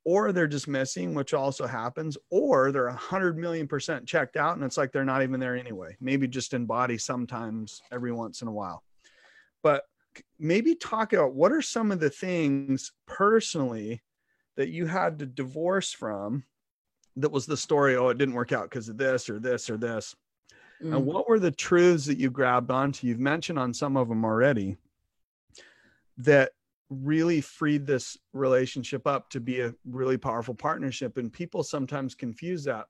or 0.05 0.33
they're 0.33 0.49
just 0.49 0.69
missing, 0.69 1.15
which 1.15 1.33
also 1.33 1.67
happens, 1.67 2.19
or 2.31 2.73
they're 2.73 2.89
a 2.89 2.97
hundred 2.97 3.39
million 3.39 3.69
percent 3.69 4.07
checked 4.07 4.37
out 4.37 4.57
and 4.57 4.65
it's 4.65 4.77
like 4.77 4.93
they're 4.93 5.05
not 5.05 5.23
even 5.23 5.39
there 5.39 5.57
anyway. 5.57 5.97
Maybe 6.01 6.27
just 6.27 6.55
in 6.55 6.67
body 6.67 6.99
sometimes 6.99 7.83
every 7.93 8.13
once 8.13 8.43
in 8.43 8.49
a 8.49 8.53
while. 8.53 8.83
But 9.63 9.85
maybe 10.39 10.75
talk 10.75 11.13
about 11.13 11.35
what 11.35 11.53
are 11.53 11.63
some 11.63 11.93
of 11.93 12.01
the 12.01 12.11
things 12.11 12.93
personally 13.07 14.03
that 14.57 14.69
you 14.69 14.87
had 14.87 15.21
to 15.21 15.27
divorce 15.27 15.93
from 15.93 16.45
that 17.17 17.31
was 17.31 17.47
the 17.47 17.57
story, 17.57 17.97
oh, 17.97 18.09
it 18.09 18.19
didn't 18.19 18.35
work 18.35 18.53
out 18.53 18.65
because 18.65 18.89
of 18.89 18.97
this 18.97 19.29
or 19.29 19.39
this 19.39 19.69
or 19.69 19.77
this. 19.77 20.15
Mm. 20.83 20.97
And 20.97 21.07
what 21.07 21.29
were 21.29 21.39
the 21.39 21.51
truths 21.51 22.07
that 22.07 22.19
you 22.19 22.31
grabbed 22.31 22.71
onto? 22.71 23.07
You've 23.07 23.21
mentioned 23.21 23.59
on 23.59 23.75
some 23.75 23.97
of 23.97 24.09
them 24.09 24.25
already 24.25 24.77
that 26.19 26.53
really 26.91 27.41
freed 27.41 27.87
this 27.87 28.19
relationship 28.33 29.07
up 29.07 29.31
to 29.31 29.41
be 29.41 29.61
a 29.61 29.75
really 29.85 30.19
powerful 30.19 30.55
partnership. 30.55 31.17
And 31.17 31.33
people 31.33 31.63
sometimes 31.63 32.15
confuse 32.15 32.65
that. 32.65 32.87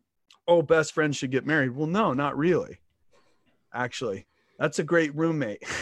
Oh, 0.48 0.62
best 0.62 0.92
friends 0.92 1.16
should 1.16 1.30
get 1.30 1.46
married. 1.46 1.70
Well, 1.70 1.86
no, 1.86 2.12
not 2.12 2.36
really. 2.36 2.80
Actually, 3.72 4.26
that's 4.58 4.78
a 4.78 4.84
great 4.84 5.14
roommate. 5.14 5.64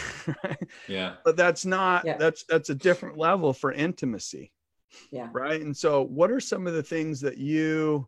Right? 0.43 0.67
Yeah. 0.87 1.15
But 1.25 1.35
that's 1.35 1.65
not, 1.65 2.05
yeah. 2.05 2.15
that's, 2.15 2.43
that's 2.43 2.69
a 2.69 2.75
different 2.75 3.17
level 3.17 3.53
for 3.53 3.71
intimacy. 3.71 4.51
Yeah. 5.09 5.29
Right. 5.31 5.59
And 5.59 5.75
so, 5.75 6.03
what 6.03 6.29
are 6.29 6.39
some 6.39 6.67
of 6.67 6.75
the 6.75 6.83
things 6.83 7.19
that 7.21 7.39
you, 7.39 8.07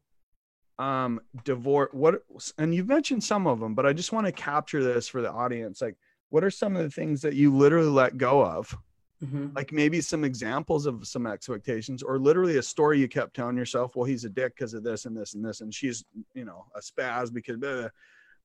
um 0.80 1.20
divorce 1.44 1.90
what 1.92 2.24
and 2.58 2.74
you've 2.74 2.88
mentioned 2.88 3.24
some 3.24 3.46
of 3.46 3.60
them 3.60 3.76
but 3.76 3.86
i 3.86 3.94
just 3.94 4.12
want 4.12 4.26
to 4.26 4.32
capture 4.32 4.84
this 4.84 5.08
for 5.08 5.22
the 5.22 5.32
audience 5.32 5.82
like 5.82 5.96
what 6.30 6.44
are 6.44 6.50
some 6.50 6.76
of 6.76 6.82
the 6.82 6.90
things 6.90 7.22
that 7.22 7.36
you 7.36 7.56
literally 7.56 7.90
let 7.90 8.18
go 8.18 8.44
of 8.44 8.76
Mm-hmm. 9.24 9.56
Like 9.56 9.72
maybe 9.72 10.02
some 10.02 10.24
examples 10.24 10.86
of 10.86 11.08
some 11.08 11.26
expectations, 11.28 12.04
or 12.04 12.20
literally 12.20 12.58
a 12.58 12.64
story 12.64 13.00
you 13.00 13.08
kept 13.08 13.36
telling 13.36 13.56
yourself, 13.56 13.96
well, 13.96 14.06
he's 14.06 14.26
a 14.26 14.30
dick 14.30 14.56
because 14.56 14.74
of 14.74 14.84
this 14.84 15.06
and 15.06 15.16
this 15.16 15.34
and 15.34 15.46
this, 15.46 15.62
and 15.62 15.74
she's, 15.74 16.04
you 16.34 16.46
know, 16.46 16.66
a 16.76 16.80
spaz 16.80 17.34
because, 17.34 17.58
blah, 17.58 17.74
blah. 17.74 17.90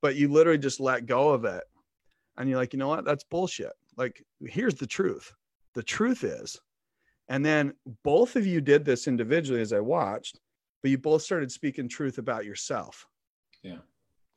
but 0.01 0.17
you 0.17 0.29
literally 0.29 0.59
just 0.59 0.79
let 0.79 1.07
go 1.07 1.31
of 1.31 1.45
it. 1.45 1.65
And 2.37 2.49
you're 2.49 2.59
like, 2.59 2.73
you 2.73 2.79
know 2.79 2.89
what? 2.89 3.05
That's 3.05 3.25
bullshit. 3.25 3.73
Like, 3.97 4.23
here's 4.41 4.77
the 4.77 4.87
truth. 4.87 5.33
The 5.75 5.83
truth 5.83 6.23
is, 6.23 6.61
and 7.29 7.45
then 7.45 7.75
both 8.05 8.37
of 8.37 8.47
you 8.47 8.61
did 8.61 8.85
this 8.85 9.09
individually 9.09 9.61
as 9.61 9.73
I 9.73 9.81
watched. 9.81 10.39
But 10.83 10.91
you 10.91 10.99
both 10.99 11.23
started 11.23 11.51
speaking 11.51 11.89
truth 11.89 12.19
about 12.19 12.45
yourself. 12.45 13.07
Yeah. 13.63 13.79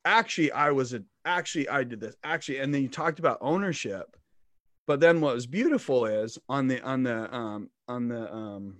Actually, 0.05 0.51
I 0.51 0.71
was 0.71 0.93
a 0.93 1.03
actually 1.25 1.69
I 1.69 1.83
did 1.83 1.99
this. 1.99 2.15
Actually, 2.23 2.59
and 2.59 2.73
then 2.73 2.81
you 2.81 2.89
talked 2.89 3.19
about 3.19 3.37
ownership. 3.41 4.17
But 4.87 4.99
then 4.99 5.21
what 5.21 5.35
was 5.35 5.45
beautiful 5.45 6.05
is 6.05 6.39
on 6.49 6.67
the 6.67 6.81
on 6.81 7.03
the 7.03 7.33
um 7.33 7.69
on 7.87 8.07
the 8.07 8.33
um 8.33 8.77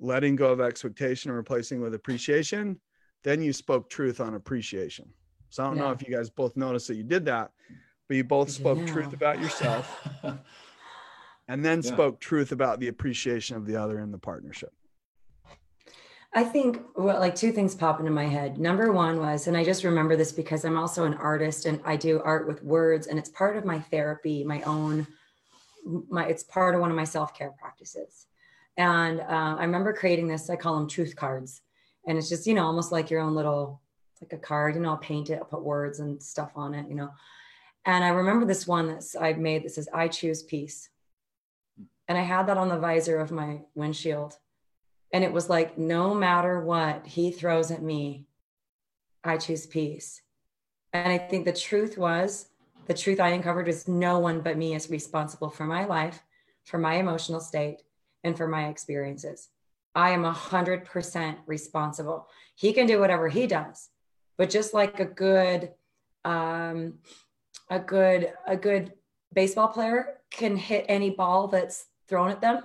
letting 0.00 0.34
go 0.36 0.50
of 0.50 0.60
expectation 0.60 1.30
and 1.30 1.36
replacing 1.36 1.80
with 1.80 1.94
appreciation, 1.94 2.80
then 3.22 3.40
you 3.40 3.52
spoke 3.52 3.88
truth 3.88 4.20
on 4.20 4.34
appreciation. 4.34 5.08
So 5.50 5.64
I 5.64 5.68
don't 5.68 5.78
know 5.78 5.92
if 5.92 6.02
you 6.06 6.14
guys 6.14 6.28
both 6.28 6.56
noticed 6.56 6.88
that 6.88 6.96
you 6.96 7.04
did 7.04 7.24
that, 7.26 7.52
but 8.08 8.16
you 8.16 8.24
both 8.24 8.50
spoke 8.50 8.78
Yeah. 8.80 8.84
truth 8.86 9.12
about 9.12 9.38
yourself 9.40 9.96
and 11.48 11.64
then 11.64 11.82
Yeah. 11.82 11.92
spoke 11.92 12.20
truth 12.20 12.50
about 12.50 12.80
the 12.80 12.88
appreciation 12.88 13.56
of 13.56 13.64
the 13.66 13.76
other 13.76 14.00
in 14.00 14.10
the 14.10 14.18
partnership. 14.18 14.72
I 16.36 16.42
think 16.42 16.82
well, 16.96 17.20
like 17.20 17.36
two 17.36 17.52
things 17.52 17.76
pop 17.76 18.00
into 18.00 18.10
my 18.10 18.26
head. 18.26 18.58
Number 18.58 18.90
one 18.90 19.20
was, 19.20 19.46
and 19.46 19.56
I 19.56 19.62
just 19.62 19.84
remember 19.84 20.16
this 20.16 20.32
because 20.32 20.64
I'm 20.64 20.76
also 20.76 21.04
an 21.04 21.14
artist 21.14 21.64
and 21.64 21.80
I 21.84 21.94
do 21.94 22.20
art 22.24 22.48
with 22.48 22.62
words, 22.64 23.06
and 23.06 23.20
it's 23.20 23.28
part 23.28 23.56
of 23.56 23.64
my 23.64 23.78
therapy, 23.78 24.42
my 24.42 24.60
own, 24.62 25.06
my 26.08 26.26
it's 26.26 26.42
part 26.42 26.74
of 26.74 26.80
one 26.80 26.90
of 26.90 26.96
my 26.96 27.04
self 27.04 27.34
care 27.34 27.52
practices. 27.56 28.26
And 28.76 29.20
uh, 29.20 29.56
I 29.58 29.62
remember 29.62 29.92
creating 29.92 30.26
this. 30.26 30.50
I 30.50 30.56
call 30.56 30.74
them 30.76 30.88
truth 30.88 31.14
cards, 31.14 31.60
and 32.08 32.18
it's 32.18 32.28
just 32.28 32.48
you 32.48 32.54
know 32.54 32.66
almost 32.66 32.90
like 32.90 33.10
your 33.10 33.20
own 33.20 33.36
little 33.36 33.80
like 34.20 34.32
a 34.32 34.38
card. 34.38 34.74
You 34.74 34.80
know, 34.80 34.90
I'll 34.90 34.96
paint 34.96 35.30
it, 35.30 35.38
I'll 35.38 35.44
put 35.44 35.62
words 35.62 36.00
and 36.00 36.20
stuff 36.20 36.50
on 36.56 36.74
it. 36.74 36.88
You 36.88 36.96
know, 36.96 37.10
and 37.84 38.02
I 38.02 38.08
remember 38.08 38.44
this 38.44 38.66
one 38.66 38.88
that 38.88 39.04
I 39.20 39.34
made 39.34 39.64
that 39.64 39.70
says 39.70 39.88
"I 39.94 40.08
choose 40.08 40.42
peace," 40.42 40.88
and 42.08 42.18
I 42.18 42.22
had 42.22 42.48
that 42.48 42.56
on 42.56 42.68
the 42.68 42.78
visor 42.78 43.20
of 43.20 43.30
my 43.30 43.60
windshield 43.76 44.36
and 45.14 45.22
it 45.22 45.32
was 45.32 45.48
like, 45.48 45.78
no 45.78 46.12
matter 46.12 46.60
what 46.60 47.06
he 47.06 47.30
throws 47.30 47.70
at 47.70 47.80
me, 47.80 48.26
I 49.22 49.36
choose 49.36 49.64
peace. 49.64 50.20
And 50.92 51.10
I 51.12 51.18
think 51.18 51.44
the 51.44 51.52
truth 51.52 51.96
was, 51.96 52.48
the 52.86 52.94
truth 52.94 53.20
I 53.20 53.28
uncovered 53.28 53.68
is 53.68 53.86
no 53.86 54.18
one 54.18 54.40
but 54.40 54.58
me 54.58 54.74
is 54.74 54.90
responsible 54.90 55.50
for 55.50 55.66
my 55.66 55.84
life, 55.84 56.20
for 56.64 56.78
my 56.78 56.94
emotional 56.94 57.38
state, 57.38 57.82
and 58.24 58.36
for 58.36 58.48
my 58.48 58.66
experiences. 58.66 59.50
I 59.94 60.10
am 60.10 60.24
100% 60.24 61.36
responsible. 61.46 62.26
He 62.56 62.72
can 62.72 62.88
do 62.88 62.98
whatever 62.98 63.28
he 63.28 63.46
does. 63.46 63.90
But 64.36 64.50
just 64.50 64.74
like 64.74 64.98
a 64.98 65.04
good, 65.04 65.70
um, 66.24 66.94
a 67.70 67.78
good, 67.78 68.32
a 68.48 68.56
good 68.56 68.92
baseball 69.32 69.68
player 69.68 70.18
can 70.32 70.56
hit 70.56 70.86
any 70.88 71.10
ball 71.10 71.46
that's 71.46 71.86
thrown 72.08 72.30
at 72.30 72.40
them, 72.40 72.64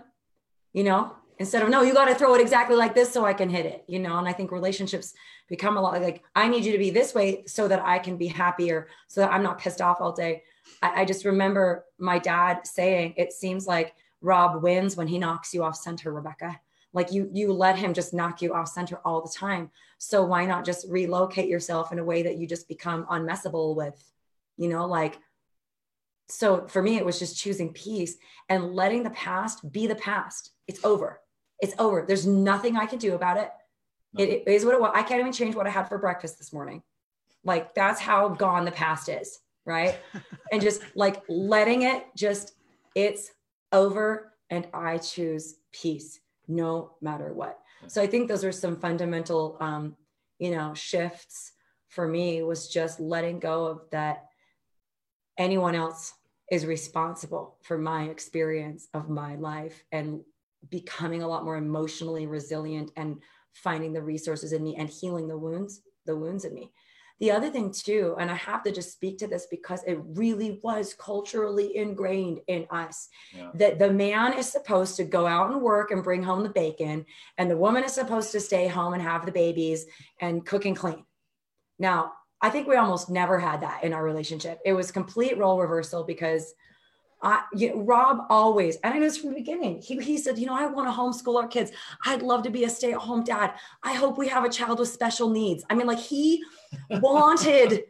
you 0.74 0.84
know, 0.84 1.14
instead 1.40 1.64
of 1.64 1.70
no 1.70 1.82
you 1.82 1.94
got 1.94 2.06
to 2.06 2.16
throw 2.16 2.36
it 2.36 2.42
exactly 2.42 2.76
like 2.76 2.94
this 2.94 3.12
so 3.12 3.26
i 3.26 3.34
can 3.34 3.50
hit 3.50 3.66
it 3.66 3.84
you 3.88 4.00
know? 4.00 4.18
And 4.18 4.28
i 4.28 4.34
think 4.34 4.52
relationships 4.52 5.14
become 5.48 5.78
a 5.78 5.82
lot 5.82 6.02
like 6.02 6.24
i 6.36 6.48
need 6.48 6.66
you 6.66 6.72
to 6.72 6.78
be 6.78 6.92
this 6.92 7.16
way 7.16 7.44
so 7.48 7.68
that 7.68 7.82
i 7.84 7.98
can 7.98 8.18
be 8.18 8.28
happier 8.28 8.88
so 9.08 9.22
that 9.22 9.32
i'm 9.32 9.44
not 9.44 9.58
pissed 9.60 9.82
off 9.82 10.02
all 10.02 10.12
day. 10.12 10.44
I, 10.82 11.02
I 11.02 11.06
just 11.06 11.26
remember 11.26 11.86
my 11.98 12.20
dad 12.20 12.66
saying 12.66 13.14
it 13.18 13.34
seems 13.34 13.68
like 13.68 13.96
rob 14.22 14.62
wins 14.62 14.96
when 14.96 15.08
he 15.08 15.18
knocks 15.18 15.54
you 15.54 15.64
off 15.64 15.76
center 15.76 16.12
rebecca. 16.12 16.60
Like 16.92 17.12
you 17.12 17.30
you 17.34 17.54
let 17.54 17.78
him 17.78 17.94
just 17.94 18.14
knock 18.14 18.42
you 18.42 18.54
off 18.54 18.68
center 18.68 19.00
all 19.06 19.22
the 19.22 19.34
time. 19.36 19.70
So 19.98 20.24
why 20.24 20.46
not 20.46 20.66
just 20.66 20.88
relocate 20.90 21.50
yourself 21.50 21.92
in 21.92 22.00
a 22.00 22.04
way 22.04 22.24
that 22.24 22.38
you 22.38 22.48
just 22.48 22.68
become 22.68 23.06
unmessable 23.06 23.76
with? 23.76 24.04
You 24.58 24.70
know 24.70 24.86
like 24.86 25.20
so 26.28 26.68
for 26.68 26.82
me 26.82 26.98
it 26.98 27.06
was 27.06 27.20
just 27.20 27.38
choosing 27.38 27.74
peace 27.74 28.18
and 28.50 28.74
letting 28.74 29.04
the 29.04 29.10
past 29.12 29.72
be 29.72 29.88
the 29.88 29.96
past. 29.96 30.52
It's 30.68 30.84
over 30.84 31.22
it's 31.60 31.74
over. 31.80 32.06
There's 32.08 32.26
nothing 32.26 32.78
I 32.78 32.86
can 32.86 33.00
do 33.00 33.16
about 33.16 33.38
it. 33.38 33.52
It, 34.18 34.30
it 34.30 34.48
is 34.48 34.66
what 34.66 34.74
it 34.74 34.82
was. 34.82 34.92
I 34.96 35.04
can't 35.04 35.20
even 35.20 35.34
change 35.34 35.56
what 35.56 35.68
I 35.68 35.70
had 35.70 35.88
for 35.88 35.98
breakfast 35.98 36.38
this 36.38 36.52
morning. 36.52 36.82
Like 37.44 37.76
that's 37.76 38.00
how 38.00 38.30
gone 38.30 38.66
the 38.66 38.72
past 38.72 39.10
is, 39.10 39.40
right? 39.66 40.00
and 40.52 40.62
just 40.62 40.82
like 40.96 41.22
letting 41.28 41.84
it 41.84 42.06
just, 42.16 42.54
it's 42.96 43.32
over 43.72 44.34
and 44.50 44.68
I 44.74 44.98
choose 44.98 45.56
peace 45.72 46.20
no 46.48 46.94
matter 47.02 47.34
what. 47.34 47.60
So 47.88 48.02
I 48.02 48.08
think 48.08 48.28
those 48.28 48.44
are 48.44 48.52
some 48.52 48.76
fundamental, 48.76 49.58
um, 49.60 49.96
you 50.40 50.52
know, 50.52 50.74
shifts 50.74 51.54
for 51.88 52.08
me 52.08 52.42
was 52.44 52.68
just 52.68 53.00
letting 53.00 53.40
go 53.40 53.66
of 53.66 53.82
that 53.92 54.26
anyone 55.38 55.76
else 55.76 56.14
is 56.52 56.66
responsible 56.66 57.58
for 57.62 57.78
my 57.78 58.06
experience 58.06 58.88
of 58.94 59.10
my 59.10 59.36
life 59.36 59.84
and 59.92 60.22
becoming 60.70 61.24
a 61.24 61.28
lot 61.28 61.46
more 61.46 61.56
emotionally 61.58 62.28
resilient 62.28 62.92
and 62.98 63.22
finding 63.54 63.94
the 63.94 64.02
resources 64.02 64.52
in 64.54 64.64
me 64.64 64.76
and 64.76 64.90
healing 64.90 65.28
the 65.28 65.38
wounds 65.38 65.82
the 66.06 66.16
wounds 66.16 66.44
in 66.46 66.54
me. 66.54 66.72
The 67.20 67.32
other 67.32 67.50
thing 67.50 67.72
too 67.72 68.16
and 68.20 68.32
i 68.32 68.36
have 68.36 68.64
to 68.64 68.72
just 68.72 68.94
speak 68.94 69.18
to 69.20 69.28
this 69.28 69.48
because 69.52 69.84
it 69.84 70.00
really 70.04 70.60
was 70.64 70.94
culturally 70.94 71.76
ingrained 71.76 72.40
in 72.48 72.66
us 72.72 73.10
Yeah. 73.36 73.52
that 73.56 73.78
the 73.80 73.92
man 73.92 74.34
is 74.38 74.50
supposed 74.50 74.96
to 74.98 75.04
go 75.04 75.28
out 75.28 75.52
and 75.52 75.62
work 75.62 75.92
and 75.92 76.04
bring 76.04 76.24
home 76.24 76.44
the 76.44 76.50
bacon 76.50 77.06
and 77.38 77.52
the 77.52 77.58
woman 77.58 77.84
is 77.84 77.94
supposed 77.94 78.32
to 78.32 78.40
stay 78.40 78.68
home 78.68 78.94
and 78.94 79.02
have 79.04 79.26
the 79.26 79.32
babies 79.34 79.86
and 80.22 80.46
cook 80.46 80.66
and 80.66 80.76
clean. 80.78 81.04
Now 81.78 82.14
i 82.42 82.50
think 82.50 82.68
we 82.68 82.78
almost 82.78 83.10
never 83.10 83.38
had 83.38 83.62
that 83.62 83.84
in 83.84 83.92
our 83.94 84.04
relationship. 84.04 84.60
It 84.66 84.74
was 84.74 84.92
complete 84.92 85.38
role 85.38 85.60
reversal 85.60 86.04
because 86.06 86.54
I, 87.22 87.44
you 87.54 87.70
know, 87.70 87.82
Rob 87.82 88.26
always, 88.30 88.78
and 88.78 88.94
I 88.94 88.98
know 88.98 89.06
this 89.06 89.18
from 89.18 89.30
the 89.32 89.36
beginning. 89.36 89.82
He, 89.82 89.98
he 89.98 90.18
said, 90.18 90.38
you 90.40 90.46
know, 90.46 90.56
I 90.56 90.66
want 90.68 90.88
to 90.88 90.94
homeschool 90.98 91.42
our 91.42 91.48
kids. 91.48 91.72
I'd 92.06 92.22
love 92.22 92.44
to 92.44 92.50
be 92.50 92.64
a 92.64 92.70
stay-at-home 92.70 93.24
dad. 93.26 93.54
I 93.84 93.94
hope 93.94 94.18
we 94.18 94.30
have 94.30 94.46
a 94.46 94.50
child 94.50 94.80
with 94.80 94.90
special 94.90 95.30
needs. 95.30 95.66
I 95.70 95.76
mean, 95.76 95.88
like 95.88 96.00
he 96.00 96.44
wanted, 96.90 97.84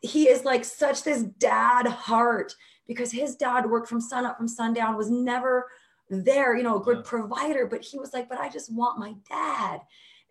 he 0.00 0.28
is 0.28 0.44
like 0.44 0.64
such 0.64 1.02
this 1.04 1.22
dad 1.22 1.86
heart 1.86 2.54
because 2.86 3.12
his 3.12 3.36
dad 3.36 3.68
worked 3.68 3.88
from 3.88 4.00
sun 4.00 4.24
up 4.24 4.38
from 4.38 4.48
sundown, 4.48 4.96
was 4.96 5.10
never 5.10 5.66
there, 6.08 6.56
you 6.56 6.62
know, 6.62 6.80
a 6.80 6.84
good 6.84 6.98
Yeah. 6.98 7.02
provider, 7.10 7.66
but 7.66 7.82
he 7.82 7.98
was 7.98 8.14
like, 8.14 8.28
but 8.28 8.38
I 8.38 8.48
just 8.48 8.72
want 8.72 8.98
my 8.98 9.14
dad. 9.28 9.80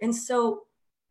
And 0.01 0.15
so, 0.15 0.63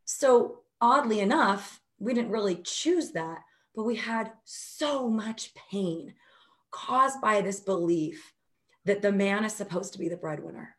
so 0.05 0.61
oddly 0.81 1.21
enough, 1.21 1.81
we 1.99 2.13
didn't 2.13 2.31
really 2.31 2.57
choose 2.57 3.13
that, 3.13 3.39
but 3.77 3.85
we 3.85 3.97
had 3.97 4.33
so 4.45 5.09
much 5.09 5.53
pain 5.71 6.15
caused 6.75 7.21
by 7.21 7.41
this 7.41 7.61
belief 7.61 8.33
that 8.85 9.01
the 9.01 9.13
man 9.13 9.45
is 9.45 9.55
supposed 9.55 9.93
to 9.93 9.99
be 9.99 10.09
the 10.09 10.17
breadwinner. 10.17 10.77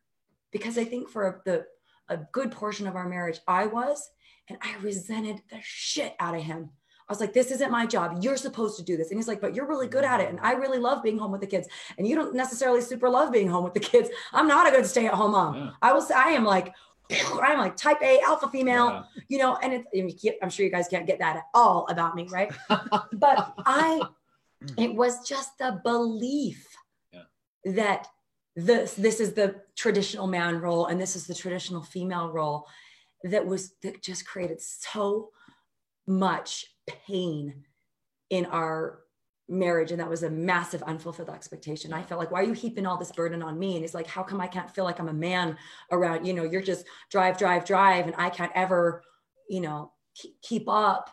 Because 0.52 0.78
I 0.78 0.84
think 0.84 1.10
for 1.10 1.41
the 1.46 1.66
a 2.08 2.18
good 2.32 2.52
portion 2.52 2.86
of 2.86 2.96
our 2.96 3.10
marriage, 3.10 3.39
I 3.48 3.66
was, 3.66 4.10
and 4.48 4.60
I 4.62 4.76
resented 4.82 5.41
the 5.50 5.58
shit 5.64 6.16
out 6.20 6.36
of 6.36 6.43
him. 6.43 6.70
I 7.08 7.12
was 7.12 7.20
like, 7.20 7.34
this 7.34 7.52
isn't 7.52 7.72
my 7.72 7.86
job. 7.86 8.20
You're 8.22 8.38
supposed 8.38 8.78
to 8.78 8.84
do 8.84 8.98
this. 8.98 9.10
And 9.10 9.18
he's 9.20 9.28
like, 9.28 9.41
but 9.41 9.56
you're 9.56 9.68
really 9.68 9.88
good 9.88 10.04
at 10.04 10.20
it. 10.22 10.30
And 10.30 10.39
I 10.39 10.54
really 10.54 10.78
love 10.78 11.02
being 11.04 11.18
home 11.18 11.32
with 11.32 11.41
the 11.41 11.48
kids. 11.48 11.68
And 11.98 12.08
you 12.08 12.16
don't 12.16 12.36
necessarily 12.36 12.82
super 12.82 13.10
love 13.10 13.32
being 13.32 13.48
home 13.48 13.64
with 13.64 13.74
the 13.74 13.80
kids. 13.80 14.10
I'm 14.34 14.48
not 14.48 14.68
a 14.68 14.72
good 14.72 14.86
stay 14.86 15.08
at 15.08 15.14
home 15.14 15.32
mom. 15.32 15.56
Yeah. 15.56 15.70
I 15.82 15.93
will 15.93 16.02
say, 16.02 16.16
I 16.16 16.30
am 16.30 16.43
like, 16.43 16.74
I'm 17.41 17.60
like 17.60 17.76
type 17.76 18.02
A 18.02 18.20
alpha 18.22 18.48
female, 18.50 18.88
Yeah. 18.88 19.04
you 19.28 19.38
know, 19.38 19.56
and 19.58 19.74
it's, 19.74 19.88
and 19.93 20.34
I'm 20.41 20.50
sure 20.50 20.66
you 20.66 20.72
guys 20.72 20.88
can't 20.88 21.08
get 21.08 21.20
that 21.20 21.38
at 21.38 21.43
all 21.54 21.88
about 21.89 22.16
me, 22.16 22.28
right? 22.32 22.52
but 22.70 23.54
I, 23.66 24.02
Mm-hmm. 24.66 24.82
it 24.82 24.95
was 24.95 25.28
just 25.28 25.57
the 25.57 25.80
belief 25.84 26.68
Yeah. 27.11 27.22
that 27.66 28.07
this 28.55 28.93
this 28.93 29.20
is 29.20 29.34
the 29.34 29.61
traditional 29.76 30.28
man 30.28 30.59
role 30.61 30.86
and 30.88 30.99
this 30.99 31.16
is 31.16 31.28
the 31.28 31.34
traditional 31.36 31.84
female 31.84 32.32
role 32.32 32.68
that 33.24 33.45
was 33.45 33.74
that 33.84 34.01
just 34.01 34.26
created 34.28 34.61
so 34.61 35.30
much 36.07 36.66
pain 36.88 37.66
in 38.30 38.45
our 38.45 38.99
marriage. 39.47 39.91
And 39.91 39.99
that 39.99 40.09
was 40.09 40.24
a 40.24 40.30
massive 40.30 40.82
unfulfilled 40.84 41.30
expectation. 41.30 41.93
I 41.93 42.01
felt 42.03 42.20
like 42.20 42.32
why 42.32 42.41
are 42.41 42.45
you 42.45 42.53
heaping 42.53 42.86
all 42.86 42.97
this 42.97 43.11
burden 43.11 43.43
on 43.43 43.57
me? 43.59 43.74
And 43.76 43.82
he's 43.84 43.93
like 43.93 44.07
how 44.07 44.24
come 44.24 44.41
i 44.41 44.47
can't 44.47 44.70
feel 44.74 44.84
like 44.86 44.99
i'm 44.99 45.09
a 45.09 45.13
man 45.13 45.57
around 45.91 46.26
you 46.26 46.34
know 46.34 46.43
you're 46.43 46.61
just 46.61 46.86
drive 47.11 47.38
drive 47.38 47.66
drive 47.66 48.05
and 48.05 48.16
i 48.18 48.30
can't 48.30 48.51
ever 48.55 49.03
you 49.49 49.61
know 49.61 49.91
keep 50.41 50.66
up 50.68 51.09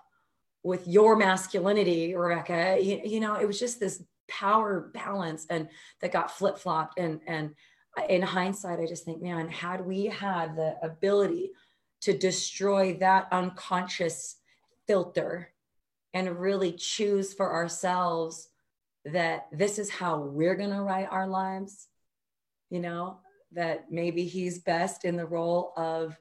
with 0.62 0.86
your 0.86 1.16
masculinity 1.16 2.14
rebecca 2.14 2.78
you, 2.80 3.00
you 3.04 3.20
know 3.20 3.34
it 3.34 3.46
was 3.46 3.58
just 3.58 3.80
this 3.80 4.02
power 4.28 4.90
balance 4.94 5.46
and 5.50 5.68
that 6.00 6.12
got 6.12 6.30
flip-flopped. 6.30 6.98
And 6.98 7.20
and 7.26 7.54
in 8.08 8.22
hindsight 8.22 8.80
i 8.80 8.86
just 8.86 9.04
think 9.04 9.20
man 9.20 9.48
had 9.48 9.84
we 9.84 10.06
had 10.06 10.56
the 10.56 10.76
ability 10.82 11.50
to 12.00 12.16
destroy 12.16 12.94
that 12.94 13.28
unconscious 13.30 14.36
filter 14.86 15.52
and 16.14 16.40
really 16.40 16.72
choose 16.72 17.34
for 17.34 17.52
ourselves 17.52 18.48
that 19.04 19.46
this 19.52 19.78
is 19.78 19.90
how 19.90 20.18
we're 20.18 20.54
going 20.54 20.70
to 20.70 20.80
write 20.80 21.08
our 21.10 21.26
lives 21.26 21.88
you 22.70 22.80
know 22.80 23.18
that 23.52 23.92
maybe 23.92 24.24
he's 24.24 24.60
best 24.60 25.04
in 25.04 25.16
the 25.16 25.26
role 25.26 25.74
of 25.76 26.16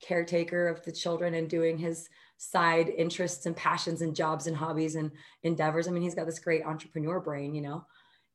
caretaker 0.00 0.68
of 0.68 0.84
the 0.84 0.92
children 0.92 1.34
and 1.34 1.50
doing 1.50 1.76
his 1.78 2.08
side 2.38 2.88
interests 2.90 3.46
and 3.46 3.56
passions 3.56 4.02
and 4.02 4.14
jobs 4.14 4.46
and 4.46 4.56
hobbies 4.56 4.94
and 4.96 5.10
endeavors. 5.42 5.88
I 5.88 5.90
mean 5.90 6.02
he's 6.02 6.14
got 6.14 6.26
this 6.26 6.38
great 6.38 6.64
entrepreneur 6.64 7.20
brain 7.20 7.54
you 7.54 7.62
know? 7.62 7.84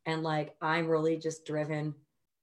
And 0.06 0.24
like 0.24 0.56
i'm 0.62 0.88
really 0.88 1.18
just 1.18 1.46
driven 1.46 1.94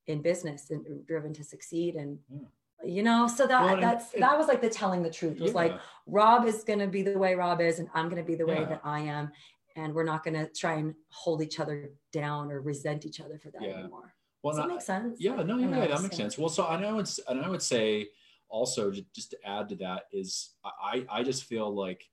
in 0.06 0.22
business 0.22 0.70
and 0.70 1.04
driven 1.06 1.32
to 1.34 1.42
succeed 1.44 1.96
and 1.96 2.18
Yeah. 2.30 2.46
you 2.84 3.02
know 3.02 3.26
so 3.26 3.46
that 3.46 3.64
Well, 3.64 3.80
that's 3.80 4.14
and- 4.14 4.22
that 4.22 4.38
was 4.38 4.46
like 4.46 4.60
the 4.60 4.70
telling 4.70 5.02
the 5.02 5.10
truth. 5.10 5.36
It 5.36 5.42
was 5.42 5.54
like 5.54 5.74
rob 6.06 6.46
is 6.46 6.62
going 6.64 6.78
to 6.78 6.86
be 6.86 7.02
the 7.02 7.18
way 7.18 7.34
rob 7.34 7.60
is 7.60 7.78
and 7.80 7.88
i'm 7.94 8.08
going 8.08 8.22
to 8.22 8.26
be 8.26 8.36
the 8.36 8.46
way 8.46 8.60
Yeah. 8.60 8.66
that 8.66 8.80
i 8.84 9.00
am. 9.00 9.32
And 9.76 9.94
we're 9.94 10.04
not 10.04 10.24
going 10.24 10.34
to 10.34 10.48
try 10.52 10.74
and 10.74 10.92
hold 11.10 11.40
each 11.40 11.60
other 11.60 11.90
down 12.12 12.50
or 12.50 12.60
resent 12.60 13.06
each 13.06 13.20
other 13.20 13.38
for 13.38 13.50
that 13.52 13.62
Yeah. 13.62 13.78
anymore. 13.78 14.12
Well, 14.42 14.54
does 14.54 14.62
that 14.64 14.68
make 14.68 14.80
sense? 14.82 15.20
Yeah, 15.20 15.36
no, 15.42 15.56
yeah, 15.58 15.66
know, 15.66 15.86
that 15.86 16.02
makes 16.02 16.16
sense. 16.16 16.36
Well, 16.38 16.48
so 16.48 16.66
and 16.66 16.84
I 16.84 16.92
would 16.92 17.06
s- 17.06 17.20
and 17.28 17.44
I 17.44 17.48
would 17.48 17.62
say 17.62 18.08
also 18.48 18.92
just 19.14 19.30
to 19.30 19.38
add 19.44 19.68
to 19.68 19.76
that 19.76 20.04
is 20.12 20.54
I 20.64 21.04
I 21.10 21.22
just 21.22 21.44
feel 21.44 21.74
like 21.74 22.04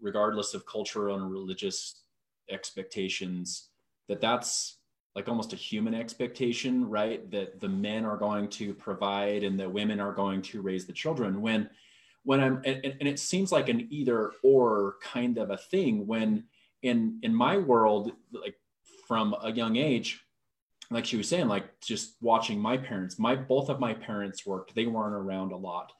regardless 0.00 0.54
of 0.54 0.66
cultural 0.66 1.16
and 1.16 1.30
religious 1.30 2.02
expectations 2.50 3.68
that 4.08 4.20
that's 4.20 4.78
like 5.14 5.28
almost 5.28 5.52
a 5.52 5.56
human 5.56 5.94
expectation, 5.94 6.88
right? 6.88 7.28
That 7.30 7.60
the 7.60 7.68
men 7.68 8.04
are 8.04 8.16
going 8.16 8.48
to 8.50 8.72
provide 8.72 9.42
and 9.42 9.58
the 9.58 9.68
women 9.68 10.00
are 10.00 10.12
going 10.12 10.42
to 10.42 10.62
raise 10.62 10.86
the 10.86 10.92
children. 10.92 11.40
When 11.40 11.68
when 12.24 12.40
I'm 12.40 12.56
and, 12.64 12.84
and 12.84 12.96
and 13.00 13.08
it 13.08 13.18
seems 13.18 13.50
like 13.52 13.68
an 13.68 13.88
either 13.90 14.32
or 14.42 14.96
kind 15.02 15.38
of 15.38 15.50
a 15.50 15.56
thing 15.56 16.06
when 16.06 16.44
in 16.82 17.18
in 17.22 17.34
my 17.34 17.56
world 17.56 18.12
like 18.32 18.56
from 19.06 19.34
a 19.42 19.50
young 19.50 19.76
age 19.76 20.24
like 20.90 21.04
she 21.04 21.16
was 21.16 21.28
saying, 21.28 21.48
like 21.48 21.80
just 21.80 22.16
watching 22.20 22.58
my 22.58 22.76
parents, 22.76 23.18
my 23.18 23.36
both 23.36 23.68
of 23.68 23.80
my 23.80 23.92
parents 23.94 24.46
worked, 24.46 24.74
they 24.74 24.86
weren't 24.86 25.14
around 25.14 25.52
a 25.52 25.56
lot. 25.56 25.92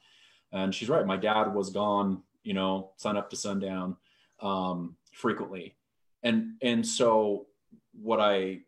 And 0.51 0.73
she's 0.73 0.89
right. 0.89 1.05
My 1.05 1.17
dad 1.17 1.53
was 1.53 1.69
gone, 1.69 2.23
you 2.43 2.53
know, 2.53 2.91
sun 2.97 3.17
up 3.17 3.29
to 3.29 3.35
sundown, 3.35 3.97
um, 4.41 4.95
frequently. 5.13 5.75
And 6.23 6.55
and 6.61 6.85
so 6.85 7.47
what 7.93 8.19
I 8.19 8.61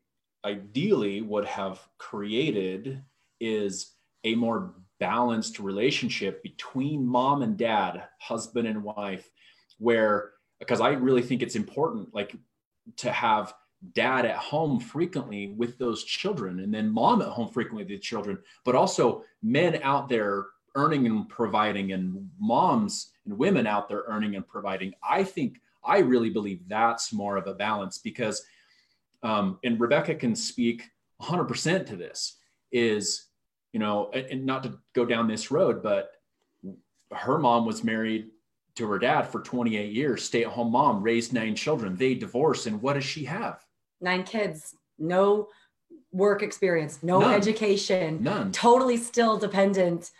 ideally 0.45 1.21
would 1.21 1.45
have 1.45 1.79
created 1.97 3.03
is 3.39 3.93
a 4.23 4.35
more 4.35 4.75
balanced 4.99 5.59
relationship 5.59 6.43
between 6.43 7.05
mom 7.05 7.41
and 7.41 7.57
dad, 7.57 8.03
husband 8.19 8.67
and 8.67 8.83
wife, 8.83 9.27
where 9.79 10.31
because 10.59 10.81
I 10.81 10.91
really 10.91 11.23
think 11.23 11.41
it's 11.41 11.55
important, 11.55 12.13
like 12.13 12.35
to 12.97 13.11
have 13.11 13.53
dad 13.93 14.25
at 14.25 14.37
home 14.37 14.79
frequently 14.79 15.53
with 15.57 15.77
those 15.77 16.03
children 16.03 16.59
and 16.59 16.73
then 16.73 16.89
mom 16.89 17.21
at 17.21 17.27
home 17.27 17.49
frequently 17.49 17.83
with 17.83 17.89
the 17.89 17.97
children 17.97 18.37
but 18.63 18.75
also 18.75 19.23
men 19.41 19.79
out 19.81 20.07
there 20.07 20.45
earning 20.75 21.05
and 21.05 21.27
providing 21.27 21.91
and 21.91 22.29
moms 22.39 23.11
and 23.25 23.37
women 23.37 23.67
out 23.67 23.89
there 23.89 24.03
earning 24.07 24.35
and 24.35 24.47
providing. 24.47 24.93
I 25.07 25.23
think 25.23 25.59
i 25.83 25.97
really 25.97 26.29
believe 26.29 26.61
that's 26.67 27.11
more 27.11 27.37
of 27.37 27.47
a 27.47 27.53
balance 27.53 27.97
because 27.97 28.43
um, 29.23 29.57
and 29.63 29.79
rebecca 29.79 30.13
can 30.15 30.35
speak 30.35 30.83
100% 31.21 31.85
to 31.87 31.95
this 31.95 32.37
is 32.71 33.27
you 33.73 33.79
know 33.79 34.11
and, 34.11 34.45
not 34.45 34.63
to 34.63 34.77
go 34.93 35.05
down 35.05 35.27
this 35.27 35.49
road 35.49 35.81
but 35.81 36.11
her 37.11 37.37
mom 37.37 37.65
was 37.65 37.83
married 37.83 38.29
to 38.75 38.87
her 38.87 38.99
dad 38.99 39.23
for 39.23 39.41
28 39.41 39.91
years 39.91 40.23
stay 40.23 40.43
at 40.43 40.51
home 40.51 40.71
mom 40.71 41.01
raised 41.01 41.33
nine 41.33 41.55
children 41.55 41.95
they 41.95 42.13
divorced 42.13 42.67
and 42.67 42.81
what 42.81 42.93
does 42.93 43.03
she 43.03 43.25
have 43.25 43.65
nine 44.01 44.23
kids 44.23 44.75
no 44.97 45.47
work 46.11 46.41
experience 46.43 46.99
no 47.03 47.19
None. 47.19 47.33
education 47.33 48.21
none 48.21 48.51
totally 48.51 48.97
still 48.97 49.37
dependent 49.37 50.11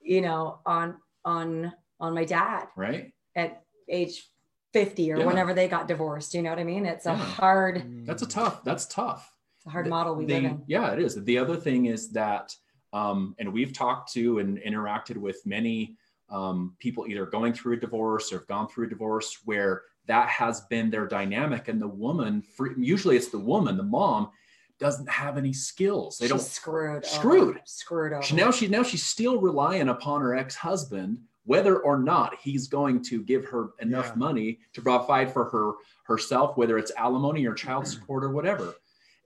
you 0.00 0.20
know 0.20 0.58
on 0.64 0.96
on 1.24 1.72
on 2.00 2.14
my 2.14 2.24
dad 2.24 2.68
right 2.76 3.12
at 3.36 3.62
age 3.88 4.28
50 4.72 5.12
or 5.12 5.18
Yeah. 5.18 5.26
whenever 5.26 5.54
they 5.54 5.68
got 5.68 5.86
divorced 5.88 6.34
you 6.34 6.42
know 6.42 6.50
what 6.50 6.58
i 6.58 6.64
mean 6.64 6.86
it's 6.86 7.06
a 7.06 7.10
Yeah. 7.10 7.16
hard 7.16 8.06
that's 8.06 8.22
a 8.22 8.26
tough 8.26 8.64
that's 8.64 8.86
tough 8.86 9.30
it's 9.58 9.66
a 9.66 9.70
hard 9.70 9.86
The- 9.86 9.90
model 9.90 10.14
we 10.14 10.24
the- 10.26 10.34
live 10.34 10.44
in 10.44 10.64
yeah 10.66 10.92
it 10.92 10.98
is 10.98 11.22
the 11.22 11.38
other 11.38 11.56
thing 11.56 11.86
is 11.86 12.10
that 12.12 12.54
um, 12.92 13.34
and 13.40 13.52
we've 13.52 13.72
talked 13.72 14.12
to 14.12 14.38
and 14.38 14.56
interacted 14.58 15.16
with 15.16 15.44
many 15.44 15.96
um, 16.30 16.76
people 16.78 17.06
either 17.08 17.26
going 17.26 17.52
through 17.52 17.72
a 17.74 17.76
divorce 17.80 18.32
or 18.32 18.38
have 18.38 18.46
gone 18.46 18.68
through 18.68 18.86
a 18.86 18.88
divorce 18.88 19.38
where 19.44 19.82
that 20.06 20.28
has 20.28 20.62
been 20.62 20.90
their 20.90 21.06
dynamic 21.06 21.68
and 21.68 21.80
the 21.80 21.88
woman 21.88 22.42
fr- 22.42 22.78
usually 22.78 23.16
it's 23.16 23.28
the 23.28 23.38
woman 23.38 23.76
the 23.76 23.82
mom 23.82 24.30
doesn't 24.78 25.08
have 25.08 25.38
any 25.38 25.52
skills 25.52 26.18
they 26.18 26.24
She's 26.26 26.30
don't 26.30 26.40
screwed 26.40 27.06
Screwed. 27.06 27.56
over, 27.56 27.60
screwed 27.64 28.12
over 28.12 28.22
She, 28.22 28.34
now 28.36 28.50
she 28.50 28.66
now 28.68 28.82
she's 28.82 29.04
still 29.04 29.40
relying 29.40 29.88
upon 29.88 30.20
her 30.20 30.34
ex-husband, 30.34 31.18
whether 31.44 31.78
or 31.78 31.98
not 31.98 32.34
he's 32.42 32.66
going 32.68 33.00
to 33.04 33.22
give 33.22 33.44
her 33.46 33.70
enough 33.80 34.08
Yeah. 34.10 34.16
money 34.16 34.58
to 34.72 34.82
provide 34.82 35.32
for 35.32 35.44
her 35.50 35.72
herself, 36.06 36.56
whether 36.56 36.76
it's 36.76 36.90
alimony 36.96 37.46
or 37.46 37.54
child 37.54 37.86
support 37.94 38.24
or 38.24 38.30
whatever. 38.30 38.74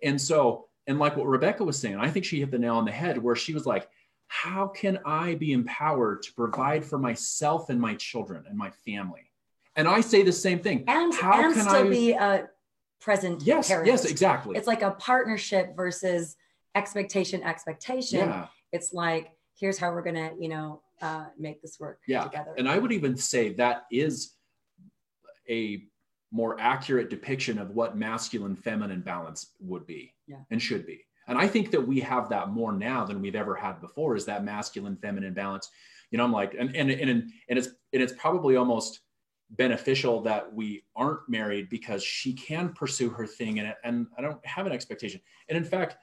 And 0.02 0.20
so, 0.20 0.66
and 0.86 0.98
like 0.98 1.16
what 1.16 1.26
Rebecca 1.26 1.64
was 1.64 1.78
saying, 1.78 1.96
I 1.96 2.10
think 2.10 2.24
she 2.24 2.40
hit 2.40 2.50
the 2.50 2.58
nail 2.58 2.76
on 2.76 2.84
the 2.84 2.92
head 2.92 3.16
where 3.20 3.34
she 3.36 3.52
was 3.54 3.66
like, 3.66 3.88
how 4.28 4.66
can 4.68 4.98
I 5.06 5.34
be 5.36 5.52
empowered 5.52 6.22
to 6.24 6.32
provide 6.34 6.84
for 6.84 6.98
myself 6.98 7.70
and 7.70 7.80
my 7.80 7.94
children 7.94 8.44
and 8.48 8.56
my 8.58 8.70
family? 8.84 9.27
And 9.78 9.86
I 9.86 10.00
say 10.00 10.22
the 10.24 10.32
same 10.32 10.58
thing. 10.58 10.84
and 10.88 11.14
how 11.14 11.44
and 11.44 11.54
can 11.54 11.62
still 11.62 11.86
I- 11.86 11.88
be 11.88 12.10
a 12.12 12.48
present 13.00 13.42
Yes, 13.44 13.68
parent. 13.68 13.86
yes, 13.86 14.04
exactly. 14.04 14.56
it's 14.56 14.66
like 14.66 14.82
a 14.82 14.90
partnership 14.90 15.76
versus 15.76 16.36
expectation 16.74 17.42
expectation 17.42 18.18
yeah. 18.28 18.46
it's 18.72 18.92
like 18.92 19.30
here's 19.58 19.78
how 19.78 19.90
we're 19.90 20.02
gonna 20.02 20.32
you 20.38 20.48
know 20.48 20.82
uh, 21.00 21.26
make 21.38 21.62
this 21.62 21.78
work 21.80 22.00
Yeah, 22.08 22.24
together 22.24 22.54
And 22.58 22.68
I 22.68 22.76
would 22.76 22.90
even 22.92 23.16
say 23.16 23.54
that 23.54 23.84
is 23.90 24.34
a 25.48 25.84
more 26.32 26.60
accurate 26.60 27.08
depiction 27.08 27.56
of 27.58 27.70
what 27.70 27.96
masculine 27.96 28.56
feminine 28.56 29.00
balance 29.00 29.54
would 29.60 29.86
be 29.86 30.12
Yeah. 30.26 30.38
and 30.50 30.60
should 30.60 30.84
be. 30.84 31.04
And 31.28 31.38
I 31.38 31.46
think 31.46 31.70
that 31.70 31.80
we 31.80 32.00
have 32.00 32.28
that 32.30 32.50
more 32.50 32.72
now 32.72 33.04
than 33.04 33.22
we've 33.22 33.36
ever 33.36 33.54
had 33.54 33.80
before 33.80 34.16
is 34.16 34.24
that 34.26 34.44
masculine 34.44 34.96
feminine 34.96 35.34
balance. 35.34 35.70
You 36.10 36.18
know, 36.18 36.24
I'm 36.24 36.32
like, 36.32 36.54
and 36.58 36.74
and 36.74 36.90
and, 36.90 37.10
and 37.10 37.58
it's 37.58 37.68
and 37.92 38.02
it's 38.02 38.12
probably 38.14 38.56
almost 38.56 39.00
beneficial 39.50 40.20
that 40.22 40.52
we 40.52 40.84
aren't 40.94 41.28
married 41.28 41.68
because 41.68 42.02
she 42.02 42.32
can 42.32 42.70
pursue 42.72 43.08
her 43.10 43.26
thing 43.26 43.58
and 43.60 43.74
and 43.84 44.06
I 44.16 44.22
don't 44.22 44.44
have 44.46 44.66
an 44.66 44.72
expectation. 44.72 45.20
And 45.48 45.56
in 45.56 45.64
fact, 45.64 45.96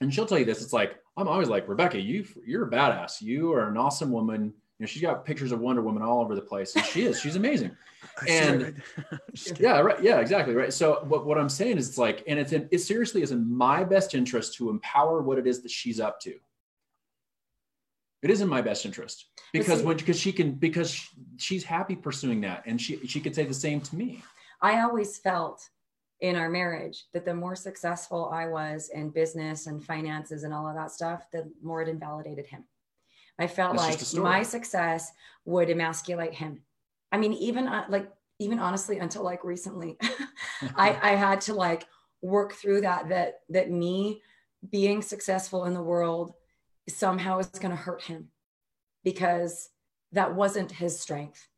and 0.00 0.12
she'll 0.12 0.26
tell 0.26 0.38
you 0.38 0.44
this, 0.44 0.62
it's 0.62 0.72
like 0.72 0.96
I'm 1.16 1.28
always 1.28 1.48
like, 1.48 1.68
Rebecca, 1.68 2.00
you 2.00 2.26
you're 2.44 2.66
a 2.66 2.70
badass. 2.70 3.20
You 3.20 3.52
are 3.52 3.68
an 3.68 3.76
awesome 3.76 4.10
woman. 4.10 4.52
You 4.78 4.84
know, 4.84 4.86
she's 4.86 5.02
got 5.02 5.24
pictures 5.24 5.52
of 5.52 5.60
Wonder 5.60 5.82
Woman 5.82 6.02
all 6.02 6.20
over 6.20 6.34
the 6.34 6.40
place, 6.40 6.74
and 6.74 6.84
she 6.84 7.02
is. 7.04 7.20
She's 7.20 7.36
amazing. 7.36 7.70
I 8.20 8.26
see 8.26 8.32
it 8.32 8.42
And- 8.42 8.62
right 8.62 8.74
there. 9.10 9.20
Just 9.32 9.46
kidding. 9.50 9.62
Yeah, 9.62 9.80
right. 9.80 10.02
Yeah, 10.02 10.18
exactly. 10.18 10.52
Right. 10.54 10.72
So 10.72 11.04
what, 11.06 11.26
what 11.26 11.38
I'm 11.38 11.48
saying 11.48 11.78
is 11.78 11.88
it's 11.88 11.98
like, 11.98 12.24
and 12.26 12.40
it's 12.40 12.50
in, 12.52 12.68
it 12.72 12.78
seriously 12.78 13.22
is 13.22 13.30
in 13.30 13.48
my 13.48 13.84
best 13.84 14.14
interest 14.16 14.54
to 14.54 14.70
empower 14.70 15.22
what 15.22 15.38
it 15.38 15.46
is 15.46 15.62
that 15.62 15.70
she's 15.70 16.00
up 16.00 16.18
to. 16.22 16.34
It 18.24 18.30
is 18.30 18.40
in 18.40 18.48
my 18.48 18.62
best 18.62 18.86
interest 18.86 19.26
because 19.52 19.80
see- 19.80 19.84
when 19.84 19.98
because 19.98 20.18
she 20.18 20.32
can 20.32 20.52
because 20.52 21.08
she's 21.36 21.62
happy 21.62 21.94
pursuing 21.94 22.40
that, 22.40 22.62
and 22.64 22.80
she 22.80 23.06
she 23.06 23.20
could 23.20 23.34
say 23.34 23.44
the 23.44 23.52
same 23.52 23.82
to 23.82 23.96
me. 23.96 24.24
I 24.62 24.80
always 24.80 25.18
felt 25.18 25.68
in 26.20 26.34
our 26.34 26.48
marriage 26.48 27.04
that 27.12 27.26
the 27.26 27.34
more 27.34 27.54
successful 27.54 28.30
I 28.32 28.46
was 28.46 28.88
in 28.94 29.10
business 29.10 29.66
and 29.66 29.84
finances 29.84 30.44
and 30.44 30.54
all 30.54 30.66
of 30.66 30.74
that 30.74 30.90
stuff, 30.90 31.30
the 31.32 31.52
more 31.62 31.82
it 31.82 31.88
invalidated 31.88 32.46
him. 32.46 32.64
I 33.38 33.46
felt 33.46 33.72
That's 33.72 33.82
like 33.82 33.92
just 33.98 34.02
a 34.02 34.06
story. 34.06 34.24
my 34.24 34.42
success 34.42 35.12
would 35.44 35.68
emasculate 35.68 36.32
him. 36.32 36.62
I 37.12 37.18
mean, 37.18 37.34
even 37.34 37.68
uh, 37.68 37.84
like 37.90 38.10
even 38.38 38.58
honestly, 38.58 39.00
until 39.00 39.22
like 39.22 39.44
recently, 39.44 39.98
I, 40.76 40.98
I 41.02 41.14
had 41.14 41.42
to 41.42 41.52
like 41.52 41.84
work 42.22 42.54
through 42.54 42.80
that 42.82 43.10
that 43.10 43.40
that 43.50 43.70
me 43.70 44.22
being 44.70 45.02
successful 45.02 45.66
in 45.66 45.74
the 45.74 45.82
world 45.82 46.32
somehow 46.88 47.38
it's 47.38 47.58
going 47.58 47.70
to 47.70 47.76
hurt 47.76 48.02
him 48.02 48.28
because 49.04 49.70
that 50.12 50.34
wasn't 50.34 50.70
his 50.70 50.98
strength 50.98 51.48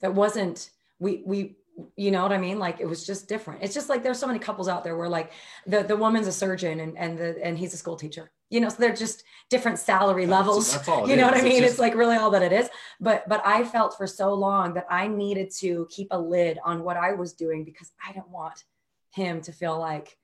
that 0.00 0.14
wasn't 0.14 0.70
we 0.98 1.22
we 1.26 1.56
you 1.96 2.10
know 2.10 2.22
what 2.22 2.32
i 2.32 2.38
mean 2.38 2.58
like 2.58 2.78
it 2.80 2.86
was 2.86 3.04
just 3.04 3.28
different 3.28 3.62
it's 3.62 3.74
just 3.74 3.88
like 3.88 4.02
there's 4.02 4.18
so 4.18 4.26
many 4.26 4.38
couples 4.38 4.68
out 4.68 4.84
there 4.84 4.96
where 4.96 5.08
like 5.08 5.32
the 5.66 5.82
the 5.82 5.96
woman's 5.96 6.26
a 6.26 6.32
surgeon 6.32 6.80
and 6.80 6.96
and 6.96 7.18
the 7.18 7.42
and 7.44 7.58
he's 7.58 7.74
a 7.74 7.76
school 7.76 7.96
teacher 7.96 8.30
you 8.50 8.60
know 8.60 8.68
so 8.68 8.76
they're 8.78 8.94
just 8.94 9.24
different 9.50 9.78
salary 9.78 10.26
levels 10.26 10.72
That's 10.74 10.86
you 11.08 11.16
know 11.16 11.24
what 11.26 11.34
I 11.36 11.42
mean? 11.42 11.62
just- 11.62 11.72
It's 11.72 11.78
like 11.80 11.94
really 11.96 12.16
all 12.16 12.30
that 12.30 12.42
it 12.42 12.52
is. 12.52 12.68
But 13.00 13.28
but 13.28 13.42
I 13.44 13.64
felt 13.64 13.96
for 13.96 14.06
so 14.06 14.32
long 14.34 14.74
that 14.74 14.86
I 14.88 15.08
needed 15.08 15.50
to 15.60 15.88
keep 15.90 16.08
a 16.12 16.18
lid 16.18 16.58
on 16.64 16.84
what 16.84 16.96
I 16.96 17.12
was 17.14 17.32
doing 17.32 17.64
because 17.64 17.90
I 18.06 18.12
didn't 18.12 18.30
want 18.30 18.62
him 19.10 19.40
to 19.42 19.52
feel 19.52 19.78
like 19.78 20.16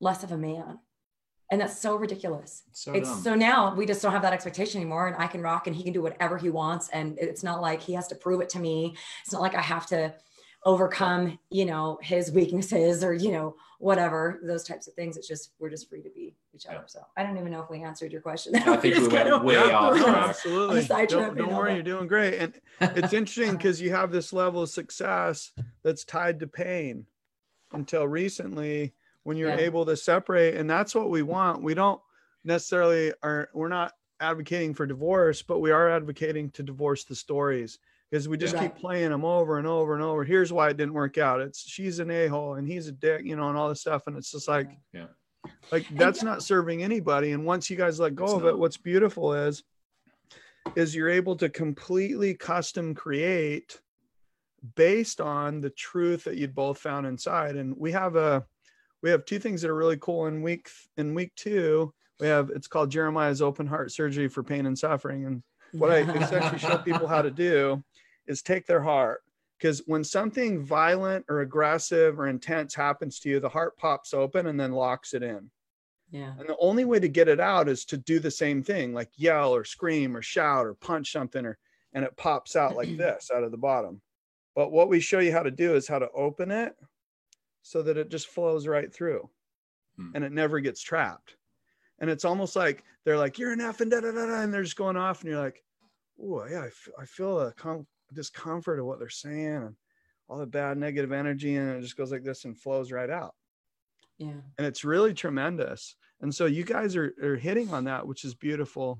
less 0.00 0.24
of 0.24 0.32
a 0.32 0.36
man. 0.38 0.80
And 1.50 1.60
that's 1.60 1.78
so 1.78 1.96
ridiculous. 1.96 2.62
so 2.72 2.92
it's 2.94 3.08
dumb. 3.08 3.22
so 3.22 3.34
now 3.34 3.74
we 3.74 3.84
just 3.86 4.00
don't 4.02 4.12
have 4.12 4.22
that 4.22 4.32
expectation 4.32 4.80
anymore. 4.80 5.08
And 5.08 5.16
I 5.22 5.26
can 5.26 5.42
rock 5.42 5.66
and 5.66 5.76
he 5.76 5.82
can 5.82 5.92
do 5.92 6.02
whatever 6.02 6.38
he 6.38 6.48
wants. 6.48 6.88
And 6.88 7.18
it's 7.18 7.42
not 7.42 7.60
like 7.60 7.82
he 7.82 7.92
has 7.92 8.08
to 8.08 8.14
prove 8.14 8.40
it 8.40 8.48
to 8.50 8.58
me. 8.58 8.96
It's 9.22 9.32
not 9.32 9.42
like 9.42 9.54
I 9.54 9.60
have 9.60 9.86
to 9.88 10.14
overcome, 10.64 11.38
you 11.50 11.66
know, 11.66 11.98
his 12.02 12.32
weaknesses 12.32 13.04
or, 13.04 13.12
you 13.12 13.30
know, 13.30 13.54
whatever, 13.78 14.40
those 14.42 14.64
types 14.64 14.86
of 14.88 14.94
things. 14.94 15.18
It's 15.18 15.28
just 15.28 15.50
we're 15.58 15.68
just 15.68 15.90
free 15.90 16.00
to 16.02 16.08
be 16.08 16.34
each 16.54 16.64
other. 16.66 16.76
Yeah. 16.76 16.86
So 16.86 17.00
I 17.16 17.22
don't 17.22 17.36
even 17.36 17.52
know 17.52 17.60
if 17.62 17.68
we 17.68 17.82
answered 17.82 18.12
your 18.12 18.22
question. 18.22 18.56
I 18.56 18.60
think 18.78 18.82
we 18.82 18.90
just 18.92 19.12
went 19.12 19.28
kinda- 19.28 19.44
way 19.44 19.56
off 19.56 19.98
track. 19.98 20.28
absolutely. 20.30 20.84
Don't, 20.84 21.36
don't 21.36 21.54
worry, 21.54 21.70
that. 21.72 21.74
you're 21.74 21.82
doing 21.96 22.08
great. 22.08 22.38
And 22.38 22.60
it's 22.80 23.12
interesting 23.12 23.52
because 23.56 23.80
you 23.82 23.90
have 23.90 24.10
this 24.10 24.32
level 24.32 24.62
of 24.62 24.70
success 24.70 25.52
that's 25.82 26.04
tied 26.04 26.40
to 26.40 26.46
pain 26.46 27.06
until 27.72 28.08
recently 28.08 28.94
when 29.24 29.36
you're 29.36 29.50
Yeah. 29.50 29.56
able 29.56 29.84
to 29.86 29.96
separate 29.96 30.54
and 30.54 30.68
that's 30.70 30.94
what 30.94 31.10
we 31.10 31.22
want 31.22 31.62
we 31.62 31.74
don't 31.74 32.00
necessarily 32.44 33.12
are 33.22 33.48
we're 33.54 33.68
not 33.68 33.92
advocating 34.20 34.72
for 34.72 34.86
divorce, 34.86 35.42
but 35.42 35.58
we 35.58 35.72
are 35.72 35.90
advocating 35.90 36.48
to 36.52 36.62
divorce 36.62 37.04
the 37.04 37.14
stories 37.16 37.78
because 38.10 38.28
we 38.28 38.36
just 38.38 38.54
Right. 38.54 38.70
keep 38.72 38.76
playing 38.76 39.10
them 39.10 39.24
over 39.24 39.58
and 39.58 39.66
over 39.66 39.94
and 39.94 40.02
over. 40.02 40.24
Here's 40.24 40.52
why 40.52 40.68
it 40.70 40.76
didn't 40.76 40.94
work 40.94 41.18
out. 41.18 41.40
It's 41.40 41.68
she's 41.68 41.98
an 41.98 42.10
a 42.12 42.28
hole 42.28 42.54
and 42.54 42.66
he's 42.66 42.86
a 42.86 42.92
dick, 42.92 43.24
you 43.24 43.34
know, 43.34 43.48
and 43.48 43.58
all 43.58 43.68
this 43.68 43.80
stuff. 43.80 44.06
And 44.06 44.16
it's 44.16 44.30
just 44.30 44.46
like, 44.46 44.70
Yeah. 44.92 45.08
like 45.72 45.84
that's 45.90 46.22
not 46.22 46.42
serving 46.44 46.82
anybody. 46.82 47.32
And 47.32 47.44
once 47.44 47.68
you 47.68 47.76
guys 47.76 47.98
let 47.98 48.14
go 48.14 48.24
It's 48.24 48.34
of 48.34 48.42
not. 48.44 48.48
it, 48.50 48.58
what's 48.58 48.76
beautiful 48.76 49.34
is, 49.34 49.64
is 50.76 50.94
you're 50.94 51.10
able 51.10 51.36
to 51.36 51.48
completely 51.48 52.34
custom 52.34 52.94
create 52.94 53.80
based 54.76 55.20
on 55.20 55.60
the 55.60 55.70
truth 55.70 56.24
that 56.24 56.36
you'd 56.36 56.54
both 56.54 56.78
found 56.78 57.06
inside. 57.06 57.56
And 57.56 57.76
we 57.76 57.92
have 57.92 58.14
a, 58.16 58.46
we 59.04 59.10
have 59.10 59.26
two 59.26 59.38
things 59.38 59.60
that 59.60 59.70
are 59.70 59.76
really 59.76 59.98
cool 59.98 60.26
in 60.26 60.40
week 60.40 60.70
in 60.96 61.14
week 61.14 61.32
two. 61.36 61.92
We 62.20 62.26
have 62.26 62.48
it's 62.48 62.66
called 62.66 62.90
Jeremiah's 62.90 63.42
open 63.42 63.66
heart 63.66 63.92
surgery 63.92 64.28
for 64.28 64.42
pain 64.42 64.64
and 64.64 64.78
suffering. 64.78 65.26
And 65.26 65.42
what 65.72 65.90
I 65.90 65.98
essentially 66.22 66.58
show 66.58 66.78
people 66.78 67.06
how 67.06 67.20
to 67.20 67.30
do 67.30 67.84
is 68.26 68.40
take 68.40 68.66
their 68.66 68.80
heart 68.80 69.20
because 69.58 69.82
when 69.84 70.04
something 70.04 70.64
violent 70.64 71.26
or 71.28 71.42
aggressive 71.42 72.18
or 72.18 72.28
intense 72.28 72.74
happens 72.74 73.20
to 73.20 73.28
you, 73.28 73.40
the 73.40 73.48
heart 73.48 73.76
pops 73.76 74.14
open 74.14 74.46
and 74.46 74.58
then 74.58 74.72
locks 74.72 75.12
it 75.12 75.22
in. 75.22 75.50
yeah. 76.10 76.32
And 76.38 76.48
the 76.48 76.56
only 76.58 76.86
way 76.86 76.98
to 76.98 77.08
get 77.08 77.28
it 77.28 77.40
out 77.40 77.68
is 77.68 77.84
to 77.86 77.98
do 77.98 78.18
the 78.20 78.30
same 78.30 78.62
thing, 78.62 78.94
like 78.94 79.10
yell 79.16 79.54
or 79.54 79.64
scream 79.64 80.16
or 80.16 80.22
shout 80.22 80.64
or 80.64 80.74
punch 80.74 81.12
something, 81.12 81.44
or 81.44 81.58
and 81.92 82.06
it 82.06 82.16
pops 82.16 82.56
out 82.56 82.74
like 82.74 82.96
this 82.96 83.30
out 83.34 83.44
of 83.44 83.50
the 83.50 83.58
bottom. 83.58 84.00
But 84.56 84.72
what 84.72 84.88
we 84.88 85.00
show 85.00 85.18
you 85.18 85.32
how 85.32 85.42
to 85.42 85.50
do 85.50 85.74
is 85.74 85.86
how 85.86 85.98
to 85.98 86.08
open 86.12 86.50
it 86.50 86.74
so 87.66 87.82
that 87.82 87.96
it 87.96 88.10
just 88.10 88.28
flows 88.28 88.68
right 88.68 88.92
through 88.94 89.28
Hmm. 89.96 90.10
and 90.14 90.22
it 90.24 90.32
never 90.32 90.60
gets 90.60 90.80
trapped. 90.82 91.36
And 91.98 92.08
it's 92.10 92.24
almost 92.24 92.54
like 92.56 92.84
they're 93.04 93.16
like, 93.18 93.38
you're 93.38 93.52
an 93.52 93.60
F 93.60 93.80
and 93.80 93.90
da 93.90 94.00
da 94.00 94.12
da 94.12 94.26
da, 94.26 94.40
and 94.42 94.52
they're 94.54 94.62
just 94.64 94.76
going 94.76 94.96
off, 94.96 95.20
and 95.22 95.30
you're 95.30 95.40
like, 95.40 95.62
oh 96.20 96.44
yeah, 96.46 96.62
I 96.62 96.66
f- 96.66 96.88
I 96.98 97.04
feel 97.04 97.40
a 97.40 97.52
com- 97.52 97.86
discomfort 98.12 98.78
of 98.80 98.86
what 98.86 98.98
they're 98.98 99.08
saying 99.08 99.46
and 99.66 99.76
all 100.28 100.38
the 100.38 100.46
bad 100.46 100.78
negative 100.78 101.12
energy, 101.12 101.54
and 101.56 101.70
it 101.76 101.80
just 101.82 101.96
goes 101.96 102.10
like 102.12 102.24
this 102.24 102.44
and 102.44 102.56
flows 102.58 102.90
right 102.92 103.10
out 103.10 103.34
Yeah. 104.18 104.40
and 104.58 104.66
it's 104.66 104.84
really 104.84 105.14
tremendous. 105.14 105.96
And 106.20 106.34
so 106.34 106.46
you 106.46 106.64
guys 106.64 106.96
are, 106.96 107.12
are 107.22 107.36
hitting 107.36 107.72
on 107.74 107.84
that, 107.84 108.06
which 108.06 108.24
is 108.24 108.34
beautiful. 108.34 108.98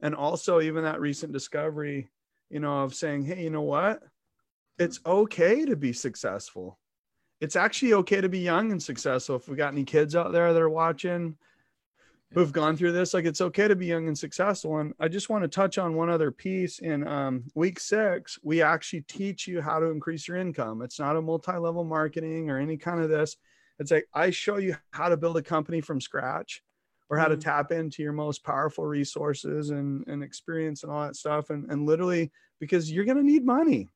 And 0.00 0.14
also 0.14 0.60
even 0.60 0.82
that 0.84 1.00
recent 1.00 1.32
discovery, 1.32 2.10
you 2.48 2.58
know, 2.60 2.80
of 2.82 2.94
saying, 2.94 3.24
hey, 3.26 3.44
you 3.44 3.50
know 3.50 3.62
what? 3.62 4.02
It's 4.78 4.98
okay 5.06 5.64
to 5.66 5.76
be 5.76 5.92
successful. 5.92 6.79
It's 7.40 7.56
actually 7.56 7.94
okay 7.94 8.20
to 8.20 8.28
be 8.28 8.40
young 8.40 8.70
and 8.70 8.82
successful. 8.82 9.36
If 9.36 9.48
we 9.48 9.56
got 9.56 9.72
any 9.72 9.84
kids 9.84 10.14
out 10.14 10.32
there 10.32 10.52
that 10.52 10.60
are 10.60 10.68
watching 10.68 11.36
who've 12.32 12.52
gone 12.52 12.76
through 12.76 12.92
this, 12.92 13.12
like 13.12 13.24
it's 13.24 13.40
okay 13.40 13.66
to 13.66 13.74
be 13.74 13.86
young 13.86 14.06
and 14.06 14.16
successful. 14.16 14.78
And 14.78 14.94
I 15.00 15.08
just 15.08 15.30
want 15.30 15.42
to 15.42 15.48
touch 15.48 15.78
on 15.78 15.96
one 15.96 16.10
other 16.10 16.30
piece. 16.30 16.78
In 16.78 17.06
um, 17.08 17.44
week 17.54 17.80
six, 17.80 18.38
we 18.42 18.62
actually 18.62 19.00
teach 19.02 19.48
you 19.48 19.60
how 19.60 19.80
to 19.80 19.86
increase 19.86 20.28
your 20.28 20.36
income. 20.36 20.82
It's 20.82 21.00
not 21.00 21.16
a 21.16 21.22
multi-level 21.22 21.84
marketing 21.84 22.50
or 22.50 22.58
any 22.58 22.76
kind 22.76 23.00
of 23.00 23.08
this. 23.08 23.36
It's 23.78 23.90
like 23.90 24.06
I 24.14 24.30
show 24.30 24.58
you 24.58 24.76
how 24.92 25.08
to 25.08 25.16
build 25.16 25.38
a 25.38 25.42
company 25.42 25.80
from 25.80 26.00
scratch 26.00 26.62
or 27.08 27.18
how 27.18 27.26
to 27.26 27.36
Mhm. 27.36 27.40
tap 27.40 27.72
into 27.72 28.02
your 28.02 28.12
most 28.12 28.44
powerful 28.44 28.84
resources 28.86 29.70
and, 29.70 30.06
and 30.06 30.22
experience 30.22 30.84
and 30.84 30.92
all 30.92 31.02
that 31.02 31.16
stuff. 31.16 31.50
And, 31.50 31.68
and 31.70 31.86
literally 31.86 32.30
because 32.60 32.92
you're 32.92 33.06
going 33.06 33.16
to 33.16 33.24
need 33.24 33.44
money. 33.44 33.88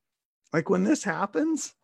Like 0.52 0.70
when 0.70 0.82
this 0.82 1.04
happens, 1.04 1.74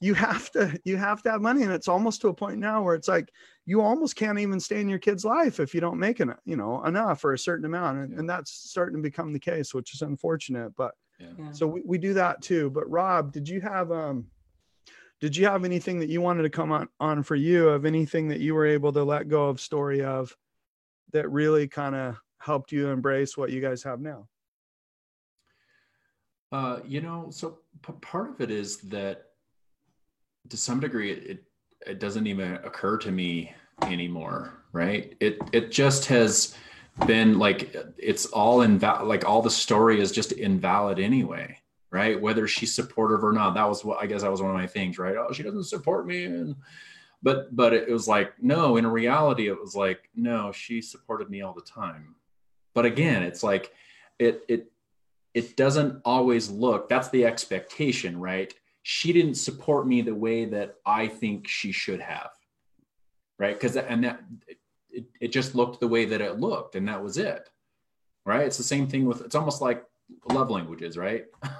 you 0.00 0.14
have 0.14 0.50
to, 0.52 0.78
you 0.84 0.96
have 0.96 1.22
to 1.22 1.30
have 1.30 1.40
money. 1.40 1.62
And 1.62 1.72
it's 1.72 1.88
almost 1.88 2.20
to 2.22 2.28
a 2.28 2.34
point 2.34 2.58
now 2.58 2.82
where 2.82 2.94
it's 2.94 3.08
like, 3.08 3.30
you 3.66 3.80
almost 3.80 4.16
can't 4.16 4.38
even 4.38 4.58
stay 4.58 4.80
in 4.80 4.88
your 4.88 4.98
kid's 4.98 5.24
life 5.24 5.60
if 5.60 5.74
you 5.74 5.80
don't 5.80 5.98
make 5.98 6.20
it, 6.20 6.28
you 6.44 6.56
know, 6.56 6.84
enough 6.84 7.24
or 7.24 7.32
a 7.32 7.38
certain 7.38 7.64
amount. 7.64 7.98
And, 7.98 8.12
Yeah. 8.12 8.18
and 8.18 8.28
that's 8.28 8.50
starting 8.50 8.96
to 8.96 9.02
become 9.02 9.32
the 9.32 9.38
case, 9.38 9.72
which 9.72 9.94
is 9.94 10.02
unfortunate, 10.02 10.74
but 10.76 10.94
Yeah. 11.18 11.52
so 11.52 11.66
we, 11.66 11.82
we 11.84 11.98
do 11.98 12.14
that 12.14 12.42
too. 12.42 12.70
But 12.70 12.90
Rob, 12.90 13.32
did 13.32 13.48
you 13.48 13.60
have 13.60 13.92
um 13.92 14.26
did 15.20 15.36
you 15.36 15.46
have 15.46 15.64
anything 15.64 16.00
that 16.00 16.08
you 16.08 16.20
wanted 16.20 16.42
to 16.42 16.50
come 16.50 16.72
on 16.72 16.88
on 16.98 17.22
for 17.22 17.36
you 17.36 17.68
of 17.68 17.84
anything 17.84 18.26
that 18.28 18.40
you 18.40 18.56
were 18.56 18.66
able 18.66 18.92
to 18.92 19.04
let 19.04 19.28
go 19.28 19.48
of 19.48 19.60
story 19.60 20.02
of 20.02 20.36
that 21.12 21.30
really 21.30 21.68
kind 21.68 21.94
of 21.94 22.18
helped 22.38 22.72
you 22.72 22.88
embrace 22.88 23.36
what 23.36 23.50
you 23.50 23.60
guys 23.60 23.84
have 23.84 24.00
now? 24.00 24.26
Uh, 26.50 26.80
you 26.84 27.00
know, 27.00 27.28
so 27.30 27.60
p- 27.86 27.92
part 28.00 28.30
of 28.30 28.40
it 28.40 28.50
is 28.50 28.78
that 28.78 29.26
to 30.48 30.56
some 30.56 30.80
degree 30.80 31.12
it, 31.12 31.44
it 31.86 32.00
doesn't 32.00 32.26
even 32.26 32.54
occur 32.64 32.96
to 32.98 33.10
me 33.10 33.52
anymore, 33.82 34.62
right? 34.72 35.16
It 35.20 35.38
it 35.52 35.70
just 35.70 36.06
has 36.06 36.56
been 37.06 37.38
like 37.38 37.74
it's 37.96 38.26
all 38.26 38.62
invalid 38.62 39.06
like 39.06 39.26
all 39.26 39.42
the 39.42 39.50
story 39.50 40.00
is 40.00 40.12
just 40.12 40.32
invalid 40.32 40.98
anyway, 40.98 41.58
right? 41.90 42.20
Whether 42.20 42.46
she's 42.46 42.74
supportive 42.74 43.24
or 43.24 43.32
not. 43.32 43.54
That 43.54 43.68
was 43.68 43.84
what 43.84 44.02
I 44.02 44.06
guess 44.06 44.22
that 44.22 44.30
was 44.30 44.42
one 44.42 44.50
of 44.50 44.56
my 44.56 44.66
things, 44.66 44.98
right? 44.98 45.16
Oh, 45.16 45.32
she 45.32 45.42
doesn't 45.42 45.64
support 45.64 46.06
me 46.06 46.24
and 46.24 46.56
but 47.22 47.54
but 47.54 47.72
it 47.72 47.90
was 47.90 48.08
like 48.08 48.34
no, 48.42 48.76
in 48.76 48.86
reality 48.86 49.48
it 49.48 49.60
was 49.60 49.74
like 49.74 50.08
no, 50.14 50.52
she 50.52 50.82
supported 50.82 51.30
me 51.30 51.42
all 51.42 51.54
the 51.54 51.62
time. 51.62 52.14
But 52.74 52.84
again, 52.84 53.22
it's 53.22 53.42
like 53.42 53.72
it 54.18 54.42
it 54.48 54.72
it 55.34 55.56
doesn't 55.56 56.00
always 56.04 56.50
look 56.50 56.88
that's 56.88 57.08
the 57.08 57.24
expectation 57.24 58.20
right 58.20 58.54
she 58.82 59.12
didn't 59.12 59.34
support 59.36 59.86
me 59.86 60.02
the 60.02 60.14
way 60.14 60.44
that 60.44 60.76
i 60.86 61.06
think 61.06 61.46
she 61.48 61.70
should 61.72 62.00
have 62.00 62.30
right 63.38 63.54
because 63.54 63.76
and 63.76 64.04
that 64.04 64.20
it, 64.90 65.04
it 65.20 65.28
just 65.32 65.54
looked 65.54 65.80
the 65.80 65.88
way 65.88 66.04
that 66.04 66.20
it 66.20 66.38
looked 66.40 66.74
and 66.74 66.86
that 66.88 67.02
was 67.02 67.16
it 67.18 67.48
right 68.26 68.46
it's 68.46 68.58
the 68.58 68.62
same 68.62 68.86
thing 68.86 69.04
with 69.06 69.20
it's 69.22 69.34
almost 69.34 69.62
like 69.62 69.84
love 70.32 70.50
languages 70.50 70.96
right 70.96 71.26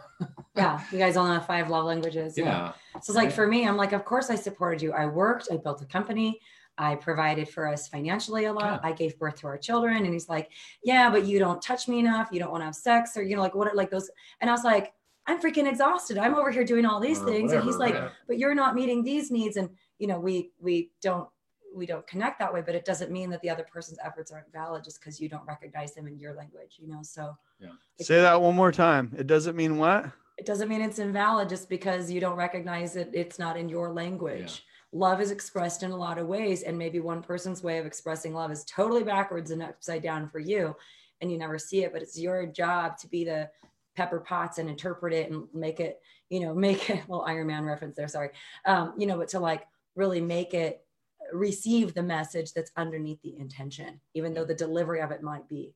Yeah. 0.55 0.83
You 0.93 0.99
guys 0.99 1.17
all 1.17 1.27
know 1.27 1.41
five 1.41 1.71
love 1.71 1.87
languages. 1.87 2.37
yeah 2.37 2.73
So 2.73 2.97
it's 2.97 3.09
like 3.09 3.25
Right. 3.29 3.33
for 3.33 3.47
me, 3.47 3.67
I'm 3.67 3.79
like, 3.79 3.93
of 3.93 4.05
course 4.05 4.29
I 4.29 4.35
supported 4.35 4.83
you. 4.83 4.93
I 4.93 5.07
worked, 5.07 5.49
I 5.51 5.57
built 5.57 5.81
a 5.81 5.87
company, 5.87 6.39
I 6.77 6.95
provided 6.95 7.49
for 7.49 7.67
us 7.67 7.89
financially 7.89 8.45
a 8.45 8.53
lot. 8.53 8.81
Yeah. 8.85 8.89
I 8.91 8.93
gave 8.93 9.19
birth 9.19 9.37
to 9.37 9.47
our 9.47 9.57
children. 9.57 10.05
And 10.05 10.13
he's 10.13 10.29
like, 10.29 10.51
Yeah, 10.85 11.11
but 11.11 11.25
you 11.25 11.39
don't 11.39 11.61
touch 11.63 11.89
me 11.89 11.99
enough. 12.01 12.29
You 12.33 12.39
don't 12.39 12.51
want 12.53 12.61
to 12.61 12.67
have 12.67 12.75
sex, 12.77 13.17
or 13.17 13.23
you 13.23 13.35
know, 13.35 13.41
like 13.43 13.55
what 13.55 13.75
like 13.75 13.91
those. 13.91 14.11
And 14.41 14.51
I 14.51 14.53
was 14.53 14.63
like, 14.63 14.93
I'm 15.27 15.41
freaking 15.41 15.69
exhausted. 15.69 16.19
I'm 16.19 16.35
over 16.35 16.51
here 16.51 16.65
doing 16.65 16.85
all 16.85 16.99
these 17.01 17.21
Or 17.23 17.27
things. 17.27 17.53
and 17.53 17.63
he's 17.65 17.77
like, 17.77 17.95
yeah. 17.95 18.09
but 18.27 18.39
you're 18.39 18.55
not 18.55 18.75
meeting 18.75 19.05
these 19.05 19.31
needs. 19.31 19.57
And 19.57 19.71
you 19.99 20.07
know, 20.07 20.19
we 20.19 20.51
we 20.61 20.91
don't 21.01 21.29
we 21.75 21.87
don't 21.87 22.07
connect 22.07 22.39
that 22.39 22.53
way, 22.53 22.61
but 22.61 22.75
it 22.75 22.85
doesn't 22.85 23.11
mean 23.11 23.31
that 23.31 23.41
the 23.41 23.49
other 23.49 23.63
person's 23.65 23.99
efforts 24.05 24.31
aren't 24.31 24.53
valid 24.53 24.85
just 24.85 25.01
because 25.01 25.21
you 25.21 25.29
don't 25.29 25.47
recognize 25.47 25.95
them 25.95 26.07
in 26.07 26.19
your 26.19 26.35
language, 26.35 26.77
you 26.79 26.89
know. 26.89 27.01
So 27.03 27.37
It's- 27.61 28.07
Say 28.09 28.21
that 28.21 28.41
one 28.43 28.55
more 28.57 28.73
time. 28.73 29.15
It 29.17 29.27
doesn't 29.27 29.57
mean 29.57 29.79
what? 29.79 30.11
it 30.39 30.47
doesn't 30.47 30.69
mean 30.71 30.81
it's 30.81 30.99
invalid 30.99 31.49
just 31.49 31.69
because 31.69 32.11
you 32.11 32.19
don't 32.19 32.37
recognize 32.37 32.97
it 32.97 33.11
it's 33.13 33.39
not 33.39 33.55
in 33.57 33.69
your 33.69 33.93
language 33.93 34.65
love 34.91 35.21
is 35.21 35.31
expressed 35.31 35.83
in 35.83 35.91
a 35.91 35.97
lot 35.97 36.17
of 36.17 36.27
ways 36.27 36.63
and 36.63 36.77
maybe 36.77 37.01
one 37.01 37.23
person's 37.23 37.63
way 37.63 37.77
of 37.79 37.85
expressing 37.85 38.33
love 38.33 38.51
is 38.51 38.65
totally 38.65 39.05
backwards 39.05 39.51
and 39.51 39.63
upside 39.63 40.03
down 40.03 40.27
for 40.31 40.39
you 40.39 40.75
and 41.21 41.31
you 41.31 41.37
never 41.37 41.59
see 41.59 41.85
it 41.85 41.93
but 41.93 42.01
it's 42.01 42.19
your 42.19 42.47
job 42.47 42.97
to 42.97 43.07
be 43.09 43.25
the 43.25 43.49
Pepper 43.97 44.21
Potts 44.21 44.59
and 44.59 44.69
interpret 44.69 45.13
it 45.13 45.31
and 45.31 45.47
make 45.53 45.81
it 45.81 46.01
you 46.29 46.41
know 46.41 46.55
make 46.69 46.91
it 46.91 47.03
well 47.09 47.23
iron 47.23 47.47
man 47.47 47.65
reference 47.65 47.97
there 47.97 48.09
sorry. 48.09 48.31
Um 48.65 48.95
you 48.97 49.07
know 49.07 49.19
but 49.19 49.29
to 49.29 49.41
like 49.41 49.67
really 49.95 50.21
make 50.21 50.55
it 50.55 50.85
receive 51.33 51.95
the 51.95 52.03
message 52.03 52.53
that's 52.53 52.73
underneath 52.77 53.23
the 53.23 53.39
intention 53.39 54.01
even 54.15 54.35
though 54.35 54.45
the 54.45 54.55
delivery 54.55 55.01
of 55.01 55.11
it 55.11 55.23
might 55.23 55.49
be 55.49 55.75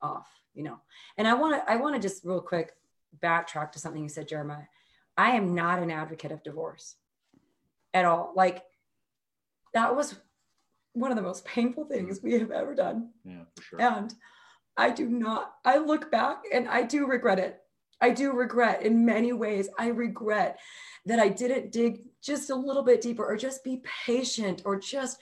off 0.00 0.28
you 0.54 0.62
know. 0.62 0.80
And 1.16 1.26
i 1.26 1.34
want 1.34 1.54
to 1.54 1.70
i 1.70 1.76
want 1.76 1.94
to 1.94 2.00
just 2.00 2.24
real 2.24 2.40
quick 2.40 2.72
backtrack 3.22 3.72
to 3.72 3.78
something 3.78 4.02
you 4.02 4.08
said 4.08 4.28
jeremiah. 4.28 4.64
I 5.16 5.32
am 5.32 5.54
not 5.54 5.78
an 5.78 5.90
advocate 5.90 6.32
of 6.32 6.42
divorce 6.42 6.96
at 7.92 8.04
all. 8.04 8.32
Like 8.34 8.64
that 9.74 9.94
was 9.94 10.14
one 10.94 11.10
of 11.10 11.16
the 11.16 11.22
most 11.22 11.44
painful 11.44 11.84
things 11.84 12.20
we 12.22 12.34
have 12.34 12.50
ever 12.50 12.74
done. 12.74 13.10
Yeah 13.24 13.44
for 13.56 13.62
sure. 13.62 13.80
And 13.80 14.14
I 14.76 14.90
do 14.90 15.08
not, 15.08 15.54
I 15.64 15.78
look 15.78 16.10
back 16.10 16.42
and 16.52 16.68
I 16.68 16.82
do 16.82 17.06
regret 17.06 17.38
it. 17.38 17.60
I 18.00 18.10
do 18.10 18.32
regret 18.32 18.82
in 18.82 19.04
many 19.04 19.32
ways. 19.32 19.68
I 19.78 19.88
regret 19.88 20.58
that 21.06 21.20
I 21.20 21.28
didn't 21.28 21.70
dig 21.70 22.00
just 22.20 22.50
a 22.50 22.54
little 22.54 22.82
bit 22.82 23.00
deeper 23.00 23.24
or 23.24 23.36
just 23.36 23.62
be 23.62 23.82
patient 24.06 24.62
or 24.64 24.78
just 24.78 25.18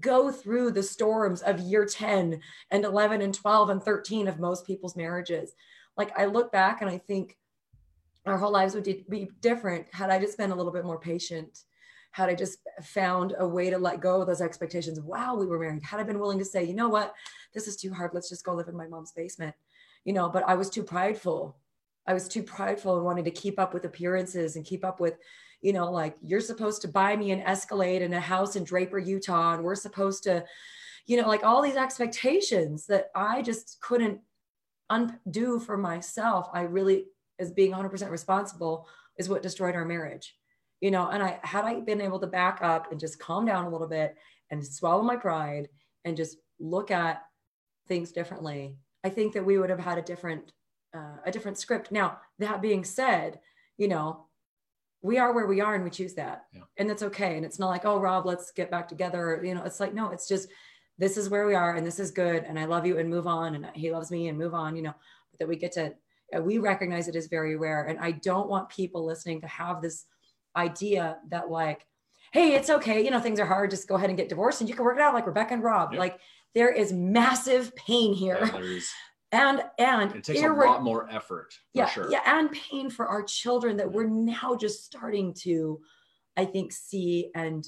go 0.00 0.30
through 0.30 0.70
the 0.70 0.82
storms 0.82 1.42
of 1.42 1.60
year 1.60 1.84
10 1.84 2.40
and 2.70 2.84
11 2.84 3.20
and 3.20 3.34
12 3.34 3.70
and 3.70 3.82
13 3.82 4.28
of 4.28 4.40
most 4.40 4.66
people's 4.66 4.96
marriages. 4.96 5.52
Like 5.96 6.18
I 6.18 6.24
look 6.26 6.50
back 6.50 6.80
and 6.80 6.90
I 6.90 6.98
think 6.98 7.36
our 8.24 8.38
whole 8.38 8.52
lives 8.52 8.74
would 8.74 8.84
be 9.08 9.28
different 9.40 9.86
had 9.92 10.10
I 10.10 10.18
just 10.18 10.38
been 10.38 10.52
a 10.52 10.54
little 10.54 10.72
bit 10.72 10.84
more 10.84 10.98
patient. 10.98 11.64
Had 12.12 12.28
I 12.28 12.34
just 12.34 12.58
found 12.82 13.34
a 13.38 13.46
way 13.46 13.70
to 13.70 13.78
let 13.78 14.00
go 14.00 14.20
of 14.20 14.26
those 14.26 14.40
expectations 14.40 15.00
wow, 15.00 15.34
we 15.34 15.46
were 15.46 15.58
married. 15.58 15.82
Had 15.82 16.00
I 16.00 16.04
been 16.04 16.18
willing 16.20 16.38
to 16.38 16.44
say, 16.44 16.62
you 16.62 16.74
know 16.74 16.88
what, 16.88 17.14
this 17.54 17.66
is 17.66 17.76
too 17.76 17.92
hard. 17.92 18.12
Let's 18.14 18.28
just 18.28 18.44
go 18.44 18.54
live 18.54 18.68
in 18.68 18.76
my 18.76 18.86
mom's 18.86 19.12
basement, 19.12 19.54
you 20.04 20.12
know, 20.12 20.28
but 20.28 20.44
I 20.46 20.54
was 20.54 20.70
too 20.70 20.82
prideful. 20.82 21.56
I 22.06 22.14
was 22.14 22.28
too 22.28 22.42
prideful 22.42 22.96
and 22.96 23.04
wanting 23.04 23.24
to 23.24 23.30
keep 23.30 23.58
up 23.58 23.72
with 23.72 23.84
appearances 23.84 24.56
and 24.56 24.64
keep 24.64 24.84
up 24.84 25.00
with, 25.00 25.14
you 25.60 25.72
know, 25.72 25.90
like 25.90 26.16
you're 26.22 26.40
supposed 26.40 26.82
to 26.82 26.88
buy 26.88 27.16
me 27.16 27.30
an 27.30 27.40
Escalade 27.40 28.02
and 28.02 28.14
a 28.14 28.20
house 28.20 28.56
in 28.56 28.64
Draper, 28.64 28.98
Utah, 28.98 29.54
and 29.54 29.62
we're 29.62 29.74
supposed 29.74 30.24
to, 30.24 30.44
you 31.06 31.20
know, 31.20 31.28
like 31.28 31.44
all 31.44 31.62
these 31.62 31.76
expectations 31.76 32.86
that 32.86 33.10
I 33.14 33.42
just 33.42 33.80
couldn't 33.80 34.20
undo 34.90 35.58
for 35.58 35.76
myself, 35.76 36.48
I 36.52 36.62
really, 36.62 37.06
as 37.38 37.52
being 37.52 37.72
100% 37.72 38.10
responsible, 38.10 38.86
is 39.16 39.28
what 39.28 39.42
destroyed 39.42 39.74
our 39.74 39.84
marriage. 39.84 40.34
You 40.82 40.90
know, 40.90 41.08
and 41.08 41.22
I 41.22 41.40
had 41.44 41.64
I 41.64 41.80
been 41.80 42.00
able 42.00 42.18
to 42.18 42.26
back 42.26 42.58
up 42.60 42.90
and 42.90 43.00
just 43.00 43.18
calm 43.18 43.46
down 43.46 43.64
a 43.64 43.70
little 43.70 43.86
bit 43.86 44.16
and 44.50 44.66
swallow 44.66 45.02
my 45.02 45.16
pride 45.16 45.68
and 46.04 46.16
just 46.16 46.36
look 46.58 46.90
at 46.90 47.22
things 47.88 48.12
differently, 48.12 48.76
I 49.04 49.08
think 49.08 49.32
that 49.32 49.46
we 49.46 49.58
would 49.58 49.70
have 49.70 49.78
had 49.78 49.98
a 49.98 50.02
different 50.02 50.52
uh, 50.94 51.16
a 51.24 51.30
different 51.30 51.56
script. 51.56 51.90
Now, 51.90 52.18
that 52.38 52.60
being 52.60 52.84
said, 52.84 53.40
you 53.78 53.88
know, 53.88 54.26
we 55.02 55.18
are 55.18 55.32
where 55.32 55.46
we 55.46 55.60
are 55.60 55.74
and 55.74 55.84
we 55.84 55.90
choose 55.90 56.14
that. 56.14 56.44
Yeah. 56.52 56.62
And 56.76 56.90
that's 56.90 57.02
okay. 57.04 57.36
And 57.36 57.44
it's 57.44 57.58
not 57.58 57.70
like, 57.70 57.84
oh, 57.84 57.98
Rob, 57.98 58.26
let's 58.26 58.52
get 58.52 58.70
back 58.70 58.88
together. 58.88 59.40
You 59.42 59.54
know, 59.54 59.64
it's 59.64 59.80
like, 59.80 59.94
no, 59.94 60.10
it's 60.10 60.28
just 60.28 60.48
this 60.98 61.16
is 61.16 61.28
where 61.28 61.46
we 61.46 61.54
are 61.54 61.76
and 61.76 61.86
this 61.86 61.98
is 61.98 62.10
good. 62.10 62.44
And 62.44 62.58
I 62.58 62.66
love 62.66 62.86
you 62.86 62.98
and 62.98 63.08
move 63.08 63.26
on. 63.26 63.54
And 63.54 63.66
he 63.74 63.90
loves 63.90 64.10
me 64.10 64.28
and 64.28 64.38
move 64.38 64.54
on, 64.54 64.76
you 64.76 64.82
know, 64.82 64.94
that 65.38 65.48
we 65.48 65.56
get 65.56 65.72
to, 65.72 65.94
uh, 66.36 66.42
we 66.42 66.58
recognize 66.58 67.08
it 67.08 67.16
is 67.16 67.26
very 67.26 67.56
rare. 67.56 67.84
And 67.84 67.98
I 67.98 68.12
don't 68.12 68.48
want 68.48 68.68
people 68.68 69.04
listening 69.04 69.40
to 69.40 69.46
have 69.46 69.80
this 69.80 70.04
idea 70.56 71.18
that, 71.28 71.50
like, 71.50 71.86
hey, 72.32 72.54
it's 72.54 72.70
okay. 72.70 73.04
You 73.04 73.10
know, 73.10 73.20
things 73.20 73.40
are 73.40 73.46
hard. 73.46 73.70
Just 73.70 73.88
go 73.88 73.96
ahead 73.96 74.10
and 74.10 74.16
get 74.16 74.28
divorced 74.28 74.60
and 74.60 74.68
you 74.68 74.74
can 74.74 74.84
work 74.84 74.96
it 74.96 75.02
out 75.02 75.14
like 75.14 75.26
Rebecca 75.26 75.54
and 75.54 75.62
Rob. 75.62 75.92
Yep. 75.92 75.98
Like, 75.98 76.18
there 76.54 76.70
is 76.70 76.92
massive 76.92 77.74
pain 77.76 78.12
here. 78.12 78.38
Yeah, 78.42 78.80
and 79.32 79.62
and 79.78 80.14
it 80.14 80.24
takes 80.24 80.42
a 80.42 80.48
lot 80.48 80.82
more 80.82 81.08
effort 81.10 81.54
yeah 81.72 81.86
sure. 81.86 82.10
yeah 82.10 82.20
and 82.26 82.52
pain 82.52 82.90
for 82.90 83.08
our 83.08 83.22
children 83.22 83.76
that 83.76 83.86
mm-hmm. 83.86 83.96
we're 83.96 84.06
now 84.06 84.54
just 84.54 84.84
starting 84.84 85.32
to 85.32 85.80
i 86.36 86.44
think 86.44 86.70
see 86.70 87.30
and 87.34 87.66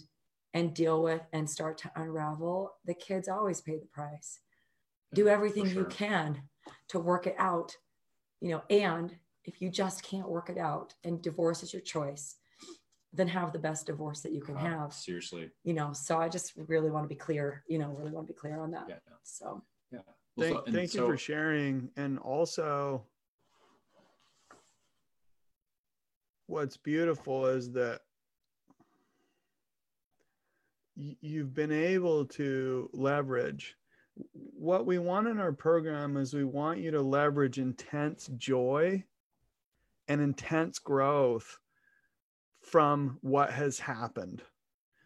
and 0.52 0.74
deal 0.74 1.02
with 1.02 1.22
and 1.32 1.48
start 1.48 1.78
to 1.78 1.90
unravel 1.96 2.74
the 2.84 2.94
kids 2.94 3.28
always 3.28 3.60
pay 3.60 3.78
the 3.78 3.86
price 3.86 4.38
do 5.14 5.26
everything 5.26 5.66
sure. 5.66 5.82
you 5.82 5.84
can 5.86 6.42
to 6.88 7.00
work 7.00 7.26
it 7.26 7.34
out 7.38 7.74
you 8.40 8.50
know 8.50 8.62
and 8.70 9.16
if 9.44 9.60
you 9.60 9.70
just 9.70 10.02
can't 10.02 10.28
work 10.28 10.50
it 10.50 10.58
out 10.58 10.94
and 11.02 11.22
divorce 11.22 11.62
is 11.62 11.72
your 11.72 11.82
choice 11.82 12.36
then 13.14 13.28
have 13.28 13.52
the 13.52 13.58
best 13.58 13.86
divorce 13.86 14.20
that 14.20 14.32
you 14.32 14.40
can 14.40 14.56
uh, 14.56 14.60
have. 14.60 14.92
seriously. 14.92 15.50
You 15.62 15.74
know 15.74 15.92
so 15.92 16.18
i 16.18 16.28
just 16.28 16.52
really 16.68 16.90
want 16.90 17.04
to 17.04 17.08
be 17.08 17.14
clear 17.14 17.62
you 17.68 17.78
know 17.78 17.88
really 17.98 18.10
want 18.10 18.26
to 18.26 18.32
be 18.32 18.38
clear 18.38 18.60
on 18.60 18.70
that. 18.72 18.86
Yeah. 18.88 18.96
so. 19.22 19.62
Yeah. 19.92 20.00
Thank, 20.38 20.56
so, 20.56 20.72
thank 20.72 20.90
so, 20.90 21.00
you 21.00 21.12
for 21.12 21.16
sharing. 21.16 21.90
And 21.96 22.18
also 22.18 23.06
what's 26.46 26.76
beautiful 26.76 27.46
is 27.46 27.72
that 27.72 28.00
you've 30.96 31.54
been 31.54 31.72
able 31.72 32.24
to 32.24 32.88
leverage. 32.92 33.76
What 34.32 34.86
we 34.86 34.98
want 34.98 35.26
in 35.26 35.40
our 35.40 35.52
program 35.52 36.16
is 36.16 36.34
we 36.34 36.44
want 36.44 36.78
you 36.78 36.90
to 36.92 37.02
leverage 37.02 37.58
intense 37.58 38.30
joy 38.36 39.02
and 40.06 40.20
intense 40.20 40.78
growth 40.78 41.58
from 42.74 43.18
what 43.20 43.52
has 43.52 43.78
happened. 43.78 44.42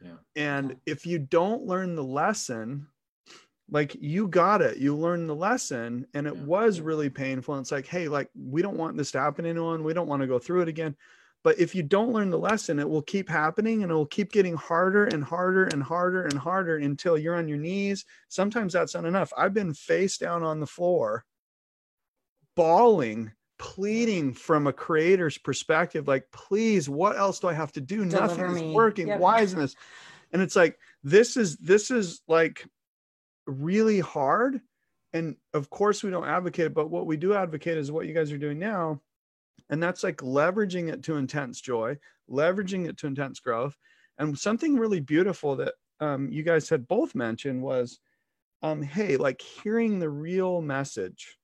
Yeah. 0.02 0.12
And 0.36 0.76
if 0.86 1.04
you 1.04 1.18
don't 1.18 1.66
learn 1.66 1.96
the 1.96 2.02
lesson, 2.02 2.86
like 3.70 3.94
you 4.00 4.26
got 4.26 4.62
it, 4.62 4.78
you 4.78 4.96
learned 4.96 5.28
the 5.28 5.34
lesson 5.34 6.06
and 6.14 6.26
it 6.26 6.34
yeah. 6.34 6.44
was 6.44 6.80
really 6.80 7.10
painful. 7.10 7.52
And 7.52 7.60
it's 7.60 7.70
like, 7.70 7.86
hey, 7.86 8.08
like 8.08 8.30
we 8.34 8.62
don't 8.62 8.78
want 8.78 8.96
this 8.96 9.10
to 9.10 9.20
happen 9.20 9.44
to 9.44 9.50
anyone. 9.50 9.84
We 9.84 9.92
don't 9.92 10.08
want 10.08 10.22
to 10.22 10.26
go 10.26 10.38
through 10.38 10.62
it 10.62 10.68
again. 10.68 10.96
But 11.44 11.58
if 11.58 11.74
you 11.74 11.82
don't 11.82 12.14
learn 12.14 12.30
the 12.30 12.38
lesson, 12.38 12.78
it 12.78 12.88
will 12.88 13.02
keep 13.02 13.28
happening 13.28 13.82
and 13.82 13.92
it 13.92 13.94
will 13.94 14.06
keep 14.06 14.32
getting 14.32 14.54
harder 14.54 15.04
and 15.04 15.22
harder 15.22 15.64
and 15.64 15.82
harder 15.82 16.22
and 16.22 16.38
harder 16.38 16.78
until 16.78 17.18
you're 17.18 17.36
on 17.36 17.48
your 17.48 17.58
knees. 17.58 18.06
Sometimes 18.28 18.72
that's 18.72 18.94
not 18.94 19.04
enough. 19.04 19.30
I've 19.36 19.52
been 19.52 19.74
face 19.74 20.16
down 20.16 20.42
on 20.42 20.58
the 20.58 20.66
floor, 20.66 21.26
bawling, 22.56 23.32
pleading 23.58 24.34
from 24.34 24.66
a 24.66 24.72
creator's 24.72 25.38
perspective, 25.38 26.08
like, 26.08 26.30
please, 26.32 26.88
what 26.88 27.16
else 27.16 27.40
do 27.40 27.48
I 27.48 27.54
have 27.54 27.72
to 27.72 27.80
do? 27.80 28.04
Deliver 28.04 28.20
Nothing 28.20 28.54
me. 28.54 28.68
is 28.68 28.74
working. 28.74 29.08
Yep. 29.08 29.20
Why 29.20 29.40
isn't 29.40 29.58
this? 29.58 29.76
And 30.32 30.42
it's 30.42 30.56
like, 30.56 30.78
this 31.02 31.36
is 31.36 31.56
this 31.56 31.90
is 31.90 32.20
like 32.28 32.66
really 33.46 34.00
hard. 34.00 34.60
And 35.12 35.36
of 35.54 35.70
course, 35.70 36.02
we 36.02 36.10
don't 36.10 36.28
advocate, 36.28 36.74
but 36.74 36.90
what 36.90 37.06
we 37.06 37.16
do 37.16 37.34
advocate 37.34 37.78
is 37.78 37.90
what 37.90 38.06
you 38.06 38.14
guys 38.14 38.30
are 38.30 38.38
doing 38.38 38.58
now 38.58 39.00
and 39.70 39.82
that's 39.82 40.02
like 40.02 40.18
leveraging 40.18 40.92
it 40.92 41.02
to 41.04 41.16
intense 41.16 41.60
joy, 41.60 41.98
leveraging 42.30 42.88
it 42.88 42.96
to 42.98 43.06
intense 43.06 43.40
growth. 43.40 43.76
And 44.18 44.38
something 44.38 44.76
really 44.76 45.00
beautiful 45.00 45.56
that 45.56 45.74
um, 46.00 46.30
you 46.30 46.42
guys 46.42 46.68
had 46.68 46.88
both 46.88 47.14
mentioned 47.14 47.62
was 47.62 48.00
um, 48.62 48.82
hey, 48.82 49.16
like 49.16 49.40
hearing 49.40 49.98
the 49.98 50.10
real 50.10 50.60
message 50.60 51.38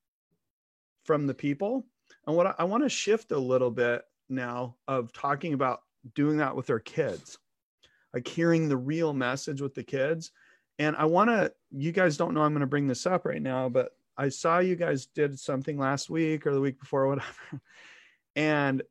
from 1.04 1.26
the 1.26 1.34
people. 1.34 1.86
And 2.26 2.36
what 2.36 2.46
I, 2.46 2.54
I 2.58 2.64
want 2.64 2.82
to 2.82 2.88
shift 2.88 3.32
a 3.32 3.38
little 3.38 3.70
bit 3.70 4.02
now 4.28 4.76
of 4.88 5.12
talking 5.12 5.52
about 5.52 5.80
doing 6.14 6.38
that 6.38 6.56
with 6.56 6.70
our 6.70 6.80
kids, 6.80 7.38
like 8.12 8.26
hearing 8.26 8.68
the 8.68 8.76
real 8.76 9.12
message 9.12 9.60
with 9.60 9.74
the 9.74 9.84
kids. 9.84 10.30
And 10.78 10.96
I 10.96 11.04
want 11.04 11.30
to, 11.30 11.52
you 11.70 11.92
guys 11.92 12.16
don't 12.16 12.34
know 12.34 12.42
I'm 12.42 12.52
going 12.52 12.60
to 12.60 12.66
bring 12.66 12.86
this 12.86 13.06
up 13.06 13.24
right 13.24 13.42
now, 13.42 13.68
but 13.68 13.90
I 14.16 14.28
saw 14.28 14.58
you 14.58 14.76
guys 14.76 15.06
did 15.06 15.38
something 15.38 15.78
last 15.78 16.10
week 16.10 16.46
or 16.46 16.54
the 16.54 16.60
week 16.60 16.80
before, 16.80 17.06
whatever. 17.08 17.60
And 18.36 18.82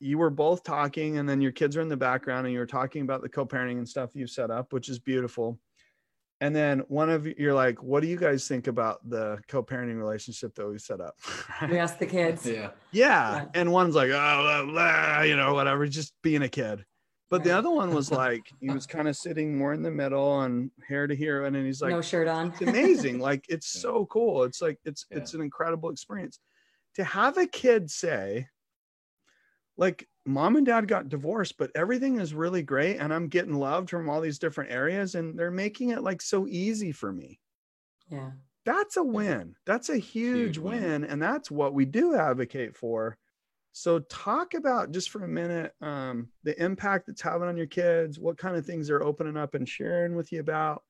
you 0.00 0.18
were 0.18 0.30
both 0.30 0.62
talking 0.64 1.18
and 1.18 1.28
then 1.28 1.40
your 1.40 1.52
kids 1.52 1.76
are 1.76 1.80
in 1.80 1.88
the 1.88 1.96
background 1.96 2.46
and 2.46 2.52
you 2.52 2.58
were 2.58 2.66
talking 2.66 3.02
about 3.02 3.22
the 3.22 3.28
co-parenting 3.28 3.78
and 3.78 3.88
stuff 3.88 4.10
you've 4.14 4.28
set 4.28 4.50
up 4.50 4.72
which 4.72 4.88
is 4.88 4.98
beautiful 4.98 5.58
and 6.44 6.54
then 6.54 6.80
one 6.88 7.08
of 7.08 7.26
you 7.26 7.34
you're 7.38 7.54
like 7.54 7.82
what 7.82 8.02
do 8.02 8.06
you 8.06 8.18
guys 8.18 8.46
think 8.46 8.66
about 8.66 9.00
the 9.08 9.38
co-parenting 9.48 9.96
relationship 9.96 10.54
that 10.56 10.68
we 10.68 10.78
set 10.78 11.00
up? 11.00 11.16
We 11.70 11.78
asked 11.84 11.98
the 11.98 12.06
kids. 12.06 12.44
Yeah. 12.44 12.52
yeah. 12.52 12.70
Yeah. 12.92 13.44
And 13.54 13.72
one's 13.72 13.94
like 13.94 14.10
oh 14.10 14.12
blah, 14.12 14.64
blah, 14.66 15.22
you 15.22 15.36
know 15.36 15.54
whatever 15.54 15.86
just 15.86 16.12
being 16.22 16.42
a 16.42 16.48
kid. 16.48 16.84
But 17.30 17.38
right. 17.38 17.44
the 17.44 17.56
other 17.56 17.70
one 17.70 17.94
was 17.94 18.10
like 18.24 18.42
he 18.60 18.68
was 18.68 18.86
kind 18.86 19.08
of 19.08 19.16
sitting 19.16 19.56
more 19.56 19.72
in 19.72 19.82
the 19.82 19.90
middle 19.90 20.42
and 20.42 20.70
hair 20.86 21.06
to 21.06 21.16
here 21.16 21.46
and 21.46 21.56
then 21.56 21.64
he's 21.64 21.80
like 21.80 21.92
no 21.92 22.02
shirt 22.02 22.28
on. 22.28 22.48
It's 22.48 22.60
amazing. 22.60 23.20
Like 23.20 23.46
it's 23.48 23.68
so 23.80 24.04
cool. 24.06 24.42
It's 24.42 24.60
like 24.60 24.78
it's 24.84 25.06
yeah. 25.10 25.18
it's 25.18 25.32
an 25.32 25.40
incredible 25.40 25.88
experience. 25.88 26.40
To 26.96 27.04
have 27.04 27.38
a 27.38 27.46
kid 27.46 27.90
say 27.90 28.48
like 29.78 30.06
mom 30.26 30.56
and 30.56 30.66
dad 30.66 30.88
got 30.88 31.08
divorced, 31.08 31.58
but 31.58 31.70
everything 31.74 32.20
is 32.20 32.34
really 32.34 32.62
great. 32.62 32.96
And 32.96 33.12
I'm 33.12 33.28
getting 33.28 33.54
loved 33.54 33.90
from 33.90 34.08
all 34.08 34.20
these 34.20 34.38
different 34.38 34.72
areas. 34.72 35.14
And 35.14 35.38
they're 35.38 35.50
making 35.50 35.90
it 35.90 36.02
like 36.02 36.22
so 36.22 36.46
easy 36.46 36.92
for 36.92 37.12
me. 37.12 37.40
Yeah. 38.08 38.30
That's 38.64 38.96
a 38.96 39.04
win. 39.04 39.56
That's 39.66 39.90
a 39.90 39.98
huge, 39.98 40.56
huge 40.56 40.58
win. 40.58 40.82
win. 40.82 41.04
And 41.04 41.20
that's 41.20 41.50
what 41.50 41.74
we 41.74 41.84
do 41.84 42.14
advocate 42.14 42.76
for. 42.76 43.18
So 43.72 43.98
talk 43.98 44.54
about 44.54 44.92
just 44.92 45.10
for 45.10 45.24
a 45.24 45.28
minute 45.28 45.72
um, 45.80 46.28
the 46.44 46.60
impact 46.62 47.08
it's 47.08 47.20
having 47.20 47.48
on 47.48 47.56
your 47.56 47.66
kids, 47.66 48.20
what 48.20 48.38
kind 48.38 48.56
of 48.56 48.64
things 48.64 48.86
they're 48.86 49.02
opening 49.02 49.36
up 49.36 49.54
and 49.54 49.68
sharing 49.68 50.14
with 50.14 50.30
you 50.30 50.38
about, 50.38 50.84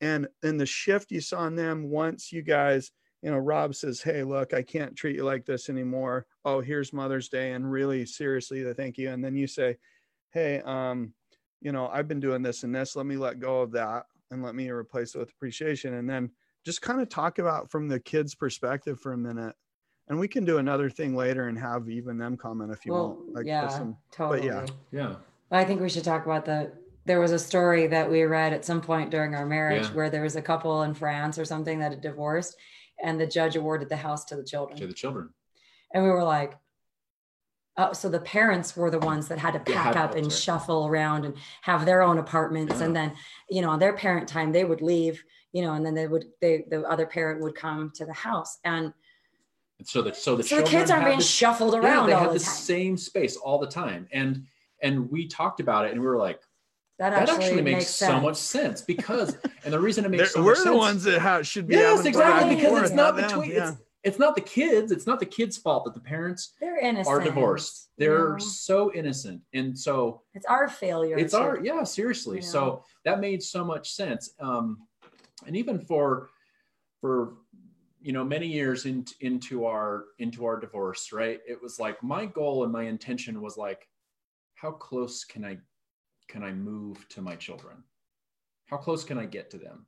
and 0.00 0.28
and 0.44 0.58
the 0.58 0.64
shift 0.64 1.10
you 1.10 1.20
saw 1.20 1.46
in 1.48 1.56
them 1.56 1.90
once 1.90 2.32
you 2.32 2.42
guys 2.42 2.92
you 3.22 3.30
know, 3.30 3.38
Rob 3.38 3.74
says, 3.74 4.00
Hey, 4.00 4.22
look, 4.22 4.54
I 4.54 4.62
can't 4.62 4.96
treat 4.96 5.16
you 5.16 5.24
like 5.24 5.44
this 5.44 5.68
anymore. 5.68 6.26
Oh, 6.44 6.60
here's 6.60 6.92
Mother's 6.92 7.28
Day. 7.28 7.52
And 7.52 7.70
really 7.70 8.06
seriously, 8.06 8.62
the 8.62 8.74
thank 8.74 8.98
you. 8.98 9.10
And 9.10 9.22
then 9.22 9.36
you 9.36 9.46
say, 9.46 9.76
Hey, 10.32 10.62
um, 10.64 11.12
you 11.60 11.72
know, 11.72 11.88
I've 11.88 12.08
been 12.08 12.20
doing 12.20 12.42
this 12.42 12.62
and 12.62 12.74
this. 12.74 12.96
Let 12.96 13.06
me 13.06 13.16
let 13.16 13.40
go 13.40 13.60
of 13.60 13.72
that 13.72 14.04
and 14.30 14.42
let 14.42 14.54
me 14.54 14.70
replace 14.70 15.14
it 15.14 15.18
with 15.18 15.30
appreciation. 15.30 15.94
And 15.94 16.08
then 16.08 16.30
just 16.64 16.82
kind 16.82 17.00
of 17.00 17.08
talk 17.08 17.38
about 17.38 17.70
from 17.70 17.88
the 17.88 18.00
kids' 18.00 18.34
perspective 18.34 19.00
for 19.00 19.12
a 19.12 19.18
minute. 19.18 19.54
And 20.08 20.18
we 20.18 20.26
can 20.26 20.44
do 20.44 20.58
another 20.58 20.90
thing 20.90 21.14
later 21.14 21.48
and 21.48 21.58
have 21.58 21.88
even 21.88 22.18
them 22.18 22.36
comment 22.36 22.72
if 22.72 22.84
you 22.84 22.92
well, 22.92 23.08
want. 23.08 23.34
Like 23.34 23.46
yeah, 23.46 23.68
some, 23.68 23.96
totally. 24.10 24.46
yeah. 24.46 24.66
Yeah. 24.90 25.14
I 25.52 25.64
think 25.64 25.80
we 25.80 25.88
should 25.88 26.04
talk 26.04 26.24
about 26.24 26.44
the 26.44 26.72
there 27.06 27.20
was 27.20 27.32
a 27.32 27.38
story 27.38 27.86
that 27.86 28.10
we 28.10 28.22
read 28.22 28.52
at 28.52 28.64
some 28.64 28.80
point 28.80 29.10
during 29.10 29.34
our 29.34 29.46
marriage 29.46 29.84
yeah. 29.84 29.92
where 29.92 30.10
there 30.10 30.22
was 30.22 30.36
a 30.36 30.42
couple 30.42 30.82
in 30.82 30.94
France 30.94 31.38
or 31.38 31.44
something 31.44 31.78
that 31.78 31.92
had 31.92 32.00
divorced 32.00 32.56
and 33.02 33.20
the 33.20 33.26
judge 33.26 33.56
awarded 33.56 33.88
the 33.88 33.96
house 33.96 34.24
to 34.26 34.36
the 34.36 34.44
children. 34.44 34.78
To 34.78 34.86
the 34.86 34.92
children. 34.92 35.30
And 35.92 36.04
we 36.04 36.10
were 36.10 36.24
like, 36.24 36.56
oh, 37.76 37.92
so 37.92 38.08
the 38.08 38.20
parents 38.20 38.76
were 38.76 38.90
the 38.90 38.98
ones 38.98 39.28
that 39.28 39.38
had 39.38 39.52
to 39.54 39.60
pack 39.60 39.96
up 39.96 40.14
and 40.14 40.26
right. 40.26 40.32
shuffle 40.32 40.86
around 40.86 41.24
and 41.24 41.34
have 41.62 41.86
their 41.86 42.02
own 42.02 42.18
apartments. 42.18 42.78
Yeah. 42.78 42.86
And 42.86 42.96
then, 42.96 43.12
you 43.48 43.62
know, 43.62 43.70
on 43.70 43.78
their 43.78 43.94
parent 43.94 44.28
time, 44.28 44.52
they 44.52 44.64
would 44.64 44.82
leave, 44.82 45.22
you 45.52 45.62
know, 45.62 45.74
and 45.74 45.84
then 45.84 45.94
they 45.94 46.06
would, 46.06 46.26
they, 46.40 46.64
the 46.68 46.82
other 46.82 47.06
parent 47.06 47.42
would 47.42 47.54
come 47.54 47.90
to 47.94 48.04
the 48.04 48.12
house. 48.12 48.58
And, 48.64 48.92
and 49.78 49.88
so 49.88 50.02
the, 50.02 50.12
so 50.12 50.36
the, 50.36 50.42
so 50.42 50.56
the 50.56 50.62
kids 50.62 50.90
aren't 50.90 51.06
being 51.06 51.18
this, 51.18 51.28
shuffled 51.28 51.74
around. 51.74 52.08
Yeah, 52.08 52.16
they 52.16 52.20
had 52.20 52.30
the, 52.30 52.34
the 52.34 52.40
same 52.40 52.96
space 52.96 53.36
all 53.36 53.58
the 53.58 53.66
time. 53.66 54.06
And, 54.12 54.44
and 54.82 55.10
we 55.10 55.26
talked 55.26 55.60
about 55.60 55.86
it 55.86 55.92
and 55.92 56.00
we 56.00 56.06
were 56.06 56.18
like, 56.18 56.40
that 57.00 57.14
actually, 57.14 57.36
that 57.36 57.42
actually 57.42 57.62
makes, 57.62 57.76
makes 57.76 57.86
so 57.88 58.20
much 58.20 58.36
sense 58.36 58.82
because, 58.82 59.38
and 59.64 59.72
the 59.72 59.80
reason 59.80 60.04
it 60.04 60.10
makes 60.10 60.34
so 60.34 60.42
we're 60.42 60.54
the 60.54 60.64
sense, 60.64 60.76
ones 60.76 61.04
that 61.04 61.18
have, 61.18 61.46
should 61.46 61.66
be. 61.66 61.74
Yes, 61.74 62.04
exactly. 62.04 62.56
Because 62.56 62.82
it's 62.82 62.92
not 62.92 63.16
between. 63.16 63.52
Yeah. 63.52 63.70
It's, 63.70 63.80
it's 64.04 64.18
not 64.18 64.34
the 64.34 64.42
kids. 64.42 64.92
It's 64.92 65.06
not 65.06 65.18
the 65.18 65.24
kids' 65.24 65.56
fault 65.56 65.86
that 65.86 65.94
the 65.94 66.00
parents 66.00 66.52
they're 66.60 66.78
innocent. 66.78 67.08
are 67.08 67.20
divorced. 67.24 67.88
They're 67.96 68.38
so 68.38 68.92
innocent, 68.92 69.40
and 69.54 69.78
so 69.78 70.20
it's 70.34 70.44
our 70.44 70.68
failure. 70.68 71.16
It's 71.16 71.32
our 71.32 71.58
yeah, 71.62 71.84
seriously. 71.84 72.36
You 72.36 72.42
know? 72.42 72.48
So 72.48 72.84
that 73.06 73.18
made 73.18 73.42
so 73.42 73.64
much 73.64 73.92
sense. 73.92 74.34
Um, 74.38 74.86
and 75.46 75.56
even 75.56 75.80
for 75.80 76.28
for 77.00 77.34
you 78.02 78.12
know 78.12 78.24
many 78.24 78.46
years 78.46 78.84
in, 78.84 79.06
into 79.20 79.64
our 79.64 80.04
into 80.18 80.44
our 80.44 80.58
divorce 80.58 81.12
right 81.12 81.40
it 81.46 81.60
was 81.62 81.78
like 81.78 82.02
my 82.02 82.26
goal 82.26 82.64
and 82.64 82.72
my 82.72 82.84
intention 82.84 83.40
was 83.40 83.56
like 83.56 83.86
how 84.54 84.70
close 84.70 85.24
can 85.24 85.44
i 85.44 85.58
can 86.30 86.44
i 86.44 86.52
move 86.52 87.06
to 87.08 87.20
my 87.20 87.34
children 87.34 87.76
how 88.66 88.76
close 88.76 89.02
can 89.04 89.18
i 89.18 89.26
get 89.26 89.50
to 89.50 89.58
them 89.58 89.84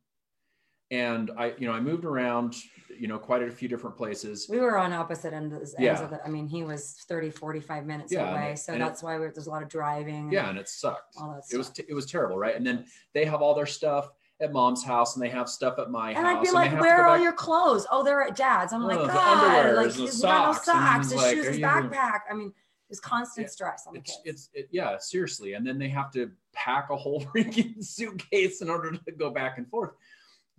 and 0.90 1.30
i 1.38 1.54
you 1.56 1.66
know 1.68 1.72
i 1.72 1.78
moved 1.80 2.04
around 2.04 2.56
you 2.98 3.06
know 3.06 3.16
quite 3.18 3.42
a 3.42 3.50
few 3.50 3.68
different 3.68 3.96
places 3.96 4.46
we 4.50 4.58
were 4.58 4.76
on 4.76 4.92
opposite 4.92 5.32
ends, 5.32 5.54
ends 5.54 5.74
Yeah. 5.78 6.02
of 6.02 6.12
it 6.12 6.20
i 6.24 6.28
mean 6.28 6.48
he 6.48 6.64
was 6.64 6.96
30 7.08 7.30
45 7.30 7.86
minutes 7.86 8.12
Yeah, 8.12 8.30
away 8.32 8.56
so 8.56 8.72
and 8.72 8.82
it- 8.82 8.84
that's 8.84 9.02
why 9.04 9.18
we 9.18 9.26
there's 9.26 9.46
a 9.46 9.50
lot 9.50 9.62
of 9.62 9.68
driving 9.68 10.32
yeah 10.32 10.48
and 10.50 10.58
it 10.58 10.68
sucked 10.68 11.14
all 11.16 11.30
that 11.34 11.44
it 11.54 11.56
was 11.56 11.70
t- 11.70 11.84
it 11.88 11.94
was 11.94 12.06
terrible 12.06 12.36
right 12.36 12.56
and 12.56 12.66
then 12.66 12.84
they 13.14 13.24
have 13.24 13.40
all 13.40 13.54
their 13.54 13.66
stuff 13.66 14.10
at 14.40 14.52
mom's 14.52 14.82
house 14.84 15.14
and 15.14 15.24
they 15.24 15.28
have 15.28 15.48
stuff 15.48 15.78
at 15.78 15.90
my 15.92 16.08
and 16.08 16.18
house 16.18 16.26
And 16.26 16.36
I'd 16.38 16.42
be 16.42 16.50
like, 16.50 16.80
"Where 16.80 16.96
are 17.02 17.06
all 17.06 17.14
back- 17.14 17.22
your 17.22 17.32
clothes? 17.32 17.86
Oh, 17.92 18.02
they're 18.02 18.24
at 18.24 18.34
dad's." 18.34 18.72
I'm 18.72 18.82
like, 18.82 18.98
Oh, 18.98 19.06
"God, 19.06 19.76
like 19.76 19.86
and 19.86 19.94
he's 19.94 20.20
got 20.20 20.46
no 20.48 20.52
socks, 20.60 21.10
his 21.12 21.12
mm, 21.12 21.16
like, 21.22 21.34
shoes, 21.36 21.46
his 21.46 21.58
backpack." 21.58 22.20
I 22.28 22.34
mean, 22.34 22.52
there's 22.92 23.00
constant 23.00 23.46
Yeah, 23.46 23.50
stress 23.50 23.86
on 23.86 23.94
the 23.94 24.00
it's 24.00 24.18
kids. 24.22 24.50
it's 24.52 24.64
it, 24.64 24.68
yeah 24.70 24.98
seriously. 24.98 25.54
And 25.54 25.66
then 25.66 25.78
they 25.78 25.88
have 25.88 26.10
to 26.12 26.30
pack 26.52 26.90
a 26.90 26.96
whole 26.96 27.22
freaking 27.34 27.82
suitcase 27.82 28.60
in 28.60 28.68
order 28.68 28.92
to 28.92 29.12
go 29.12 29.30
back 29.30 29.56
and 29.56 29.66
forth. 29.66 29.92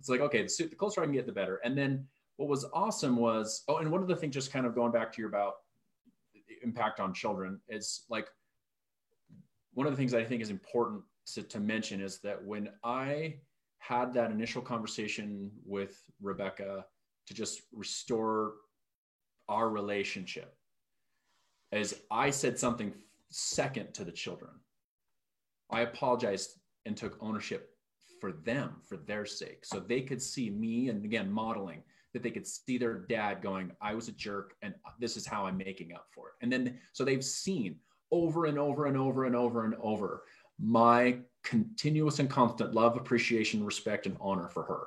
It's 0.00 0.08
like 0.08 0.20
okay 0.20 0.42
the, 0.42 0.48
suit, 0.48 0.70
the 0.70 0.76
closer 0.76 1.00
i 1.00 1.04
can 1.04 1.12
get 1.14 1.26
the 1.26 1.32
better. 1.32 1.60
And 1.64 1.78
then 1.78 2.06
what 2.36 2.48
was 2.48 2.66
awesome 2.74 3.16
was 3.16 3.62
oh 3.68 3.76
and 3.76 3.90
one 3.92 4.02
of 4.02 4.08
the 4.08 4.16
things 4.16 4.34
just 4.34 4.52
kind 4.52 4.66
of 4.66 4.74
going 4.74 4.90
back 4.90 5.12
to 5.12 5.20
your 5.22 5.28
about 5.28 5.54
impact 6.64 6.98
on 6.98 7.14
children 7.14 7.60
is 7.68 8.04
like 8.08 8.26
one 9.74 9.86
of 9.86 9.92
the 9.92 9.96
things 9.96 10.14
i 10.14 10.24
think 10.24 10.40
is 10.42 10.50
important 10.50 11.02
to, 11.26 11.42
to 11.42 11.60
mention 11.60 12.00
is 12.00 12.18
that 12.18 12.42
when 12.44 12.68
i 12.82 13.34
had 13.78 14.14
that 14.14 14.30
initial 14.30 14.62
conversation 14.62 15.50
with 15.66 16.02
rebecca 16.22 16.84
to 17.26 17.34
just 17.34 17.62
restore 17.72 18.54
our 19.48 19.68
relationship 19.68 20.56
is 21.74 22.02
I 22.10 22.30
said 22.30 22.58
something 22.58 22.92
second 23.30 23.94
to 23.94 24.04
the 24.04 24.12
children. 24.12 24.52
I 25.70 25.80
apologized 25.80 26.60
and 26.86 26.96
took 26.96 27.16
ownership 27.20 27.70
for 28.20 28.32
them, 28.32 28.76
for 28.86 28.96
their 28.96 29.26
sake, 29.26 29.64
so 29.64 29.80
they 29.80 30.00
could 30.02 30.22
see 30.22 30.50
me 30.50 30.88
and 30.88 31.04
again, 31.04 31.30
modeling 31.30 31.82
that 32.12 32.22
they 32.22 32.30
could 32.30 32.46
see 32.46 32.78
their 32.78 33.00
dad 33.00 33.42
going, 33.42 33.72
I 33.80 33.94
was 33.94 34.08
a 34.08 34.12
jerk 34.12 34.54
and 34.62 34.72
this 35.00 35.16
is 35.16 35.26
how 35.26 35.46
I'm 35.46 35.56
making 35.56 35.92
up 35.92 36.06
for 36.14 36.28
it. 36.28 36.34
And 36.42 36.52
then, 36.52 36.78
so 36.92 37.04
they've 37.04 37.24
seen 37.24 37.76
over 38.12 38.46
and 38.46 38.58
over 38.58 38.86
and 38.86 38.96
over 38.96 39.24
and 39.24 39.34
over 39.34 39.64
and 39.64 39.74
over 39.80 40.22
my 40.60 41.18
continuous 41.42 42.20
and 42.20 42.30
constant 42.30 42.72
love, 42.72 42.96
appreciation, 42.96 43.64
respect, 43.64 44.06
and 44.06 44.16
honor 44.20 44.48
for 44.48 44.62
her, 44.62 44.86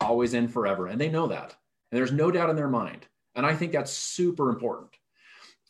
always 0.00 0.32
and 0.32 0.50
forever. 0.50 0.86
And 0.86 0.98
they 0.98 1.10
know 1.10 1.26
that. 1.26 1.54
And 1.92 1.98
there's 1.98 2.12
no 2.12 2.30
doubt 2.30 2.48
in 2.48 2.56
their 2.56 2.68
mind. 2.68 3.06
And 3.34 3.44
I 3.44 3.54
think 3.54 3.72
that's 3.72 3.92
super 3.92 4.48
important. 4.48 4.90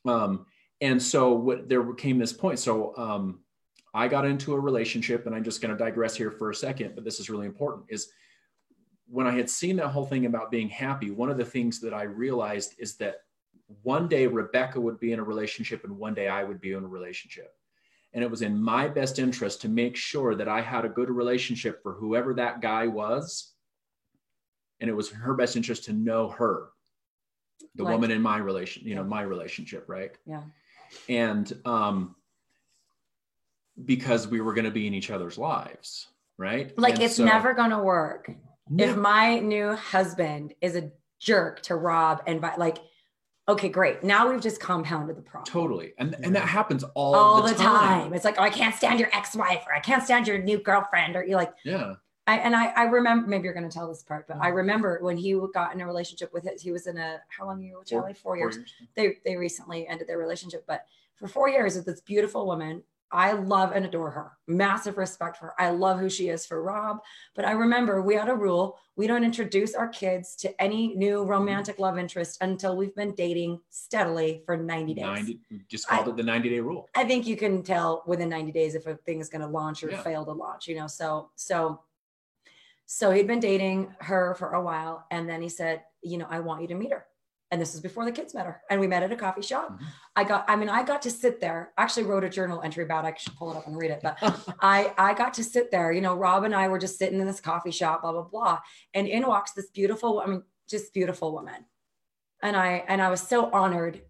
Um, 0.07 0.47
and 0.81 1.03
so 1.03 1.33
what 1.35 1.69
there 1.69 1.93
came 1.95 2.19
this 2.19 2.33
point. 2.33 2.59
So 2.59 2.97
um, 2.97 3.41
I 3.93 4.09
got 4.09 4.25
into 4.25 4.55
a 4.55 4.61
relationship, 4.61 5.27
and 5.27 5.35
I'm 5.35 5.45
just 5.45 5.61
going 5.61 5.77
to 5.77 5.85
digress 5.85 6.17
here 6.17 6.31
for 6.31 6.51
a 6.51 6.55
second, 6.55 6.95
but 6.95 7.05
this 7.05 7.21
is 7.21 7.29
really 7.29 7.47
important. 7.47 7.87
Is 7.89 8.11
when 9.07 9.27
I 9.27 9.33
had 9.33 9.51
seen 9.51 9.77
that 9.77 9.89
whole 9.89 10.07
thing 10.07 10.27
about 10.27 10.51
being 10.51 10.69
happy, 10.69 11.11
one 11.11 11.31
of 11.31 11.37
the 11.37 11.45
things 11.45 11.81
that 11.81 11.93
I 11.93 12.05
realized 12.05 12.75
is 12.79 12.97
that 12.97 13.17
one 13.83 14.09
day 14.09 14.27
Rebecca 14.27 14.81
would 14.81 14.99
be 15.01 15.13
in 15.13 15.19
a 15.19 15.25
relationship, 15.25 15.85
and 15.85 15.99
one 15.99 16.15
day 16.15 16.29
I 16.29 16.45
would 16.45 16.61
be 16.61 16.73
in 16.73 16.85
a 16.85 16.89
relationship. 16.89 17.53
And 18.13 18.25
it 18.25 18.31
was 18.31 18.43
in 18.43 18.61
my 18.61 18.89
best 18.89 19.19
interest 19.19 19.61
to 19.63 19.69
make 19.69 19.97
sure 19.97 20.35
that 20.35 20.49
I 20.49 20.61
had 20.61 20.85
a 20.85 20.89
good 20.89 21.11
relationship 21.11 21.83
for 21.83 21.93
whoever 21.93 22.35
that 22.35 22.61
guy 22.61 22.87
was. 22.89 23.53
And 24.81 24.91
it 24.91 24.95
was 24.95 25.11
her 25.11 25.35
best 25.35 25.57
interest 25.57 25.85
to 25.85 25.93
know 25.93 26.29
her, 26.31 26.71
the 27.75 27.85
woman 27.85 28.11
in 28.11 28.21
my 28.23 28.39
relation, 28.39 28.83
you 28.87 28.95
know, 28.95 29.03
Yeah. 29.03 29.09
my 29.09 29.23
relationship, 29.23 29.85
right? 29.89 30.13
yeah, 30.27 30.43
and 31.09 31.53
um 31.65 32.15
because 33.85 34.29
we 34.29 34.41
were 34.41 34.53
going 34.53 34.65
to 34.67 34.71
be 34.71 34.87
in 34.87 34.93
each 34.95 35.11
other's 35.11 35.39
lives 35.39 36.09
right 36.37 36.77
like 36.79 36.95
And 36.95 37.03
it's 37.05 37.17
so- 37.17 37.25
never 37.25 37.55
gonna 37.55 37.83
work 37.83 38.31
if 38.79 38.97
my 38.97 39.39
new 39.41 39.75
husband 39.75 40.55
is 40.61 40.77
a 40.77 40.91
jerk 41.19 41.61
to 41.63 41.75
Rob 41.77 42.23
and 42.27 42.41
by 42.41 42.55
like, 42.57 42.79
okay, 43.49 43.69
great. 43.69 44.05
Now 44.05 44.31
we've 44.31 44.41
just 44.41 44.61
compounded 44.61 45.17
the 45.17 45.23
problem. 45.23 45.45
totally 45.51 45.93
and 45.99 46.15
and 46.23 46.35
that 46.37 46.47
happens 46.49 46.85
all, 46.95 47.15
All 47.15 47.43
the, 47.43 47.49
the 47.53 47.55
time. 47.59 48.15
It's 48.15 48.25
like, 48.25 48.37
oh, 48.39 48.43
I 48.43 48.51
can't 48.51 48.75
stand 48.75 49.01
your 49.01 49.09
ex-wife, 49.13 49.65
or 49.67 49.75
I 49.75 49.81
can't 49.81 50.03
stand 50.05 50.27
your 50.29 50.39
new 50.39 50.59
girlfriend, 50.59 51.17
or 51.17 51.25
you're 51.25 51.37
like, 51.39 51.53
yeah 51.65 51.95
I, 52.31 52.37
and 52.37 52.55
I, 52.55 52.67
I 52.77 52.83
remember 52.85 53.27
maybe 53.29 53.45
you're 53.45 53.55
going 53.55 53.69
to 53.69 53.75
tell 53.75 53.89
this 53.89 54.03
part, 54.05 54.29
but 54.29 54.37
I 54.37 54.47
Mm-hmm. 54.49 54.57
remember 54.57 54.99
when 55.03 55.17
he 55.17 55.39
got 55.53 55.75
in 55.75 55.81
a 55.81 55.87
relationship 55.87 56.33
with 56.33 56.45
his, 56.45 56.63
he 56.63 56.71
was 56.71 56.87
in 56.87 56.97
a, 56.97 57.19
how 57.37 57.47
long 57.47 57.59
were 57.59 57.65
you 57.65 57.79
with 57.79 57.89
Four- 57.89 58.01
Charlie? 58.03 58.15
Four, 58.15 58.37
years. 58.37 58.57
years. 58.57 58.73
They, 58.95 59.17
they 59.25 59.37
recently 59.37 59.87
ended 59.89 60.07
their 60.07 60.19
relationship, 60.19 60.65
but 60.67 60.85
for 61.17 61.27
four 61.27 61.49
years 61.49 61.75
with 61.77 61.87
this 61.87 62.01
beautiful 62.01 62.47
woman, 62.47 62.83
I 63.13 63.33
love 63.33 63.73
and 63.73 63.85
adore 63.85 64.13
her. 64.13 64.33
Massive 64.47 64.97
respect 64.97 65.37
for 65.39 65.47
her. 65.47 65.55
I 65.61 65.71
love 65.71 65.99
who 65.99 66.09
she 66.09 66.29
is 66.29 66.47
for 66.47 66.63
Rob. 66.63 66.99
But 67.35 67.45
I 67.45 67.51
remember 67.53 68.01
we 68.03 68.15
had 68.15 68.29
a 68.29 68.35
rule 68.35 68.79
we 68.95 69.09
don't 69.09 69.25
introduce 69.25 69.75
our 69.75 69.89
kids 69.89 70.37
to 70.37 70.63
any 70.63 70.95
new 70.95 71.25
romantic 71.25 71.81
love 71.81 71.99
interest 71.99 72.39
until 72.41 72.77
we've 72.77 72.95
been 72.95 73.13
dating 73.17 73.59
steadily 73.71 74.43
for 74.47 74.57
90 74.57 74.95
days. 74.95 75.05
90 75.05 75.41
just 75.69 75.89
called 75.89 76.07
it 76.07 76.17
the 76.17 76.23
90 76.23 76.51
day 76.51 76.61
rule 76.61 76.89
I 76.95 77.03
think 77.05 77.27
you 77.27 77.37
can 77.37 77.63
tell 77.65 78.05
within 78.07 78.29
90 78.29 78.53
days 78.53 78.75
if 78.77 78.87
a 78.87 78.95
thing 78.95 79.19
is 79.21 79.29
going 79.29 79.41
to 79.43 79.49
launch 79.49 79.83
or 79.83 79.91
Yeah. 79.91 80.03
fail 80.03 80.25
to 80.27 80.33
launch, 80.33 80.69
you 80.69 80.77
know. 80.77 80.87
So, 80.87 81.31
so, 81.35 81.81
so 82.93 83.13
he'd 83.13 83.29
been 83.29 83.39
dating 83.39 83.95
her 84.01 84.35
for 84.35 84.51
a 84.55 84.61
while, 84.61 85.07
and 85.13 85.29
then 85.29 85.41
he 85.41 85.49
said, 85.49 85.85
you 86.03 86.19
know, 86.19 86.27
I 86.29 86.41
want 86.41 86.61
you 86.63 86.67
to 86.69 86.75
meet 86.75 86.91
her. 86.91 87.07
And 87.53 87.61
this 87.61 87.73
was 87.73 87.81
before 87.81 88.05
the 88.05 88.11
kids 88.11 88.35
met 88.35 88.47
her, 88.47 88.63
and 88.69 88.81
we 88.81 88.89
met 88.89 89.05
at 89.05 89.13
a 89.13 89.17
coffee 89.17 89.43
shop. 89.43 89.71
Mhm. 89.71 89.87
I 90.17 90.25
got, 90.25 90.45
I 90.49 90.57
mean, 90.57 90.69
I 90.69 90.83
got 90.83 91.01
to 91.03 91.11
sit 91.11 91.41
there. 91.41 91.73
I 91.79 91.83
Actually, 91.85 92.07
wrote 92.07 92.25
a 92.25 92.29
journal 92.29 92.61
entry 92.63 92.83
about. 92.83 93.05
it. 93.05 93.09
I 93.09 93.15
should 93.17 93.37
pull 93.37 93.53
it 93.53 93.57
up 93.57 93.69
and 93.69 93.77
read 93.77 93.93
it, 93.93 94.01
but 94.03 94.19
I 94.61 94.93
I 94.99 95.15
got 95.15 95.35
to 95.35 95.45
sit 95.45 95.71
there. 95.71 95.93
You 95.93 96.01
know, 96.01 96.17
Rob 96.17 96.43
and 96.43 96.55
I 96.55 96.67
were 96.67 96.79
just 96.81 96.99
sitting 96.99 97.21
in 97.21 97.27
this 97.29 97.41
coffee 97.41 97.71
shop, 97.71 98.03
blah 98.03 98.11
blah 98.13 98.23
blah, 98.23 98.59
and 98.93 99.07
in 99.07 99.25
walks 99.25 99.53
this 99.53 99.71
beautiful, 99.71 100.21
I 100.21 100.27
mean, 100.27 100.43
just 100.69 100.93
beautiful 100.95 101.33
woman, 101.33 101.65
and 102.43 102.57
I 102.57 102.85
and 102.89 103.01
I 103.01 103.09
was 103.11 103.21
so 103.21 103.51
honored 103.53 104.03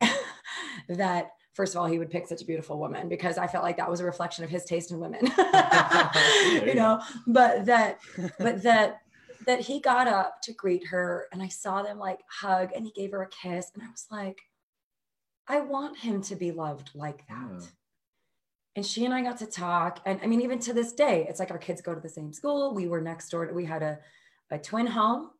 that 0.88 1.30
first 1.54 1.74
of 1.74 1.80
all 1.80 1.86
he 1.86 1.98
would 1.98 2.10
pick 2.10 2.26
such 2.26 2.42
a 2.42 2.44
beautiful 2.44 2.78
woman 2.78 3.08
because 3.08 3.36
I 3.38 3.46
felt 3.46 3.64
like 3.64 3.76
that 3.78 3.90
was 3.90 4.00
a 4.00 4.04
reflection 4.04 4.44
of 4.44 4.50
his 4.50 4.64
taste 4.64 4.90
in 4.90 5.00
women, 5.00 5.20
you 6.66 6.74
know. 6.74 7.00
But 7.26 7.66
that, 7.66 7.98
but 8.38 8.62
that 8.62 9.02
that 9.46 9.60
he 9.60 9.80
got 9.80 10.06
up 10.06 10.42
to 10.42 10.52
greet 10.52 10.86
her, 10.88 11.26
and 11.32 11.42
I 11.42 11.48
saw 11.48 11.82
them 11.82 11.98
like 11.98 12.20
hug, 12.30 12.70
and 12.74 12.84
he 12.84 12.92
gave 12.92 13.10
her 13.12 13.22
a 13.22 13.28
kiss, 13.28 13.70
and 13.74 13.82
I 13.82 13.86
was 13.90 14.06
like, 14.10 14.38
I 15.48 15.60
want 15.60 15.98
him 15.98 16.22
to 16.22 16.36
be 16.36 16.52
loved 16.52 16.90
like 16.94 17.26
that 17.28 17.48
Yeah. 17.50 17.66
and 18.76 18.86
she 18.86 19.04
and 19.04 19.12
I 19.14 19.22
got 19.22 19.38
to 19.38 19.46
talk. 19.46 20.00
And 20.06 20.20
I 20.22 20.26
mean, 20.26 20.42
even 20.42 20.58
to 20.60 20.72
this 20.72 20.92
day, 20.92 21.26
it's 21.28 21.40
like 21.40 21.50
our 21.50 21.58
kids 21.58 21.80
go 21.80 21.94
to 21.94 22.00
the 22.00 22.08
same 22.08 22.32
school. 22.32 22.72
We 22.74 22.86
were 22.86 23.00
next 23.00 23.30
door. 23.30 23.50
We 23.52 23.64
had 23.64 23.82
a, 23.82 23.98
a 24.50 24.58
twin 24.58 24.86
home 24.86 25.30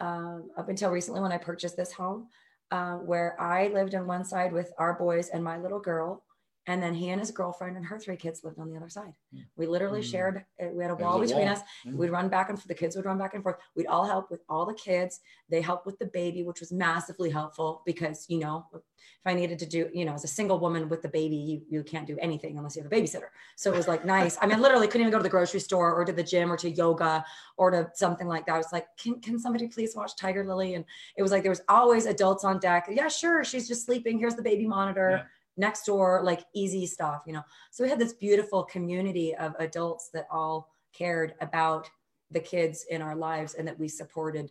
um, 0.00 0.48
up 0.56 0.68
until 0.68 0.90
recently 0.90 1.20
when 1.20 1.32
I 1.32 1.38
purchased 1.38 1.76
this 1.76 1.92
home, 1.92 2.28
uh, 2.70 2.94
where 2.96 3.40
I 3.40 3.68
lived 3.68 3.94
on 3.94 4.06
one 4.06 4.24
side 4.24 4.52
with 4.52 4.72
our 4.78 4.94
boys 4.94 5.28
and 5.28 5.42
my 5.42 5.58
little 5.58 5.80
girl. 5.80 6.22
And 6.68 6.82
then 6.82 6.94
he 6.94 7.08
and 7.08 7.18
his 7.18 7.30
girlfriend 7.30 7.76
and 7.78 7.86
her 7.86 7.98
three 7.98 8.16
kids 8.16 8.44
lived 8.44 8.58
on 8.60 8.70
the 8.70 8.76
other 8.76 8.90
side. 8.90 9.14
Hmm. 9.32 9.40
We 9.56 9.66
literally 9.66 10.00
Hmm. 10.02 10.06
shared, 10.12 10.44
uh, 10.62 10.66
we 10.70 10.82
had 10.84 10.90
a 10.92 10.94
There's 10.94 11.00
wall 11.06 11.16
a 11.16 11.20
between 11.26 11.46
wall. 11.46 11.54
us. 11.56 11.60
Yeah. 11.84 11.92
We'd 11.94 12.10
run 12.10 12.28
back 12.28 12.50
and 12.50 12.58
forth. 12.58 12.68
The 12.68 12.74
kids 12.74 12.94
would 12.94 13.06
run 13.06 13.16
back 13.18 13.32
and 13.34 13.42
forth. 13.42 13.56
We'd 13.74 13.86
all 13.86 14.04
help 14.04 14.30
with 14.30 14.42
all 14.50 14.66
the 14.66 14.74
kids. 14.74 15.20
They 15.48 15.62
helped 15.62 15.86
with 15.86 15.98
the 15.98 16.06
baby, 16.06 16.44
which 16.44 16.60
was 16.60 16.70
massively 16.70 17.30
helpful 17.30 17.82
because, 17.86 18.26
you 18.28 18.38
know, 18.38 18.66
if 18.74 18.82
I 19.24 19.32
needed 19.32 19.58
to 19.60 19.66
do, 19.66 19.88
you 19.94 20.04
know, 20.04 20.12
as 20.12 20.24
a 20.24 20.28
single 20.28 20.58
woman 20.60 20.88
with 20.90 21.00
the 21.02 21.08
baby, 21.08 21.36
you, 21.36 21.62
you 21.70 21.82
can't 21.82 22.06
do 22.06 22.18
anything 22.20 22.58
unless 22.58 22.76
you 22.76 22.82
have 22.82 22.92
a 22.92 22.94
babysitter. 22.94 23.28
So 23.56 23.72
it 23.72 23.76
was 23.76 23.88
like 23.88 24.04
nice. 24.04 24.36
I 24.42 24.46
mean, 24.46 24.60
literally 24.60 24.86
couldn't 24.88 25.02
even 25.02 25.12
go 25.12 25.18
to 25.18 25.22
the 25.22 25.28
grocery 25.30 25.60
store 25.60 25.94
or 25.94 26.04
to 26.04 26.12
the 26.12 26.22
gym 26.22 26.52
or 26.52 26.56
to 26.58 26.68
yoga 26.70 27.24
or 27.56 27.70
to 27.70 27.90
something 27.94 28.28
like 28.28 28.44
that. 28.46 28.54
I 28.56 28.58
was 28.58 28.72
like, 28.72 28.86
can, 29.02 29.20
can 29.22 29.38
somebody 29.38 29.68
please 29.68 29.96
watch 29.96 30.16
Tiger 30.16 30.44
Lily? 30.44 30.74
And 30.74 30.84
it 31.16 31.22
was 31.22 31.32
like, 31.32 31.42
there 31.42 31.50
was 31.50 31.62
always 31.68 32.04
adults 32.04 32.44
on 32.44 32.58
deck. 32.58 32.88
Yeah, 32.90 33.08
sure. 33.08 33.42
She's 33.42 33.66
just 33.66 33.86
sleeping. 33.86 34.18
Here's 34.18 34.34
the 34.34 34.42
baby 34.42 34.66
monitor 34.66 35.10
Yeah. 35.10 35.22
Next 35.58 35.84
door, 35.84 36.22
like 36.24 36.44
easy 36.54 36.86
stuff, 36.86 37.22
you 37.26 37.32
know? 37.32 37.42
So 37.70 37.84
we 37.84 37.90
had 37.90 37.98
this 37.98 38.14
beautiful 38.14 38.62
community 38.64 39.34
of 39.36 39.54
adults 39.58 40.08
that 40.14 40.26
all 40.30 40.70
cared 40.94 41.34
about 41.40 41.90
the 42.30 42.40
kids 42.40 42.86
in 42.90 43.02
our 43.02 43.16
lives 43.16 43.54
and 43.54 43.66
that 43.68 43.78
we 43.78 43.88
supported 43.88 44.50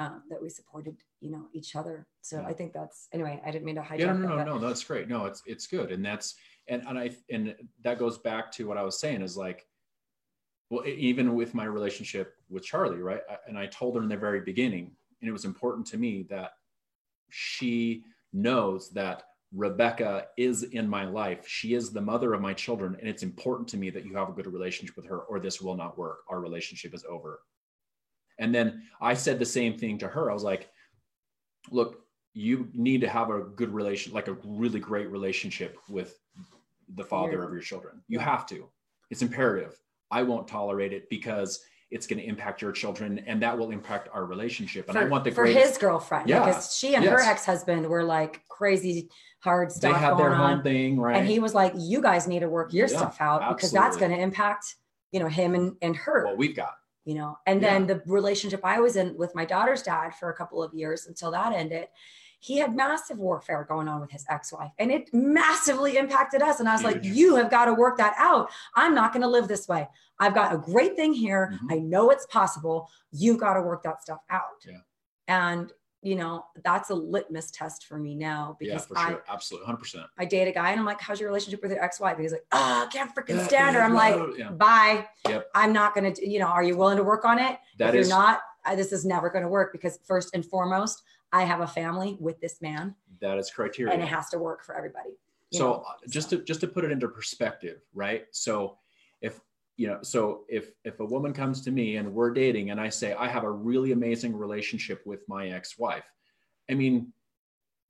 um, 0.00 0.22
that 0.28 0.42
we 0.42 0.48
supported 0.48 0.96
you 1.20 1.30
know 1.30 1.44
each 1.52 1.76
other 1.76 2.04
so 2.20 2.40
Yeah. 2.40 2.48
i 2.48 2.52
think 2.52 2.72
that's 2.72 3.06
anyway 3.12 3.40
i 3.46 3.50
didn't 3.52 3.64
mean 3.64 3.76
to 3.76 3.80
hijack 3.80 3.98
yeah, 4.00 4.06
no, 4.12 4.12
that, 4.14 4.28
no, 4.28 4.36
no, 4.36 4.58
no, 4.58 4.58
that's 4.58 4.82
great. 4.82 5.08
No, 5.08 5.26
it's 5.26 5.40
it's 5.46 5.68
good, 5.68 5.92
and 5.92 6.04
that's 6.04 6.34
and 6.66 6.82
and 6.88 6.98
I 6.98 7.10
and 7.30 7.54
that 7.84 7.98
goes 8.00 8.18
back 8.18 8.50
to 8.52 8.66
what 8.66 8.76
I 8.76 8.82
was 8.82 8.98
saying 8.98 9.22
is 9.22 9.36
like, 9.36 9.66
well, 10.70 10.84
even 10.86 11.34
with 11.36 11.54
my 11.54 11.64
relationship 11.64 12.34
with 12.48 12.64
Charlie, 12.64 13.02
right? 13.02 13.20
I- 13.30 13.38
And 13.46 13.56
I 13.56 13.66
told 13.66 13.94
her 13.94 14.02
in 14.02 14.08
the 14.08 14.16
very 14.16 14.40
beginning, 14.40 14.96
and 15.20 15.28
it 15.28 15.32
was 15.32 15.44
important 15.44 15.86
to 15.88 15.96
me 15.96 16.24
that 16.30 16.52
she 17.30 18.02
knows 18.32 18.90
that 18.90 19.22
Rebecca 19.54 20.26
is 20.36 20.64
in 20.64 20.88
my 20.88 21.04
life. 21.04 21.46
She 21.46 21.74
is 21.74 21.92
the 21.92 22.00
mother 22.00 22.34
of 22.34 22.40
my 22.40 22.52
children, 22.52 22.96
and 22.98 23.08
it's 23.08 23.22
important 23.22 23.68
to 23.68 23.76
me 23.76 23.88
that 23.90 24.04
you 24.04 24.14
have 24.16 24.28
a 24.28 24.32
good 24.32 24.52
relationship 24.52 24.96
with 24.96 25.06
her, 25.06 25.20
or 25.20 25.38
this 25.38 25.60
will 25.62 25.76
not 25.76 25.96
work. 25.96 26.20
Our 26.28 26.40
relationship 26.40 26.92
is 26.92 27.04
over. 27.08 27.40
And 28.38 28.52
then 28.52 28.82
I 29.00 29.14
said 29.14 29.38
the 29.38 29.46
same 29.46 29.78
thing 29.78 29.96
to 29.98 30.08
her. 30.08 30.28
I 30.30 30.34
was 30.34 30.42
like, 30.42 30.68
look, 31.70 32.04
you 32.32 32.68
need 32.74 33.00
to 33.02 33.08
have 33.08 33.30
a 33.30 33.42
good 33.42 33.72
relation, 33.72 34.12
like 34.12 34.26
a 34.26 34.36
really 34.44 34.80
great 34.80 35.08
relationship 35.08 35.78
with 35.88 36.18
the 36.96 37.04
father 37.04 37.38
Yeah. 37.38 37.44
of 37.44 37.52
your 37.52 37.62
children. 37.62 38.02
You 38.08 38.18
have 38.18 38.46
to. 38.46 38.68
It's 39.10 39.22
imperative. 39.22 39.78
I 40.10 40.24
won't 40.24 40.48
tolerate 40.48 40.92
it 40.92 41.08
because 41.08 41.64
it's 41.94 42.08
going 42.08 42.18
to 42.18 42.26
impact 42.26 42.60
your 42.60 42.72
children 42.72 43.22
and 43.26 43.40
that 43.40 43.56
will 43.56 43.70
impact 43.70 44.08
our 44.12 44.24
relationship. 44.26 44.88
And 44.88 44.98
I 44.98 45.04
want 45.04 45.22
the 45.22 45.30
for 45.30 45.44
greatest. 45.44 45.66
his 45.68 45.78
girlfriend 45.78 46.28
Yeah. 46.28 46.40
because 46.40 46.76
she 46.76 46.96
and 46.96 47.04
her 47.04 47.20
ex-husband 47.20 47.86
were 47.86 48.02
like 48.02 48.42
crazy 48.48 49.08
hard 49.38 49.70
stuff 49.70 49.92
they 49.94 49.98
had 49.98 50.18
their 50.18 50.34
on 50.34 50.54
home 50.56 50.62
thing, 50.64 50.98
right? 50.98 51.16
and 51.16 51.28
he 51.28 51.38
was 51.38 51.54
like 51.54 51.72
you 51.76 52.02
guys 52.02 52.26
need 52.26 52.40
to 52.40 52.48
work 52.48 52.72
your 52.72 52.88
Yeah, 52.88 52.96
stuff 52.96 53.16
out 53.20 53.48
because 53.56 53.70
that's 53.70 53.96
going 53.96 54.10
to 54.10 54.18
impact 54.18 54.74
you 55.12 55.20
know 55.20 55.28
him 55.28 55.54
and, 55.54 55.76
and 55.82 55.94
her 55.96 56.24
well, 56.26 56.36
we've 56.36 56.56
got. 56.56 56.74
you 57.04 57.14
know 57.14 57.38
and 57.46 57.62
then 57.62 57.86
the 57.86 58.02
relationship 58.06 58.60
i 58.64 58.80
was 58.80 58.96
in 58.96 59.16
with 59.16 59.32
my 59.36 59.44
daughter's 59.44 59.82
dad 59.82 60.10
for 60.18 60.30
a 60.30 60.34
couple 60.34 60.62
of 60.62 60.74
years 60.74 61.06
until 61.06 61.30
that 61.30 61.52
ended 61.52 61.86
he 62.44 62.58
had 62.58 62.76
massive 62.76 63.16
warfare 63.18 63.64
going 63.66 63.88
on 63.88 64.00
with 64.02 64.10
his 64.10 64.24
ex-wife 64.28 64.70
and 64.78 64.90
it 64.92 65.08
massively 65.14 65.96
impacted 65.96 66.42
us 66.42 66.60
and 66.60 66.68
i 66.68 66.72
was 66.74 66.82
like 66.84 66.98
you 67.02 67.36
have 67.36 67.50
got 67.50 67.64
to 67.64 67.72
work 67.74 67.96
that 67.96 68.14
out 68.18 68.50
i'm 68.76 68.94
not 68.94 69.12
going 69.12 69.22
to 69.22 69.28
live 69.28 69.48
this 69.48 69.66
way 69.66 69.88
i've 70.18 70.34
got 70.34 70.54
a 70.54 70.58
great 70.58 70.94
thing 70.94 71.12
here 71.14 71.52
Mhm. 71.54 71.72
i 71.72 71.78
know 71.78 72.10
it's 72.10 72.26
possible 72.26 72.90
you've 73.10 73.38
got 73.40 73.54
to 73.54 73.62
work 73.62 73.82
that 73.84 74.02
stuff 74.02 74.20
out 74.28 74.60
Yeah. 74.66 74.78
and 75.28 75.72
you 76.02 76.16
know 76.16 76.44
that's 76.62 76.90
a 76.90 76.94
litmus 76.94 77.50
test 77.50 77.86
for 77.86 77.98
me 77.98 78.14
now 78.14 78.58
Yeah, 78.60 78.74
because 78.74 78.86
for 78.88 78.98
i. 78.98 79.16
Absolutely. 79.26 79.72
100%. 79.74 80.04
I 80.18 80.26
date 80.26 80.48
a 80.48 80.52
guy 80.52 80.70
and 80.72 80.78
I'm 80.80 80.84
like, 80.84 81.00
how's 81.00 81.18
your 81.18 81.30
relationship 81.30 81.62
with 81.62 81.70
your 81.72 81.82
ex-wife? 81.82 82.16
And 82.16 82.22
he's 82.22 82.32
like, 82.32 82.44
oh, 82.52 82.84
I 82.86 82.92
can't 82.92 83.10
freaking 83.14 83.36
Yeah, 83.38 83.46
stand 83.46 83.74
her. 83.74 83.80
I'm 83.82 83.94
like, 83.94 84.14
yeah. 84.36 84.50
bye. 84.50 85.06
Yep. 85.26 85.46
I'm 85.54 85.72
not 85.72 85.94
going 85.94 86.12
to, 86.12 86.28
you 86.30 86.40
know, 86.40 86.48
are 86.48 86.62
you 86.62 86.76
willing 86.76 86.98
to 86.98 87.02
work 87.04 87.24
on 87.24 87.38
it? 87.38 87.58
That 87.78 87.94
if 87.94 88.02
is 88.02 88.08
you're 88.10 88.18
not, 88.18 88.40
this 88.76 88.92
is 88.92 89.06
never 89.06 89.30
going 89.30 89.44
to 89.44 89.48
work 89.48 89.72
because 89.72 89.98
first 90.06 90.34
and 90.34 90.44
foremost, 90.44 91.02
I 91.34 91.42
have 91.42 91.60
a 91.60 91.66
family 91.66 92.16
with 92.20 92.40
this 92.40 92.62
man 92.62 92.94
that 93.20 93.38
is 93.38 93.50
criteria. 93.50 93.92
and 93.92 94.00
it 94.00 94.08
has 94.08 94.28
to 94.30 94.38
work 94.38 94.64
for 94.64 94.76
everybody. 94.76 95.10
so 95.52 95.58
know, 95.58 95.84
uh, 95.88 95.94
just 96.08 96.30
to 96.30 96.38
just 96.44 96.60
to 96.60 96.68
put 96.68 96.84
it 96.84 96.92
into 96.92 97.08
perspective 97.08 97.80
right 97.92 98.26
so 98.30 98.78
if 99.20 99.40
you 99.76 99.88
know 99.88 99.98
so 100.02 100.44
if 100.48 100.70
if 100.84 101.00
a 101.00 101.04
woman 101.04 101.32
comes 101.32 101.60
to 101.62 101.72
me 101.72 101.96
and 101.96 102.12
we're 102.14 102.30
dating 102.30 102.70
and 102.70 102.80
i 102.80 102.88
say 102.88 103.14
i 103.14 103.26
have 103.26 103.42
a 103.42 103.50
really 103.50 103.90
amazing 103.90 104.34
relationship 104.36 105.02
with 105.04 105.28
my 105.28 105.48
ex-wife 105.48 106.04
i 106.70 106.74
mean 106.74 107.12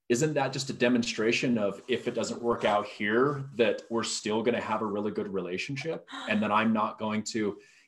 isn't 0.08 0.34
that 0.34 0.52
just 0.52 0.70
a 0.70 0.72
demonstration 0.72 1.58
of 1.58 1.82
if 1.88 2.08
it 2.08 2.14
doesn't 2.14 2.42
work 2.42 2.64
out 2.64 2.86
here 2.86 3.44
that 3.56 3.82
we're 3.90 4.02
still 4.02 4.42
going 4.42 4.54
to 4.54 4.60
have 4.60 4.82
a 4.82 4.86
really 4.86 5.10
good 5.10 5.28
relationship 5.32 6.08
and 6.30 6.42
that 6.42 6.50
i'm 6.50 6.72
not 6.72 6.98
going 6.98 7.22
to 7.22 7.38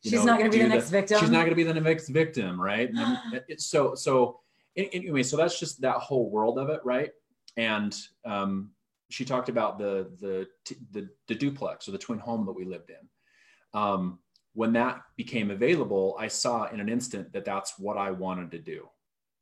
you 0.02 0.10
she's 0.10 0.12
know, 0.12 0.24
not 0.24 0.38
going 0.38 0.50
to 0.50 0.56
be 0.58 0.62
the 0.62 0.68
next 0.68 0.90
victim. 0.90 1.18
she's 1.18 1.30
not 1.30 1.38
going 1.38 1.50
to 1.50 1.56
be 1.56 1.62
the 1.64 1.80
next 1.80 2.08
victim 2.08 2.60
right 2.60 2.90
and 2.90 3.42
so 3.58 3.94
so 3.94 4.40
anyway 4.76 5.22
so 5.22 5.36
that's 5.36 5.58
just 5.58 5.80
that 5.80 5.96
whole 5.96 6.30
world 6.30 6.58
of 6.58 6.68
it 6.70 6.80
right? 6.84 7.10
And 7.56 7.96
um 8.24 8.70
she 9.08 9.24
talked 9.24 9.48
about 9.48 9.78
the 9.78 10.10
the 10.20 10.46
the, 10.92 11.08
the 11.28 11.34
duplex 11.34 11.88
or 11.88 11.92
the 11.92 11.98
twin 11.98 12.18
home 12.18 12.44
that 12.46 12.52
we 12.52 12.64
lived 12.64 12.90
in. 12.90 13.80
Um 13.80 14.18
when 14.56 14.72
that 14.72 15.02
became 15.16 15.50
available 15.50 16.16
i 16.18 16.26
saw 16.26 16.64
in 16.70 16.80
an 16.80 16.88
instant 16.88 17.30
that 17.32 17.44
that's 17.44 17.78
what 17.78 17.98
i 17.98 18.10
wanted 18.10 18.50
to 18.50 18.58
do 18.58 18.88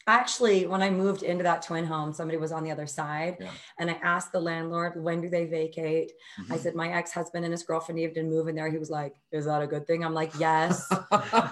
Actually, 0.06 0.66
when 0.66 0.82
I 0.82 0.90
moved 0.90 1.22
into 1.22 1.42
that 1.44 1.62
twin 1.62 1.86
home, 1.86 2.12
somebody 2.12 2.36
was 2.36 2.52
on 2.52 2.62
the 2.62 2.70
other 2.70 2.86
side 2.86 3.38
Yeah. 3.40 3.50
and 3.78 3.90
I 3.90 3.94
asked 4.02 4.32
the 4.32 4.40
landlord, 4.40 5.02
when 5.02 5.22
do 5.22 5.30
they 5.30 5.46
vacate? 5.46 6.12
I 6.50 6.56
Mhm. 6.56 6.58
said, 6.60 6.74
my 6.74 6.90
ex-husband 6.92 7.42
and 7.44 7.52
his 7.52 7.62
girlfriend 7.62 7.96
needed 7.96 8.14
to 8.16 8.22
move 8.22 8.48
in 8.48 8.54
there. 8.54 8.68
He 8.68 8.76
was 8.76 8.90
like, 8.90 9.14
is 9.32 9.46
that 9.46 9.62
a 9.62 9.66
good 9.66 9.86
thing? 9.86 10.04
I'm 10.04 10.12
like, 10.12 10.32
yes. 10.38 10.86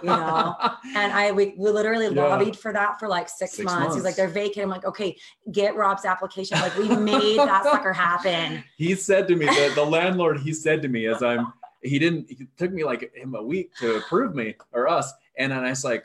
you 0.02 0.08
know, 0.10 0.54
And 0.94 1.12
I 1.12 1.32
we, 1.32 1.54
we 1.56 1.70
literally 1.70 2.14
Yeah. 2.14 2.26
lobbied 2.26 2.56
for 2.56 2.74
that 2.74 2.98
for 2.98 3.08
like 3.08 3.28
six, 3.30 3.52
Six 3.52 3.64
months. 3.64 3.94
He's 3.94 4.04
like, 4.04 4.16
they're 4.16 4.28
vacant. 4.28 4.64
I'm 4.64 4.70
like, 4.70 4.84
okay, 4.84 5.16
get 5.50 5.74
Rob's 5.74 6.04
application. 6.04 6.60
Like 6.60 6.76
we 6.76 6.88
made 6.94 7.38
that 7.38 7.64
sucker 7.64 7.92
happen. 7.94 8.62
he 8.76 8.94
said 8.94 9.26
to 9.28 9.36
me 9.36 9.46
the, 9.46 9.72
the 9.74 9.84
landlord 9.84 10.38
he 10.40 10.52
said 10.52 10.82
to 10.82 10.88
me 10.88 11.06
as 11.06 11.22
i'm 11.22 11.52
he 11.82 11.98
didn't 11.98 12.30
it 12.30 12.46
took 12.56 12.72
me 12.72 12.84
like 12.84 13.12
him 13.14 13.34
a 13.34 13.42
week 13.42 13.74
to 13.76 13.96
approve 13.96 14.34
me 14.34 14.54
or 14.72 14.88
us 14.88 15.12
and 15.38 15.52
then 15.52 15.64
i 15.64 15.70
was 15.70 15.84
like 15.84 16.04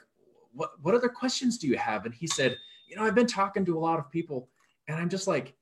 what 0.57 0.71
what 0.81 0.93
other 0.95 1.09
questions 1.09 1.57
do 1.57 1.67
you 1.67 1.77
have 1.77 2.05
and 2.05 2.13
he 2.13 2.27
said 2.27 2.57
you 2.87 2.95
know 2.95 3.03
i've 3.03 3.15
been 3.15 3.27
talking 3.27 3.63
to 3.63 3.77
a 3.77 3.79
lot 3.79 3.99
of 3.99 4.11
people 4.11 4.49
and 4.87 4.97
i'm 4.99 5.09
just 5.09 5.27
like 5.27 5.53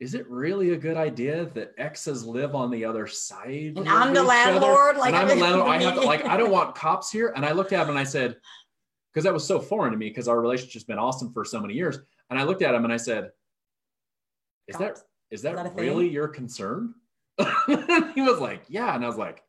is 0.00 0.14
it 0.14 0.26
really 0.30 0.70
a 0.70 0.76
good 0.76 0.96
idea 0.96 1.44
that 1.54 1.74
exes 1.76 2.24
live 2.24 2.54
on 2.54 2.70
the 2.70 2.84
other 2.84 3.06
side 3.06 3.74
And 3.76 3.86
I'm 3.86 4.14
the 4.14 4.20
other? 4.20 4.28
landlord, 4.28 4.96
like, 4.96 5.14
and 5.14 5.16
i'm 5.16 5.28
the 5.28 5.34
landlord 5.44 5.68
i 5.68 5.82
have 5.82 5.94
to 5.94 6.00
like 6.00 6.24
i 6.24 6.36
don't 6.36 6.50
want 6.50 6.74
cops 6.74 7.10
here 7.10 7.32
and 7.36 7.44
i 7.44 7.52
looked 7.52 7.72
at 7.72 7.82
him 7.82 7.90
and 7.90 7.98
i 7.98 8.04
said 8.04 8.36
because 9.12 9.24
that 9.24 9.32
was 9.34 9.46
so 9.46 9.60
foreign 9.60 9.92
to 9.92 9.98
me 9.98 10.08
because 10.08 10.28
our 10.28 10.40
relationship's 10.40 10.84
been 10.84 10.98
awesome 10.98 11.32
for 11.32 11.44
so 11.44 11.60
many 11.60 11.74
years 11.74 11.98
and 12.30 12.38
i 12.38 12.42
looked 12.42 12.62
at 12.62 12.74
him 12.74 12.84
and 12.84 12.92
i 12.92 12.96
said 12.96 13.30
is 14.70 14.76
that 14.76 14.94
Cops. 14.94 15.04
is 15.30 15.42
that, 15.42 15.56
that 15.56 15.66
a 15.66 15.68
thing? 15.70 15.84
really 15.84 16.08
your 16.08 16.28
concern? 16.28 16.94
he 18.14 18.20
was 18.22 18.38
like, 18.38 18.62
yeah. 18.68 18.94
And 18.94 19.04
I 19.04 19.08
was 19.08 19.16
like, 19.16 19.42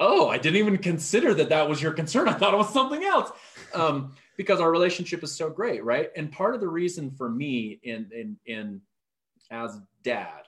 oh, 0.00 0.28
I 0.28 0.38
didn't 0.38 0.56
even 0.58 0.78
consider 0.78 1.34
that 1.34 1.48
that 1.48 1.68
was 1.68 1.80
your 1.80 1.92
concern. 1.92 2.28
I 2.28 2.32
thought 2.32 2.54
it 2.54 2.58
was 2.58 2.72
something 2.72 3.04
else. 3.04 3.30
Um, 3.74 4.12
because 4.36 4.60
our 4.60 4.70
relationship 4.70 5.22
is 5.24 5.32
so 5.32 5.48
great, 5.48 5.82
right? 5.82 6.10
And 6.14 6.30
part 6.30 6.54
of 6.54 6.60
the 6.60 6.68
reason 6.68 7.10
for 7.10 7.28
me 7.28 7.80
in 7.82 8.10
in 8.14 8.36
in 8.46 8.80
as 9.50 9.78
dad, 10.02 10.42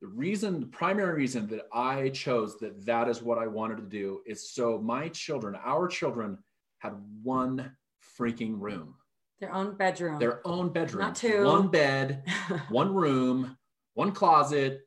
the 0.00 0.08
reason, 0.08 0.60
the 0.60 0.66
primary 0.66 1.14
reason 1.14 1.46
that 1.48 1.68
I 1.72 2.10
chose 2.10 2.58
that 2.58 2.84
that 2.86 3.08
is 3.08 3.22
what 3.22 3.38
I 3.38 3.46
wanted 3.46 3.76
to 3.78 3.84
do 3.84 4.20
is 4.26 4.50
so 4.50 4.78
my 4.78 5.08
children, 5.08 5.56
our 5.64 5.88
children, 5.88 6.38
had 6.78 6.94
one 7.22 7.74
freaking 8.18 8.60
room, 8.60 8.94
Their 9.40 9.54
own 9.54 9.76
bedroom. 9.76 10.18
their 10.18 10.46
own 10.46 10.70
bedroom, 10.70 11.02
Not 11.02 11.14
two. 11.14 11.44
one 11.44 11.68
bed, 11.68 12.24
one 12.68 12.92
room, 12.92 13.56
one 13.94 14.12
closet, 14.12 14.82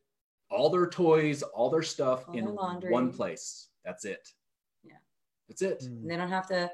all 0.50 0.70
their 0.70 0.88
toys, 0.88 1.42
all 1.42 1.70
their 1.70 1.84
stuff 1.84 2.26
All 2.28 2.36
in 2.36 2.46
their 2.80 2.92
one 2.92 3.12
place. 3.12 3.68
That's 3.84 4.06
it. 4.06 4.32
Yeah. 4.84 4.94
That's 5.48 5.62
it. 5.62 5.82
Mm. 5.84 5.88
And 5.88 6.12
they 6.12 6.18
don't 6.18 6.30
have 6.30 6.48
to. 6.48 6.72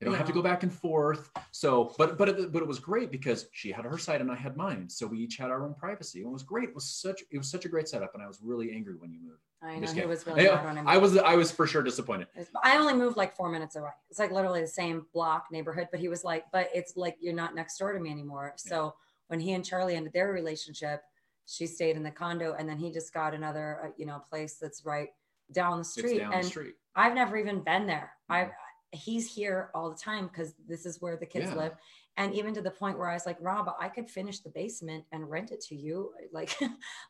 They 0.00 0.06
don't 0.06 0.14
you 0.14 0.18
have 0.18 0.26
to 0.26 0.32
go 0.32 0.42
back 0.42 0.64
and 0.64 0.72
forth. 0.72 1.30
So, 1.52 1.94
but 1.96 2.18
but 2.18 2.28
it, 2.28 2.52
but 2.52 2.60
it 2.60 2.66
was 2.66 2.80
great 2.80 3.12
because 3.12 3.46
she 3.52 3.70
had 3.70 3.84
her 3.84 3.98
side 3.98 4.20
and 4.20 4.32
I 4.32 4.34
had 4.34 4.56
mine. 4.56 4.88
So 4.90 5.06
we 5.06 5.18
each 5.18 5.36
had 5.36 5.48
our 5.48 5.64
own 5.64 5.74
privacy. 5.74 6.22
It 6.22 6.28
was 6.28 6.42
great. 6.42 6.70
It 6.70 6.74
was 6.74 6.86
such 6.86 7.22
it 7.30 7.38
was 7.38 7.48
such 7.48 7.66
a 7.66 7.68
great 7.68 7.88
setup, 7.88 8.12
and 8.14 8.22
I 8.22 8.26
was 8.26 8.40
really 8.42 8.72
angry 8.72 8.96
when 8.98 9.12
you 9.12 9.20
moved. 9.22 9.42
I 9.62 9.68
I'm 9.68 9.74
know 9.76 9.80
just 9.82 9.92
he 9.92 10.00
kidding. 10.00 10.10
was 10.10 10.26
really 10.26 10.46
hard 10.48 10.66
on 10.66 10.76
him. 10.76 10.88
I 10.88 10.98
was 10.98 11.16
I 11.16 11.36
was 11.36 11.52
for 11.52 11.68
sure 11.68 11.82
disappointed. 11.82 12.26
I 12.64 12.78
only 12.78 12.94
moved 12.94 13.16
like 13.16 13.36
four 13.36 13.48
minutes 13.48 13.76
away. 13.76 13.90
It's 14.10 14.18
like 14.18 14.32
literally 14.32 14.60
the 14.60 14.66
same 14.66 15.06
block 15.14 15.46
neighborhood, 15.52 15.86
but 15.92 16.00
he 16.00 16.08
was 16.08 16.24
like, 16.24 16.46
but 16.52 16.68
it's 16.74 16.96
like 16.96 17.16
you're 17.20 17.32
not 17.32 17.54
next 17.54 17.78
door 17.78 17.92
to 17.92 18.00
me 18.00 18.10
anymore. 18.10 18.54
So 18.56 18.96
when 19.28 19.38
he 19.38 19.52
and 19.52 19.64
Charlie 19.64 19.94
ended 19.94 20.12
their 20.12 20.32
relationship, 20.32 21.02
she 21.46 21.66
stayed 21.66 21.96
in 21.96 22.02
the 22.02 22.10
condo, 22.10 22.54
and 22.58 22.68
then 22.68 22.78
he 22.78 22.90
just 22.90 23.12
got 23.12 23.34
another, 23.34 23.80
uh, 23.84 23.88
you 23.96 24.06
know, 24.06 24.22
place 24.30 24.56
that's 24.60 24.84
right 24.84 25.08
down 25.52 25.78
the 25.78 25.84
street. 25.84 26.18
down 26.18 26.32
and 26.32 26.44
the 26.44 26.48
street. 26.48 26.74
I've 26.94 27.14
never 27.14 27.36
even 27.36 27.62
been 27.62 27.86
there. 27.86 28.12
I 28.28 28.50
he's 28.94 29.34
here 29.34 29.70
all 29.74 29.88
the 29.88 29.96
time 29.96 30.26
because 30.26 30.52
this 30.68 30.84
is 30.84 31.00
where 31.00 31.16
the 31.16 31.24
kids 31.24 31.50
Yeah. 31.50 31.56
live. 31.56 31.76
And 32.18 32.34
even 32.34 32.52
to 32.52 32.60
the 32.60 32.70
point 32.70 32.98
where 32.98 33.08
I 33.08 33.14
was 33.14 33.24
like, 33.24 33.38
Rob, 33.40 33.70
I 33.80 33.88
could 33.88 34.10
finish 34.10 34.40
the 34.40 34.50
basement 34.50 35.06
and 35.12 35.30
rent 35.30 35.50
it 35.50 35.62
to 35.68 35.74
you. 35.74 36.12
Like, 36.32 36.54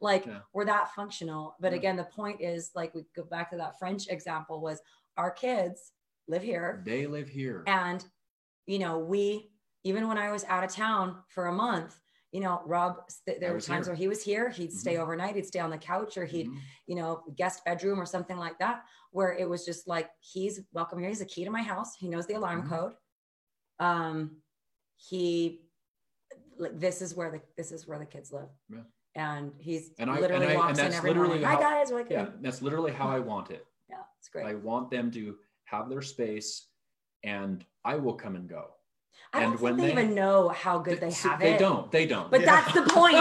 like 0.01 0.27
Yeah. 0.27 0.41
we're 0.53 0.65
that 0.67 0.95
functional. 0.95 1.57
But 1.59 1.73
Yeah. 1.73 1.79
again, 1.79 1.97
the 1.97 2.05
point 2.05 2.41
is 2.41 2.71
like 2.77 2.95
we 2.95 3.05
go 3.17 3.25
back 3.25 3.51
to 3.51 3.57
that 3.57 3.81
French 3.81 4.09
example 4.09 4.61
was 4.61 4.81
our 5.17 5.33
kids 5.33 5.91
live 6.29 6.43
here. 6.45 6.83
They 6.87 7.09
live 7.09 7.29
here. 7.29 7.65
And, 7.67 8.05
you 8.67 8.79
know, 8.79 8.99
we, 9.01 9.51
even 9.83 10.07
when 10.07 10.19
I 10.19 10.31
was 10.31 10.45
out 10.45 10.63
of 10.63 10.71
town 10.71 11.25
for 11.31 11.47
a 11.47 11.53
month, 11.53 11.99
you 12.33 12.41
know, 12.41 12.63
Rob, 12.65 13.03
st- 13.11 13.41
there 13.41 13.51
I 13.51 13.53
were 13.53 13.61
times 13.61 13.87
here. 13.87 13.93
where 13.93 13.97
he 13.99 14.09
was 14.09 14.25
here, 14.25 14.49
he'd 14.49 14.73
stay 14.73 14.95
Mhm. 14.95 15.01
overnight, 15.01 15.37
he'd 15.37 15.47
stay 15.47 15.61
on 15.61 15.69
the 15.71 15.77
couch 15.79 16.17
or 16.17 16.25
he'd, 16.25 16.49
Mhm. 16.49 16.59
you 16.87 16.95
know, 16.97 17.23
guest 17.37 17.63
bedroom 17.65 18.01
or 18.01 18.07
something 18.07 18.39
like 18.39 18.59
that, 18.59 18.85
where 19.11 19.33
it 19.35 19.49
was 19.49 19.65
just 19.67 19.87
like, 19.87 20.11
he's 20.21 20.61
welcome 20.73 20.99
here. 20.99 21.09
He's 21.11 21.21
a 21.21 21.27
key 21.27 21.45
to 21.45 21.51
my 21.51 21.61
house. 21.63 21.95
He 21.95 22.09
knows 22.09 22.27
the 22.27 22.35
alarm 22.35 22.63
Mhm. 22.63 22.69
code. 22.71 22.97
Um, 23.79 24.43
he, 24.97 25.69
like, 26.57 26.79
this 26.81 27.03
is 27.03 27.15
where 27.15 27.31
the, 27.31 27.43
this 27.57 27.71
is 27.71 27.87
where 27.87 27.99
the 27.99 28.07
kids 28.07 28.33
live. 28.33 28.49
Yeah. 28.71 28.85
And 29.15 29.53
he's 29.59 29.93
And 29.99 30.11
I- 30.11 30.19
literally 30.19 30.47
and 30.47 30.53
I- 30.53 30.55
and 30.55 30.59
walks 30.61 30.79
in 30.79 30.85
that's 30.87 30.97
every 30.97 31.11
literally 31.11 31.41
morning. 31.41 31.45
Hi 31.45 31.61
guys. 31.61 31.91
Like, 31.91 32.09
Yeah, 32.09 32.31
that's 32.41 32.63
literally 32.63 32.93
how 32.93 33.09
I 33.09 33.19
want 33.19 33.51
it. 33.51 33.67
yeah, 33.91 34.05
it's 34.19 34.31
great. 34.31 34.47
I 34.47 34.55
want 34.55 34.91
them 34.91 35.11
to 35.11 35.39
have 35.65 35.91
their 35.91 36.01
space, 36.01 36.69
and 37.25 37.67
I 37.85 37.97
will 37.97 38.15
come 38.15 38.37
and 38.37 38.49
go. 38.49 38.75
I 39.33 39.41
don't 39.41 39.51
and 39.53 39.59
think 39.59 39.63
when 39.63 39.77
they, 39.79 39.87
they- 39.87 39.93
even 40.03 40.15
know 40.15 40.49
how 40.51 40.79
good 40.79 41.01
they 41.01 41.11
See, 41.11 41.29
have 41.29 41.41
They 41.41 41.51
it. 41.51 41.53
They 41.53 41.59
don't. 41.59 41.91
They 41.93 42.07
don't. 42.07 42.31
But 42.31 42.41
Yeah. 42.43 42.47
that's 42.63 42.75
the 42.75 42.83
point. 42.83 43.17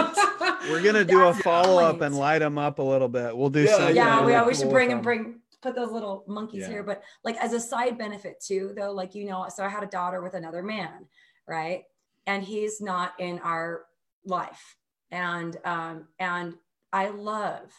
We're 0.70 0.82
gonna 0.82 1.04
do 1.04 1.20
a 1.22 1.24
That's 1.26 1.38
the 1.38 1.42
follow 1.44 1.82
up 1.82 2.00
and 2.02 2.16
light 2.16 2.40
them 2.40 2.58
up 2.58 2.78
a 2.78 2.82
little 2.82 3.08
bit. 3.08 3.36
We'll 3.36 3.50
do 3.50 3.62
Yeah, 3.62 3.76
something. 3.76 3.96
yeah, 3.96 4.20
we 4.20 4.26
really 4.26 4.34
always 4.36 4.58
should 4.58 4.70
bring 4.70 4.92
and 4.92 5.02
bring 5.02 5.40
put 5.62 5.74
those 5.74 5.90
little 5.90 6.24
monkeys 6.26 6.62
Yeah. 6.62 6.68
here. 6.68 6.82
But 6.82 7.02
like 7.24 7.36
as 7.36 7.52
a 7.52 7.60
side 7.60 7.96
benefit 7.96 8.40
too, 8.40 8.72
though, 8.76 8.92
like 8.92 9.14
you 9.14 9.24
know, 9.26 9.46
so 9.48 9.64
I 9.64 9.68
had 9.68 9.82
a 9.82 9.86
daughter 9.86 10.20
with 10.22 10.34
another 10.34 10.62
man, 10.62 11.06
right? 11.48 11.84
And 12.26 12.42
he's 12.44 12.80
not 12.80 13.12
in 13.18 13.38
our 13.40 13.84
life. 14.24 14.76
And 15.10 15.56
um, 15.64 16.08
and 16.18 16.54
I 16.92 17.08
love 17.08 17.70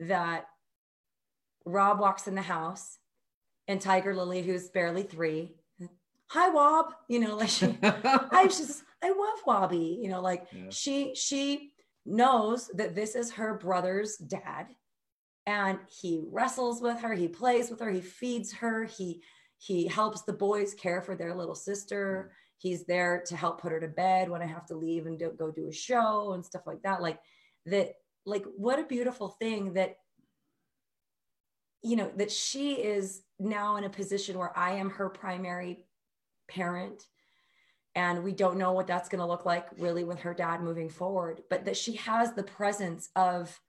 that 0.00 0.46
Rob 1.64 1.98
walks 2.00 2.26
in 2.26 2.34
the 2.34 2.42
house 2.42 2.98
and 3.68 3.80
Tiger 3.80 4.14
Lily, 4.14 4.42
who's 4.42 4.68
barely 4.68 5.02
three, 5.02 5.54
hi 6.28 6.48
Wob, 6.48 6.86
you 7.08 7.20
know, 7.20 7.36
like 7.36 7.48
she, 7.48 7.76
I 7.82 8.46
just, 8.48 8.82
I 9.02 9.08
love 9.08 9.44
Wobby, 9.46 9.98
you 10.02 10.08
know, 10.08 10.20
like 10.20 10.46
Yeah. 10.52 10.70
she, 10.70 11.14
she 11.14 11.72
knows 12.06 12.70
that 12.74 12.94
this 12.94 13.14
is 13.14 13.32
her 13.32 13.54
brother's 13.58 14.16
dad 14.16 14.66
and 15.46 15.78
he 16.00 16.22
wrestles 16.30 16.80
with 16.80 17.00
her, 17.00 17.14
he 17.14 17.28
plays 17.28 17.70
with 17.70 17.80
her, 17.80 17.90
he 17.90 18.00
feeds 18.00 18.52
her, 18.54 18.84
he, 18.84 19.22
he 19.58 19.86
helps 19.86 20.22
the 20.22 20.32
boys 20.32 20.74
care 20.74 21.00
for 21.00 21.14
their 21.14 21.34
little 21.34 21.54
sister. 21.54 22.32
He's 22.58 22.84
there 22.86 23.22
to 23.26 23.36
help 23.36 23.60
put 23.60 23.72
her 23.72 23.80
to 23.80 23.88
bed 23.88 24.30
when 24.30 24.42
I 24.42 24.46
have 24.46 24.66
to 24.66 24.76
leave 24.76 25.06
and 25.06 25.18
do, 25.18 25.32
go 25.38 25.50
do 25.50 25.68
a 25.68 25.72
show 25.72 26.32
and 26.32 26.44
stuff 26.44 26.62
like 26.66 26.82
that. 26.82 27.02
Like 27.02 27.18
that, 27.66 27.94
like 28.26 28.44
what 28.56 28.78
a 28.78 28.84
beautiful 28.84 29.28
thing 29.40 29.74
that 29.74 29.96
you 31.82 31.96
know 31.96 32.10
that 32.16 32.32
she 32.32 32.72
is 32.72 33.22
now 33.38 33.76
in 33.76 33.84
a 33.84 33.90
position 33.90 34.38
where 34.38 34.56
i 34.58 34.72
am 34.72 34.88
her 34.88 35.10
primary 35.10 35.83
parent 36.48 37.06
and 37.94 38.24
we 38.24 38.32
don't 38.32 38.58
know 38.58 38.72
what 38.72 38.86
that's 38.86 39.08
going 39.08 39.20
to 39.20 39.26
look 39.26 39.44
like 39.46 39.66
really 39.78 40.04
with 40.04 40.20
her 40.20 40.34
dad 40.34 40.60
moving 40.62 40.88
forward 40.88 41.42
but 41.50 41.64
that 41.64 41.76
she 41.76 41.94
has 41.94 42.32
the 42.32 42.42
presence 42.42 43.08
of 43.16 43.60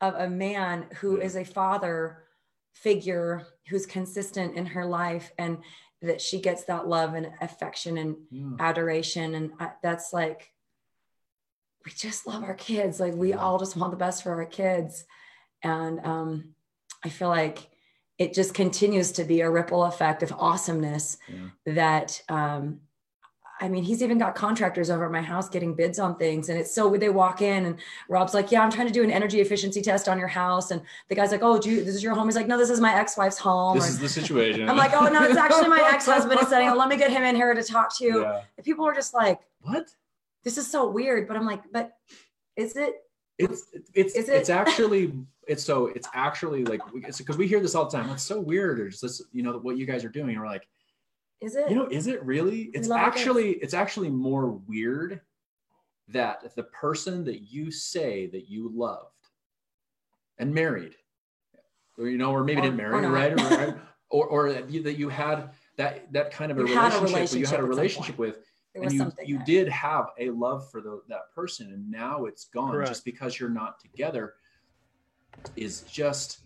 of 0.00 0.14
a 0.14 0.28
man 0.28 0.86
who 1.00 1.18
Yeah. 1.18 1.24
is 1.24 1.36
a 1.36 1.44
father 1.44 2.24
figure 2.72 3.46
who's 3.68 3.86
consistent 3.86 4.54
in 4.54 4.66
her 4.66 4.84
life 4.84 5.32
and 5.38 5.58
that 6.02 6.20
she 6.20 6.40
gets 6.40 6.64
that 6.64 6.86
love 6.86 7.14
and 7.14 7.30
affection 7.40 7.96
and 7.98 8.16
Yeah. 8.30 8.56
adoration 8.60 9.34
and 9.34 9.52
I, 9.58 9.70
that's 9.82 10.12
like 10.12 10.52
we 11.84 11.92
just 11.92 12.26
love 12.26 12.42
our 12.42 12.54
kids 12.54 13.00
like 13.00 13.14
we 13.14 13.32
all 13.32 13.58
just 13.58 13.76
want 13.76 13.92
the 13.92 13.96
best 13.96 14.22
for 14.22 14.32
our 14.32 14.44
kids 14.46 15.04
and 15.62 16.00
um, 16.04 16.54
i 17.04 17.08
feel 17.08 17.28
like 17.28 17.70
it 18.18 18.32
just 18.34 18.54
continues 18.54 19.12
to 19.12 19.24
be 19.24 19.40
a 19.42 19.50
ripple 19.50 19.84
effect 19.84 20.22
of 20.22 20.32
awesomeness 20.32 21.18
Yeah. 21.28 21.74
that 21.74 22.22
um, 22.28 22.80
I 23.58 23.70
mean, 23.70 23.84
he's 23.84 24.02
even 24.02 24.18
got 24.18 24.34
contractors 24.34 24.90
over 24.90 25.06
at 25.06 25.10
my 25.10 25.22
house 25.22 25.48
getting 25.48 25.72
bids 25.72 25.98
on 25.98 26.16
things. 26.18 26.50
And 26.50 26.58
it's 26.58 26.74
so 26.74 26.94
they 26.94 27.08
walk 27.08 27.40
in 27.40 27.64
and 27.64 27.78
Rob's 28.10 28.34
like, 28.34 28.52
Yeah, 28.52 28.62
I'm 28.62 28.70
trying 28.70 28.86
to 28.86 28.92
do 28.92 29.02
an 29.02 29.10
energy 29.10 29.40
efficiency 29.40 29.80
test 29.80 30.08
on 30.10 30.18
your 30.18 30.28
house. 30.28 30.72
And 30.72 30.82
the 31.08 31.14
guy's 31.14 31.30
like, 31.32 31.40
Oh, 31.42 31.58
do 31.58 31.70
you, 31.70 31.82
this 31.82 31.94
is 31.94 32.02
your 32.02 32.14
home? 32.14 32.26
He's 32.28 32.36
like, 32.36 32.46
No, 32.48 32.58
this 32.58 32.68
is 32.68 32.80
my 32.82 32.94
ex-wife's 32.94 33.38
home. 33.38 33.78
This 33.78 33.86
Or- 33.86 33.88
is 33.88 33.98
the 33.98 34.10
situation. 34.10 34.68
I'm 34.68 34.76
like, 34.76 34.92
Oh, 34.92 35.06
no, 35.08 35.22
it's 35.22 35.38
actually 35.38 35.68
my 35.68 35.82
ex-husband 35.90 36.38
is 36.38 36.48
saying, 36.48 36.68
oh, 36.68 36.74
Let 36.82 36.90
me 36.90 36.98
get 36.98 37.10
him 37.10 37.22
in 37.22 37.34
here 37.34 37.54
to 37.54 37.62
talk 37.62 37.96
to. 37.96 38.04
Yeah. 38.04 38.42
And 38.58 38.64
people 38.64 38.86
are 38.86 38.92
just 38.94 39.14
like, 39.14 39.40
What? 39.62 39.88
This 40.44 40.58
is 40.58 40.70
so 40.70 40.86
weird. 40.90 41.26
But 41.26 41.38
I'm 41.38 41.46
like, 41.46 41.62
But 41.72 41.96
is 42.56 42.76
it? 42.76 42.94
It's 43.38 43.64
it's 43.94 44.14
Is 44.16 44.28
it- 44.28 44.34
it's 44.34 44.50
actually 44.50 45.14
it's 45.46 45.62
so 45.64 45.86
it's 45.86 46.08
actually 46.14 46.64
like 46.64 46.80
it's 46.94 47.18
because 47.18 47.36
we 47.36 47.46
hear 47.46 47.60
this 47.60 47.74
all 47.74 47.88
the 47.88 47.96
time. 47.96 48.10
It's 48.10 48.22
so 48.22 48.40
weird. 48.40 48.80
Or 48.80 48.88
just 48.88 49.02
this, 49.02 49.22
you 49.32 49.42
know, 49.42 49.58
what 49.58 49.76
you 49.76 49.86
guys 49.86 50.04
are 50.04 50.08
doing. 50.08 50.30
And 50.30 50.40
we're 50.40 50.46
like, 50.46 50.66
Is 51.40 51.54
it? 51.56 51.70
you 51.70 51.76
know, 51.76 51.86
is 51.86 52.06
it 52.08 52.22
really? 52.24 52.70
It's 52.74 52.88
love 52.88 53.00
our 53.00 53.10
kids. 53.10 53.20
actually 53.20 53.50
it's 53.52 53.74
actually 53.74 54.10
more 54.10 54.50
weird 54.50 55.20
that 56.08 56.54
the 56.56 56.64
person 56.64 57.24
that 57.24 57.42
you 57.52 57.70
say 57.70 58.26
that 58.28 58.48
you 58.48 58.70
loved 58.74 59.10
and 60.38 60.52
married, 60.54 60.94
or 61.98 62.08
you 62.08 62.18
know, 62.18 62.30
or 62.32 62.44
maybe 62.44 62.60
Or- 62.60 62.64
didn't 62.64 62.76
marry, 62.76 63.02
not. 63.02 63.12
right? 63.12 63.32
Or, 63.32 63.56
right? 63.56 63.74
or 64.10 64.26
or 64.26 64.52
that 64.52 64.70
you, 64.70 64.82
that 64.82 64.94
you 64.98 65.08
had 65.08 65.50
that 65.76 66.12
that 66.12 66.30
kind 66.32 66.50
of 66.52 66.58
a 66.58 66.62
You 66.62 66.66
had 66.74 66.92
a 66.92 67.00
relationship, 67.00 67.38
you 67.40 67.46
had 67.46 67.60
a 67.60 67.64
relationship 67.64 68.14
at 68.14 68.16
some 68.16 68.16
relationship 68.16 68.16
point. 68.16 68.36
with 68.36 68.42
and 68.74 68.92
you, 68.92 69.12
you 69.24 69.36
there. 69.38 69.46
did 69.46 69.68
have 69.68 70.06
a 70.18 70.30
love 70.30 70.70
for 70.70 70.80
the, 70.82 71.00
that 71.08 71.32
person 71.34 71.72
and 71.72 71.90
now 71.90 72.26
it's 72.26 72.44
gone 72.46 72.72
Correct. 72.72 72.90
just 72.90 73.04
because 73.06 73.40
you're 73.40 73.48
not 73.48 73.80
together 73.80 74.34
is 75.56 75.82
just 75.82 76.40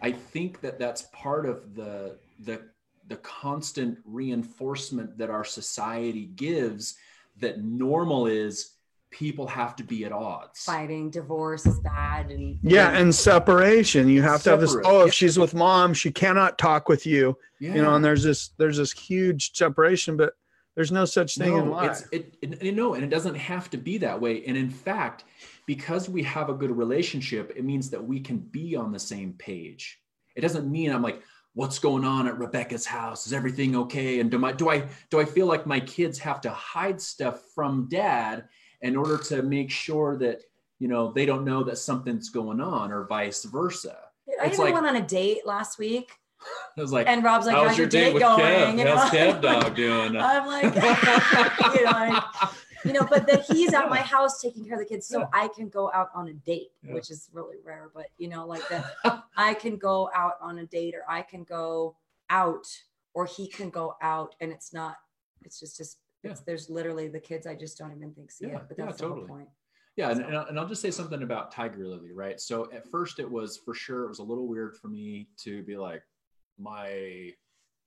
i 0.00 0.10
think 0.10 0.60
that 0.60 0.78
that's 0.78 1.02
part 1.12 1.46
of 1.46 1.74
the 1.74 2.16
the 2.44 2.60
the 3.08 3.16
constant 3.16 3.98
reinforcement 4.04 5.18
that 5.18 5.30
our 5.30 5.44
society 5.44 6.26
gives 6.36 6.96
that 7.40 7.62
normal 7.62 8.26
is 8.26 8.72
people 9.10 9.46
have 9.46 9.76
to 9.76 9.84
be 9.84 10.04
at 10.04 10.12
odds 10.12 10.64
fighting, 10.64 11.10
divorce 11.10 11.66
is 11.66 11.78
bad. 11.80 12.30
And 12.30 12.58
Yeah, 12.62 12.90
and 12.90 13.14
separation. 13.14 14.08
You 14.08 14.22
have 14.22 14.42
to 14.44 14.50
have 14.50 14.60
this. 14.60 14.74
Oh, 14.84 15.06
if 15.06 15.14
she's 15.14 15.38
with 15.38 15.54
mom, 15.54 15.94
she 15.94 16.10
cannot 16.10 16.58
talk 16.58 16.88
with 16.88 17.06
you. 17.06 17.36
yeah. 17.60 17.74
You 17.74 17.82
know, 17.82 17.94
and 17.94 18.04
there's 18.04 18.22
this 18.22 18.50
there's 18.58 18.78
this 18.78 18.92
huge 18.92 19.52
separation, 19.54 20.16
but 20.16 20.34
there's 20.74 20.92
no 20.92 21.04
such 21.04 21.36
thing 21.36 21.56
in 21.56 21.70
life. 21.70 21.90
it's 21.90 22.08
it, 22.12 22.34
it, 22.42 22.62
it- 22.62 22.74
no, 22.74 22.94
and 22.94 23.04
it 23.04 23.10
doesn't 23.10 23.34
have 23.34 23.68
to 23.70 23.76
be 23.76 23.98
that 23.98 24.20
way. 24.20 24.44
And 24.46 24.56
in 24.56 24.70
fact, 24.70 25.24
because 25.66 26.08
we 26.08 26.22
have 26.22 26.48
a 26.48 26.54
good 26.54 26.70
relationship, 26.76 27.52
it 27.54 27.64
means 27.64 27.90
that 27.90 28.02
we 28.02 28.20
can 28.20 28.38
be 28.38 28.74
on 28.76 28.92
the 28.92 28.98
same 28.98 29.34
page. 29.34 30.00
It 30.34 30.40
doesn't 30.40 30.70
mean 30.70 30.90
I'm 30.90 31.02
like, 31.02 31.22
what's 31.54 31.78
going 31.78 32.04
on 32.04 32.26
at 32.26 32.38
Rebecca's 32.38 32.86
house? 32.86 33.26
Is 33.26 33.32
everything 33.34 33.76
okay? 33.76 34.20
And 34.20 34.30
do 34.30 34.38
my 34.38 34.52
do 34.52 34.70
I 34.70 34.88
do 35.10 35.20
I 35.20 35.24
feel 35.26 35.46
like 35.46 35.66
my 35.66 35.80
kids 35.80 36.18
have 36.20 36.40
to 36.42 36.50
hide 36.50 37.00
stuff 37.00 37.42
from 37.54 37.88
dad 37.90 38.44
in 38.80 38.96
order 38.96 39.18
to 39.18 39.42
make 39.42 39.70
sure 39.70 40.16
that 40.18 40.40
you 40.78 40.88
know 40.88 41.12
they 41.12 41.26
don't 41.26 41.44
know 41.44 41.62
that 41.64 41.76
something's 41.78 42.30
going 42.30 42.60
on, 42.60 42.90
or 42.90 43.04
vice 43.06 43.44
versa? 43.44 43.96
I 44.40 44.46
It's 44.46 44.54
even 44.54 44.64
like- 44.72 44.74
went 44.74 44.86
on 44.86 44.96
a 44.96 45.06
date 45.06 45.44
last 45.44 45.78
week, 45.78 46.12
I 46.76 46.80
was 46.80 46.92
like, 46.92 47.06
and 47.06 47.22
Rob's 47.22 47.46
like, 47.46 47.54
"How's 47.56 47.68
"How's 47.68 47.78
your 47.78 47.86
date 47.86 48.14
with 48.14 48.22
going?" 48.22 48.40
Kev? 48.40 48.78
You 48.78 48.84
know? 48.84 48.96
How's 48.96 49.10
Kev 49.10 49.42
dog 49.42 49.74
doing? 49.76 50.16
I'm 50.18 50.46
like, 50.46 50.74
you 51.74 51.84
know, 51.84 51.90
like, 51.90 52.22
you 52.84 52.92
know, 52.92 53.06
but 53.08 53.26
that 53.28 53.42
he's 53.42 53.72
at 53.74 53.88
my 53.90 53.98
house 53.98 54.40
taking 54.40 54.64
care 54.64 54.74
of 54.74 54.80
the 54.80 54.86
kids, 54.86 55.06
so 55.06 55.20
Yeah. 55.20 55.26
I 55.32 55.48
can 55.48 55.68
go 55.68 55.90
out 55.92 56.08
on 56.14 56.28
a 56.28 56.32
date, 56.32 56.70
Yeah. 56.82 56.94
which 56.94 57.10
is 57.10 57.28
really 57.32 57.56
rare. 57.64 57.90
But 57.94 58.06
you 58.18 58.28
know, 58.28 58.46
like 58.46 58.66
that, 58.68 58.86
I 59.36 59.54
can 59.54 59.76
go 59.76 60.10
out 60.14 60.34
on 60.40 60.58
a 60.58 60.66
date, 60.66 60.94
or 60.94 61.04
I 61.08 61.22
can 61.22 61.44
go 61.44 61.96
out, 62.30 62.66
or 63.14 63.26
he 63.26 63.46
can 63.48 63.70
go 63.70 63.94
out, 64.02 64.34
and 64.40 64.50
it's 64.50 64.72
not. 64.72 64.96
It's 65.44 65.60
just 65.60 65.76
just. 65.76 65.98
It's, 66.24 66.40
There's 66.42 66.70
literally 66.70 67.08
the 67.08 67.18
kids. 67.18 67.48
I 67.48 67.56
just 67.56 67.76
don't 67.76 67.90
even 67.90 68.12
think 68.14 68.30
see 68.30 68.46
Yeah, 68.46 68.58
it, 68.58 68.62
but 68.68 68.78
yeah, 68.78 68.84
that's 68.86 68.98
the 68.98 69.08
totally. 69.08 69.26
whole 69.26 69.36
point. 69.38 69.48
Yeah, 69.96 70.14
So- 70.14 70.20
and 70.22 70.34
and 70.36 70.58
I'll 70.58 70.68
just 70.68 70.80
say 70.80 70.92
something 70.92 71.22
about 71.24 71.50
Tiger 71.50 71.84
Lily, 71.86 72.12
right? 72.12 72.40
So 72.40 72.70
at 72.72 72.88
first, 72.88 73.18
it 73.18 73.28
was 73.28 73.58
for 73.64 73.74
sure, 73.74 74.04
it 74.04 74.08
was 74.08 74.20
a 74.20 74.22
little 74.22 74.46
weird 74.46 74.76
for 74.76 74.86
me 74.86 75.28
to 75.38 75.64
be 75.64 75.76
like, 75.76 76.00
my 76.58 77.32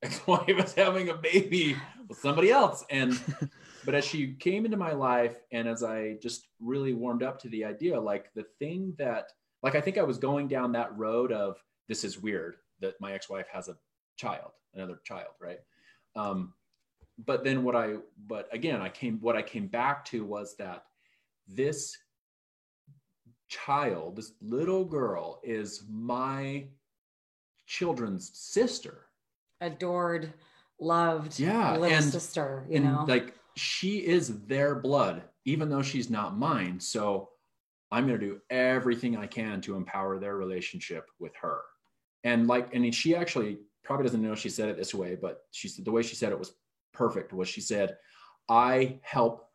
ex-wife 0.02 0.48
is 0.64 0.74
having 0.74 1.08
a 1.08 1.14
baby 1.14 1.76
with 2.08 2.18
somebody 2.18 2.50
else, 2.50 2.84
and 2.90 3.20
but 3.84 3.94
as 3.94 4.04
she 4.04 4.34
came 4.34 4.64
into 4.64 4.76
my 4.76 4.92
life, 4.92 5.36
and 5.52 5.68
as 5.68 5.82
I 5.82 6.16
just 6.22 6.48
really 6.60 6.92
warmed 6.92 7.22
up 7.22 7.40
to 7.40 7.48
the 7.48 7.64
idea, 7.64 8.00
like 8.00 8.32
the 8.34 8.44
thing 8.58 8.94
that, 8.98 9.32
like 9.62 9.74
I 9.74 9.80
think 9.80 9.98
I 9.98 10.02
was 10.02 10.18
going 10.18 10.48
down 10.48 10.72
that 10.72 10.96
road 10.96 11.32
of 11.32 11.62
this 11.88 12.04
is 12.04 12.20
weird 12.20 12.56
that 12.80 13.00
my 13.00 13.12
ex-wife 13.12 13.46
has 13.52 13.68
a 13.68 13.76
child, 14.16 14.50
another 14.74 15.00
child, 15.04 15.34
right? 15.40 15.60
Um, 16.14 16.52
but 17.24 17.44
then 17.44 17.64
what 17.64 17.74
I, 17.74 17.94
but 18.26 18.48
again, 18.52 18.82
I 18.82 18.88
came, 18.88 19.18
what 19.20 19.36
I 19.36 19.42
came 19.42 19.68
back 19.68 20.04
to 20.06 20.24
was 20.24 20.56
that 20.56 20.84
this 21.48 21.96
child, 23.48 24.16
this 24.16 24.32
little 24.42 24.84
girl, 24.84 25.40
is 25.42 25.84
my 25.88 26.66
children's 27.66 28.30
sister. 28.38 29.06
Adored, 29.60 30.32
loved, 30.80 31.38
Yeah, 31.38 31.72
little 31.76 31.96
and- 31.96 32.04
sister. 32.04 32.66
You 32.68 32.80
know, 32.80 33.04
like 33.08 33.34
she 33.56 33.98
is 34.06 34.44
their 34.44 34.74
blood, 34.74 35.22
even 35.44 35.68
though 35.68 35.82
she's 35.82 36.10
not 36.10 36.36
mine. 36.38 36.78
So 36.80 37.30
I'm 37.90 38.06
going 38.06 38.18
to 38.20 38.26
do 38.26 38.40
everything 38.50 39.16
I 39.16 39.26
can 39.26 39.60
to 39.62 39.76
empower 39.76 40.18
their 40.18 40.36
relationship 40.36 41.08
with 41.18 41.32
her. 41.36 41.60
And 42.24 42.46
like, 42.48 42.74
and 42.74 42.94
she 42.94 43.14
actually 43.14 43.58
probably 43.84 44.04
doesn't 44.04 44.22
know 44.22 44.34
she 44.34 44.48
said 44.48 44.68
it 44.68 44.76
this 44.76 44.94
way, 44.94 45.14
but 45.14 45.42
she 45.52 45.68
said 45.68 45.84
the 45.84 45.92
way 45.92 46.02
she 46.02 46.16
said 46.16 46.32
it 46.32 46.38
was 46.38 46.52
perfect. 46.92 47.32
Was 47.32 47.48
she 47.48 47.60
said, 47.60 47.96
"I 48.48 48.98
help 49.02 49.48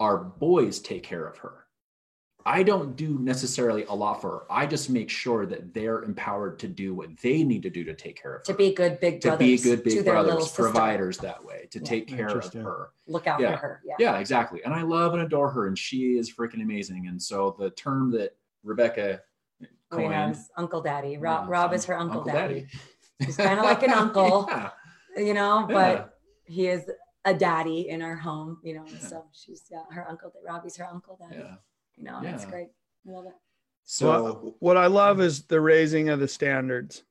our 0.00 0.16
boys 0.18 0.80
take 0.80 1.04
care 1.04 1.24
of 1.26 1.38
her." 1.38 1.61
I 2.44 2.62
don't 2.62 2.96
do 2.96 3.18
necessarily 3.18 3.84
a 3.84 3.92
lot 3.94 4.20
for 4.20 4.30
her. 4.30 4.42
I 4.50 4.66
just 4.66 4.90
make 4.90 5.08
sure 5.10 5.46
that 5.46 5.72
they're 5.74 6.02
empowered 6.02 6.58
to 6.60 6.68
do 6.68 6.94
what 6.94 7.16
they 7.18 7.42
need 7.42 7.62
to 7.62 7.70
do 7.70 7.84
to 7.84 7.94
take 7.94 8.20
care 8.20 8.34
of 8.34 8.46
her 8.46 8.52
to 8.52 8.54
be 8.54 8.72
good 8.74 8.98
big 9.00 9.20
brothers. 9.20 9.22
to 9.22 9.28
brothers 9.28 9.62
be 9.62 9.70
good 9.70 9.76
to 9.78 9.82
big 9.96 10.04
their 10.04 10.14
little 10.14 10.24
brothers, 10.32 10.46
sister. 10.48 10.62
providers 10.62 11.18
that 11.18 11.44
way, 11.44 11.68
to 11.70 11.78
Yeah. 11.78 11.84
take 11.84 12.08
care 12.08 12.28
of 12.28 12.52
her. 12.54 12.90
Look 13.06 13.26
out 13.26 13.40
Yeah. 13.40 13.52
for 13.52 13.56
her. 13.58 13.82
Yeah. 13.84 13.94
Yeah, 13.98 14.18
exactly. 14.18 14.62
And 14.64 14.74
I 14.74 14.82
love 14.82 15.12
and 15.14 15.22
adore 15.22 15.50
her, 15.50 15.66
and 15.66 15.78
she 15.78 16.16
is 16.18 16.32
freaking 16.32 16.62
amazing. 16.62 17.06
And 17.08 17.20
so 17.22 17.54
the 17.58 17.70
term 17.70 18.10
that 18.12 18.36
Rebecca 18.64 19.20
oh, 19.62 19.66
We 19.96 20.02
coined, 20.04 20.14
have 20.14 20.38
Uncle 20.56 20.80
Daddy. 20.80 21.18
Rob, 21.18 21.48
Rob 21.48 21.72
is 21.72 21.84
her 21.86 21.96
Uncle, 21.98 22.18
Uncle 22.20 22.32
Daddy. 22.32 22.54
Daddy. 22.62 22.66
He's 23.26 23.36
kind 23.36 23.58
of 23.58 23.64
like 23.64 23.82
an 23.82 23.90
uncle, 24.04 24.46
yeah, 24.48 24.70
you 25.16 25.34
know, 25.34 25.66
yeah. 25.68 25.74
but 25.74 26.18
he 26.44 26.66
is 26.68 26.90
a 27.24 27.32
daddy 27.32 27.88
in 27.88 28.02
our 28.02 28.16
home, 28.16 28.58
you 28.64 28.74
know. 28.74 28.84
Yeah. 28.86 28.98
So 28.98 29.24
she's 29.32 29.62
yeah, 29.70 29.82
her 29.92 30.08
uncle. 30.08 30.32
Robbie's 30.44 30.76
her 30.76 30.86
Uncle 30.86 31.16
Daddy. 31.20 31.40
yeah. 31.40 31.54
You 32.02 32.08
know, 32.10 32.20
that's 32.20 32.42
Yeah. 32.44 32.50
great. 32.50 32.68
I 33.06 33.10
love 33.12 33.26
it. 33.26 33.34
So 33.84 34.06
Well, 34.06 34.56
what 34.58 34.76
I 34.76 34.86
love 34.86 35.20
is 35.20 35.44
the 35.44 35.60
raising 35.60 36.08
of 36.08 36.18
the 36.18 36.26
standards. 36.28 37.04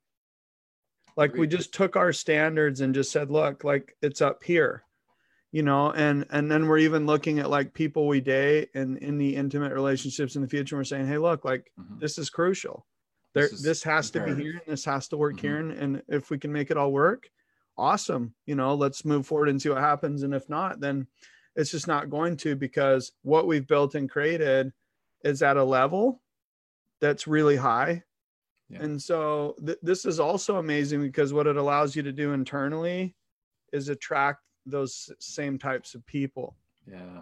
Like 1.16 1.34
we 1.36 1.48
just 1.48 1.74
took 1.74 1.96
our 1.96 2.12
standards 2.14 2.82
and 2.82 2.94
just 2.94 3.12
said, 3.12 3.32
look, 3.32 3.64
like 3.64 3.96
it's 4.02 4.22
up 4.22 4.44
here, 4.44 4.84
you 5.52 5.62
know, 5.64 5.92
and 5.92 6.26
and 6.30 6.50
then 6.52 6.68
we're 6.68 6.80
even 6.80 7.06
looking 7.06 7.40
at 7.40 7.50
like 7.50 7.74
people 7.74 8.08
we 8.08 8.22
date 8.22 8.70
and 8.74 8.98
in 8.98 9.18
the 9.18 9.36
intimate 9.36 9.74
relationships 9.74 10.36
in 10.36 10.42
the 10.42 10.48
future. 10.48 10.76
We're 10.78 10.84
saying, 10.84 11.08
hey, 11.08 11.18
look, 11.18 11.46
like 11.46 11.72
mhm. 11.80 12.00
this 12.00 12.18
is 12.18 12.30
crucial. 12.30 12.86
There, 13.34 13.48
This 13.48 13.62
this, 13.62 13.78
is 13.78 13.84
has 13.84 14.12
to 14.12 14.22
be 14.22 14.34
here 14.34 14.62
and 14.66 14.74
this 14.74 14.86
has 14.86 15.08
to 15.10 15.18
work 15.18 15.38
Mhm. 15.38 15.42
here. 15.42 15.58
And, 15.58 15.72
and 15.72 16.04
if 16.10 16.30
we 16.30 16.38
can 16.38 16.52
make 16.52 16.70
it 16.72 16.78
all 16.78 16.92
work, 16.92 17.30
awesome. 17.78 18.34
You 18.46 18.56
know, 18.56 18.76
let's 18.76 19.06
move 19.06 19.26
forward 19.26 19.50
and 19.50 19.62
see 19.62 19.70
what 19.70 19.78
happens. 19.80 20.24
And 20.24 20.34
if 20.34 20.50
not, 20.50 20.80
then 20.82 21.08
it's 21.56 21.72
just 21.72 21.88
not 21.88 22.10
going 22.10 22.38
to 22.38 22.56
because 22.56 23.12
what 23.22 23.48
we've 23.48 23.68
built 23.68 23.96
and 23.96 24.10
created 24.10 24.72
is 25.24 25.42
at 25.42 25.58
a 25.58 25.64
level 25.64 26.22
that's 27.00 27.28
really 27.28 27.56
high. 27.56 28.04
Yeah. 28.70 28.84
And 28.84 29.02
so 29.02 29.56
th- 29.66 29.80
this 29.82 30.06
is 30.06 30.20
also 30.20 30.58
amazing 30.58 31.02
because 31.02 31.34
what 31.34 31.48
it 31.48 31.58
allows 31.58 31.96
you 31.96 32.04
to 32.04 32.12
do 32.12 32.34
internally 32.34 33.16
is 33.74 33.90
attract 33.90 34.40
those 34.66 35.12
same 35.20 35.58
types 35.58 35.96
of 35.96 36.06
people. 36.06 36.56
Yeah. 36.90 37.22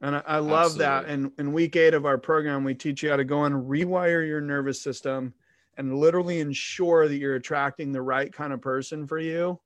And 0.00 0.16
I, 0.16 0.22
I 0.26 0.38
love 0.38 0.72
Absolutely. 0.72 0.84
that. 0.84 1.04
And 1.06 1.32
in 1.38 1.52
week 1.52 1.76
eight 1.76 1.94
of 1.94 2.06
our 2.06 2.18
program, 2.18 2.64
we 2.64 2.74
teach 2.74 3.02
you 3.02 3.10
how 3.10 3.16
to 3.16 3.24
go 3.24 3.44
and 3.44 3.54
rewire 3.68 4.26
your 4.26 4.40
nervous 4.40 4.80
system 4.80 5.32
and 5.78 5.96
literally 5.96 6.40
ensure 6.40 7.08
that 7.08 7.16
you're 7.16 7.36
attracting 7.36 7.92
the 7.92 8.02
right 8.02 8.32
kind 8.32 8.52
of 8.52 8.60
person 8.60 9.06
for 9.06 9.18
you. 9.18 9.58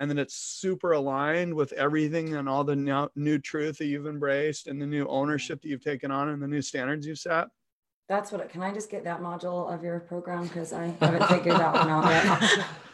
And 0.00 0.08
then 0.08 0.18
it's 0.18 0.34
super 0.34 0.92
aligned 0.92 1.52
with 1.52 1.72
everything 1.72 2.34
and 2.34 2.48
all 2.48 2.62
the 2.62 2.76
new, 2.76 3.08
new 3.16 3.38
truth 3.38 3.78
that 3.78 3.86
you've 3.86 4.06
embraced 4.06 4.68
and 4.68 4.80
the 4.80 4.86
new 4.86 5.06
ownership 5.08 5.60
that 5.62 5.68
you've 5.68 5.82
taken 5.82 6.10
on 6.10 6.28
and 6.28 6.42
the 6.42 6.46
new 6.46 6.62
standards 6.62 7.06
you've 7.06 7.18
set. 7.18 7.48
That's 8.08 8.32
what, 8.32 8.48
can 8.48 8.62
I 8.62 8.72
just 8.72 8.90
get 8.90 9.04
that 9.04 9.20
module 9.20 9.72
of 9.72 9.82
your 9.82 10.00
program? 10.00 10.44
Because 10.44 10.72
I 10.72 10.94
haven't 11.00 11.26
figured 11.26 11.56
that 11.56 11.74
one 11.74 11.90
out 11.90 12.04
yet. 12.04 12.66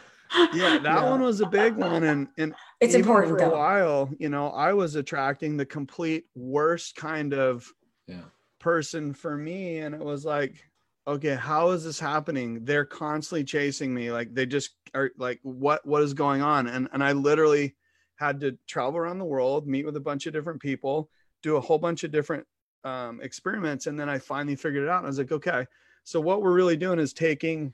yeah, 0.53 0.77
that 0.77 0.83
yeah. 0.83 1.09
one 1.09 1.21
was 1.21 1.41
a 1.41 1.45
big 1.45 1.75
one, 1.75 2.03
and 2.03 2.27
and 2.37 2.53
it's 2.81 2.95
important 2.95 3.37
for 3.37 3.45
a 3.45 3.49
while. 3.49 4.09
You 4.19 4.29
know, 4.29 4.49
I 4.49 4.73
was 4.73 4.95
attracting 4.95 5.57
the 5.57 5.65
complete 5.65 6.25
worst 6.35 6.95
kind 6.95 7.33
of 7.33 7.71
yeah. 8.07 8.21
person 8.59 9.13
for 9.13 9.37
me, 9.37 9.79
and 9.79 9.95
it 9.95 10.01
was 10.01 10.25
like, 10.25 10.63
okay, 11.07 11.35
how 11.35 11.71
is 11.71 11.83
this 11.83 11.99
happening? 11.99 12.65
They're 12.65 12.85
constantly 12.85 13.43
chasing 13.43 13.93
me, 13.93 14.11
like 14.11 14.33
they 14.33 14.45
just 14.45 14.71
are 14.93 15.11
like, 15.17 15.39
what 15.43 15.85
what 15.85 16.01
is 16.01 16.13
going 16.13 16.41
on? 16.41 16.67
And 16.67 16.89
and 16.91 17.03
I 17.03 17.11
literally 17.11 17.75
had 18.15 18.39
to 18.41 18.57
travel 18.67 18.97
around 18.97 19.19
the 19.19 19.25
world, 19.25 19.67
meet 19.67 19.85
with 19.85 19.97
a 19.97 20.01
bunch 20.01 20.25
of 20.25 20.33
different 20.33 20.61
people, 20.61 21.09
do 21.43 21.57
a 21.57 21.61
whole 21.61 21.77
bunch 21.77 22.03
of 22.03 22.11
different 22.11 22.45
um, 22.83 23.19
experiments, 23.21 23.87
and 23.87 23.99
then 23.99 24.09
I 24.09 24.19
finally 24.19 24.55
figured 24.55 24.83
it 24.83 24.89
out. 24.89 24.99
And 24.99 25.07
I 25.07 25.09
was 25.09 25.17
like, 25.17 25.31
okay, 25.31 25.65
so 26.03 26.21
what 26.21 26.41
we're 26.41 26.53
really 26.53 26.77
doing 26.77 26.99
is 26.99 27.13
taking 27.13 27.73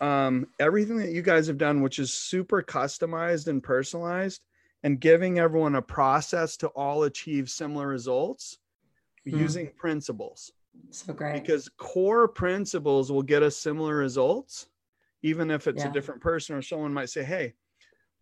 um, 0.00 0.46
everything 0.58 0.96
that 0.98 1.10
you 1.10 1.22
guys 1.22 1.46
have 1.46 1.58
done, 1.58 1.82
which 1.82 1.98
is 1.98 2.12
super 2.12 2.62
customized 2.62 3.48
and 3.48 3.62
personalized, 3.62 4.42
and 4.82 5.00
giving 5.00 5.38
everyone 5.38 5.74
a 5.74 5.82
process 5.82 6.56
to 6.58 6.68
all 6.68 7.04
achieve 7.04 7.50
similar 7.50 7.86
results 7.86 8.58
mm-hmm. 9.26 9.38
using 9.38 9.70
principles. 9.76 10.52
So 10.90 11.12
great. 11.12 11.34
Because 11.34 11.68
core 11.78 12.28
principles 12.28 13.10
will 13.10 13.22
get 13.22 13.42
us 13.42 13.56
similar 13.56 13.96
results, 13.96 14.68
even 15.22 15.50
if 15.50 15.66
it's 15.66 15.82
yeah. 15.82 15.90
a 15.90 15.92
different 15.92 16.20
person 16.20 16.56
or 16.56 16.62
someone 16.62 16.92
might 16.92 17.10
say, 17.10 17.24
Hey, 17.24 17.54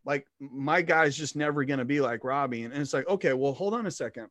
like 0.04 0.26
my 0.38 0.82
guy's 0.82 1.16
just 1.16 1.36
never 1.36 1.64
going 1.64 1.78
to 1.78 1.84
be 1.84 2.00
like 2.00 2.24
Robbie. 2.24 2.64
And 2.64 2.74
it's 2.74 2.94
like, 2.94 3.08
okay, 3.08 3.32
well, 3.32 3.52
hold 3.52 3.74
on 3.74 3.86
a 3.86 3.90
second. 3.90 4.28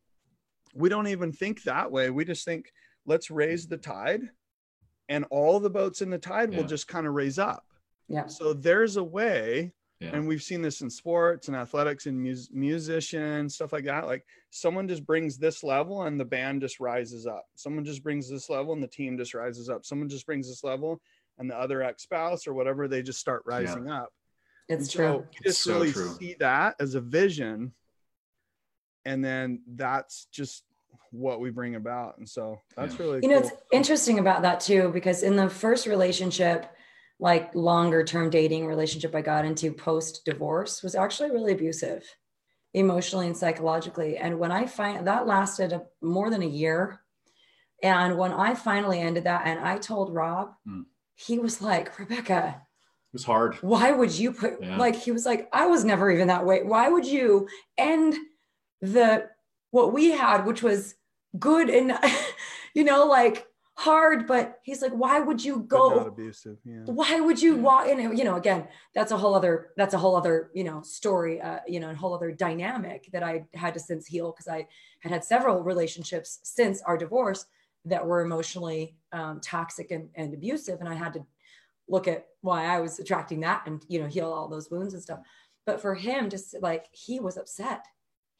We 0.74 0.90
don't 0.90 1.08
even 1.08 1.32
think 1.32 1.64
that 1.64 1.92
way. 1.92 2.10
We 2.10 2.26
just 2.26 2.46
think, 2.46 2.72
let's 3.06 3.32
raise 3.32 3.68
the 3.68 3.78
tide 3.78 4.22
and 5.10 5.26
all 5.32 5.60
the 5.60 5.70
boats 5.70 6.02
in 6.02 6.10
the 6.10 6.18
tide 6.18 6.52
yeah. 6.52 6.60
will 6.60 6.68
just 6.68 6.88
kind 6.88 7.08
of 7.08 7.14
raise 7.14 7.40
up. 7.40 7.66
Yeah. 8.08 8.28
So 8.28 8.54
there's 8.54 8.98
a 8.98 9.04
way, 9.04 9.74
yeah. 10.00 10.12
and 10.14 10.28
we've 10.28 10.42
seen 10.42 10.62
this 10.62 10.82
in 10.82 10.90
sports 10.90 11.48
and 11.48 11.58
athletics 11.58 12.06
and 12.06 12.22
mus- 12.22 12.50
musicians, 12.52 13.56
stuff 13.56 13.74
like 13.74 13.84
that. 13.86 14.06
Like 14.08 14.26
someone 14.50 14.88
just 14.88 15.06
brings 15.06 15.38
this 15.38 15.64
level 15.64 16.04
and 16.04 16.20
the 16.20 16.26
band 16.26 16.62
just 16.62 16.80
rises 16.80 17.28
up. 17.28 17.46
Someone 17.56 17.84
just 17.84 18.02
brings 18.02 18.30
this 18.30 18.50
level 18.50 18.74
and 18.74 18.82
the 18.82 18.88
team 18.88 19.18
just 19.18 19.34
rises 19.34 19.70
up. 19.70 19.86
Someone 19.86 20.08
just 20.08 20.26
brings 20.26 20.48
this 20.48 20.64
level 20.64 21.02
and 21.38 21.50
the 21.50 21.58
other 21.58 21.82
ex 21.82 22.04
spouse 22.04 22.48
or 22.48 22.54
whatever, 22.54 22.88
they 22.88 23.02
just 23.02 23.20
start 23.20 23.44
rising 23.46 23.88
yeah. 23.88 24.04
up. 24.04 24.10
It's 24.70 24.84
and 24.84 24.92
true. 24.92 25.06
So 25.06 25.26
you 25.34 25.44
just 25.44 25.64
so 25.64 25.74
really 25.74 25.92
true. 25.92 26.16
see 26.18 26.36
that 26.40 26.76
as 26.80 26.96
a 26.96 27.02
vision. 27.02 27.74
And 29.06 29.24
then 29.24 29.64
that's 29.68 30.28
just 30.32 30.64
what 31.12 31.42
we 31.42 31.50
bring 31.50 31.76
about. 31.76 32.18
And 32.20 32.30
so 32.30 32.62
that's 32.78 32.94
yeah. 32.94 33.02
really 33.02 33.16
you 33.18 33.22
cool. 33.22 33.30
know, 33.32 33.38
it's 33.40 33.52
interesting 33.72 34.20
about 34.20 34.44
that 34.44 34.62
too, 34.62 34.92
because 34.94 35.24
in 35.24 35.36
the 35.36 35.50
first 35.50 35.88
relationship, 35.88 36.72
like 37.20 37.54
longer 37.54 38.04
term 38.04 38.30
dating 38.30 38.66
relationship 38.66 39.14
I 39.14 39.22
got 39.22 39.46
into 39.46 39.74
post 39.74 40.24
divorce 40.26 40.82
was 40.82 40.96
actually 40.96 41.32
really 41.32 41.52
abusive 41.52 42.04
emotionally 42.74 43.28
and 43.28 43.36
psychologically. 43.36 44.18
And 44.18 44.40
when 44.40 44.52
I 44.52 44.66
find 44.66 45.06
that 45.06 45.28
lasted 45.28 45.74
a, 45.74 45.84
more 46.02 46.30
than 46.30 46.44
a 46.44 46.48
year. 46.48 47.02
And 47.82 48.18
when 48.18 48.32
I 48.32 48.56
finally 48.56 49.00
ended 49.00 49.24
that 49.24 49.44
and 49.46 49.60
I 49.60 49.78
told 49.78 50.14
Rob, 50.14 50.54
mm. 50.68 50.84
he 51.16 51.40
was 51.40 51.62
like, 51.62 51.98
Rebecca, 51.98 52.56
it 52.58 53.14
was 53.14 53.24
hard. 53.24 53.56
Why 53.56 53.92
would 53.92 54.12
you 54.12 54.32
put 54.32 54.62
yeah. 54.62 54.78
like 54.78 54.96
he 54.96 55.12
was 55.12 55.26
like, 55.26 55.50
I 55.52 55.66
was 55.66 55.84
never 55.84 56.12
even 56.12 56.28
that 56.28 56.46
way. 56.46 56.64
Why 56.64 56.90
would 56.90 57.06
you 57.06 57.48
end 57.78 58.16
the 58.82 59.28
what 59.72 59.94
we 59.94 60.12
had, 60.12 60.46
which 60.46 60.62
was 60.62 60.96
good 61.38 61.70
and 61.70 61.98
you 62.74 62.84
know 62.84 63.06
like 63.06 63.46
hard 63.80 64.28
but 64.28 64.60
he's 64.64 64.82
like 64.82 64.92
why 64.92 65.22
would 65.22 65.42
you 65.42 65.62
go 65.62 66.00
abusive 66.00 66.58
yeah. 66.66 66.82
why 66.84 67.22
would 67.22 67.42
you 67.42 67.56
yeah. 67.56 67.62
walk 67.62 67.88
in 67.88 67.98
you 68.18 68.26
know 68.26 68.36
again 68.36 68.68
that's 68.94 69.14
a 69.14 69.18
whole 69.18 69.34
other 69.34 69.70
that's 69.78 69.94
a 69.94 69.98
whole 69.98 70.18
other 70.18 70.52
you 70.54 70.66
know 70.66 70.82
story 70.82 71.40
uh, 71.40 71.60
you 71.66 71.80
know 71.80 71.90
a 71.90 71.96
whole 71.96 72.14
other 72.14 72.30
dynamic 72.30 73.08
that 73.14 73.24
i 73.24 73.46
had 73.54 73.74
to 73.74 73.80
since 73.80 74.06
heal 74.06 74.34
because 74.34 74.50
i 74.50 74.68
had 75.00 75.14
had 75.14 75.24
several 75.24 75.64
relationships 75.64 76.40
since 76.44 76.82
our 76.82 76.98
divorce 76.98 77.46
that 77.86 78.06
were 78.06 78.20
emotionally 78.20 78.98
um, 79.14 79.40
toxic 79.40 79.92
and, 79.92 80.10
and 80.16 80.34
abusive 80.34 80.82
and 80.82 80.90
i 80.90 80.94
had 80.94 81.14
to 81.14 81.26
look 81.88 82.06
at 82.06 82.26
why 82.42 82.66
i 82.66 82.82
was 82.82 83.00
attracting 83.00 83.40
that 83.40 83.64
and 83.66 83.86
you 83.88 84.02
know 84.02 84.08
heal 84.08 84.30
all 84.30 84.50
those 84.50 84.70
wounds 84.70 84.94
and 84.94 85.02
stuff 85.02 85.20
but 85.66 85.80
for 85.80 85.96
him 85.96 86.30
just 86.30 86.54
like 86.62 86.88
he 86.92 87.22
was 87.22 87.38
upset 87.38 87.86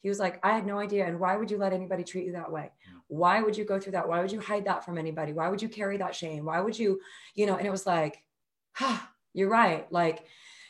he 0.00 0.08
was 0.08 0.18
like, 0.18 0.40
I 0.42 0.52
had 0.52 0.66
no 0.66 0.78
idea. 0.78 1.06
And 1.06 1.20
why 1.20 1.36
would 1.36 1.50
you 1.50 1.58
let 1.58 1.72
anybody 1.72 2.04
treat 2.04 2.24
you 2.24 2.32
that 2.32 2.50
way? 2.50 2.70
Why 3.08 3.42
would 3.42 3.56
you 3.56 3.64
go 3.64 3.78
through 3.78 3.92
that? 3.92 4.08
Why 4.08 4.20
would 4.20 4.32
you 4.32 4.40
hide 4.40 4.64
that 4.64 4.84
from 4.84 4.98
anybody? 4.98 5.32
Why 5.32 5.48
would 5.48 5.60
you 5.60 5.68
carry 5.68 5.98
that 5.98 6.14
shame? 6.14 6.44
Why 6.44 6.60
would 6.60 6.78
you, 6.78 7.00
you 7.34 7.46
know? 7.46 7.56
And 7.56 7.66
it 7.66 7.70
was 7.70 7.86
like, 7.86 8.22
ah, 8.80 9.10
you're 9.34 9.50
right. 9.50 9.90
Like, 9.92 10.24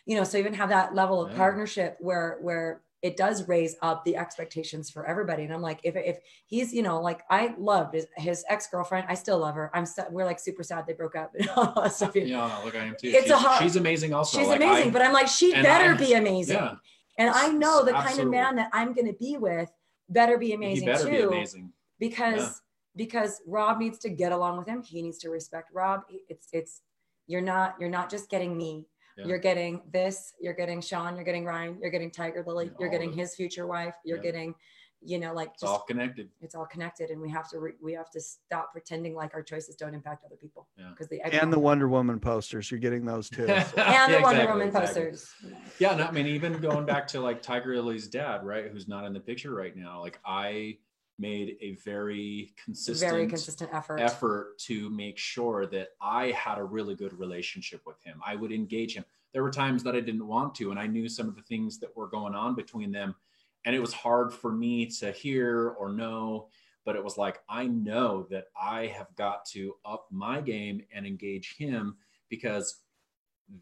you 0.04 0.16
know, 0.16 0.24
so 0.24 0.38
even 0.38 0.54
have 0.54 0.70
that 0.70 0.94
level 0.94 1.22
of 1.22 1.30
yeah. 1.30 1.36
partnership 1.36 1.96
where, 2.00 2.38
where 2.40 2.82
it 3.02 3.16
does 3.16 3.48
raise 3.48 3.76
up 3.82 4.04
the 4.04 4.16
expectations 4.16 4.90
for 4.90 5.06
everybody. 5.06 5.44
And 5.44 5.52
I'm 5.52 5.62
like, 5.62 5.80
if, 5.84 5.96
if 5.96 6.18
he's, 6.46 6.72
you 6.72 6.82
know, 6.82 7.00
like 7.00 7.22
I 7.30 7.54
loved 7.58 7.94
his, 7.94 8.06
his 8.16 8.44
ex-girlfriend, 8.48 9.06
I 9.08 9.14
still 9.14 9.38
love 9.38 9.54
her. 9.54 9.70
I'm 9.72 9.86
so, 9.86 10.04
we're 10.10 10.24
like 10.24 10.38
super 10.38 10.62
sad 10.62 10.86
they 10.86 10.92
broke 10.92 11.16
up 11.16 11.32
that 11.38 11.92
stuff. 11.92 12.14
Yeah, 12.14 12.60
look, 12.64 12.74
I 12.74 12.84
am 12.84 12.96
too. 13.00 13.08
It's 13.08 13.22
she's, 13.22 13.30
a 13.30 13.38
hard, 13.38 13.62
she's 13.62 13.76
amazing 13.76 14.12
also. 14.12 14.38
She's 14.38 14.48
like 14.48 14.60
amazing, 14.60 14.88
I, 14.88 14.92
but 14.92 15.02
I'm 15.02 15.12
like, 15.12 15.28
she 15.28 15.52
better 15.52 15.94
I, 15.94 15.96
be 15.96 16.12
amazing. 16.14 16.56
Yeah. 16.56 16.74
And 17.20 17.28
I 17.30 17.48
know 17.48 17.84
the 17.84 17.94
Absolutely. 17.94 18.02
kind 18.02 18.20
of 18.20 18.30
man 18.30 18.56
that 18.56 18.70
I'm 18.72 18.94
going 18.94 19.06
to 19.06 19.12
be 19.12 19.36
with 19.36 19.70
better 20.08 20.38
be 20.38 20.54
amazing 20.54 20.86
better 20.86 21.04
too. 21.04 21.10
Be 21.10 21.22
amazing. 21.22 21.72
Because 21.98 22.40
yeah. 22.40 22.50
because 22.96 23.42
Rob 23.46 23.78
needs 23.78 23.98
to 24.00 24.08
get 24.08 24.32
along 24.32 24.56
with 24.58 24.66
him. 24.66 24.82
He 24.82 25.02
needs 25.02 25.18
to 25.18 25.28
respect 25.28 25.70
Rob. 25.74 26.00
It's 26.28 26.48
it's 26.52 26.80
you're 27.26 27.42
not 27.42 27.76
you're 27.78 27.90
not 27.90 28.10
just 28.10 28.30
getting 28.30 28.56
me. 28.56 28.86
Yeah. 29.18 29.26
You're 29.26 29.38
getting 29.38 29.82
this. 29.92 30.32
You're 30.40 30.54
getting 30.54 30.80
Sean. 30.80 31.14
You're 31.14 31.24
getting 31.24 31.44
Ryan. 31.44 31.78
You're 31.80 31.90
getting 31.90 32.10
Tiger 32.10 32.42
Lily. 32.46 32.70
You're 32.80 32.88
getting 32.88 33.12
his 33.12 33.34
future 33.34 33.66
wife. 33.66 33.94
You're 34.02 34.18
getting 34.18 34.54
you 35.02 35.18
know 35.18 35.32
like 35.32 35.50
it's 35.54 35.62
all 35.62 35.80
connected 35.80 36.28
it's 36.40 36.54
all 36.54 36.66
connected 36.66 37.10
and 37.10 37.20
we 37.20 37.30
have 37.30 37.48
to 37.48 37.58
re- 37.58 37.72
we 37.82 37.92
have 37.92 38.10
to 38.10 38.20
stop 38.20 38.72
pretending 38.72 39.14
like 39.14 39.34
our 39.34 39.42
choices 39.42 39.74
don't 39.76 39.94
impact 39.94 40.24
other 40.24 40.36
people 40.36 40.68
because 40.90 41.08
yeah. 41.10 41.28
they 41.28 41.38
and 41.38 41.52
the 41.52 41.58
wonder 41.58 41.88
woman 41.88 42.20
posters 42.20 42.70
you're 42.70 42.80
getting 42.80 43.04
those 43.04 43.30
too 43.30 43.46
so. 43.46 43.52
and 43.52 43.66
yeah, 43.76 44.10
the 44.10 44.20
wonder 44.20 44.46
woman 44.46 44.68
exactly. 44.68 44.86
posters 44.86 45.30
yeah 45.78 45.94
no, 45.94 46.04
i 46.04 46.10
mean 46.10 46.26
even 46.26 46.52
going 46.60 46.84
back 46.84 47.06
to 47.06 47.20
like 47.20 47.40
tiger 47.40 47.74
lily's 47.76 48.08
dad 48.08 48.44
right 48.44 48.68
who's 48.70 48.88
not 48.88 49.04
in 49.04 49.12
the 49.12 49.20
picture 49.20 49.54
right 49.54 49.76
now 49.76 50.00
like 50.00 50.18
i 50.24 50.76
made 51.18 51.56
a 51.60 51.72
very 51.84 52.52
consistent 52.62 53.10
very 53.10 53.26
consistent 53.26 53.70
effort 53.72 54.00
effort 54.00 54.58
to 54.58 54.90
make 54.90 55.16
sure 55.16 55.66
that 55.66 55.88
i 56.00 56.26
had 56.28 56.58
a 56.58 56.64
really 56.64 56.94
good 56.94 57.18
relationship 57.18 57.80
with 57.86 58.02
him 58.02 58.20
i 58.26 58.34
would 58.34 58.52
engage 58.52 58.94
him 58.94 59.04
there 59.32 59.42
were 59.42 59.50
times 59.50 59.82
that 59.82 59.94
i 59.94 60.00
didn't 60.00 60.26
want 60.26 60.54
to 60.54 60.70
and 60.70 60.78
i 60.78 60.86
knew 60.86 61.08
some 61.08 61.28
of 61.28 61.36
the 61.36 61.42
things 61.42 61.78
that 61.78 61.94
were 61.96 62.08
going 62.08 62.34
on 62.34 62.54
between 62.54 62.90
them 62.90 63.14
and 63.64 63.74
it 63.74 63.80
was 63.80 63.92
hard 63.92 64.32
for 64.32 64.52
me 64.52 64.86
to 64.86 65.12
hear 65.12 65.70
or 65.70 65.92
know 65.92 66.48
but 66.84 66.96
it 66.96 67.04
was 67.04 67.16
like 67.18 67.40
i 67.48 67.66
know 67.66 68.26
that 68.30 68.44
i 68.60 68.86
have 68.86 69.14
got 69.16 69.44
to 69.44 69.74
up 69.84 70.06
my 70.10 70.40
game 70.40 70.82
and 70.94 71.06
engage 71.06 71.56
him 71.56 71.96
because 72.28 72.76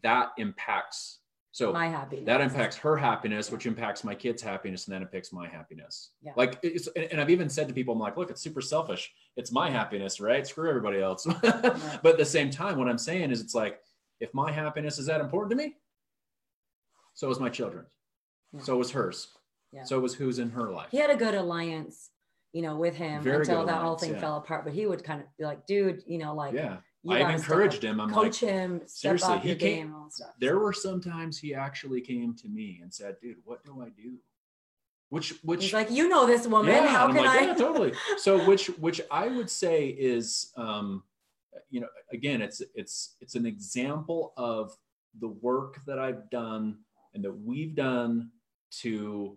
that 0.03 0.29
impacts 0.37 1.19
so 1.51 1.73
my 1.73 1.87
happiness. 1.87 2.25
that 2.25 2.41
impacts 2.41 2.75
her 2.77 2.95
happiness 2.95 3.51
which 3.51 3.65
impacts 3.65 4.03
my 4.03 4.13
kids 4.13 4.41
happiness 4.41 4.85
and 4.85 4.93
then 4.93 5.01
impacts 5.01 5.33
my 5.33 5.47
happiness. 5.47 6.11
Yeah. 6.21 6.31
like 6.35 6.59
it's 6.61 6.87
and 6.95 7.19
i've 7.19 7.31
even 7.31 7.49
said 7.49 7.67
to 7.67 7.73
people 7.73 7.93
i'm 7.93 7.99
like 7.99 8.17
look 8.17 8.29
it's 8.29 8.41
super 8.41 8.61
selfish. 8.61 9.11
It's 9.35 9.51
my 9.51 9.69
happiness 9.69 10.19
right? 10.19 10.45
Screw 10.45 10.69
everybody 10.69 11.01
else. 11.01 11.25
But 11.41 12.05
at 12.05 12.17
the 12.17 12.25
same 12.25 12.51
time 12.51 12.77
what 12.77 12.87
i'm 12.87 12.99
saying 12.99 13.31
is 13.31 13.41
it's 13.41 13.55
like 13.55 13.79
if 14.19 14.31
my 14.33 14.51
happiness 14.51 14.99
is 14.99 15.07
that 15.07 15.21
important 15.21 15.51
to 15.51 15.57
me 15.57 15.75
so 17.15 17.29
is 17.31 17.39
my 17.39 17.49
children's. 17.49 17.91
Yeah. 18.53 18.61
so 18.61 18.79
is 18.79 18.91
hers 18.91 19.29
yeah. 19.71 19.83
So 19.83 19.97
it 19.97 20.01
was 20.01 20.13
who's 20.15 20.39
in 20.39 20.49
her 20.51 20.71
life. 20.71 20.87
He 20.91 20.97
had 20.97 21.09
a 21.09 21.15
good 21.15 21.35
alliance, 21.35 22.09
you 22.53 22.61
know, 22.61 22.75
with 22.75 22.95
him 22.95 23.21
Very 23.23 23.37
until 23.39 23.65
that 23.65 23.81
whole 23.81 23.97
thing 23.97 24.13
yeah. 24.13 24.19
fell 24.19 24.37
apart. 24.37 24.63
But 24.65 24.73
he 24.73 24.85
would 24.85 25.03
kind 25.03 25.21
of 25.21 25.27
be 25.37 25.45
like, 25.45 25.65
dude, 25.67 26.01
you 26.07 26.17
know, 26.17 26.33
like, 26.33 26.53
yeah, 26.53 26.77
I've 27.09 27.35
encouraged 27.35 27.83
him. 27.83 27.99
I'm 28.01 28.09
coach 28.11 28.41
like, 28.41 28.51
him, 28.51 28.81
step 28.85 29.19
seriously, 29.19 29.33
up 29.35 29.41
he 29.43 29.55
came- 29.55 29.87
game 29.87 29.95
and 29.95 30.11
stuff. 30.11 30.31
there 30.39 30.59
were 30.59 30.73
some 30.73 31.01
times 31.01 31.37
he 31.37 31.53
actually 31.53 32.01
came 32.01 32.35
to 32.37 32.47
me 32.49 32.79
and 32.81 32.93
said, 32.93 33.15
"Dude, 33.21 33.37
what 33.45 33.63
do 33.63 33.81
I 33.81 33.89
do?" 33.89 34.17
Which, 35.09 35.33
which, 35.43 35.63
He's 35.63 35.73
like, 35.73 35.89
you 35.89 36.07
know 36.07 36.27
this 36.27 36.45
woman. 36.45 36.71
yeah, 36.71 36.85
How 36.85 37.07
I'm 37.07 37.15
can 37.15 37.25
like, 37.25 37.39
I? 37.41 37.45
yeah, 37.45 37.53
totally. 37.55 37.93
So, 38.19 38.45
which, 38.45 38.67
which 38.77 39.01
I 39.09 39.27
would 39.27 39.49
say 39.49 39.87
is, 39.87 40.51
um, 40.55 41.01
you 41.71 41.79
know, 41.81 41.87
again, 42.13 42.43
it's 42.43 42.61
it's 42.75 43.15
it's 43.19 43.33
an 43.35 43.47
example 43.47 44.33
of 44.37 44.71
the 45.19 45.27
work 45.29 45.79
that 45.87 45.97
I've 45.97 46.29
done 46.29 46.77
and 47.15 47.23
that 47.25 47.33
we've 47.33 47.73
done 47.75 48.29
to 48.81 49.35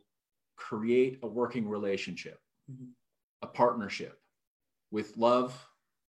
create 0.69 1.19
a 1.23 1.27
working 1.27 1.69
relationship, 1.69 2.41
Mhm. 2.71 2.93
a 3.43 3.47
partnership 3.49 4.23
with 4.93 5.17
love, 5.17 5.67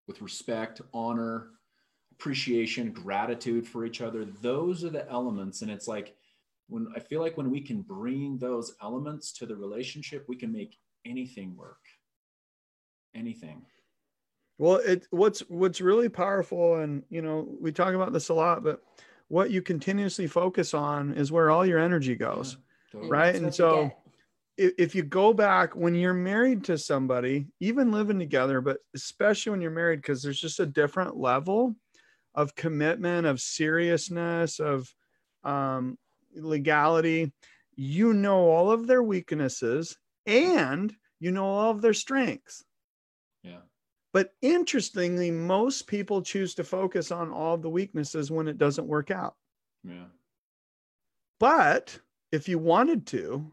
with 0.08 0.22
respect, 0.22 0.80
honor, 0.94 1.52
appreciation, 2.12 2.92
gratitude 2.92 3.68
for 3.68 3.84
each 3.86 4.00
other. 4.02 4.26
Those 4.26 4.84
are 4.84 4.92
the 4.92 5.10
elements. 5.10 5.62
And 5.64 5.72
it's 5.72 5.88
like 5.88 6.16
when 6.68 6.88
I 6.96 7.00
feel 7.00 7.20
like 7.20 7.36
when 7.36 7.50
we 7.50 7.62
can 7.62 7.82
bring 7.82 8.38
those 8.38 8.76
elements 8.82 9.34
to 9.34 9.46
the 9.48 9.56
relationship, 9.56 10.26
we 10.30 10.36
can 10.36 10.52
make 10.52 10.78
anything 11.04 11.56
work. 11.56 11.82
Anything. 13.16 13.66
Well, 14.60 14.76
it 14.78 15.08
what's 15.10 15.40
what's 15.50 15.82
really 15.82 16.10
powerful, 16.10 16.76
and 16.76 17.04
you 17.10 17.22
know, 17.22 17.48
we 17.60 17.72
talk 17.72 17.94
about 17.96 18.14
this 18.14 18.30
a 18.30 18.34
lot, 18.34 18.64
but 18.64 18.84
what 19.28 19.50
you 19.52 19.62
continuously 19.64 20.28
focus 20.28 20.74
on 20.76 21.14
is 21.16 21.32
where 21.32 21.50
all 21.50 21.66
your 21.66 21.80
energy 21.80 22.16
goes. 22.16 22.54
Yeah, 22.54 22.60
totally. 22.92 23.12
Right, 23.12 23.32
that's 23.34 23.44
and 23.44 23.54
so- 23.56 23.84
get. 23.88 24.00
If, 24.58 24.94
you 24.94 25.02
go 25.02 25.34
back 25.34 25.76
when 25.76 25.96
you're 25.96 26.14
married 26.14 26.66
to 26.66 26.78
somebody, 26.78 27.48
even 27.60 27.92
living 27.92 28.20
together, 28.20 28.62
but 28.62 28.78
especially 28.94 29.50
when 29.50 29.62
you're 29.62 29.72
married, 29.72 30.02
because 30.02 30.22
there's 30.22 30.40
just 30.40 30.60
a 30.60 30.66
different 30.66 31.18
level 31.18 31.76
of 32.36 32.56
commitment, 32.56 33.26
of 33.26 33.42
seriousness, 33.42 34.60
of 34.60 34.88
um, 35.44 35.98
legality. 36.36 37.32
You 37.76 38.14
know 38.14 38.50
all 38.50 38.72
of 38.72 38.86
their 38.86 39.02
weaknesses, 39.02 39.98
and 40.28 40.94
you 41.20 41.32
know 41.32 41.46
all 41.46 41.72
of 41.72 41.82
their 41.82 41.94
strengths. 41.94 42.64
Yeah. 43.42 43.62
But 44.14 44.30
interestingly, 44.44 45.32
most 45.32 45.88
people 45.88 46.22
choose 46.22 46.54
to 46.56 46.64
focus 46.64 47.12
on 47.12 47.32
all 47.32 47.58
the 47.58 47.70
weaknesses 47.70 48.30
when 48.30 48.48
it 48.48 48.60
doesn't 48.60 48.88
work 48.88 49.10
out. 49.10 49.36
Yeah. 49.84 50.06
But 51.40 51.98
if 52.32 52.48
you 52.48 52.60
wanted 52.60 53.08
to, 53.08 53.52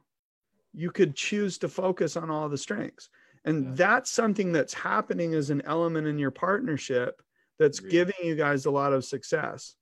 you 0.72 0.90
could 0.90 1.14
choose 1.14 1.58
to 1.58 1.68
focus 1.68 2.16
on 2.16 2.30
all 2.30 2.48
the 2.48 2.58
strengths. 2.58 3.08
And 3.44 3.64
Yeah. 3.64 3.70
that's 3.74 4.10
something 4.10 4.52
that's 4.52 4.74
happening 4.74 5.34
as 5.34 5.50
an 5.50 5.62
element 5.64 6.06
in 6.06 6.18
your 6.18 6.30
partnership 6.30 7.22
that's 7.58 7.78
Agreed. 7.78 7.90
giving 7.90 8.14
you 8.22 8.34
guys 8.36 8.66
a 8.66 8.70
lot 8.70 8.92
of 8.92 9.04
success. 9.04 9.76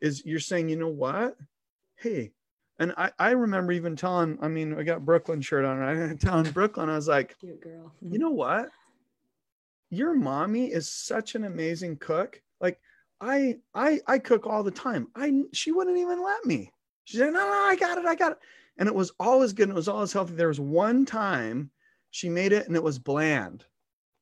Is 0.00 0.24
you're 0.24 0.40
saying, 0.40 0.68
you 0.68 0.76
know 0.76 0.88
what? 0.88 1.36
Hey, 1.96 2.32
and 2.78 2.92
I, 2.98 3.10
I 3.18 3.30
remember 3.30 3.72
even 3.72 3.96
telling, 3.96 4.38
I 4.42 4.48
mean, 4.48 4.78
I 4.78 4.82
got 4.82 5.04
Brooklyn 5.06 5.40
shirt 5.40 5.64
on, 5.64 5.78
right? 5.78 6.20
telling 6.20 6.50
Brooklyn, 6.52 6.90
I 6.90 6.96
was 6.96 7.08
like, 7.08 7.38
Cute 7.38 7.60
girl. 7.62 7.92
you 8.02 8.18
know 8.18 8.30
what? 8.30 8.68
Your 9.90 10.14
mommy 10.14 10.66
is 10.66 10.90
such 10.90 11.34
an 11.34 11.44
amazing 11.44 11.96
cook. 11.96 12.42
Like 12.60 12.78
I 13.20 13.58
I 13.74 14.00
I 14.06 14.18
cook 14.18 14.46
all 14.46 14.62
the 14.62 14.70
time. 14.70 15.08
I 15.14 15.44
she 15.52 15.72
wouldn't 15.72 15.96
even 15.96 16.22
let 16.22 16.44
me. 16.44 16.72
She 17.04 17.18
said, 17.18 17.32
no, 17.32 17.38
no, 17.38 17.52
I 17.52 17.76
got 17.76 17.98
it, 17.98 18.04
I 18.04 18.16
got 18.16 18.32
it. 18.32 18.38
And 18.78 18.88
it 18.88 18.94
was 18.94 19.12
always 19.18 19.52
good. 19.52 19.64
And 19.64 19.72
it 19.72 19.76
was 19.76 19.88
always 19.88 20.12
healthy. 20.12 20.34
There 20.34 20.48
was 20.48 20.60
one 20.60 21.06
time 21.06 21.70
she 22.10 22.28
made 22.28 22.52
it 22.52 22.66
and 22.66 22.76
it 22.76 22.82
was 22.82 22.98
bland. 22.98 23.64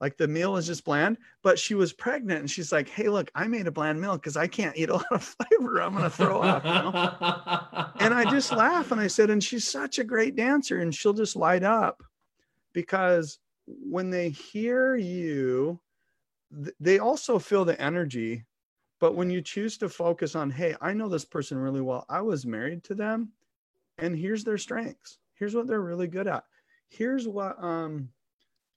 Like 0.00 0.16
the 0.16 0.28
meal 0.28 0.52
was 0.52 0.66
just 0.66 0.84
bland, 0.84 1.16
but 1.42 1.58
she 1.58 1.74
was 1.74 1.92
pregnant 1.92 2.40
and 2.40 2.50
she's 2.50 2.72
like, 2.72 2.88
Hey, 2.88 3.08
look, 3.08 3.30
I 3.34 3.46
made 3.46 3.66
a 3.66 3.72
bland 3.72 4.00
meal 4.00 4.14
because 4.16 4.36
I 4.36 4.46
can't 4.46 4.76
eat 4.76 4.90
a 4.90 4.94
lot 4.96 5.12
of 5.12 5.22
flavor. 5.22 5.80
I'm 5.80 5.94
gonna 5.94 6.10
throw 6.10 6.42
up. 6.42 6.64
You 6.64 6.70
know? 6.70 7.86
and 8.00 8.12
I 8.12 8.30
just 8.30 8.52
laugh 8.52 8.92
and 8.92 9.00
I 9.00 9.06
said, 9.06 9.30
and 9.30 9.42
she's 9.42 9.66
such 9.66 9.98
a 9.98 10.04
great 10.04 10.36
dancer 10.36 10.80
and 10.80 10.94
she'll 10.94 11.12
just 11.12 11.36
light 11.36 11.62
up 11.62 12.02
because 12.72 13.38
when 13.66 14.10
they 14.10 14.28
hear 14.28 14.96
you, 14.96 15.80
th- 16.52 16.74
they 16.80 16.98
also 16.98 17.38
feel 17.38 17.64
the 17.64 17.80
energy. 17.80 18.44
But 19.00 19.14
when 19.14 19.30
you 19.30 19.42
choose 19.42 19.78
to 19.78 19.88
focus 19.88 20.34
on, 20.34 20.50
hey, 20.50 20.74
I 20.80 20.92
know 20.92 21.08
this 21.08 21.24
person 21.24 21.58
really 21.58 21.80
well, 21.80 22.04
I 22.08 22.20
was 22.20 22.46
married 22.46 22.84
to 22.84 22.94
them, 22.94 23.32
and 23.98 24.16
here's 24.16 24.44
their 24.44 24.58
strengths. 24.58 25.18
Here's 25.34 25.54
what 25.54 25.66
they're 25.66 25.80
really 25.80 26.08
good 26.08 26.26
at. 26.26 26.44
Here's 26.88 27.26
what 27.26 27.62
um, 27.62 28.10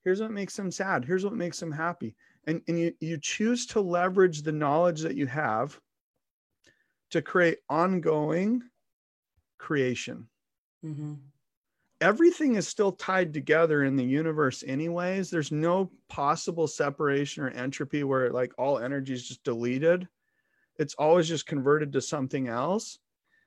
here's 0.03 0.21
what 0.21 0.31
makes 0.31 0.55
them 0.55 0.71
sad. 0.71 1.05
Here's 1.05 1.23
what 1.25 1.33
makes 1.33 1.59
them 1.59 1.71
happy. 1.71 2.15
And 2.45 2.61
and 2.67 2.79
you 2.79 2.93
you 2.99 3.17
choose 3.17 3.65
to 3.67 3.81
leverage 3.81 4.41
the 4.41 4.51
knowledge 4.51 5.01
that 5.01 5.15
you 5.15 5.27
have 5.27 5.79
to 7.11 7.21
create 7.21 7.59
ongoing 7.69 8.63
creation 9.57 10.27
hmm 10.83 11.13
everything 11.99 12.55
is 12.55 12.67
still 12.67 12.91
tied 12.91 13.33
together 13.33 13.83
in 13.83 13.95
the 13.95 14.03
universe 14.03 14.63
anyways 14.67 15.29
there's 15.29 15.51
no 15.51 15.91
possible 16.09 16.67
separation 16.67 17.43
or 17.43 17.49
entropy 17.49 18.03
where 18.03 18.31
like 18.31 18.53
all 18.57 18.77
energy 18.77 19.13
is 19.13 19.27
just 19.27 19.43
deleted 19.43 20.07
it's 20.77 20.93
always 20.95 21.27
just 21.27 21.47
converted 21.47 21.91
to 21.91 22.01
something 22.01 22.47
else 22.47 22.99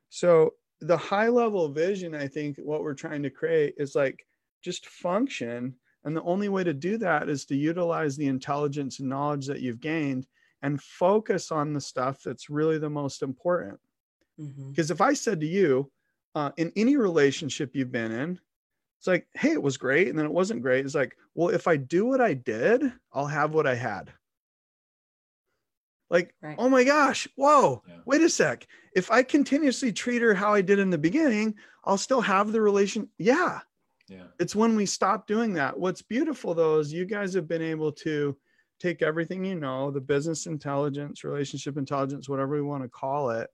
so 0.09 0.55
the 0.81 0.97
high 0.97 1.29
level 1.29 1.69
vision 1.69 2.15
i 2.15 2.27
think 2.27 2.57
what 2.59 2.83
we're 2.83 2.95
trying 2.95 3.23
to 3.23 3.31
create 3.31 3.75
is 3.77 3.95
like 3.95 4.27
just 4.63 4.87
function 4.87 5.75
and 6.05 6.17
the 6.17 6.23
only 6.23 6.49
way 6.49 6.65
to 6.65 6.73
do 6.73 6.97
that 6.97 7.29
is 7.29 7.45
to 7.45 7.57
utilize 7.57 8.17
the 8.17 8.27
intelligence 8.27 9.01
and 9.01 9.09
knowledge 9.09 9.47
that 9.47 9.61
you've 9.61 9.81
gained 9.81 10.27
and 10.63 10.83
focus 10.83 11.51
on 11.51 11.73
the 11.73 11.81
stuff 11.81 12.23
that's 12.25 12.51
really 12.51 12.79
the 12.79 12.89
most 12.89 13.23
important 13.23 13.79
because 14.71 14.91
if 14.91 15.01
I 15.01 15.13
said 15.13 15.41
to 15.41 15.47
you, 15.47 15.91
uh, 16.35 16.51
in 16.57 16.73
any 16.77 16.97
relationship 16.97 17.75
you've 17.75 17.93
been 17.93 18.13
in, 18.13 18.39
it's 18.99 19.07
like, 19.07 19.27
hey, 19.35 19.53
it 19.53 19.63
was 19.63 19.77
great. 19.77 20.09
And 20.09 20.19
then 20.19 20.27
it 20.27 20.33
wasn't 20.33 20.63
great. 20.63 20.85
It's 20.85 20.95
like, 20.95 21.17
well, 21.35 21.49
if 21.49 21.67
I 21.67 21.77
do 21.77 22.07
what 22.07 22.21
I 22.21 22.35
did, 22.35 22.93
I'll 23.13 23.27
have 23.27 23.55
what 23.55 23.67
I 23.67 23.75
had. 23.75 24.13
Like, 26.11 26.35
Right. 26.43 26.57
oh 26.59 26.69
my 26.69 26.85
gosh, 26.85 27.29
whoa, 27.37 27.83
Yeah. 27.89 28.01
wait 28.05 28.21
a 28.23 28.29
sec. 28.29 28.67
If 28.95 29.11
I 29.11 29.23
continuously 29.23 29.93
treat 29.93 30.23
her 30.23 30.35
how 30.35 30.53
I 30.53 30.61
did 30.61 30.79
in 30.81 30.91
the 30.91 30.99
beginning, 30.99 31.55
I'll 31.85 31.99
still 31.99 32.21
have 32.21 32.51
the 32.53 32.61
relation. 32.61 33.09
Yeah. 33.17 33.61
yeah. 34.09 34.27
It's 34.41 34.57
when 34.57 34.75
we 34.77 34.87
stop 34.87 35.27
doing 35.29 35.55
that. 35.55 35.79
What's 35.79 36.03
beautiful 36.03 36.53
though 36.55 36.81
is 36.81 36.93
you 36.93 37.05
guys 37.07 37.33
have 37.35 37.47
been 37.47 37.63
able 37.63 37.93
to 37.93 38.37
take 38.81 39.03
everything 39.03 39.45
you 39.45 39.55
know, 39.55 39.91
the 39.91 40.01
business 40.01 40.47
intelligence, 40.47 41.23
relationship 41.23 41.77
intelligence, 41.77 42.29
whatever 42.29 42.55
we 42.55 42.63
want 42.63 42.83
to 42.83 42.89
call 42.89 43.31
it, 43.31 43.49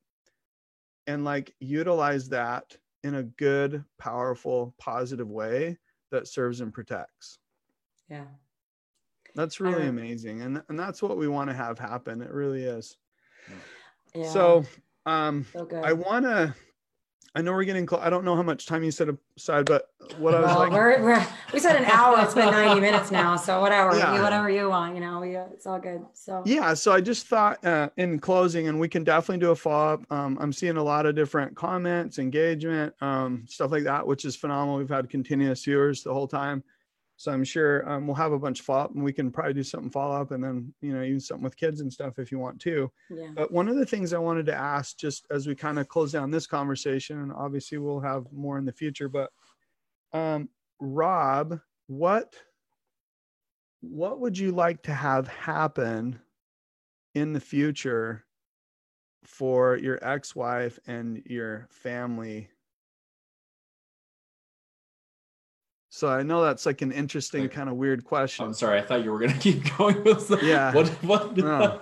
and 1.07 1.25
like 1.25 1.55
utilize 1.61 2.29
that 2.31 2.77
in 3.05 3.17
a 3.17 3.23
good, 3.23 3.85
powerful, 3.99 4.75
positive 4.79 5.29
way 5.29 5.79
that 6.11 6.27
serves 6.27 6.61
and 6.61 6.73
protects. 6.73 7.39
Yeah. 8.09 8.25
That's 9.37 9.61
really 9.61 9.85
I- 9.85 9.87
amazing. 9.89 10.43
And, 10.43 10.63
and 10.69 10.79
that's 10.79 11.03
what 11.03 11.17
we 11.17 11.29
want 11.29 11.51
to 11.51 11.55
have 11.55 11.79
happen. 11.79 12.23
It 12.23 12.31
really 12.33 12.65
is. 12.65 12.97
Yeah. 14.15 14.29
So 14.31 14.65
um 15.05 15.47
so. 15.53 15.69
I 15.85 15.93
wanna 15.93 16.55
I 17.37 17.43
know 17.43 17.53
we're 17.53 17.65
getting 17.65 17.85
close. 17.85 18.01
I 18.03 18.09
don't 18.09 18.25
know 18.25 18.35
how 18.35 18.43
much 18.43 18.65
time 18.65 18.83
you 18.83 18.91
set 18.91 19.09
aside, 19.37 19.67
but 19.67 19.91
what 20.17 20.35
I 20.35 20.41
was 20.41 20.47
well, 20.47 20.59
like 20.61 20.73
we're, 20.73 21.03
we're, 21.03 21.27
we 21.53 21.61
said 21.61 21.77
an 21.77 21.85
hour. 21.85 22.19
It's 22.23 22.33
been 22.33 22.51
90 22.51 22.81
minutes 22.81 23.11
now. 23.11 23.37
So 23.37 23.61
whatever, 23.61 23.95
Yeah. 23.95 24.17
you, 24.17 24.23
whatever 24.23 24.49
you 24.49 24.71
want, 24.71 24.95
you 24.95 25.03
know, 25.03 25.21
we, 25.21 25.37
uh, 25.37 25.45
it's 25.53 25.67
all 25.67 25.79
good. 25.79 26.01
So 26.15 26.43
Yeah, 26.47 26.73
so 26.73 26.93
I 26.93 27.03
just 27.03 27.27
thought 27.27 27.63
uh, 27.63 27.91
in 27.99 28.21
closing, 28.21 28.69
and 28.69 28.81
we 28.81 28.89
can 28.89 29.05
definitely 29.05 29.41
do 29.45 29.51
a 29.51 29.55
follow 29.55 29.93
up. 29.93 30.11
Um, 30.11 30.39
I'm 30.41 30.51
seeing 30.51 30.79
a 30.79 30.83
lot 30.83 31.05
of 31.05 31.15
different 31.15 31.55
comments, 31.55 32.19
engagement, 32.19 32.95
um, 33.03 33.45
stuff 33.47 33.71
like 33.71 33.85
that, 33.85 34.07
which 34.07 34.25
is 34.25 34.35
phenomenal. 34.35 34.79
We've 34.79 34.89
had 34.89 35.11
continuous 35.11 35.63
viewers 35.63 36.03
the 36.03 36.15
whole 36.15 36.27
time, 36.29 36.65
so 37.17 37.33
I'm 37.33 37.45
sure 37.45 37.89
um, 37.89 38.07
we'll 38.07 38.17
have 38.17 38.33
a 38.33 38.39
bunch 38.39 38.61
of 38.61 38.67
follow 38.67 38.85
up, 38.85 38.95
and 38.95 39.03
we 39.03 39.13
can 39.13 39.31
probably 39.31 39.55
do 39.55 39.63
something 39.63 39.91
follow 39.91 40.21
up, 40.21 40.33
and 40.33 40.45
then 40.45 40.73
you 40.83 40.93
know 40.93 41.03
even 41.03 41.21
something 41.21 41.45
with 41.45 41.57
kids 41.57 41.81
and 41.81 41.93
stuff 41.93 42.19
if 42.19 42.31
you 42.31 42.39
want 42.39 42.61
to. 42.63 42.91
yeah. 43.11 43.31
But 43.35 43.51
one 43.51 43.69
of 43.69 43.77
the 43.77 43.87
things 43.87 44.13
I 44.13 44.19
wanted 44.19 44.47
to 44.47 44.55
ask, 44.55 44.99
just 44.99 45.27
as 45.31 45.47
we 45.47 45.55
kind 45.55 45.79
of 45.79 45.89
close 45.89 46.13
down 46.13 46.31
this 46.31 46.47
conversation, 46.47 47.21
and 47.21 47.33
obviously 47.33 47.79
we'll 47.79 48.01
have 48.01 48.27
more 48.33 48.59
in 48.59 48.65
the 48.65 48.73
future, 48.73 49.09
but 49.09 49.31
um, 50.13 50.49
Rob, 50.79 51.59
what 51.87 52.35
what 53.81 54.21
would 54.21 54.37
you 54.37 54.53
like 54.53 54.83
to 54.83 54.93
have 54.95 55.29
happen 55.29 56.21
in 57.15 57.33
the 57.33 57.41
future 57.41 58.25
for 59.25 59.77
your 59.77 59.99
ex-wife 60.03 60.79
and 60.87 61.23
your 61.27 61.69
family? 61.71 62.49
So 65.97 66.09
I 66.09 66.23
know 66.23 66.43
that's 66.43 66.67
like 66.67 66.83
an 66.83 66.93
interesting 66.93 67.45
Like- 67.45 67.53
kind 67.53 67.71
of 67.71 67.77
weird 67.77 68.05
question. 68.05 68.45
I'm 68.45 68.53
sorry. 68.53 68.79
I 68.79 68.83
thought 68.83 69.03
you 69.03 69.11
were 69.11 69.19
gonna 69.19 69.39
keep 69.41 69.75
going 69.79 70.05
with 70.05 70.29
the, 70.29 70.39
Yeah. 70.43 70.71
What? 70.75 70.89
What? 71.03 71.37
No. 71.39 71.81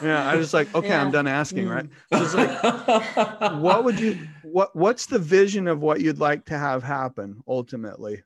Yeah, 0.00 0.24
I 0.24 0.36
was 0.36 0.54
like, 0.54 0.72
okay, 0.72 0.94
I'm 0.94 1.10
done 1.10 1.26
asking, 1.26 1.68
right? 1.68 1.84
Mm. 2.12 2.18
So 2.18 2.22
it's 2.22 2.34
like, 2.34 3.52
what 3.60 3.82
would 3.82 3.98
you 3.98 4.20
what 4.44 4.76
what's 4.76 5.06
the 5.06 5.18
vision 5.18 5.66
of 5.66 5.80
what 5.80 6.00
you'd 6.00 6.20
like 6.20 6.44
to 6.44 6.56
have 6.56 6.84
happen 6.84 7.42
ultimately 7.48 8.22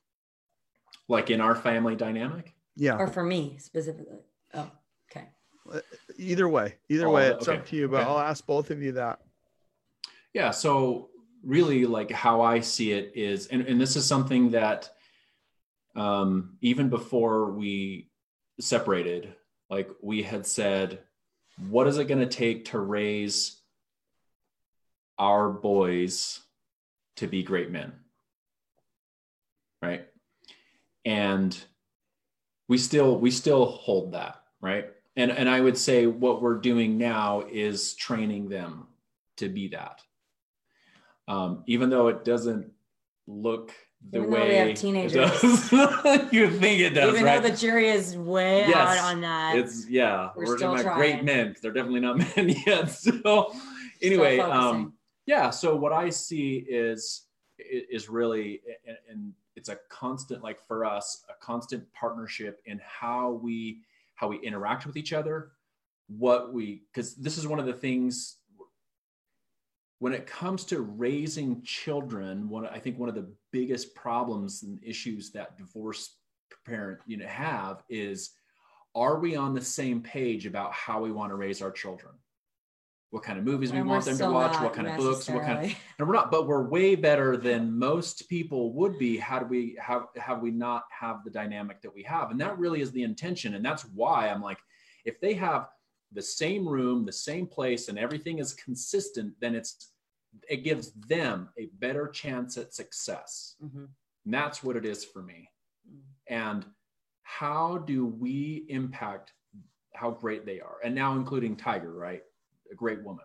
like 1.09 1.31
in 1.31 1.41
our 1.41 1.55
family 1.55 1.97
dynamic? 1.97 2.53
yeah 2.77 2.99
Or 2.99 3.07
for 3.09 3.25
me 3.25 3.57
specifically. 3.59 4.19
Oh, 4.53 4.71
okay. 5.11 5.29
Uh, 5.73 5.81
either 6.19 6.51
way, 6.51 6.75
either 6.91 7.07
All 7.07 7.15
way, 7.15 7.29
of 7.31 7.39
it's 7.39 7.49
Okay, 7.49 7.57
up 7.61 7.67
to 7.69 7.77
you. 7.77 7.89
But 7.89 8.03
okay. 8.03 8.11
I'll 8.11 8.19
ask 8.19 8.45
both 8.45 8.71
of 8.71 8.83
you 8.83 8.93
that. 8.93 9.21
Yeah. 10.35 10.51
So 10.51 11.09
really 11.43 11.87
like 11.87 12.11
how 12.11 12.43
I 12.43 12.61
see 12.61 12.93
it 12.93 13.13
is, 13.15 13.47
and, 13.47 13.63
and 13.63 13.81
this 13.81 13.97
is 13.97 14.05
something 14.05 14.51
that 14.51 14.91
um, 15.95 16.57
even 16.61 16.89
before 16.89 17.51
we 17.51 18.11
separated, 18.61 19.35
like 19.71 19.89
we 20.03 20.23
had 20.23 20.47
said, 20.47 21.01
what 21.69 21.87
is 21.87 21.99
it 21.99 22.09
going 22.09 22.21
to 22.21 22.27
take 22.27 22.67
to 22.67 22.79
raise 22.79 23.61
our 25.19 25.51
boys 25.51 26.41
to 27.17 27.27
be 27.27 27.43
great 27.43 27.71
men? 27.71 27.93
Right. 29.83 30.07
And 31.05 31.57
we 32.69 32.79
still, 32.79 33.19
we 33.19 33.31
still 33.31 33.67
hold 33.67 34.13
that. 34.13 34.43
Right. 34.61 34.87
And, 35.17 35.31
and 35.31 35.49
I 35.49 35.61
would 35.61 35.79
say 35.79 36.07
what 36.07 36.43
we're 36.43 36.59
doing 36.59 36.99
now 36.99 37.45
is 37.51 37.95
training 37.95 38.49
them 38.49 38.89
to 39.37 39.49
be 39.49 39.69
that 39.69 40.01
um, 41.29 41.63
even 41.67 41.91
though 41.91 42.09
it 42.09 42.25
doesn't 42.25 42.71
look 43.27 43.73
the 44.11 44.19
Even 44.19 44.31
way 44.31 44.49
we 44.49 44.55
have 44.55 44.69
it 44.69 44.77
teenagers. 44.77 45.13
does. 45.41 45.73
you 46.33 46.51
think 46.51 46.81
it 46.81 46.91
does, 46.91 47.13
Even 47.15 47.25
right? 47.25 47.43
though 47.43 47.49
the 47.49 47.57
jury 47.57 47.89
is 47.89 48.17
way 48.17 48.61
Yes, 48.61 48.99
out 48.99 49.13
on 49.15 49.21
that. 49.23 49.57
it's 49.57 49.89
yeah, 49.89 50.31
We're 50.37 50.47
we're, 50.47 50.57
still 50.59 50.71
talking 50.73 50.87
about 50.87 50.97
great 50.97 51.13
trying. 51.15 51.25
men 51.25 51.49
because 51.49 51.63
they're 51.63 51.73
definitely 51.73 52.01
not 52.01 52.19
men 52.37 52.55
yet. 52.67 52.91
So 52.91 53.55
anyway, 54.03 54.39
um, 54.39 54.93
yeah. 55.27 55.51
So 55.51 55.75
what 55.77 55.93
I 55.93 56.11
see 56.11 56.65
is 56.69 57.23
is 57.59 58.09
really 58.09 58.61
and- 58.87 58.97
and 59.11 59.33
it's 59.57 59.69
a 59.69 59.79
constant 59.89 60.43
like 60.43 60.61
for 60.67 60.85
us 60.85 61.25
a 61.31 61.45
constant 61.45 61.85
partnership 61.93 62.61
in 62.67 62.81
how 62.85 63.31
we 63.43 63.79
how 64.17 64.27
we 64.29 64.37
interact 64.39 64.85
with 64.87 64.97
each 64.97 65.13
other 65.13 65.53
what 66.09 66.53
we 66.53 66.83
because 66.93 67.15
this 67.15 67.39
is 67.39 67.47
one 67.47 67.59
of 67.61 67.65
the 67.67 67.73
things 67.73 68.39
when 69.99 70.13
it 70.13 70.27
comes 70.27 70.65
to 70.65 70.81
raising 70.81 71.63
children 71.63 72.49
one 72.49 72.67
i 72.67 72.79
think 72.79 72.99
one 72.99 73.09
of 73.09 73.15
the 73.15 73.31
biggest 73.53 73.95
problems 73.95 74.63
and 74.63 74.79
issues 74.83 75.31
that 75.31 75.57
divorce 75.57 76.17
parent 76.67 76.99
you 77.07 77.17
know 77.17 77.27
have 77.27 77.83
is 77.89 78.31
are 78.95 79.19
we 79.19 79.37
on 79.37 79.55
the 79.55 79.61
same 79.61 80.01
page 80.01 80.47
about 80.47 80.73
how 80.73 81.01
we 81.01 81.11
want 81.11 81.31
to 81.31 81.37
raise 81.37 81.61
our 81.61 81.71
children? 81.71 82.13
What 83.11 83.23
kind 83.23 83.39
of 83.39 83.45
movies 83.45 83.73
we 83.73 83.79
And 83.79 83.89
want 83.89 84.05
we're 84.07 84.15
them 84.15 84.29
to 84.29 84.35
watch 84.35 84.61
what 84.61 84.73
kind 84.73 84.89
of 84.89 84.97
books 84.97 85.29
what 85.29 85.45
kind 85.45 85.67
of 85.67 85.77
and 86.01 86.09
we're 86.09 86.15
not 86.15 86.33
but 86.33 86.49
we're 86.49 86.69
way 86.69 86.97
better 86.97 87.37
than 87.37 87.79
most 87.79 88.29
people 88.29 88.73
would 88.73 88.99
be 88.99 89.17
had 89.17 89.49
we 89.49 89.77
have 89.81 90.07
have 90.17 90.41
we 90.41 90.51
not 90.51 90.85
have 90.91 91.23
the 91.23 91.31
dynamic 91.31 91.81
that 91.83 91.95
we 91.95 92.03
have. 92.03 92.33
And 92.33 92.41
that 92.41 92.59
really 92.59 92.81
is 92.81 92.91
the 92.91 93.05
intention. 93.05 93.55
And 93.55 93.65
that's 93.65 93.85
why 93.95 94.29
i'm 94.29 94.43
like 94.43 94.59
if 95.05 95.21
they 95.21 95.35
have 95.35 95.69
the 96.15 96.23
same 96.23 96.67
room 96.67 97.05
the 97.05 97.13
same 97.13 97.47
place 97.47 97.89
and 97.89 97.99
everything 97.99 98.39
is 98.39 98.55
consistent 98.55 99.35
then 99.41 99.55
it's 99.55 99.93
it 100.49 100.59
gives 100.65 100.93
them 101.09 101.49
a 101.59 101.67
better 101.79 102.09
chance 102.09 102.57
at 102.57 102.73
success 102.75 103.57
Mhm. 103.63 103.89
and 104.25 104.35
that's 104.35 104.63
what 104.63 104.77
it 104.77 104.85
is 104.85 105.05
for 105.05 105.23
me 105.23 105.51
Mm. 105.89 106.01
and 106.29 106.67
how 107.23 107.79
do 107.79 108.07
we 108.07 108.65
impact 108.69 109.35
how 109.95 110.11
great 110.11 110.47
they 110.47 110.61
are 110.61 110.79
and 110.85 110.95
now 110.95 111.15
including 111.15 111.57
tiger 111.57 111.93
right 111.93 112.23
a 112.73 112.75
great 112.75 113.03
woman 113.03 113.25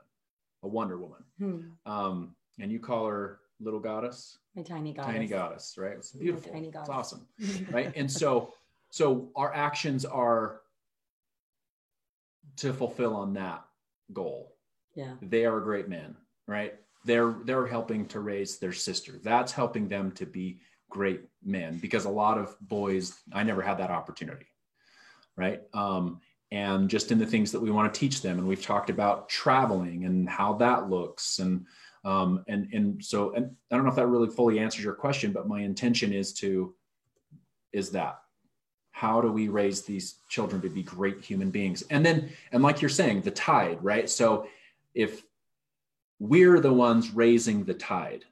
a 0.64 0.68
wonder 0.68 0.98
woman 0.98 1.24
Hmm. 1.38 1.62
um, 1.86 2.36
and 2.60 2.72
you 2.72 2.80
call 2.80 3.08
her 3.08 3.40
little 3.62 3.80
goddess, 3.80 4.38
My 4.56 4.64
tiny 4.64 4.94
goddess. 4.94 5.14
tiny 5.14 5.28
goddess, 5.28 5.78
right? 5.78 5.98
It's 5.98 6.14
My 6.14 6.20
beautiful. 6.22 6.52
tiny 6.52 6.68
It's 6.68 6.90
awesome, 6.90 7.28
right? 7.72 7.92
and 7.96 8.10
so, 8.12 8.54
so 8.90 9.32
our 9.36 9.54
actions 9.54 10.04
are 10.06 10.62
to 12.60 12.74
fulfill 12.74 13.16
on 13.16 13.34
that 13.34 13.64
goal. 14.14 14.56
yeah. 14.96 15.14
They 15.22 15.46
are 15.46 15.60
great 15.60 15.88
men, 15.88 16.16
right? 16.48 16.76
They're 17.06 17.36
they're 17.46 17.68
helping 17.68 18.06
to 18.08 18.20
raise 18.20 18.60
their 18.60 18.74
sister. 18.74 19.14
That's 19.24 19.52
helping 19.52 19.88
them 19.88 20.12
to 20.14 20.26
be 20.26 20.60
great 20.90 21.22
men 21.44 21.78
because 21.78 22.06
a 22.06 22.10
lot 22.10 22.38
of 22.38 22.56
boys, 22.60 23.18
I 23.32 23.44
never 23.44 23.62
had 23.62 23.78
that 23.78 23.92
opportunity, 23.92 24.48
right? 25.38 25.62
Um, 25.74 26.20
and 26.52 26.90
just 26.90 27.12
in 27.12 27.20
the 27.20 27.26
things 27.26 27.52
that 27.52 27.60
we 27.60 27.72
want 27.72 27.94
to 27.94 28.00
teach 28.00 28.22
them, 28.22 28.40
and 28.40 28.48
we've 28.48 28.62
talked 28.62 28.90
about 28.90 29.30
traveling 29.30 30.06
and 30.06 30.28
how 30.28 30.54
that 30.54 30.90
looks, 30.90 31.40
and 31.40 31.66
um, 32.04 32.44
and 32.48 32.68
and 32.74 33.04
so 33.04 33.34
and 33.36 33.56
I 33.72 33.76
don't 33.76 33.86
know 33.86 33.92
if 33.92 33.96
that 33.96 34.08
really 34.08 34.30
fully 34.30 34.60
answers 34.60 34.84
your 34.84 34.96
question, 34.96 35.32
but 35.32 35.48
my 35.48 35.62
intention 35.62 36.12
is 36.12 36.34
to 36.36 36.74
is 37.72 37.92
that 37.92 38.20
how 39.00 39.22
do 39.22 39.32
we 39.32 39.48
raise 39.48 39.84
these 39.84 40.16
children 40.28 40.60
to 40.62 40.68
be 40.68 40.84
great 40.84 41.24
human 41.24 41.50
beings? 41.50 41.84
And 41.90 42.06
then 42.06 42.30
and 42.52 42.62
like 42.62 42.82
you're 42.82 42.90
saying 42.90 43.22
the 43.22 43.32
tide 43.32 43.78
right? 43.82 44.10
So 44.10 44.48
if 44.94 45.24
we're 46.20 46.60
the 46.60 46.74
ones 46.74 47.12
raising 47.12 47.64
the 47.64 47.74
tide 47.74 48.26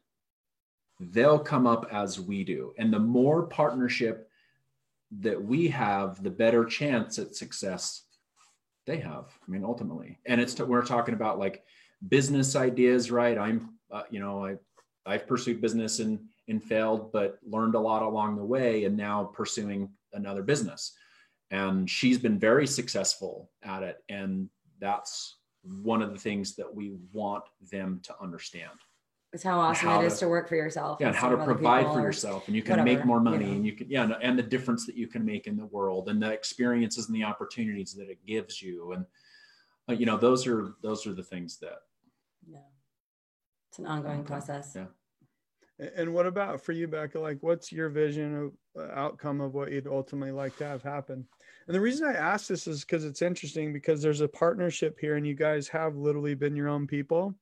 they'll 1.00 1.40
come 1.40 1.68
up 1.68 1.88
as 1.92 2.20
we 2.20 2.44
do. 2.44 2.74
And 2.78 2.92
the 2.92 3.00
more 3.00 3.44
partnership 3.44 4.30
that 5.22 5.42
we 5.42 5.70
have 5.70 6.22
the 6.22 6.32
better 6.32 6.66
chance 6.66 7.18
at 7.18 7.36
success 7.36 8.04
they 8.86 8.98
have 8.98 9.26
i 9.48 9.52
mean 9.52 9.64
ultimately. 9.64 10.20
And 10.26 10.42
it's 10.42 10.60
we're 10.60 10.84
talking 10.84 11.14
about 11.14 11.40
like 11.40 11.64
business 12.10 12.58
ideas 12.58 13.10
right? 13.10 13.38
I'm 13.38 13.70
uh, 13.90 14.04
you 14.10 14.20
know 14.20 14.46
i 14.46 14.56
i've 15.06 15.26
pursued 15.26 15.62
business 15.62 16.00
and 16.00 16.20
and 16.50 16.62
failed 16.62 17.14
but 17.14 17.40
learned 17.56 17.76
a 17.76 17.80
lot 17.80 18.04
along 18.04 18.36
the 18.36 18.44
way 18.56 18.84
and 18.84 18.98
now 18.98 19.24
pursuing 19.24 19.90
another 20.18 20.44
business 20.44 20.94
and 21.52 21.90
she's 21.90 22.18
been 22.18 22.38
very 22.38 22.68
successful 22.68 23.50
at 23.64 23.84
it 23.84 23.98
and 24.10 24.50
that's 24.80 25.38
one 25.64 26.02
of 26.02 26.12
the 26.12 26.20
things 26.20 26.56
that 26.56 26.74
we 26.74 26.94
want 27.14 27.44
them 27.72 28.00
to 28.04 28.14
understand 28.22 28.72
It's 29.34 29.44
how 29.44 29.60
awesome 29.60 29.88
how 29.88 30.02
it 30.02 30.06
is 30.08 30.14
to- 30.16 30.20
to 30.22 30.28
work 30.30 30.50
for 30.50 30.56
yourself. 30.56 30.98
yeah 31.00 31.08
and 31.08 31.16
how 31.16 31.30
to 31.30 31.36
instead 31.36 31.44
of 31.44 31.50
other 31.50 31.54
provide 31.54 31.94
for 31.94 32.02
yourself 32.02 32.48
and 32.48 32.56
you 32.56 32.62
can 32.62 32.72
whatever, 32.80 32.86
make 32.98 33.06
more 33.06 33.18
you 33.20 33.24
money 33.24 33.46
know. 33.46 33.52
and 33.54 33.66
you 33.66 33.74
can 33.74 33.90
yeah 33.90 34.10
and, 34.22 34.38
the 34.38 34.44
difference 34.44 34.86
that 34.86 34.96
you 34.96 35.08
can 35.08 35.24
make 35.26 35.48
in 35.48 35.56
the 35.56 35.66
world 35.68 36.10
and 36.10 36.22
the 36.22 36.32
experiences 36.32 37.08
and 37.08 37.16
the 37.16 37.24
opportunities 37.24 37.94
that 37.94 38.10
it 38.10 38.20
gives 38.26 38.62
you 38.62 38.92
and 38.94 39.06
uh, 39.90 39.94
you 39.94 40.06
know 40.06 40.18
those 40.18 40.46
are 40.48 40.74
those 40.82 41.08
are 41.08 41.14
the 41.14 41.24
things 41.24 41.58
that 41.60 41.80
Yeah. 42.50 42.60
It's 43.70 43.80
an 43.80 43.86
ongoing 43.86 44.24
process. 44.24 44.74
Yeah. 44.76 44.86
And 45.80 46.14
what 46.14 46.26
about 46.26 46.62
for 46.62 46.72
you, 46.72 46.88
Becca? 46.88 47.20
Like, 47.20 47.38
what's 47.42 47.72
your 47.72 47.90
vision 47.90 48.52
of 48.76 48.84
uh, 48.84 48.92
outcome 49.00 49.42
of 49.42 49.54
what 49.54 49.72
you'd 49.72 49.86
ultimately 49.86 50.32
like 50.32 50.58
to 50.58 50.66
have 50.66 50.82
happen? 50.82 51.28
And 51.68 51.76
the 51.76 51.82
reason 51.82 52.08
I 52.08 52.14
ask 52.14 52.48
this 52.48 52.66
is 52.66 52.82
because 52.82 53.06
it's 53.06 53.22
interesting 53.22 53.74
because 53.74 54.02
there's 54.02 54.22
a 54.22 54.28
partnership 54.28 54.98
here, 55.00 55.18
and 55.18 55.28
you 55.28 55.36
guys 55.36 55.68
have 55.68 55.96
literally 55.96 56.34
been 56.34 56.56
your 56.56 56.68
own 56.68 56.88
people. 56.88 57.36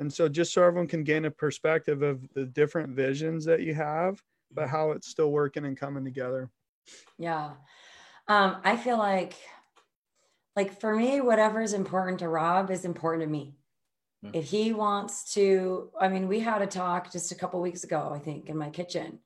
And 0.00 0.12
so, 0.12 0.28
just 0.28 0.52
so 0.52 0.64
everyone 0.64 0.88
can 0.88 1.04
gain 1.04 1.26
a 1.26 1.30
perspective 1.30 2.02
of 2.02 2.28
the 2.34 2.46
different 2.46 2.96
visions 2.96 3.44
that 3.44 3.62
you 3.62 3.74
have, 3.74 4.20
but 4.52 4.68
how 4.68 4.90
it's 4.90 5.08
still 5.08 5.30
working 5.30 5.64
and 5.64 5.76
coming 5.76 6.04
together. 6.04 6.50
Yeah. 7.16 7.52
Um, 8.26 8.56
I 8.64 8.76
feel 8.76 8.98
like 8.98 9.34
like 10.56 10.80
for 10.80 10.96
me, 10.96 11.20
whatever 11.20 11.62
is 11.62 11.72
important 11.72 12.18
to 12.18 12.28
Rob 12.28 12.72
is 12.72 12.84
important 12.84 13.22
to 13.22 13.28
me. 13.28 13.57
Yeah. 14.22 14.30
If 14.34 14.46
he 14.46 14.72
wants 14.72 15.32
to, 15.34 15.90
I 16.00 16.08
mean, 16.08 16.26
we 16.28 16.40
had 16.40 16.62
a 16.62 16.66
talk 16.66 17.12
just 17.12 17.30
a 17.32 17.36
couple 17.36 17.60
weeks 17.60 17.84
ago, 17.84 18.10
I 18.12 18.18
think, 18.18 18.48
in 18.48 18.56
my 18.56 18.70
kitchen, 18.70 19.20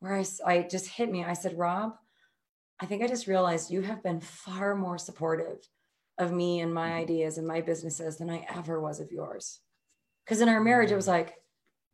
where 0.00 0.14
I, 0.14 0.24
I 0.46 0.62
just 0.62 0.88
hit 0.88 1.10
me. 1.10 1.24
I 1.24 1.34
said, 1.34 1.58
Rob, 1.58 1.94
I 2.80 2.86
think 2.86 3.02
I 3.02 3.06
just 3.06 3.26
realized 3.26 3.70
you 3.70 3.82
have 3.82 4.02
been 4.02 4.20
far 4.20 4.74
more 4.74 4.96
supportive 4.96 5.58
of 6.18 6.32
me 6.32 6.60
and 6.60 6.72
my 6.72 6.90
Mhm. 6.90 7.02
ideas 7.02 7.38
and 7.38 7.46
my 7.46 7.60
businesses 7.60 8.16
than 8.16 8.30
I 8.30 8.46
ever 8.54 8.80
was 8.80 9.00
of 9.00 9.12
yours. 9.12 9.60
Because 10.24 10.40
in 10.40 10.48
our 10.48 10.60
marriage, 10.60 10.90
it 10.90 10.96
was 10.96 11.08
like, 11.08 11.36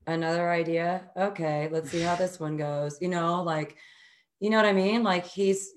another 0.07 0.51
idea. 0.51 1.11
Okay, 1.17 1.69
let's 1.71 1.91
see 1.91 2.01
how 2.01 2.15
this 2.15 2.39
one 2.39 2.57
goes. 2.57 2.99
You 3.01 3.09
know, 3.09 3.43
like, 3.43 3.77
you 4.39 4.51
know 4.51 4.57
what 4.57 4.67
I 4.67 4.73
mean? 4.73 5.03
Like 5.03 5.27
he's 5.27 5.71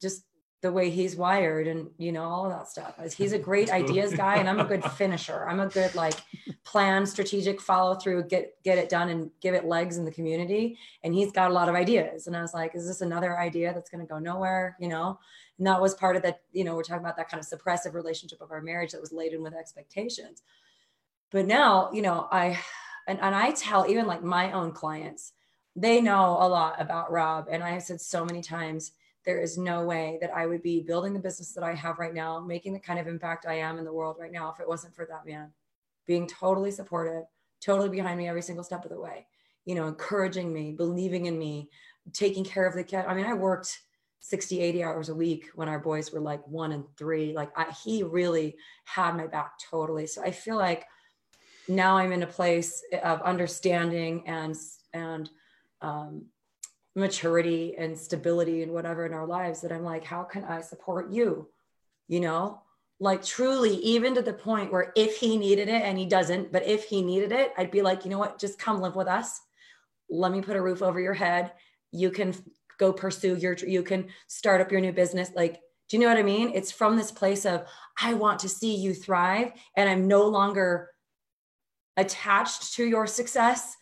just 0.00 0.24
the 0.64 0.72
way 0.72 0.88
he's 0.88 1.14
wired 1.14 1.66
and 1.66 1.90
you 1.98 2.10
know 2.10 2.24
all 2.24 2.48
that 2.48 2.66
stuff. 2.66 2.94
He's 3.14 3.34
a 3.34 3.38
great 3.38 3.70
ideas 3.82 4.14
guy 4.14 4.36
and 4.36 4.48
I'm 4.48 4.60
a 4.60 4.64
good 4.64 4.82
finisher. 4.82 5.46
I'm 5.46 5.60
a 5.60 5.68
good 5.68 5.94
like 5.94 6.14
plan, 6.64 7.04
strategic 7.04 7.60
follow 7.60 7.96
through, 7.96 8.28
get 8.28 8.54
get 8.64 8.78
it 8.78 8.88
done 8.88 9.10
and 9.10 9.30
give 9.42 9.52
it 9.52 9.66
legs 9.66 9.98
in 9.98 10.06
the 10.06 10.10
community. 10.10 10.78
And 11.02 11.14
he's 11.14 11.32
got 11.32 11.50
a 11.50 11.52
lot 11.52 11.68
of 11.68 11.74
ideas. 11.74 12.26
And 12.26 12.34
I 12.34 12.40
was 12.40 12.54
like, 12.54 12.74
is 12.74 12.86
this 12.86 13.02
another 13.02 13.38
idea 13.38 13.74
that's 13.74 13.90
going 13.90 14.00
to 14.00 14.10
go 14.10 14.18
nowhere, 14.18 14.74
you 14.80 14.88
know? 14.88 15.18
And 15.58 15.66
that 15.66 15.82
was 15.82 15.94
part 15.94 16.16
of 16.16 16.22
that, 16.22 16.40
you 16.50 16.64
know, 16.64 16.74
we're 16.74 16.82
talking 16.82 17.04
about 17.04 17.18
that 17.18 17.28
kind 17.28 17.42
of 17.42 17.46
suppressive 17.46 17.92
relationship 17.92 18.40
of 18.40 18.50
our 18.50 18.62
marriage 18.62 18.92
that 18.92 19.02
was 19.02 19.12
laden 19.12 19.42
with 19.42 19.52
expectations. 19.52 20.42
But 21.30 21.44
now, 21.44 21.90
you 21.92 22.00
know, 22.00 22.26
I 22.32 22.58
and, 23.06 23.20
and 23.20 23.34
I 23.34 23.50
tell 23.50 23.86
even 23.86 24.06
like 24.06 24.22
my 24.22 24.50
own 24.52 24.72
clients, 24.72 25.34
they 25.76 26.00
know 26.00 26.38
a 26.40 26.48
lot 26.48 26.80
about 26.80 27.12
Rob. 27.12 27.48
And 27.50 27.62
I 27.62 27.72
have 27.72 27.82
said 27.82 28.00
so 28.00 28.24
many 28.24 28.40
times, 28.40 28.92
there 29.24 29.40
is 29.40 29.56
no 29.56 29.84
way 29.84 30.18
that 30.20 30.34
I 30.34 30.46
would 30.46 30.62
be 30.62 30.80
building 30.80 31.12
the 31.12 31.18
business 31.18 31.52
that 31.52 31.64
I 31.64 31.74
have 31.74 31.98
right 31.98 32.14
now, 32.14 32.40
making 32.40 32.74
the 32.74 32.80
kind 32.80 32.98
of 32.98 33.06
impact 33.06 33.46
I 33.46 33.54
am 33.54 33.78
in 33.78 33.84
the 33.84 33.92
world 33.92 34.16
right 34.18 34.32
now 34.32 34.52
if 34.52 34.60
it 34.60 34.68
wasn't 34.68 34.94
for 34.94 35.06
that 35.06 35.26
man. 35.26 35.52
Being 36.06 36.26
totally 36.26 36.70
supportive, 36.70 37.24
totally 37.60 37.88
behind 37.88 38.18
me 38.18 38.28
every 38.28 38.42
single 38.42 38.64
step 38.64 38.84
of 38.84 38.90
the 38.90 39.00
way, 39.00 39.26
you 39.64 39.74
know, 39.74 39.86
encouraging 39.86 40.52
me, 40.52 40.72
believing 40.72 41.26
in 41.26 41.38
me, 41.38 41.70
taking 42.12 42.44
care 42.44 42.66
of 42.66 42.74
the 42.74 42.84
kid. 42.84 43.06
I 43.06 43.14
mean, 43.14 43.26
I 43.26 43.32
worked 43.32 43.80
60 44.20 44.60
80 44.60 44.82
hours 44.82 45.08
a 45.10 45.14
week 45.14 45.50
when 45.54 45.68
our 45.68 45.78
boys 45.78 46.10
were 46.10 46.20
like 46.20 46.46
one 46.48 46.72
and 46.72 46.84
three. 46.96 47.34
Like 47.34 47.50
I, 47.56 47.70
he 47.84 48.02
really 48.02 48.56
had 48.84 49.16
my 49.16 49.26
back 49.26 49.58
totally. 49.58 50.06
So 50.06 50.22
i 50.22 50.30
feel 50.30 50.56
like 50.56 50.86
now 51.68 51.96
i'm 51.96 52.12
in 52.12 52.22
a 52.22 52.26
place 52.26 52.82
of 53.02 53.20
understanding 53.22 54.26
and 54.26 54.54
and 54.92 55.30
um, 55.82 56.26
maturity 56.96 57.74
and 57.76 57.98
stability 57.98 58.62
and 58.62 58.72
whatever 58.72 59.04
in 59.04 59.12
our 59.12 59.26
lives 59.26 59.60
that 59.60 59.72
i'm 59.72 59.82
like 59.82 60.04
how 60.04 60.22
can 60.22 60.44
i 60.44 60.60
support 60.60 61.10
you? 61.10 61.48
You 62.08 62.20
know 62.20 62.60
like 63.00 63.24
truly 63.24 63.76
even 63.76 64.14
to 64.14 64.22
the 64.22 64.32
point 64.32 64.72
where 64.72 64.92
if 64.94 65.16
he 65.16 65.36
needed 65.36 65.68
it 65.68 65.82
and 65.82 65.98
he 65.98 66.06
doesn't 66.06 66.52
but 66.52 66.64
if 66.64 66.84
he 66.84 67.02
needed 67.02 67.32
it 67.32 67.52
i'd 67.58 67.70
be 67.70 67.82
like 67.82 68.04
you 68.04 68.10
know 68.10 68.18
what? 68.18 68.38
Just 68.38 68.58
come 68.58 68.80
live 68.80 68.96
with 68.96 69.08
us. 69.08 69.40
Let 70.08 70.32
me 70.32 70.40
put 70.40 70.56
a 70.56 70.62
roof 70.62 70.82
over 70.82 71.00
your 71.00 71.14
head. 71.14 71.52
You 71.90 72.10
can 72.10 72.34
go 72.78 72.92
pursue 72.92 73.36
your 73.36 73.54
you 73.54 73.82
can 73.82 74.08
start 74.28 74.60
up 74.60 74.70
your 74.70 74.80
new 74.80 74.92
business. 74.92 75.30
Like 75.34 75.60
do 75.88 75.96
you 75.96 76.02
know 76.02 76.08
what 76.08 76.18
i 76.18 76.22
mean? 76.22 76.52
It's 76.54 76.72
from 76.72 76.96
this 76.96 77.10
place 77.10 77.44
of 77.44 77.66
i 78.00 78.14
want 78.14 78.40
to 78.40 78.48
see 78.48 78.74
you 78.76 78.94
thrive 78.94 79.52
and 79.76 79.88
i'm 79.88 80.06
no 80.06 80.26
longer 80.26 80.90
attached 81.96 82.74
to 82.74 82.84
your 82.84 83.06
success 83.06 83.76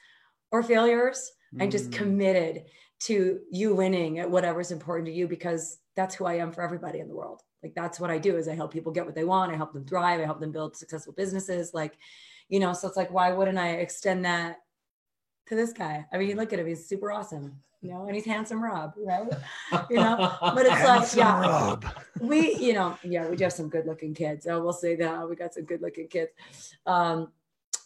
or 0.50 0.62
failures. 0.62 1.32
I'm 1.60 1.70
just 1.70 1.90
mm. 1.90 1.94
committed 1.94 2.64
to 3.06 3.40
you 3.50 3.74
winning 3.74 4.18
at 4.18 4.30
whatever's 4.30 4.70
important 4.70 5.06
to 5.06 5.12
you 5.12 5.26
because 5.26 5.78
that's 5.96 6.14
who 6.14 6.24
i 6.24 6.34
am 6.34 6.52
for 6.52 6.62
everybody 6.62 7.00
in 7.00 7.08
the 7.08 7.14
world. 7.14 7.42
Like 7.62 7.74
that's 7.74 8.00
what 8.00 8.10
i 8.10 8.18
do 8.18 8.36
is 8.36 8.48
i 8.48 8.54
help 8.54 8.72
people 8.72 8.92
get 8.92 9.06
what 9.06 9.14
they 9.14 9.24
want. 9.24 9.52
I 9.52 9.56
help 9.56 9.72
them 9.72 9.84
thrive. 9.84 10.20
I 10.20 10.24
help 10.24 10.40
them 10.40 10.52
build 10.52 10.76
successful 10.76 11.12
businesses. 11.12 11.72
Like 11.74 11.98
you 12.48 12.60
know 12.60 12.72
so 12.72 12.88
it's 12.88 12.96
like 12.96 13.10
why 13.10 13.32
wouldn't 13.32 13.58
i 13.58 13.70
extend 13.70 14.24
that 14.24 14.58
to 15.48 15.54
this 15.54 15.72
guy? 15.72 16.06
I 16.12 16.18
mean 16.18 16.36
look 16.36 16.52
at 16.52 16.58
him. 16.58 16.66
He's 16.66 16.88
super 16.88 17.10
awesome 17.12 17.60
you 17.82 17.90
know, 17.90 18.06
and 18.06 18.14
he's 18.14 18.24
handsome 18.24 18.62
Rob, 18.62 18.94
right? 18.96 19.26
You 19.90 19.96
know, 19.96 20.36
but 20.40 20.66
it's 20.66 20.84
like, 20.84 21.16
yeah, 21.16 21.40
Rob. 21.40 21.84
we, 22.20 22.54
you 22.56 22.74
know, 22.74 22.96
yeah, 23.02 23.28
we 23.28 23.34
do 23.34 23.44
have 23.44 23.52
some 23.52 23.68
good 23.68 23.86
looking 23.86 24.14
kids. 24.14 24.46
I 24.46 24.56
will 24.56 24.72
say 24.72 24.94
that. 24.96 25.28
We 25.28 25.34
got 25.34 25.52
some 25.52 25.64
good 25.64 25.82
looking 25.82 26.06
kids. 26.06 26.30
Um, 26.86 27.32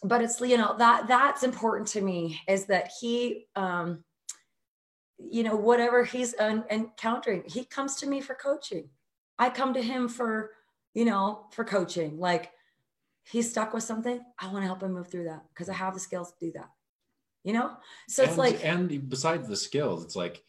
but 0.03 0.21
it's, 0.21 0.39
you 0.39 0.57
know, 0.57 0.75
that 0.77 1.07
that's 1.07 1.41
important 1.41 1.87
to 1.89 2.01
me 2.01 2.39
is 2.47 2.67
that 2.67 2.91
he, 3.01 3.47
um, 3.55 4.03
you 5.19 5.43
know, 5.43 5.55
whatever 5.55 6.03
he's 6.03 6.35
un- 6.39 6.65
encountering, 6.69 7.43
he 7.45 7.65
comes 7.65 7.95
to 7.97 8.07
me 8.07 8.21
for 8.21 8.35
coaching. 8.35 8.89
I 9.39 9.49
come 9.49 9.73
to 9.73 9.81
him 9.81 10.07
for, 10.07 10.51
you 10.93 11.05
know, 11.05 11.45
for 11.51 11.63
coaching. 11.63 12.19
Like 12.19 12.51
he's 13.23 13.49
stuck 13.49 13.73
with 13.73 13.83
something. 13.83 14.19
I 14.39 14.47
want 14.47 14.63
to 14.63 14.67
help 14.67 14.83
him 14.83 14.93
move 14.93 15.09
through 15.09 15.25
that 15.25 15.43
because 15.53 15.69
I 15.69 15.73
have 15.73 15.93
the 15.93 15.99
skills 15.99 16.31
to 16.31 16.45
do 16.45 16.51
that 16.53 16.69
you 17.47 17.53
know 17.53 17.71
so 18.09 18.23
and, 18.23 18.29
it's 18.29 18.37
like 18.37 18.65
and 18.65 19.09
besides 19.09 19.47
the 19.47 19.55
skills 19.55 20.03
it's 20.03 20.17
like 20.17 20.43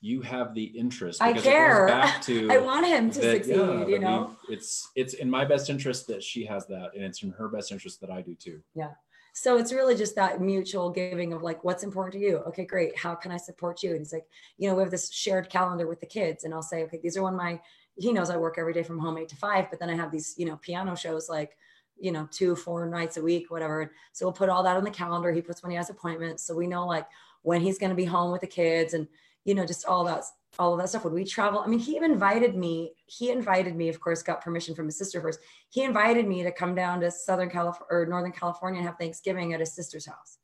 you 0.00 0.20
have 0.20 0.54
the 0.54 0.62
interest 0.62 1.20
i 1.20 1.32
care 1.32 1.88
back 1.88 2.22
to 2.22 2.48
i 2.48 2.58
want 2.58 2.86
him 2.86 3.10
to 3.10 3.20
that, 3.20 3.44
succeed 3.44 3.56
yeah, 3.56 3.86
you 3.86 3.98
know 3.98 4.30
it's 4.48 4.88
it's 4.94 5.14
in 5.14 5.28
my 5.28 5.44
best 5.44 5.68
interest 5.68 6.06
that 6.06 6.22
she 6.22 6.44
has 6.44 6.64
that 6.66 6.90
and 6.94 7.02
it's 7.02 7.24
in 7.24 7.30
her 7.32 7.48
best 7.48 7.72
interest 7.72 8.00
that 8.00 8.10
i 8.10 8.22
do 8.22 8.36
too 8.36 8.60
yeah 8.74 8.92
so 9.36 9.58
it's 9.58 9.72
really 9.72 9.96
just 9.96 10.14
that 10.14 10.40
mutual 10.40 10.88
giving 10.88 11.32
of 11.32 11.42
like 11.42 11.62
what's 11.64 11.82
important 11.82 12.12
to 12.14 12.20
you 12.20 12.38
okay 12.38 12.64
great 12.64 12.96
how 12.96 13.14
can 13.14 13.30
i 13.30 13.36
support 13.36 13.82
you 13.82 13.90
and 13.90 14.00
it's 14.00 14.12
like 14.12 14.26
you 14.56 14.68
know 14.68 14.74
we 14.74 14.82
have 14.82 14.90
this 14.90 15.12
shared 15.12 15.50
calendar 15.50 15.86
with 15.86 16.00
the 16.00 16.06
kids 16.06 16.44
and 16.44 16.54
i'll 16.54 16.62
say 16.62 16.84
okay 16.84 17.00
these 17.02 17.16
are 17.16 17.22
one 17.22 17.34
of 17.34 17.38
my 17.38 17.60
he 17.96 18.12
knows 18.12 18.30
i 18.30 18.36
work 18.36 18.56
every 18.58 18.72
day 18.72 18.82
from 18.82 18.98
home 18.98 19.18
eight 19.18 19.28
to 19.28 19.36
five 19.36 19.66
but 19.70 19.78
then 19.78 19.90
i 19.90 19.94
have 19.94 20.10
these 20.10 20.34
you 20.38 20.46
know 20.46 20.56
piano 20.62 20.94
shows 20.96 21.28
like 21.28 21.56
you 21.98 22.12
know, 22.12 22.28
two, 22.30 22.56
four 22.56 22.86
nights 22.86 23.16
a 23.16 23.22
week, 23.22 23.50
whatever. 23.50 23.92
So 24.12 24.26
we'll 24.26 24.32
put 24.32 24.48
all 24.48 24.62
that 24.64 24.76
on 24.76 24.84
the 24.84 24.90
calendar. 24.90 25.32
He 25.32 25.40
puts 25.40 25.62
when 25.62 25.70
he 25.70 25.76
has 25.76 25.90
appointments. 25.90 26.44
So 26.44 26.54
we 26.54 26.66
know 26.66 26.86
like 26.86 27.06
when 27.42 27.60
he's 27.60 27.78
going 27.78 27.90
to 27.90 27.96
be 27.96 28.04
home 28.04 28.32
with 28.32 28.40
the 28.40 28.46
kids 28.46 28.94
and, 28.94 29.06
you 29.44 29.54
know, 29.54 29.66
just 29.66 29.86
all 29.86 30.04
that, 30.04 30.24
all 30.58 30.72
of 30.72 30.80
that 30.80 30.88
stuff. 30.88 31.04
When 31.04 31.14
we 31.14 31.24
travel, 31.24 31.60
I 31.60 31.66
mean, 31.66 31.78
he 31.78 31.96
invited 31.96 32.56
me, 32.56 32.92
he 33.06 33.30
invited 33.30 33.76
me, 33.76 33.88
of 33.88 34.00
course, 34.00 34.22
got 34.22 34.42
permission 34.42 34.74
from 34.74 34.86
his 34.86 34.96
sister 34.96 35.20
first. 35.20 35.40
He 35.70 35.82
invited 35.82 36.26
me 36.26 36.42
to 36.42 36.52
come 36.52 36.74
down 36.74 37.00
to 37.00 37.10
Southern 37.10 37.50
California 37.50 37.86
or 37.90 38.06
Northern 38.06 38.32
California 38.32 38.78
and 38.78 38.86
have 38.86 38.98
Thanksgiving 38.98 39.52
at 39.52 39.60
his 39.60 39.74
sister's 39.74 40.06
house. 40.06 40.38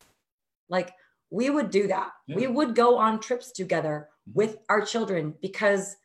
Like 0.68 0.93
we 1.31 1.48
would 1.48 1.70
do 1.70 1.86
that. 1.89 2.10
Yeah. 2.27 2.36
We 2.36 2.47
would 2.47 2.74
go 2.74 2.98
on 2.98 3.20
trips 3.20 3.52
together 3.52 4.09
mm-hmm. 4.28 4.39
with 4.39 4.59
our 4.68 4.81
children 4.82 5.35
because 5.40 5.97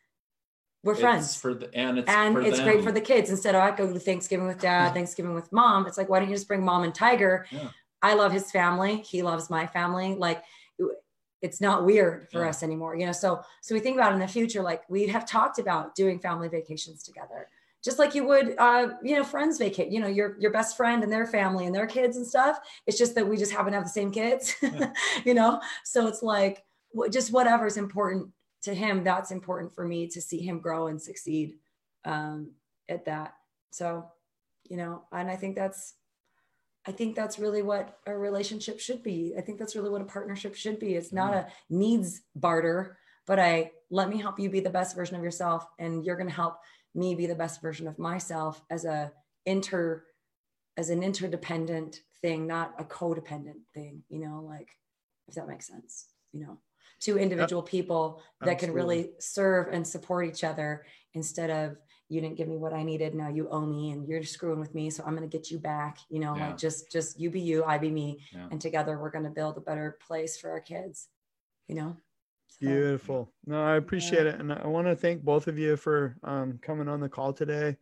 we're 0.83 0.93
friends 0.93 1.25
it's 1.25 1.35
for 1.35 1.55
the 1.55 1.73
and 1.73 1.97
it's 1.97 2.07
and 2.07 2.37
it's 2.45 2.59
great 2.59 2.83
for 2.83 2.91
the 2.91 3.01
kids 3.01 3.31
instead 3.31 3.55
of 3.55 3.61
I 3.63 3.75
go 3.75 3.91
to 3.91 3.99
Thanksgiving 3.99 4.45
with 4.45 4.59
dad, 4.59 4.93
Thanksgiving 4.93 5.33
with 5.33 5.51
mom. 5.51 5.87
It's 5.87 5.97
like 5.97 6.09
why 6.09 6.19
don't 6.19 6.29
you 6.29 6.35
just 6.35 6.47
bring 6.47 6.63
mom 6.63 6.83
and 6.83 6.93
Tiger? 6.93 7.47
Yeah. 7.49 7.69
I 8.03 8.13
love 8.13 8.31
his 8.31 8.51
family. 8.51 8.97
He 8.97 9.23
loves 9.23 9.49
my 9.49 9.65
family. 9.65 10.13
Like 10.13 10.43
it's 11.45 11.61
not 11.61 11.85
weird 11.85 12.27
for 12.31 12.41
yeah. 12.43 12.49
us 12.49 12.63
anymore, 12.63 12.95
you 12.95 13.05
know. 13.05 13.11
So 13.11 13.41
so 13.61 13.73
we 13.75 13.79
think 13.79 13.95
about 13.95 14.13
in 14.13 14.19
the 14.19 14.27
future, 14.27 14.61
like 14.61 14.89
we 14.89 15.07
have 15.07 15.25
talked 15.25 15.59
about 15.59 15.95
doing 15.95 16.19
family 16.19 16.49
vacations 16.49 17.03
together, 17.03 17.47
just 17.83 17.99
like 17.99 18.15
you 18.15 18.25
would, 18.27 18.55
uh, 18.57 18.89
you 19.03 19.15
know, 19.15 19.23
friends 19.23 19.57
vacate. 19.57 19.91
You 19.91 19.99
know, 19.99 20.07
your 20.07 20.37
your 20.39 20.51
best 20.51 20.75
friend 20.75 21.03
and 21.03 21.11
their 21.11 21.25
family 21.25 21.65
and 21.65 21.75
their 21.75 21.87
kids 21.87 22.17
and 22.17 22.25
stuff. 22.25 22.59
It's 22.87 22.97
just 22.97 23.15
that 23.15 23.27
we 23.27 23.37
just 23.37 23.51
happen 23.51 23.71
to 23.71 23.77
have 23.77 23.85
the 23.85 23.89
same 23.89 24.11
kids, 24.11 24.55
yeah. 24.61 24.91
you 25.23 25.33
know. 25.33 25.61
So 25.83 26.07
it's 26.07 26.23
like 26.23 26.63
just 27.11 27.31
whatever's 27.31 27.77
important 27.77 28.29
to 28.65 28.73
him, 28.73 29.03
that's 29.03 29.31
important 29.31 29.73
for 29.73 29.85
me 29.85 30.07
to 30.07 30.19
see 30.19 30.39
him 30.39 30.59
grow 30.59 30.87
and 30.87 31.01
succeed 31.01 31.53
um, 32.03 32.51
at 32.89 33.05
that. 33.05 33.35
So, 33.71 34.05
you 34.69 34.77
know, 34.77 35.03
and 35.11 35.29
I 35.29 35.35
think 35.35 35.55
that's, 35.55 35.93
I 36.87 36.91
think 36.91 37.15
that's 37.15 37.39
really 37.39 37.61
what 37.61 37.97
a 38.05 38.15
relationship 38.15 38.79
should 38.79 39.01
be. 39.01 39.33
I 39.37 39.41
think 39.41 39.57
that's 39.57 39.75
really 39.75 39.89
what 39.89 40.01
a 40.01 40.05
partnership 40.05 40.55
should 40.55 40.79
be. 40.79 40.95
It's 40.95 41.11
not 41.11 41.33
mm-hmm. 41.33 41.47
a 41.47 41.77
needs 41.77 42.21
barter, 42.35 42.97
but 43.25 43.39
I 43.39 43.71
let 43.89 44.09
me 44.09 44.19
help 44.19 44.39
you 44.39 44.49
be 44.49 44.59
the 44.59 44.69
best 44.69 44.95
version 44.95 45.15
of 45.15 45.23
yourself, 45.23 45.67
and 45.79 46.05
you're 46.05 46.15
going 46.15 46.29
to 46.29 46.35
help 46.35 46.57
me 46.93 47.15
be 47.15 47.25
the 47.25 47.35
best 47.35 47.61
version 47.61 47.87
of 47.87 47.97
myself 47.97 48.61
as 48.69 48.85
a 48.85 49.11
inter, 49.45 50.03
as 50.77 50.89
an 50.89 51.03
interdependent 51.03 52.01
thing, 52.21 52.47
not 52.47 52.73
a 52.77 52.83
codependent 52.83 53.61
thing. 53.73 54.03
You 54.09 54.19
know, 54.19 54.45
like 54.47 54.69
if 55.27 55.35
that 55.35 55.47
makes 55.47 55.67
sense. 55.67 56.07
You 56.33 56.45
know 56.45 56.57
two 56.99 57.17
individual 57.17 57.61
yep. 57.61 57.69
people 57.69 58.21
that 58.41 58.51
Absolutely. 58.51 58.65
can 58.65 58.73
really 58.73 59.09
serve 59.19 59.67
and 59.71 59.85
support 59.85 60.27
each 60.27 60.43
other 60.43 60.85
instead 61.13 61.49
of 61.49 61.77
you 62.09 62.21
didn't 62.21 62.37
give 62.37 62.47
me 62.47 62.57
what 62.57 62.73
I 62.73 62.83
needed. 62.83 63.15
Now 63.15 63.29
you 63.29 63.49
owe 63.49 63.65
me 63.65 63.91
and 63.91 64.07
you're 64.07 64.23
screwing 64.23 64.59
with 64.59 64.75
me. 64.75 64.89
So 64.89 65.03
I'm 65.03 65.15
going 65.15 65.27
to 65.27 65.37
get 65.37 65.49
you 65.49 65.57
back, 65.57 65.97
you 66.09 66.19
know, 66.19 66.35
yeah. 66.35 66.47
like 66.47 66.57
just, 66.57 66.91
just 66.91 67.19
you 67.19 67.29
be 67.29 67.41
you, 67.41 67.63
I 67.63 67.77
be 67.77 67.89
me. 67.89 68.19
Yeah. 68.31 68.47
And 68.51 68.61
together 68.61 68.97
we're 68.99 69.09
going 69.09 69.23
to 69.23 69.31
build 69.31 69.57
a 69.57 69.61
better 69.61 69.97
place 70.05 70.37
for 70.37 70.51
our 70.51 70.59
kids, 70.59 71.07
you 71.67 71.75
know? 71.75 71.97
So, 72.47 72.67
Beautiful. 72.67 73.33
No, 73.45 73.63
I 73.63 73.75
appreciate 73.75 74.25
yeah. 74.25 74.33
it. 74.33 74.39
And 74.39 74.53
I 74.53 74.67
want 74.67 74.87
to 74.87 74.95
thank 74.95 75.23
both 75.23 75.47
of 75.47 75.57
you 75.57 75.75
for 75.77 76.15
um, 76.23 76.59
coming 76.61 76.87
on 76.87 76.99
the 76.99 77.09
call 77.09 77.33
today. 77.33 77.75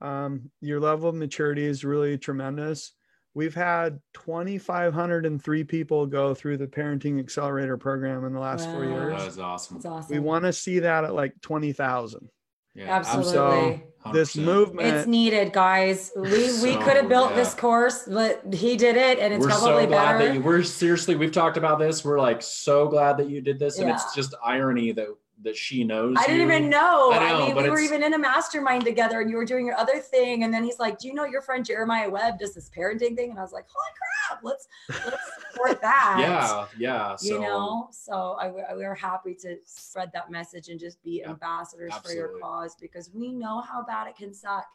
Um, 0.00 0.50
your 0.60 0.78
level 0.78 1.08
of 1.08 1.16
maturity 1.16 1.64
is 1.64 1.84
really 1.84 2.16
tremendous. 2.16 2.92
We've 3.34 3.54
had 3.54 4.00
2,503 4.14 5.64
people 5.64 6.06
go 6.06 6.32
through 6.32 6.56
the 6.58 6.66
Parenting 6.66 7.18
Accelerator 7.18 7.76
program 7.76 8.24
in 8.24 8.32
the 8.32 8.40
last 8.40 8.66
wow. 8.66 8.74
four 8.74 8.84
years. 8.84 9.18
That 9.18 9.28
is 9.28 9.38
awesome. 9.38 9.76
That's 9.76 9.86
awesome. 9.86 10.14
We 10.14 10.20
want 10.20 10.44
to 10.44 10.52
see 10.52 10.78
that 10.78 11.04
at 11.04 11.14
like 11.14 11.40
20,000. 11.40 12.30
Yeah, 12.78 12.96
absolutely. 12.96 13.32
So 13.32 14.12
this 14.12 14.36
movement 14.36 14.88
it's 14.88 15.06
needed, 15.06 15.52
guys. 15.52 16.12
We 16.16 16.48
so, 16.48 16.64
we 16.64 16.76
could 16.76 16.96
have 16.96 17.08
built 17.08 17.30
yeah. 17.30 17.36
this 17.36 17.54
course, 17.54 18.04
but 18.06 18.42
he 18.54 18.76
did 18.76 18.96
it, 18.96 19.18
and 19.18 19.34
it's 19.34 19.42
we're 19.42 19.50
probably 19.50 19.84
so 19.84 19.86
glad 19.88 20.12
better. 20.12 20.28
That 20.28 20.34
you, 20.34 20.40
we're 20.40 20.62
seriously, 20.62 21.16
we've 21.16 21.32
talked 21.32 21.56
about 21.56 21.78
this. 21.78 22.04
We're 22.04 22.20
like 22.20 22.40
so 22.40 22.86
glad 22.86 23.16
that 23.18 23.28
you 23.28 23.40
did 23.40 23.58
this, 23.58 23.78
and 23.78 23.90
it's 23.90 24.14
just 24.14 24.34
irony 24.44 24.92
that 24.92 25.08
that 25.42 25.56
she 25.56 25.84
knows. 25.84 26.16
I 26.18 26.26
didn't 26.26 26.48
you. 26.48 26.56
even 26.56 26.68
know. 26.68 27.12
I, 27.12 27.18
know, 27.18 27.44
I 27.44 27.46
mean, 27.46 27.56
we 27.56 27.70
were 27.70 27.78
even 27.78 28.02
in 28.02 28.14
a 28.14 28.18
mastermind 28.18 28.84
together 28.84 29.20
and 29.20 29.30
you 29.30 29.36
were 29.36 29.44
doing 29.44 29.66
your 29.66 29.76
other 29.76 29.98
thing. 29.98 30.44
And 30.44 30.52
then 30.52 30.64
he's 30.64 30.78
like, 30.78 30.98
Do 30.98 31.08
you 31.08 31.14
know 31.14 31.24
your 31.24 31.42
friend 31.42 31.64
Jeremiah 31.64 32.10
Webb 32.10 32.38
does 32.38 32.54
this 32.54 32.70
parenting 32.70 33.16
thing? 33.16 33.30
And 33.30 33.38
I 33.38 33.42
was 33.42 33.52
like, 33.52 33.66
Holy 33.68 33.92
crap, 33.98 34.40
let's 34.42 34.68
let's 34.88 35.22
support 35.50 35.80
that. 35.82 36.16
yeah, 36.20 36.66
yeah. 36.78 37.16
So, 37.16 37.34
you 37.34 37.40
know, 37.40 37.88
so 37.92 38.36
I, 38.40 38.74
we 38.74 38.84
are 38.84 38.94
happy 38.94 39.34
to 39.42 39.56
spread 39.64 40.10
that 40.14 40.30
message 40.30 40.68
and 40.68 40.78
just 40.78 41.02
be 41.02 41.20
yeah, 41.22 41.30
ambassadors 41.30 41.92
absolutely. 41.92 42.22
for 42.22 42.30
your 42.32 42.40
cause 42.40 42.76
because 42.80 43.10
we 43.14 43.32
know 43.32 43.60
how 43.60 43.84
bad 43.84 44.08
it 44.08 44.16
can 44.16 44.34
suck 44.34 44.66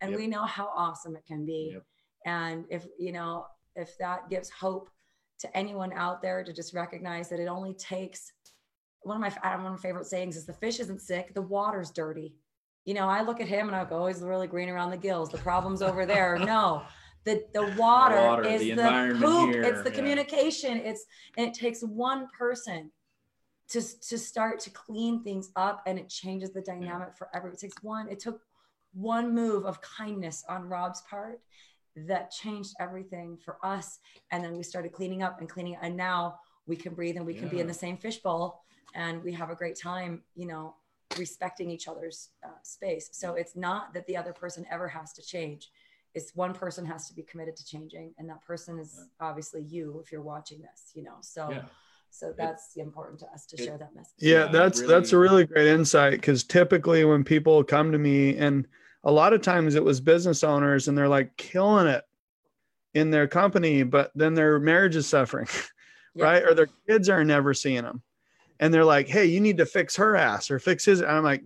and 0.00 0.12
yep. 0.12 0.20
we 0.20 0.26
know 0.26 0.44
how 0.44 0.70
awesome 0.74 1.16
it 1.16 1.26
can 1.26 1.44
be. 1.44 1.72
Yep. 1.74 1.84
And 2.24 2.64
if 2.70 2.86
you 2.98 3.12
know, 3.12 3.46
if 3.76 3.96
that 3.98 4.30
gives 4.30 4.50
hope 4.50 4.88
to 5.40 5.56
anyone 5.56 5.92
out 5.92 6.20
there 6.20 6.42
to 6.42 6.52
just 6.52 6.74
recognize 6.74 7.28
that 7.28 7.38
it 7.38 7.46
only 7.46 7.74
takes 7.74 8.32
one 9.02 9.16
of 9.16 9.20
my 9.20 9.56
one 9.56 9.66
of 9.66 9.72
my 9.72 9.76
favorite 9.78 10.06
sayings 10.06 10.36
is 10.36 10.46
the 10.46 10.52
fish 10.52 10.80
isn't 10.80 11.00
sick, 11.00 11.34
the 11.34 11.42
water's 11.42 11.90
dirty. 11.90 12.34
You 12.84 12.94
know, 12.94 13.08
I 13.08 13.22
look 13.22 13.40
at 13.40 13.48
him 13.48 13.66
and 13.66 13.76
I 13.76 13.84
go, 13.84 14.04
oh, 14.04 14.06
he's 14.06 14.22
really 14.22 14.46
green 14.46 14.68
around 14.68 14.90
the 14.90 14.96
gills. 14.96 15.30
The 15.30 15.38
problem's 15.38 15.82
over 15.82 16.06
there. 16.06 16.38
No, 16.44 16.82
the 17.24 17.44
the 17.52 17.74
water, 17.76 18.16
water 18.16 18.44
is 18.44 18.60
the, 18.62 18.74
the 18.74 19.18
poop. 19.20 19.50
Here. 19.50 19.62
It's 19.62 19.82
the 19.82 19.90
yeah. 19.90 19.96
communication. 19.96 20.78
It's 20.78 21.04
and 21.36 21.46
it 21.48 21.54
takes 21.54 21.82
one 21.82 22.28
person 22.36 22.90
to 23.70 23.82
to 23.82 24.18
start 24.18 24.60
to 24.60 24.70
clean 24.70 25.22
things 25.22 25.50
up, 25.56 25.82
and 25.86 25.98
it 25.98 26.08
changes 26.08 26.52
the 26.52 26.62
dynamic 26.62 27.16
for 27.16 27.28
everyone. 27.34 27.54
It 27.54 27.60
takes 27.60 27.82
one. 27.82 28.08
It 28.08 28.20
took 28.20 28.40
one 28.94 29.34
move 29.34 29.66
of 29.66 29.80
kindness 29.82 30.44
on 30.48 30.68
Rob's 30.68 31.02
part 31.02 31.40
that 32.06 32.30
changed 32.30 32.74
everything 32.80 33.36
for 33.44 33.58
us. 33.62 33.98
And 34.30 34.42
then 34.42 34.56
we 34.56 34.62
started 34.62 34.92
cleaning 34.92 35.22
up 35.22 35.40
and 35.40 35.48
cleaning, 35.48 35.76
and 35.82 35.96
now 35.96 36.38
we 36.68 36.76
can 36.76 36.94
breathe 36.94 37.16
and 37.16 37.26
we 37.26 37.34
yeah. 37.34 37.40
can 37.40 37.48
be 37.48 37.60
in 37.60 37.66
the 37.66 37.74
same 37.74 37.96
fishbowl 37.96 38.62
and 38.94 39.22
we 39.24 39.32
have 39.32 39.50
a 39.50 39.54
great 39.54 39.76
time, 39.76 40.22
you 40.36 40.46
know, 40.46 40.74
respecting 41.18 41.70
each 41.70 41.88
other's 41.88 42.28
uh, 42.44 42.50
space. 42.62 43.08
So 43.12 43.34
it's 43.34 43.56
not 43.56 43.94
that 43.94 44.06
the 44.06 44.16
other 44.16 44.32
person 44.32 44.66
ever 44.70 44.86
has 44.88 45.12
to 45.14 45.22
change. 45.22 45.70
It's 46.14 46.34
one 46.34 46.52
person 46.52 46.84
has 46.86 47.08
to 47.08 47.14
be 47.14 47.22
committed 47.22 47.56
to 47.56 47.66
changing, 47.66 48.14
and 48.18 48.28
that 48.30 48.42
person 48.42 48.78
is 48.78 49.06
obviously 49.20 49.62
you 49.62 50.00
if 50.02 50.10
you're 50.10 50.22
watching 50.22 50.60
this. 50.60 50.92
You 50.94 51.04
know, 51.04 51.16
so. 51.20 51.50
Yeah. 51.50 51.62
So 52.10 52.32
that's 52.34 52.74
important 52.76 53.20
to 53.20 53.26
us 53.26 53.44
to 53.44 53.62
it- 53.62 53.66
share 53.66 53.76
that 53.76 53.94
message. 53.94 54.14
Yeah, 54.16 54.46
Yeah, 54.46 54.46
that's 54.46 54.80
really- 54.80 54.94
that's 54.94 55.12
a 55.12 55.18
really 55.18 55.44
great 55.44 55.66
insight 55.66 56.12
because 56.12 56.42
typically 56.42 57.04
when 57.04 57.22
people 57.22 57.62
come 57.62 57.92
to 57.92 57.98
me 57.98 58.34
and 58.38 58.66
a 59.04 59.12
lot 59.12 59.34
of 59.34 59.42
times 59.42 59.74
it 59.74 59.84
was 59.84 60.00
business 60.00 60.42
owners 60.42 60.88
and 60.88 60.96
they're 60.96 61.06
like 61.06 61.36
killing 61.36 61.86
it 61.86 62.02
in 62.94 63.10
their 63.10 63.28
company, 63.28 63.82
but 63.82 64.10
then 64.14 64.32
their 64.32 64.58
marriage 64.58 64.96
is 64.96 65.06
suffering, 65.06 65.48
Yeah. 66.18 66.24
right? 66.24 66.42
Or 66.44 66.54
their 66.54 66.68
kids 66.88 67.08
are 67.08 67.24
never 67.24 67.54
seeing 67.54 67.82
them. 67.84 68.02
And 68.60 68.74
they're 68.74 68.84
like, 68.84 69.06
hey, 69.08 69.24
you 69.26 69.40
need 69.40 69.56
to 69.58 69.66
fix 69.66 69.94
her 69.96 70.16
ass 70.16 70.50
or 70.50 70.58
fix 70.58 70.84
his. 70.84 71.00
And 71.00 71.10
I'm 71.10 71.22
like, 71.24 71.42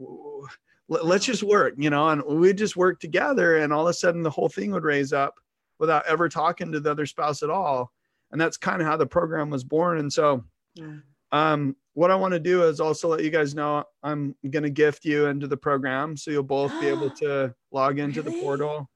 let- 0.89 1.05
let's 1.05 1.27
just 1.27 1.43
work, 1.43 1.75
you 1.77 1.91
know, 1.91 2.09
and 2.09 2.23
we 2.25 2.53
just 2.55 2.77
work 2.77 3.01
together. 3.01 3.59
And 3.59 3.73
all 3.73 3.87
of 3.87 3.91
a 3.91 3.95
sudden 3.95 4.23
the 4.23 4.31
whole 4.31 4.49
thing 4.49 4.71
would 4.73 4.85
raise 4.85 5.13
up 5.13 5.35
without 5.79 6.07
ever 6.07 6.29
talking 6.29 6.73
to 6.73 6.81
the 6.81 6.91
other 6.91 7.07
spouse 7.07 7.43
at 7.43 7.51
all. 7.51 7.93
And 8.31 8.41
that's 8.41 8.57
kind 8.57 8.81
of 8.81 8.89
how 8.89 8.97
the 8.97 9.07
program 9.07 9.51
was 9.51 9.63
born. 9.65 9.99
And 9.99 10.11
so, 10.13 10.45
Yeah. 10.75 10.97
um, 11.33 11.77
what 11.95 12.11
I 12.11 12.15
want 12.15 12.33
to 12.33 12.41
do 12.41 12.63
is 12.65 12.81
also 12.81 13.09
let 13.09 13.23
you 13.23 13.29
guys 13.31 13.55
know 13.55 13.85
I'm 14.03 14.35
going 14.49 14.63
to 14.63 14.71
gift 14.71 15.05
you 15.05 15.27
into 15.27 15.47
the 15.47 15.57
program. 15.59 16.17
So 16.17 16.31
you'll 16.31 16.43
both 16.43 16.73
be 16.81 16.89
able 16.89 17.11
to 17.21 17.55
log 17.71 17.99
into 17.99 18.23
the 18.23 18.31
portal, 18.33 18.89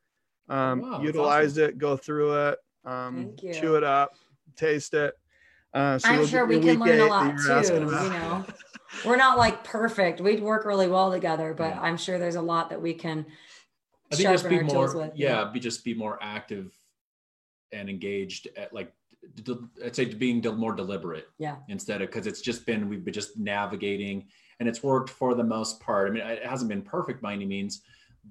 um, 0.49 0.81
Wow, 0.81 1.03
utilize 1.03 1.59
it, 1.59 1.77
go 1.77 1.99
through 1.99 2.49
it, 2.49 2.59
um, 2.87 3.35
chew 3.53 3.75
it 3.77 3.85
up, 3.85 4.15
taste 4.57 4.95
it. 4.95 5.13
Uh, 5.77 5.99
so 5.99 6.09
I'm 6.09 6.19
you'll 6.21 6.27
sure 6.27 6.47
we 6.47 6.59
can 6.59 6.81
week 6.81 6.89
learn 6.89 7.01
a 7.01 7.07
lot 7.07 7.37
too. 7.37 7.75
You 7.75 7.81
know, 7.85 8.45
we're 9.05 9.17
not 9.19 9.37
like 9.37 9.63
perfect. 9.63 10.23
We 10.23 10.37
work 10.41 10.65
really 10.65 10.89
well 10.89 11.11
together, 11.13 11.53
but 11.53 11.75
Yeah. 11.75 11.81
I'm 11.83 11.99
sure 11.99 12.19
there's 12.19 12.37
a 12.37 12.41
lot 12.43 12.71
that 12.71 12.81
we 12.81 12.95
can 12.95 13.27
I 14.11 14.17
think 14.17 14.31
just 14.31 14.49
be 14.49 14.57
our 14.57 14.63
more, 14.65 14.87
tools 14.87 14.95
with. 14.95 15.13
yeah, 15.17 15.45
be 15.53 15.61
just 15.61 15.85
be 15.85 15.93
more 15.93 16.19
active 16.23 16.73
and 17.73 17.91
engaged 17.91 18.49
at 18.57 18.73
like, 18.73 18.91
I'd 19.85 19.95
say 19.95 20.07
being 20.07 20.41
more 20.57 20.73
deliberate 20.75 21.29
Yeah. 21.37 21.57
instead 21.69 22.01
of 22.01 22.09
because 22.09 22.27
it's 22.27 22.41
just 22.41 22.65
been 22.65 22.89
we've 22.89 23.05
been 23.05 23.13
just 23.13 23.37
navigating 23.39 24.29
and 24.61 24.71
it's 24.71 24.83
worked 24.83 25.11
for 25.11 25.35
the 25.35 25.45
most 25.45 25.79
part. 25.81 26.09
I 26.09 26.15
mean, 26.15 26.23
it 26.27 26.43
hasn't 26.47 26.71
been 26.71 26.81
perfect 26.81 27.21
by 27.21 27.35
any 27.35 27.45
means, 27.45 27.83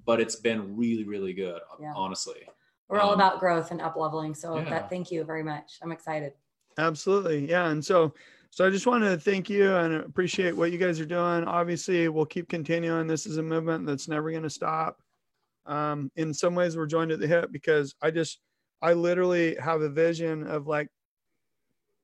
but 0.04 0.20
it's 0.20 0.34
been 0.34 0.76
really, 0.76 1.04
really 1.04 1.32
good, 1.32 1.60
Yeah. 1.80 1.92
honestly. 1.94 2.48
We're 2.88 2.98
all 2.98 3.10
Um, 3.12 3.20
about 3.20 3.38
growth 3.38 3.70
and 3.70 3.80
up 3.80 3.94
leveling. 3.96 4.34
So 4.34 4.56
yeah. 4.56 4.68
that 4.70 4.90
thank 4.90 5.12
you 5.12 5.22
very 5.22 5.44
much. 5.44 5.78
I'm 5.80 5.92
excited. 5.92 6.32
Absolutely. 6.78 7.48
Yeah. 7.48 7.70
And 7.70 7.84
so, 7.84 8.14
so 8.50 8.66
I 8.66 8.70
just 8.70 8.86
wanted 8.86 9.10
to 9.10 9.18
thank 9.18 9.48
you 9.50 9.74
and 9.76 9.94
appreciate 9.94 10.56
what 10.56 10.72
you 10.72 10.78
guys 10.78 11.00
are 11.00 11.06
doing. 11.06 11.44
Obviously, 11.44 12.08
we'll 12.08 12.26
keep 12.26 12.48
continuing. 12.48 13.06
This 13.06 13.26
is 13.26 13.38
a 13.38 13.42
movement 13.42 13.86
that's 13.86 14.08
never 14.08 14.30
going 14.30 14.42
to 14.42 14.50
stop. 14.50 15.00
Um, 15.66 16.10
in 16.16 16.32
some 16.32 16.54
ways, 16.54 16.76
we're 16.76 16.86
joined 16.86 17.10
at 17.12 17.18
the 17.18 17.26
hip 17.26 17.50
because 17.50 17.94
I 18.00 18.10
just, 18.10 18.40
I 18.80 18.92
literally 18.92 19.56
have 19.56 19.80
a 19.80 19.88
vision 19.88 20.46
of 20.46 20.66
like 20.66 20.88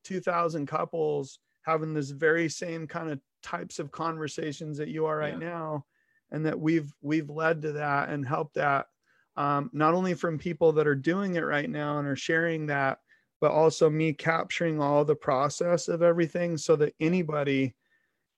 2,000 0.03 0.65
couples 0.67 1.39
having 1.61 1.93
this 1.93 2.09
very 2.09 2.49
same 2.49 2.87
kind 2.87 3.09
of 3.09 3.19
types 3.41 3.79
of 3.79 3.91
conversations 3.91 4.77
that 4.77 4.89
you 4.89 5.05
are 5.05 5.17
right 5.17 5.33
Yeah. 5.39 5.49
now, 5.49 5.85
and 6.31 6.45
that 6.45 6.59
we've 6.59 6.93
we've 7.01 7.29
led 7.29 7.61
to 7.61 7.73
that 7.73 8.09
and 8.09 8.27
helped 8.27 8.55
that. 8.55 8.87
Um, 9.35 9.69
not 9.73 9.93
only 9.93 10.13
from 10.13 10.37
people 10.37 10.73
that 10.73 10.87
are 10.87 10.95
doing 10.95 11.35
it 11.35 11.41
right 11.41 11.69
now 11.69 11.99
and 11.99 12.07
are 12.07 12.15
sharing 12.15 12.67
that, 12.67 12.99
but 13.43 13.51
also 13.51 13.89
me 13.89 14.13
capturing 14.13 14.79
all 14.79 15.03
the 15.03 15.13
process 15.13 15.89
of 15.89 16.01
everything 16.01 16.55
so 16.55 16.77
that 16.77 16.95
anybody 17.01 17.75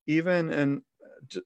even 0.08 0.52
an 0.52 0.82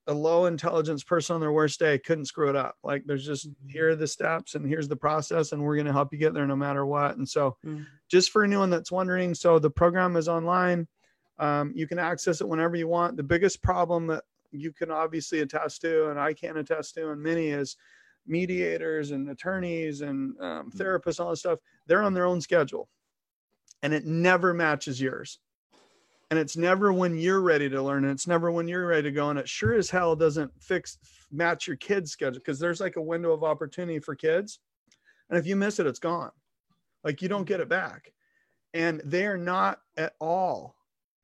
a 0.07 0.13
low 0.13 0.45
intelligence 0.45 1.03
person 1.03 1.33
on 1.33 1.41
their 1.41 1.51
worst 1.51 1.77
day 1.77 1.99
couldn't 1.99 2.23
screw 2.23 2.49
it 2.49 2.55
up. 2.55 2.77
Like 2.85 3.03
there's 3.05 3.25
just 3.25 3.49
here 3.67 3.89
are 3.89 3.95
the 3.97 4.07
steps 4.07 4.55
and 4.55 4.65
here's 4.65 4.87
the 4.87 4.95
process 4.95 5.51
and 5.51 5.61
we're 5.61 5.75
going 5.75 5.87
to 5.87 5.91
help 5.91 6.13
you 6.13 6.17
get 6.17 6.33
there 6.33 6.47
no 6.47 6.55
matter 6.55 6.85
what. 6.85 7.17
And 7.17 7.27
so 7.27 7.57
Mm. 7.65 7.85
just 8.07 8.31
for 8.31 8.45
anyone 8.45 8.69
that's 8.69 8.93
wondering 8.93 9.35
so 9.35 9.59
the 9.59 9.69
program 9.69 10.15
is 10.15 10.29
online. 10.29 10.87
Um, 11.37 11.73
you 11.75 11.85
can 11.85 11.99
access 11.99 12.39
it 12.39 12.47
whenever 12.47 12.77
you 12.77 12.87
want. 12.87 13.17
The 13.17 13.23
biggest 13.23 13.61
problem 13.61 14.07
that 14.07 14.23
you 14.51 14.71
can 14.71 14.89
obviously 14.89 15.41
attest 15.41 15.81
to 15.81 16.09
and 16.09 16.19
i 16.19 16.33
can 16.33 16.57
attest 16.57 16.95
to 16.95 17.11
and 17.11 17.21
many 17.21 17.49
is 17.49 17.75
mediators 18.25 19.11
and 19.11 19.29
attorneys 19.29 19.99
and 20.01 20.39
um, 20.39 20.71
therapists 20.71 21.19
all 21.19 21.29
this 21.29 21.41
stuff 21.41 21.59
they're 21.87 22.01
on 22.01 22.13
their 22.13 22.25
own 22.25 22.41
schedule 22.41 22.87
and 23.83 23.93
it 23.93 24.05
never 24.05 24.53
matches 24.53 24.99
yours. 24.99 25.39
And 26.31 26.37
it's 26.37 26.55
never 26.55 26.93
when 26.93 27.17
you're 27.17 27.41
ready 27.41 27.69
to 27.69 27.81
learn, 27.81 28.03
and 28.03 28.13
it's 28.13 28.27
never 28.27 28.51
when 28.51 28.67
you're 28.67 28.85
ready 28.85 29.03
to 29.03 29.11
go. 29.11 29.29
And 29.29 29.39
it 29.39 29.49
sure 29.49 29.73
as 29.73 29.89
hell 29.89 30.15
doesn't 30.15 30.51
fix 30.61 30.97
match 31.31 31.65
your 31.67 31.77
kids' 31.77 32.11
schedule 32.11 32.39
because 32.39 32.59
there's 32.59 32.79
like 32.79 32.97
a 32.97 33.01
window 33.01 33.31
of 33.31 33.43
opportunity 33.43 33.99
for 33.99 34.15
kids. 34.15 34.59
And 35.29 35.39
if 35.39 35.47
you 35.47 35.55
miss 35.55 35.79
it, 35.79 35.87
it's 35.87 35.99
gone. 35.99 36.31
Like 37.03 37.21
you 37.21 37.29
don't 37.29 37.47
get 37.47 37.61
it 37.61 37.69
back. 37.69 38.11
And 38.73 39.01
they 39.03 39.25
are 39.25 39.37
not 39.37 39.79
at 39.97 40.13
all 40.19 40.75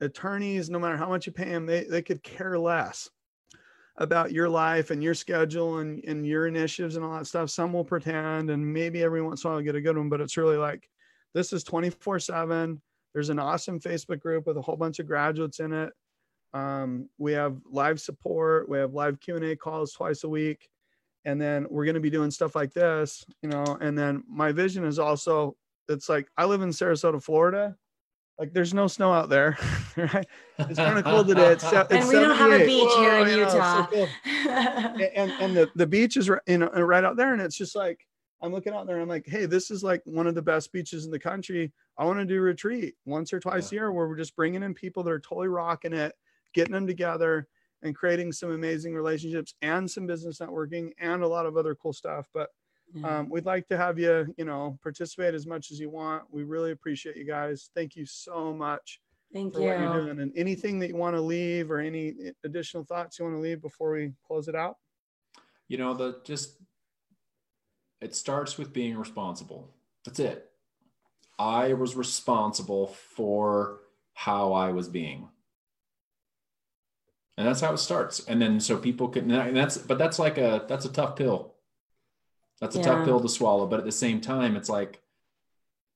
attorneys, 0.01 0.69
no 0.69 0.79
matter 0.79 0.97
how 0.97 1.09
much 1.09 1.27
you 1.27 1.31
pay 1.31 1.49
them, 1.49 1.65
they, 1.65 1.83
they 1.83 2.01
could 2.01 2.23
care 2.23 2.57
less 2.57 3.09
about 3.97 4.31
your 4.31 4.49
life 4.49 4.91
and 4.91 5.03
your 5.03 5.13
schedule 5.13 5.79
and, 5.79 6.03
and 6.05 6.25
your 6.25 6.47
initiatives 6.47 6.95
and 6.95 7.05
all 7.05 7.17
that 7.17 7.27
stuff. 7.27 7.49
Some 7.49 7.71
will 7.73 7.85
pretend 7.85 8.49
and 8.49 8.73
maybe 8.73 9.03
every 9.03 9.21
once 9.21 9.43
in 9.43 9.49
a 9.49 9.53
while 9.53 9.61
get 9.61 9.75
a 9.75 9.81
good 9.81 9.97
one, 9.97 10.09
but 10.09 10.21
it's 10.21 10.37
really 10.37 10.57
like 10.57 10.89
this 11.35 11.53
is 11.53 11.63
24 11.63 12.19
7 12.19 12.81
there's 13.13 13.29
an 13.29 13.37
awesome 13.37 13.79
facebook 13.79 14.19
group 14.19 14.47
with 14.47 14.57
a 14.57 14.61
whole 14.61 14.75
bunch 14.75 14.97
of 14.99 15.05
graduates 15.07 15.59
in 15.59 15.71
it. 15.71 15.93
Um, 16.53 17.09
we 17.17 17.33
have 17.33 17.57
live 17.69 17.99
support 17.99 18.67
we 18.69 18.77
have 18.79 18.93
live 18.93 19.19
q&a 19.19 19.55
calls 19.55 19.91
twice 19.93 20.23
a 20.23 20.29
week 20.29 20.67
and 21.25 21.39
then 21.39 21.67
we're 21.69 21.85
going 21.85 21.95
to 21.95 22.01
be 22.01 22.09
doing 22.09 22.31
stuff 22.31 22.55
like 22.55 22.73
this 22.73 23.25
you 23.43 23.49
know 23.49 23.77
and 23.81 23.97
then 23.97 24.23
my 24.27 24.51
vision 24.51 24.85
is 24.85 24.97
also 24.97 25.55
it's 25.89 26.07
like 26.09 26.27
i 26.37 26.45
live 26.45 26.61
in 26.63 26.69
sarasota 26.69 27.21
florida. 27.21 27.75
Like 28.37 28.51
there's 28.53 28.73
no 28.73 28.87
snow 28.87 29.13
out 29.13 29.29
there 29.29 29.57
right? 29.97 30.25
It's 30.59 30.77
kind 30.77 30.97
of 30.99 31.05
cold 31.05 31.27
today 31.27 31.53
it's, 31.53 31.69
se- 31.69 31.85
And 31.89 32.05
we 32.07 32.15
don't 32.15 32.35
have 32.35 32.51
a 32.51 32.59
78. 32.59 32.65
beach 32.65 32.93
here 32.97 33.13
in 33.13 33.27
Whoa, 33.27 33.33
I 33.33 33.35
know, 33.35 33.49
so 33.49 33.55
Utah. 33.55 33.87
cool. 33.87 34.07
And 35.15 35.31
and 35.41 35.55
the 35.57 35.69
the 35.75 35.87
beach 35.87 36.17
is 36.17 36.29
right, 36.29 36.41
you 36.47 36.57
know 36.57 36.67
right 36.67 37.03
out 37.05 37.15
there 37.17 37.31
and 37.33 37.41
it's 37.41 37.55
just 37.57 37.75
like 37.77 38.05
i'm 38.41 38.51
looking 38.51 38.73
out 38.73 38.85
there 38.85 38.95
and 38.95 39.03
i'm 39.03 39.09
like 39.09 39.27
hey 39.27 39.45
this 39.45 39.71
is 39.71 39.83
like 39.83 40.01
one 40.05 40.27
of 40.27 40.35
the 40.35 40.41
best 40.41 40.71
beaches 40.71 41.05
in 41.05 41.11
the 41.11 41.19
country. 41.19 41.71
I 41.97 42.03
want 42.03 42.19
to 42.19 42.25
do 42.25 42.37
a 42.37 42.41
retreat 42.41 42.95
once 43.05 43.31
or 43.31 43.39
twice 43.39 43.71
a 43.71 43.75
year 43.75 43.91
where 43.91 44.07
we're 44.07 44.17
just 44.17 44.35
bringing 44.35 44.63
in 44.63 44.73
people 44.73 45.01
that 45.03 45.11
are 45.11 45.19
totally 45.19 45.47
rocking 45.47 45.93
it 45.93 46.13
getting 46.53 46.73
them 46.73 46.87
together 46.87 47.47
and 47.83 47.95
creating 47.95 48.31
some 48.31 48.51
amazing 48.51 48.95
relationships 48.95 49.53
and 49.61 49.89
some 49.89 50.07
business 50.07 50.39
networking 50.39 50.91
and 50.99 51.21
a 51.21 51.27
lot 51.27 51.45
of 51.45 51.55
other 51.57 51.75
cool 51.75 51.93
stuff. 51.93 52.27
But 52.33 52.49
Yeah. 52.93 53.19
um, 53.19 53.29
we'd 53.29 53.45
like 53.45 53.67
to 53.67 53.77
have 53.77 53.99
you 53.99 54.33
you 54.37 54.45
know 54.45 54.77
participate 54.81 55.33
as 55.33 55.45
much 55.45 55.71
as 55.71 55.79
you 55.79 55.89
want. 55.89 56.23
We 56.31 56.43
really 56.43 56.71
appreciate 56.71 57.17
you 57.17 57.25
guys. 57.25 57.69
Thank 57.75 57.95
you 57.95 58.05
so 58.05 58.53
much 58.53 59.01
Thank 59.33 59.53
for 59.53 59.61
what 59.61 59.79
you're 59.79 60.01
doing. 60.01 60.19
And 60.19 60.31
anything 60.35 60.79
that 60.79 60.89
you 60.89 60.95
want 60.95 61.15
to 61.15 61.21
leave 61.21 61.71
or 61.71 61.79
any 61.79 62.13
additional 62.43 62.83
thoughts 62.83 63.19
you 63.19 63.25
want 63.25 63.37
to 63.37 63.41
leave 63.41 63.61
before 63.61 63.91
we 63.91 64.13
close 64.25 64.47
it 64.47 64.55
out? 64.55 64.77
You 65.67 65.77
know 65.77 65.93
the 65.93 66.21
just 66.23 66.57
it 68.05 68.15
starts 68.15 68.57
with 68.57 68.71
being 68.71 68.95
responsible. 68.97 69.67
That's 70.05 70.19
it. 70.19 70.51
I 71.39 71.73
was 71.73 71.95
responsible 71.95 72.87
for 72.87 73.79
how 74.13 74.53
i 74.53 74.69
was 74.71 74.87
being. 74.87 75.27
And 77.37 77.45
that's 77.45 77.59
how 77.59 77.73
it 77.73 77.79
starts. 77.79 78.23
And 78.27 78.41
then 78.41 78.59
so 78.61 78.77
people 78.77 79.09
can 79.09 79.29
and 79.29 79.57
that's 79.57 79.77
but 79.77 79.97
that's 79.97 80.19
like 80.19 80.37
a 80.37 80.63
that's 80.69 80.85
a 80.85 80.91
tough 80.91 81.15
pill. 81.17 81.53
That's 82.61 82.75
a 82.75 82.79
Yeah. 82.79 82.85
tough 82.85 83.05
pill 83.05 83.19
to 83.19 83.27
swallow 83.27 83.65
but 83.67 83.79
at 83.79 83.85
the 83.85 83.91
same 83.91 84.21
time 84.21 84.55
it's 84.55 84.69
like 84.69 85.01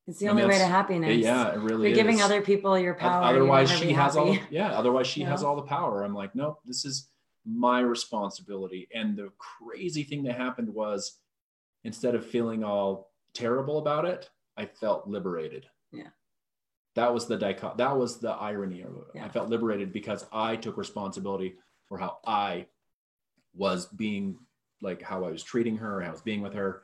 It's 0.07 0.19
the 0.19 0.27
I 0.27 0.31
only 0.31 0.41
mean, 0.41 0.49
way 0.49 0.57
to 0.57 0.65
happiness. 0.65 1.17
yeah 1.17 1.53
it 1.53 1.59
really 1.59 1.87
You're 1.87 1.95
giving 1.95 2.21
other 2.21 2.41
people 2.41 2.77
your 2.77 2.95
power. 2.95 3.23
otherwise 3.23 3.69
she 3.71 3.93
has 3.93 4.17
all 4.17 4.33
the, 4.33 4.39
yeah 4.49 4.71
otherwise 4.71 5.07
she 5.07 5.21
You 5.21 5.27
has 5.27 5.43
all 5.43 5.55
the 5.55 5.61
power. 5.77 6.03
I'm 6.03 6.13
like 6.15 6.33
nope 6.35 6.59
this 6.65 6.83
is 6.83 7.07
my 7.45 7.79
responsibility. 7.79 8.89
And 8.93 9.15
the 9.15 9.31
crazy 9.37 10.03
thing 10.03 10.23
that 10.23 10.35
happened 10.35 10.73
was 10.73 11.18
instead 11.83 12.15
of 12.15 12.25
feeling 12.25 12.63
all 12.63 13.11
terrible 13.33 13.77
about 13.77 14.05
it 14.05 14.29
i 14.57 14.65
felt 14.65 15.07
liberated 15.07 15.65
Yeah. 15.91 16.07
that 16.95 17.13
was 17.13 17.27
the 17.27 17.37
dichot 17.37 17.77
that 17.77 17.95
was 17.97 18.19
the 18.19 18.31
irony 18.31 18.81
of 18.81 18.95
it 18.95 19.03
Yeah. 19.15 19.25
i 19.25 19.29
felt 19.29 19.49
liberated 19.49 19.91
because 19.93 20.25
i 20.31 20.55
took 20.55 20.77
responsibility 20.77 21.55
for 21.87 21.97
how 21.97 22.17
i 22.25 22.65
was 23.53 23.85
being 23.87 24.37
like 24.81 25.01
how 25.01 25.23
i 25.25 25.29
was 25.31 25.43
treating 25.43 25.77
her 25.77 26.01
how 26.01 26.09
i 26.09 26.11
was 26.11 26.21
being 26.21 26.41
with 26.41 26.53
her 26.53 26.83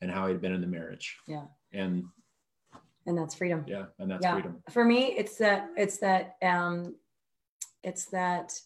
and 0.00 0.10
how 0.10 0.26
i 0.26 0.28
had 0.28 0.40
been 0.40 0.52
in 0.52 0.60
the 0.60 0.66
marriage 0.66 1.16
Yeah. 1.26 1.44
and 1.72 2.04
and 3.06 3.18
that's 3.18 3.34
freedom. 3.34 3.64
yeah 3.68 3.86
and 3.98 4.10
that's 4.10 4.22
yeah. 4.22 4.32
freedom 4.32 4.62
For 4.70 4.82
me, 4.84 5.14
it's 5.18 5.36
that 5.36 5.68
it's 5.76 5.98
that 5.98 6.36
um 6.42 6.94
it's 7.82 8.06
that 8.06 8.58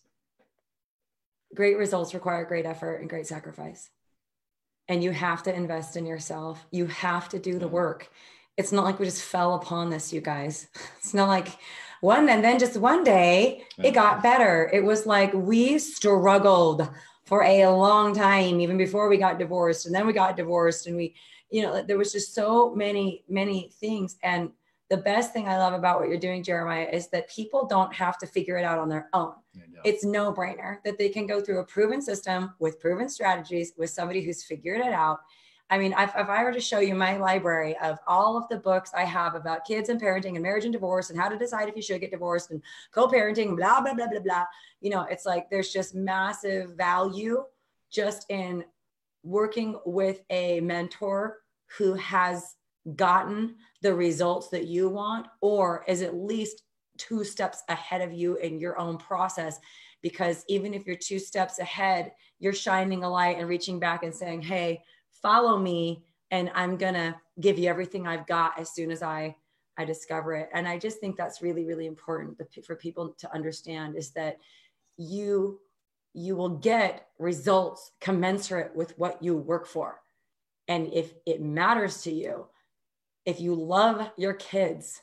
great 1.55 1.77
results 1.77 2.15
require 2.15 2.45
great 2.45 2.65
effort 2.67 2.97
and 3.01 3.11
great 3.11 3.27
sacrifice. 3.27 3.91
And 4.89 5.03
you 5.05 5.11
have 5.11 5.43
to 5.45 5.55
invest 5.55 5.97
in 5.97 6.07
yourself. 6.07 6.65
You 6.71 6.87
have 6.87 7.29
to 7.31 7.39
do 7.39 7.59
the 7.59 7.67
mm-hmm. 7.67 7.75
work. 7.75 8.11
It's 8.57 8.73
not 8.73 8.85
like 8.85 8.99
we 8.99 9.05
just 9.05 9.23
fell 9.23 9.55
upon 9.55 9.91
this, 9.91 10.13
you 10.13 10.21
guys. 10.21 10.69
It's 10.99 11.15
not 11.15 11.29
like 11.29 11.59
one 12.01 12.29
and 12.29 12.45
then 12.45 12.59
just 12.59 12.77
one 12.77 13.03
day 13.03 13.65
it 13.83 13.93
got 13.93 14.23
better. 14.23 14.71
It 14.73 14.85
was 14.85 15.07
like 15.07 15.33
we 15.33 15.79
struggled 15.79 16.89
for 17.25 17.43
a 17.43 17.67
long 17.67 18.15
time, 18.15 18.61
even 18.61 18.79
before 18.79 19.09
we 19.09 19.17
got 19.17 19.39
divorced. 19.39 19.87
And 19.87 19.95
then 19.95 20.07
we 20.07 20.13
got 20.13 20.37
divorced 20.37 20.87
and 20.87 20.97
we, 20.97 21.15
you 21.51 21.63
know, 21.63 21.83
there 21.83 21.99
was 21.99 22.13
just 22.13 22.35
so 22.35 22.75
many, 22.75 23.25
many 23.29 23.71
things. 23.81 24.17
And 24.23 24.51
the 24.91 24.97
best 24.97 25.33
thing 25.33 25.49
I 25.49 25.59
love 25.59 25.75
about 25.75 26.01
what 26.01 26.09
you're 26.09 26.19
doing, 26.19 26.43
Jeremiah, 26.43 26.89
is 26.91 27.09
that 27.09 27.29
people 27.29 27.67
don't 27.67 27.93
have 27.95 28.17
to 28.19 28.27
figure 28.27 28.57
it 28.57 28.65
out 28.65 28.79
on 28.79 28.89
their 28.89 29.09
own. 29.13 29.35
It's 29.85 30.05
no 30.05 30.33
brainer 30.33 30.79
that 30.85 30.99
they 30.99 31.09
can 31.09 31.27
go 31.27 31.41
through 31.41 31.61
a 31.61 31.65
proven 31.65 32.01
system 32.01 32.55
with 32.59 32.81
proven 32.81 33.09
strategies 33.09 33.75
with 33.77 33.91
somebody 33.91 34.23
who's 34.23 34.43
figured 34.43 34.81
it 34.81 34.93
out. 34.93 35.21
I 35.71 35.77
mean, 35.77 35.95
if, 35.99 36.11
if 36.17 36.29
I 36.29 36.43
were 36.43 36.53
to 36.53 36.61
show 36.61 36.79
you 36.79 36.95
my 36.95 37.19
library 37.19 37.77
of 37.79 37.99
all 38.07 38.39
of 38.39 38.49
the 38.49 38.57
books 38.57 38.93
I 38.95 39.05
have 39.05 39.35
about 39.35 39.67
kids 39.67 39.91
and 39.91 40.01
parenting 40.01 40.35
and 40.35 40.43
marriage 40.43 40.65
and 40.65 40.73
divorce 40.73 41.11
and 41.11 41.21
how 41.21 41.29
to 41.29 41.37
decide 41.37 41.69
if 41.69 41.77
you 41.77 41.83
should 41.83 42.01
get 42.01 42.11
divorced 42.11 42.51
and 42.51 42.63
co-parenting, 42.93 43.57
blah, 43.57 43.83
blah, 43.83 43.93
blah, 43.93 44.09
blah, 44.09 44.21
blah, 44.21 44.45
you 44.81 44.89
know, 44.89 45.03
it's 45.11 45.27
like 45.27 45.51
there's 45.51 45.71
just 45.71 45.95
massive 45.95 46.73
value 46.77 47.45
just 47.91 48.25
in 48.31 48.65
working 49.23 49.79
with 49.85 50.23
a 50.31 50.61
mentor 50.61 51.41
who 51.77 51.93
has 51.95 52.57
gotten 52.97 53.57
the 53.83 53.95
results 53.95 54.49
that 54.49 54.67
you 54.67 54.89
want 54.89 55.27
or 55.41 55.85
is 55.87 56.03
at 56.03 56.15
least 56.15 56.63
two 56.97 57.23
steps 57.25 57.63
ahead 57.69 58.01
of 58.01 58.13
you 58.13 58.37
in 58.37 58.59
your 58.59 58.79
own 58.79 58.97
process? 58.97 59.59
Because 60.03 60.45
even 60.49 60.75
if 60.75 60.87
you're 60.87 60.97
two 60.97 61.19
steps 61.19 61.59
ahead 61.59 62.13
you're 62.39 62.53
shining 62.53 63.05
a 63.05 63.11
light 63.11 63.39
and 63.39 63.49
reaching 63.49 63.79
back 63.79 64.03
and 64.03 64.15
saying 64.15 64.43
hey 64.43 64.83
follow 65.23 65.59
me 65.59 66.05
and 66.31 66.51
i'm 66.55 66.77
going 66.77 66.95
to 66.95 67.15
give 67.41 67.59
you 67.59 67.69
everything 67.69 68.07
i've 68.07 68.27
got 68.27 68.59
as 68.59 68.73
soon 68.73 68.91
as 68.91 69.03
i 69.03 69.35
i 69.77 69.85
discover 69.85 70.35
it. 70.35 70.49
And 70.53 70.67
i 70.67 70.79
just 70.79 70.99
think 70.99 71.17
that's 71.17 71.43
really 71.43 71.65
really 71.65 71.87
important 71.87 72.41
for 72.65 72.77
people 72.77 73.15
to 73.19 73.33
understand 73.33 73.97
is 73.97 74.11
that 74.13 74.39
you 74.97 75.61
you 76.15 76.35
will 76.35 76.49
get 76.49 77.09
results 77.19 77.93
commensurate 78.01 78.75
with 78.75 78.99
what 78.99 79.23
you 79.23 79.37
work 79.37 79.67
for. 79.67 80.01
And 80.67 80.93
if 80.93 81.13
it 81.27 81.41
matters 81.41 82.03
to 82.03 82.11
you 82.11 82.47
if 83.29 83.41
you 83.43 83.55
love 83.55 84.11
your 84.17 84.33
kids, 84.33 85.03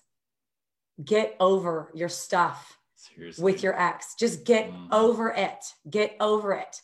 get 1.04 1.36
over 1.40 1.92
your 1.94 2.10
stuff 2.10 2.80
Seriously. 2.96 3.44
with 3.44 3.62
your 3.62 3.80
ex. 3.80 4.16
Just 4.20 4.46
get 4.46 4.72
mm. 4.72 4.88
over 4.92 5.30
it. 5.30 5.64
Get 5.88 6.16
over 6.20 6.54
it. 6.54 6.82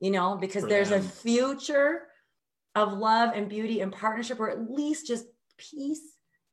You 0.00 0.10
know, 0.10 0.38
because 0.38 0.62
For 0.62 0.70
there's 0.70 0.88
them. 0.88 1.00
a 1.00 1.02
future 1.02 2.06
of 2.74 2.94
love 2.94 3.32
and 3.34 3.50
beauty 3.50 3.82
and 3.82 3.92
partnership, 3.92 4.40
or 4.40 4.48
at 4.48 4.70
least 4.70 5.06
just 5.06 5.26
peace, 5.58 6.00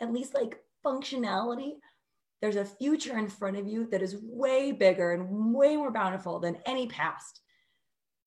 at 0.02 0.12
least 0.12 0.34
like 0.34 0.58
functionality. 0.86 1.76
There's 2.42 2.58
a 2.58 2.66
future 2.66 3.18
in 3.18 3.30
front 3.30 3.56
of 3.56 3.66
you 3.66 3.88
that 3.92 4.02
is 4.02 4.18
way 4.22 4.74
bigger 4.74 5.14
and 5.14 5.54
way 5.54 5.78
more 5.78 5.92
bountiful 5.92 6.40
than 6.40 6.58
any 6.66 6.88
past 6.88 7.40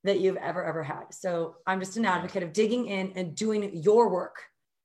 that 0.04 0.20
you've 0.20 0.36
ever, 0.36 0.64
ever 0.64 0.82
had. 0.82 1.12
So 1.12 1.56
I'm 1.66 1.80
just 1.80 1.98
an 1.98 2.06
advocate 2.06 2.42
of 2.42 2.54
digging 2.54 2.86
in 2.86 3.12
and 3.14 3.34
doing 3.34 3.76
your 3.76 4.08
work 4.08 4.36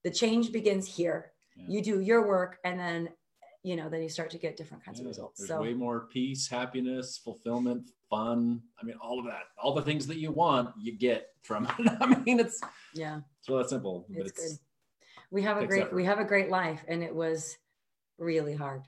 the 0.03 0.11
change 0.11 0.51
begins 0.51 0.87
here 0.87 1.31
yeah. 1.55 1.65
you 1.67 1.81
do 1.81 1.99
your 2.01 2.27
work 2.27 2.59
and 2.63 2.79
then 2.79 3.09
you 3.63 3.75
know 3.75 3.89
then 3.89 4.01
you 4.01 4.09
start 4.09 4.29
to 4.29 4.37
get 4.37 4.57
different 4.57 4.83
kinds 4.83 4.99
yeah, 4.99 5.03
of 5.03 5.07
results 5.07 5.39
there's 5.39 5.49
so 5.49 5.61
way 5.61 5.73
more 5.73 6.07
peace 6.11 6.47
happiness 6.47 7.17
fulfillment 7.17 7.89
fun 8.09 8.61
i 8.81 8.85
mean 8.85 8.95
all 9.01 9.19
of 9.19 9.25
that 9.25 9.43
all 9.61 9.73
the 9.73 9.81
things 9.81 10.05
that 10.05 10.17
you 10.17 10.31
want 10.31 10.69
you 10.79 10.91
get 10.91 11.29
from 11.43 11.65
it 11.79 11.91
i 12.01 12.05
mean 12.05 12.39
it's 12.39 12.61
yeah 12.93 13.19
it's 13.39 13.49
really 13.49 13.67
simple 13.67 14.05
it's, 14.09 14.29
it's 14.29 14.49
good 14.49 14.59
we 15.31 15.41
have 15.41 15.57
a 15.57 15.65
great 15.65 15.83
effort. 15.83 15.95
we 15.95 16.05
have 16.05 16.19
a 16.19 16.25
great 16.25 16.49
life 16.49 16.83
and 16.87 17.03
it 17.03 17.13
was 17.13 17.57
really 18.19 18.53
hard 18.53 18.83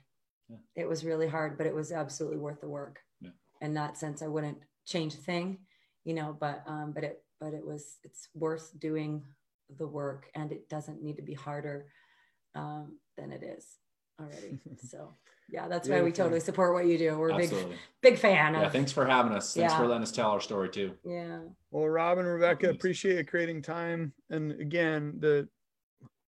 yeah. 0.48 0.56
it 0.76 0.88
was 0.88 1.04
really 1.04 1.26
hard 1.26 1.58
but 1.58 1.66
it 1.66 1.74
was 1.74 1.90
absolutely 1.90 2.38
worth 2.38 2.60
the 2.60 2.68
work 2.68 3.00
yeah. 3.20 3.30
in 3.60 3.74
that 3.74 3.96
sense 3.96 4.22
i 4.22 4.28
wouldn't 4.28 4.58
change 4.84 5.14
a 5.14 5.18
thing 5.18 5.58
you 6.04 6.14
know 6.14 6.36
but 6.38 6.62
um 6.66 6.92
but 6.92 7.02
it 7.02 7.22
but 7.40 7.52
it 7.52 7.66
was 7.66 7.96
it's 8.04 8.28
worth 8.34 8.70
doing 8.78 9.22
the 9.78 9.86
work 9.86 10.30
and 10.34 10.52
it 10.52 10.68
doesn't 10.68 11.02
need 11.02 11.16
to 11.16 11.22
be 11.22 11.34
harder 11.34 11.86
um, 12.54 12.98
than 13.16 13.32
it 13.32 13.42
is 13.42 13.66
already. 14.20 14.60
so 14.88 15.14
yeah, 15.48 15.68
that's 15.68 15.88
why 15.88 16.02
we 16.02 16.10
totally 16.10 16.40
support 16.40 16.74
what 16.74 16.86
you 16.86 16.98
do. 16.98 17.16
We're 17.16 17.30
a 17.30 17.36
big, 17.36 17.54
big 18.02 18.18
fan. 18.18 18.54
Yeah, 18.54 18.68
thanks 18.68 18.90
for 18.90 19.06
having 19.06 19.32
us. 19.32 19.54
Thanks 19.54 19.72
yeah. 19.72 19.78
for 19.78 19.86
letting 19.86 20.02
us 20.02 20.10
tell 20.10 20.30
our 20.30 20.40
story 20.40 20.68
too. 20.68 20.94
Yeah. 21.04 21.38
Well, 21.70 21.88
Rob 21.88 22.18
and 22.18 22.26
Rebecca, 22.26 22.70
appreciate 22.70 23.28
creating 23.28 23.62
time. 23.62 24.12
And 24.30 24.52
again, 24.60 25.14
the 25.20 25.48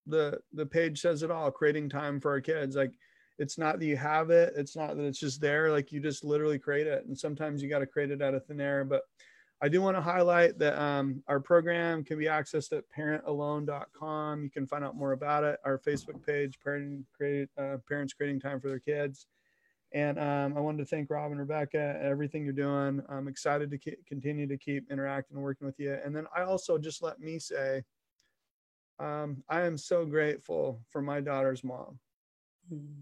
the 0.06 0.38
the 0.52 0.66
page 0.66 1.00
says 1.00 1.22
it 1.24 1.32
all, 1.32 1.50
creating 1.50 1.88
time 1.88 2.20
for 2.20 2.30
our 2.30 2.40
kids. 2.40 2.76
Like 2.76 2.92
it's 3.38 3.58
not 3.58 3.80
that 3.80 3.86
you 3.86 3.96
have 3.96 4.30
it, 4.30 4.52
it's 4.56 4.76
not 4.76 4.96
that 4.96 5.04
it's 5.04 5.18
just 5.18 5.40
there. 5.40 5.72
Like 5.72 5.90
you 5.90 6.00
just 6.00 6.24
literally 6.24 6.58
create 6.58 6.86
it. 6.86 7.04
And 7.06 7.18
sometimes 7.18 7.60
you 7.60 7.68
got 7.68 7.80
to 7.80 7.86
create 7.86 8.10
it 8.12 8.22
out 8.22 8.34
of 8.34 8.46
thin 8.46 8.60
air. 8.60 8.84
But 8.84 9.02
I 9.60 9.68
do 9.68 9.82
want 9.82 9.96
to 9.96 10.00
highlight 10.00 10.58
that 10.60 10.80
um, 10.80 11.22
our 11.26 11.40
program 11.40 12.04
can 12.04 12.16
be 12.16 12.26
accessed 12.26 12.76
at 12.76 12.84
parentalone.com. 12.96 14.44
You 14.44 14.50
can 14.50 14.66
find 14.66 14.84
out 14.84 14.94
more 14.94 15.12
about 15.12 15.42
it. 15.42 15.58
Our 15.64 15.78
Facebook 15.78 16.24
page, 16.24 16.58
Parent 16.60 17.04
uh, 17.58 17.78
Parents 17.88 18.12
Creating 18.12 18.38
Time 18.38 18.60
for 18.60 18.68
Their 18.68 18.78
Kids. 18.78 19.26
And 19.92 20.18
um, 20.18 20.56
I 20.56 20.60
wanted 20.60 20.78
to 20.78 20.84
thank 20.84 21.10
Rob 21.10 21.32
and 21.32 21.40
Rebecca, 21.40 21.98
everything 22.00 22.44
you're 22.44 22.52
doing. 22.52 23.02
I'm 23.08 23.26
excited 23.26 23.70
to 23.70 23.96
continue 24.06 24.46
to 24.46 24.56
keep 24.58 24.90
interacting 24.92 25.36
and 25.36 25.42
working 25.42 25.66
with 25.66 25.80
you. 25.80 25.96
And 26.04 26.14
then 26.14 26.26
I 26.36 26.42
also 26.42 26.78
just 26.78 27.02
let 27.02 27.18
me 27.18 27.38
say, 27.38 27.82
um, 29.00 29.42
I 29.48 29.62
am 29.62 29.76
so 29.76 30.04
grateful 30.04 30.82
for 30.90 31.00
my 31.00 31.20
daughter's 31.20 31.64
mom. 31.64 31.98
Mm-hmm. 32.72 33.00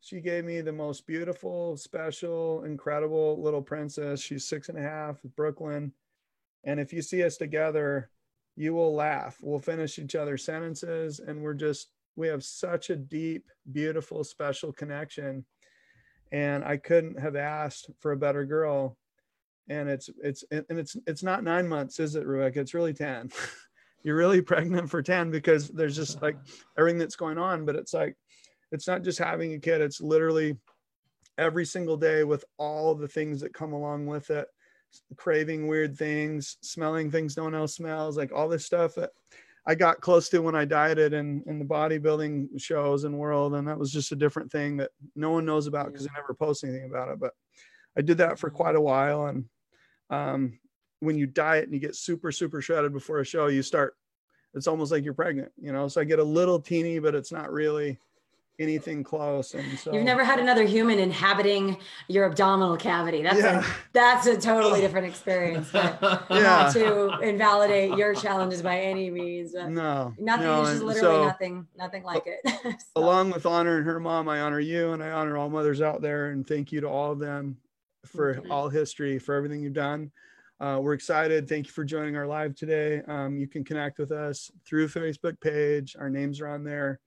She 0.00 0.20
gave 0.20 0.44
me 0.44 0.60
the 0.60 0.72
most 0.72 1.06
beautiful, 1.06 1.76
special, 1.76 2.64
incredible 2.64 3.40
little 3.40 3.62
princess. 3.62 4.20
She's 4.20 4.44
six 4.44 4.68
and 4.68 4.76
a 4.76 4.82
half, 4.82 5.16
Brooklyn. 5.36 5.92
And 6.64 6.80
if 6.80 6.92
you 6.92 7.02
see 7.02 7.22
us 7.22 7.36
together, 7.36 8.10
you 8.56 8.74
will 8.74 8.94
laugh. 8.94 9.38
We'll 9.40 9.58
finish 9.58 9.98
each 9.98 10.14
other's 10.14 10.44
sentences, 10.44 11.20
and 11.20 11.42
we're 11.42 11.54
just, 11.54 11.88
we 12.16 12.28
have 12.28 12.44
such 12.44 12.90
a 12.90 12.96
deep, 12.96 13.48
beautiful, 13.70 14.24
special 14.24 14.72
connection. 14.72 15.44
And 16.30 16.64
I 16.64 16.76
couldn't 16.78 17.18
have 17.18 17.36
asked 17.36 17.90
for 18.00 18.12
a 18.12 18.16
better 18.16 18.44
girl. 18.44 18.96
And 19.68 19.88
it's, 19.88 20.10
it's, 20.22 20.44
and 20.50 20.64
it's, 20.68 20.96
it's 21.06 21.22
not 21.22 21.44
nine 21.44 21.68
months, 21.68 22.00
is 22.00 22.14
it, 22.14 22.26
Rebecca? 22.26 22.60
It's 22.60 22.74
really 22.74 22.92
10. 22.92 23.30
You're 24.02 24.16
really 24.16 24.42
pregnant 24.42 24.90
for 24.90 25.00
10 25.00 25.30
because 25.30 25.68
there's 25.68 25.94
just 25.94 26.20
like 26.20 26.36
everything 26.78 26.98
that's 26.98 27.16
going 27.16 27.38
on, 27.38 27.64
but 27.64 27.76
it's 27.76 27.94
like, 27.94 28.16
it's 28.72 28.88
not 28.88 29.02
just 29.02 29.18
having 29.18 29.54
a 29.54 29.58
kid 29.58 29.80
it's 29.80 30.00
literally 30.00 30.56
every 31.38 31.64
single 31.64 31.96
day 31.96 32.24
with 32.24 32.44
all 32.58 32.94
the 32.94 33.08
things 33.08 33.40
that 33.40 33.54
come 33.54 33.72
along 33.72 34.06
with 34.06 34.30
it. 34.30 34.46
Craving 35.16 35.66
weird 35.66 35.96
things 35.96 36.58
smelling 36.60 37.10
things 37.10 37.34
no 37.34 37.44
one 37.44 37.54
else 37.54 37.76
smells 37.76 38.18
like 38.18 38.30
all 38.30 38.46
this 38.46 38.66
stuff 38.66 38.94
that 38.94 39.08
i 39.66 39.74
got 39.74 40.02
close 40.02 40.28
to 40.28 40.42
when 40.42 40.54
i 40.54 40.66
dieted 40.66 41.14
in, 41.14 41.42
in 41.46 41.58
the 41.58 41.64
bodybuilding 41.64 42.60
shows 42.60 43.04
and 43.04 43.16
world 43.16 43.54
and 43.54 43.66
that 43.66 43.78
was 43.78 43.90
just 43.90 44.12
a 44.12 44.16
different 44.16 44.52
thing 44.52 44.76
that 44.76 44.90
no 45.16 45.30
one 45.30 45.46
knows 45.46 45.66
about 45.66 45.86
because 45.86 46.06
i 46.06 46.10
never 46.14 46.34
post 46.34 46.62
anything 46.62 46.84
about 46.84 47.08
it 47.08 47.18
but 47.18 47.32
i 47.96 48.02
did 48.02 48.18
that 48.18 48.38
for 48.38 48.50
quite 48.50 48.76
a 48.76 48.80
while 48.80 49.28
and 49.28 49.46
um, 50.10 50.58
when 51.00 51.16
you 51.16 51.26
diet 51.26 51.64
and 51.64 51.72
you 51.72 51.80
get 51.80 51.96
super 51.96 52.30
super 52.30 52.60
shredded 52.60 52.92
before 52.92 53.20
a 53.20 53.24
show 53.24 53.46
you 53.46 53.62
start 53.62 53.96
it's 54.52 54.66
almost 54.66 54.92
like 54.92 55.04
you're 55.04 55.14
pregnant 55.14 55.50
you 55.56 55.72
know? 55.72 55.88
So 55.88 56.02
i 56.02 56.04
get 56.04 56.18
a 56.18 56.24
little 56.24 56.60
teeny 56.60 56.98
but 56.98 57.14
it's 57.14 57.32
not 57.32 57.50
really 57.50 57.98
anything 58.58 59.02
close. 59.02 59.54
And 59.54 59.78
so 59.78 59.92
you've 59.92 60.04
never 60.04 60.24
had 60.24 60.38
another 60.38 60.64
human 60.64 60.98
inhabiting 60.98 61.78
your 62.08 62.24
abdominal 62.26 62.76
cavity. 62.76 63.22
That's 63.22 63.40
yeah. 63.40 63.60
a, 63.60 63.64
that's 63.92 64.26
a 64.26 64.36
totally 64.36 64.80
different 64.82 65.06
experience. 65.06 65.70
But 65.72 65.98
yeah. 66.02 66.42
Not 66.42 66.72
to 66.74 67.18
invalidate 67.20 67.96
your 67.96 68.14
challenges 68.14 68.62
by 68.62 68.80
any 68.80 69.10
means. 69.10 69.54
No, 69.54 70.14
nothing. 70.18 70.46
No, 70.46 70.64
just 70.64 70.82
literally 70.82 71.00
so, 71.00 71.24
nothing. 71.24 71.66
Nothing 71.76 72.02
like 72.02 72.24
it. 72.26 72.40
so. 72.64 72.74
Along 72.96 73.30
with 73.30 73.46
honoring 73.46 73.84
her 73.84 74.00
mom, 74.00 74.28
I 74.28 74.40
honor 74.40 74.60
you 74.60 74.92
and 74.92 75.02
I 75.02 75.10
honor 75.10 75.36
all 75.36 75.50
mothers 75.50 75.80
out 75.80 76.02
there. 76.02 76.30
And 76.30 76.46
thank 76.46 76.72
you 76.72 76.80
to 76.82 76.88
all 76.88 77.12
of 77.12 77.18
them 77.18 77.56
for 78.06 78.42
all 78.50 78.68
history, 78.68 79.18
for 79.18 79.34
everything 79.34 79.62
you've 79.62 79.72
done. 79.72 80.10
Uh, 80.60 80.78
we're 80.80 80.92
excited. 80.92 81.48
Thank 81.48 81.66
you 81.66 81.72
for 81.72 81.84
joining 81.84 82.16
our 82.16 82.26
live 82.26 82.54
today. 82.54 83.02
Um, 83.08 83.36
you 83.36 83.48
can 83.48 83.64
connect 83.64 83.98
with 83.98 84.12
us 84.12 84.48
through 84.64 84.88
Facebook 84.88 85.40
page. 85.40 85.96
Our 85.98 86.08
names 86.08 86.40
are 86.40 86.46
on 86.46 86.62
there 86.62 87.00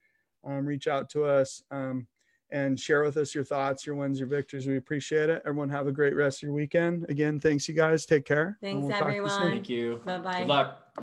um, 0.46 0.66
reach 0.66 0.88
out 0.88 1.10
to 1.12 1.26
us 1.26 1.64
um, 1.72 2.08
and 2.52 2.80
share 2.80 3.04
with 3.04 3.18
us 3.18 3.34
your 3.34 3.44
thoughts, 3.44 3.86
your 3.86 3.96
wins, 3.96 4.20
your 4.20 4.28
victories. 4.28 4.68
We 4.68 4.78
appreciate 4.78 5.30
it. 5.30 5.42
Everyone 5.46 5.70
have 5.70 5.88
a 5.88 5.92
great 5.92 6.16
rest 6.16 6.40
of 6.40 6.44
your 6.44 6.54
weekend. 6.54 7.06
Again, 7.10 7.40
thanks 7.40 7.68
you 7.68 7.74
guys. 7.74 8.06
Take 8.06 8.26
care. 8.26 8.58
Thanks 8.62 8.86
we'll 8.86 8.94
everyone. 8.94 9.30
Thank 9.30 9.70
you. 9.70 10.02
Bye 10.06 10.20
bye. 10.20 10.40
Good 10.40 10.48
luck. 10.48 10.82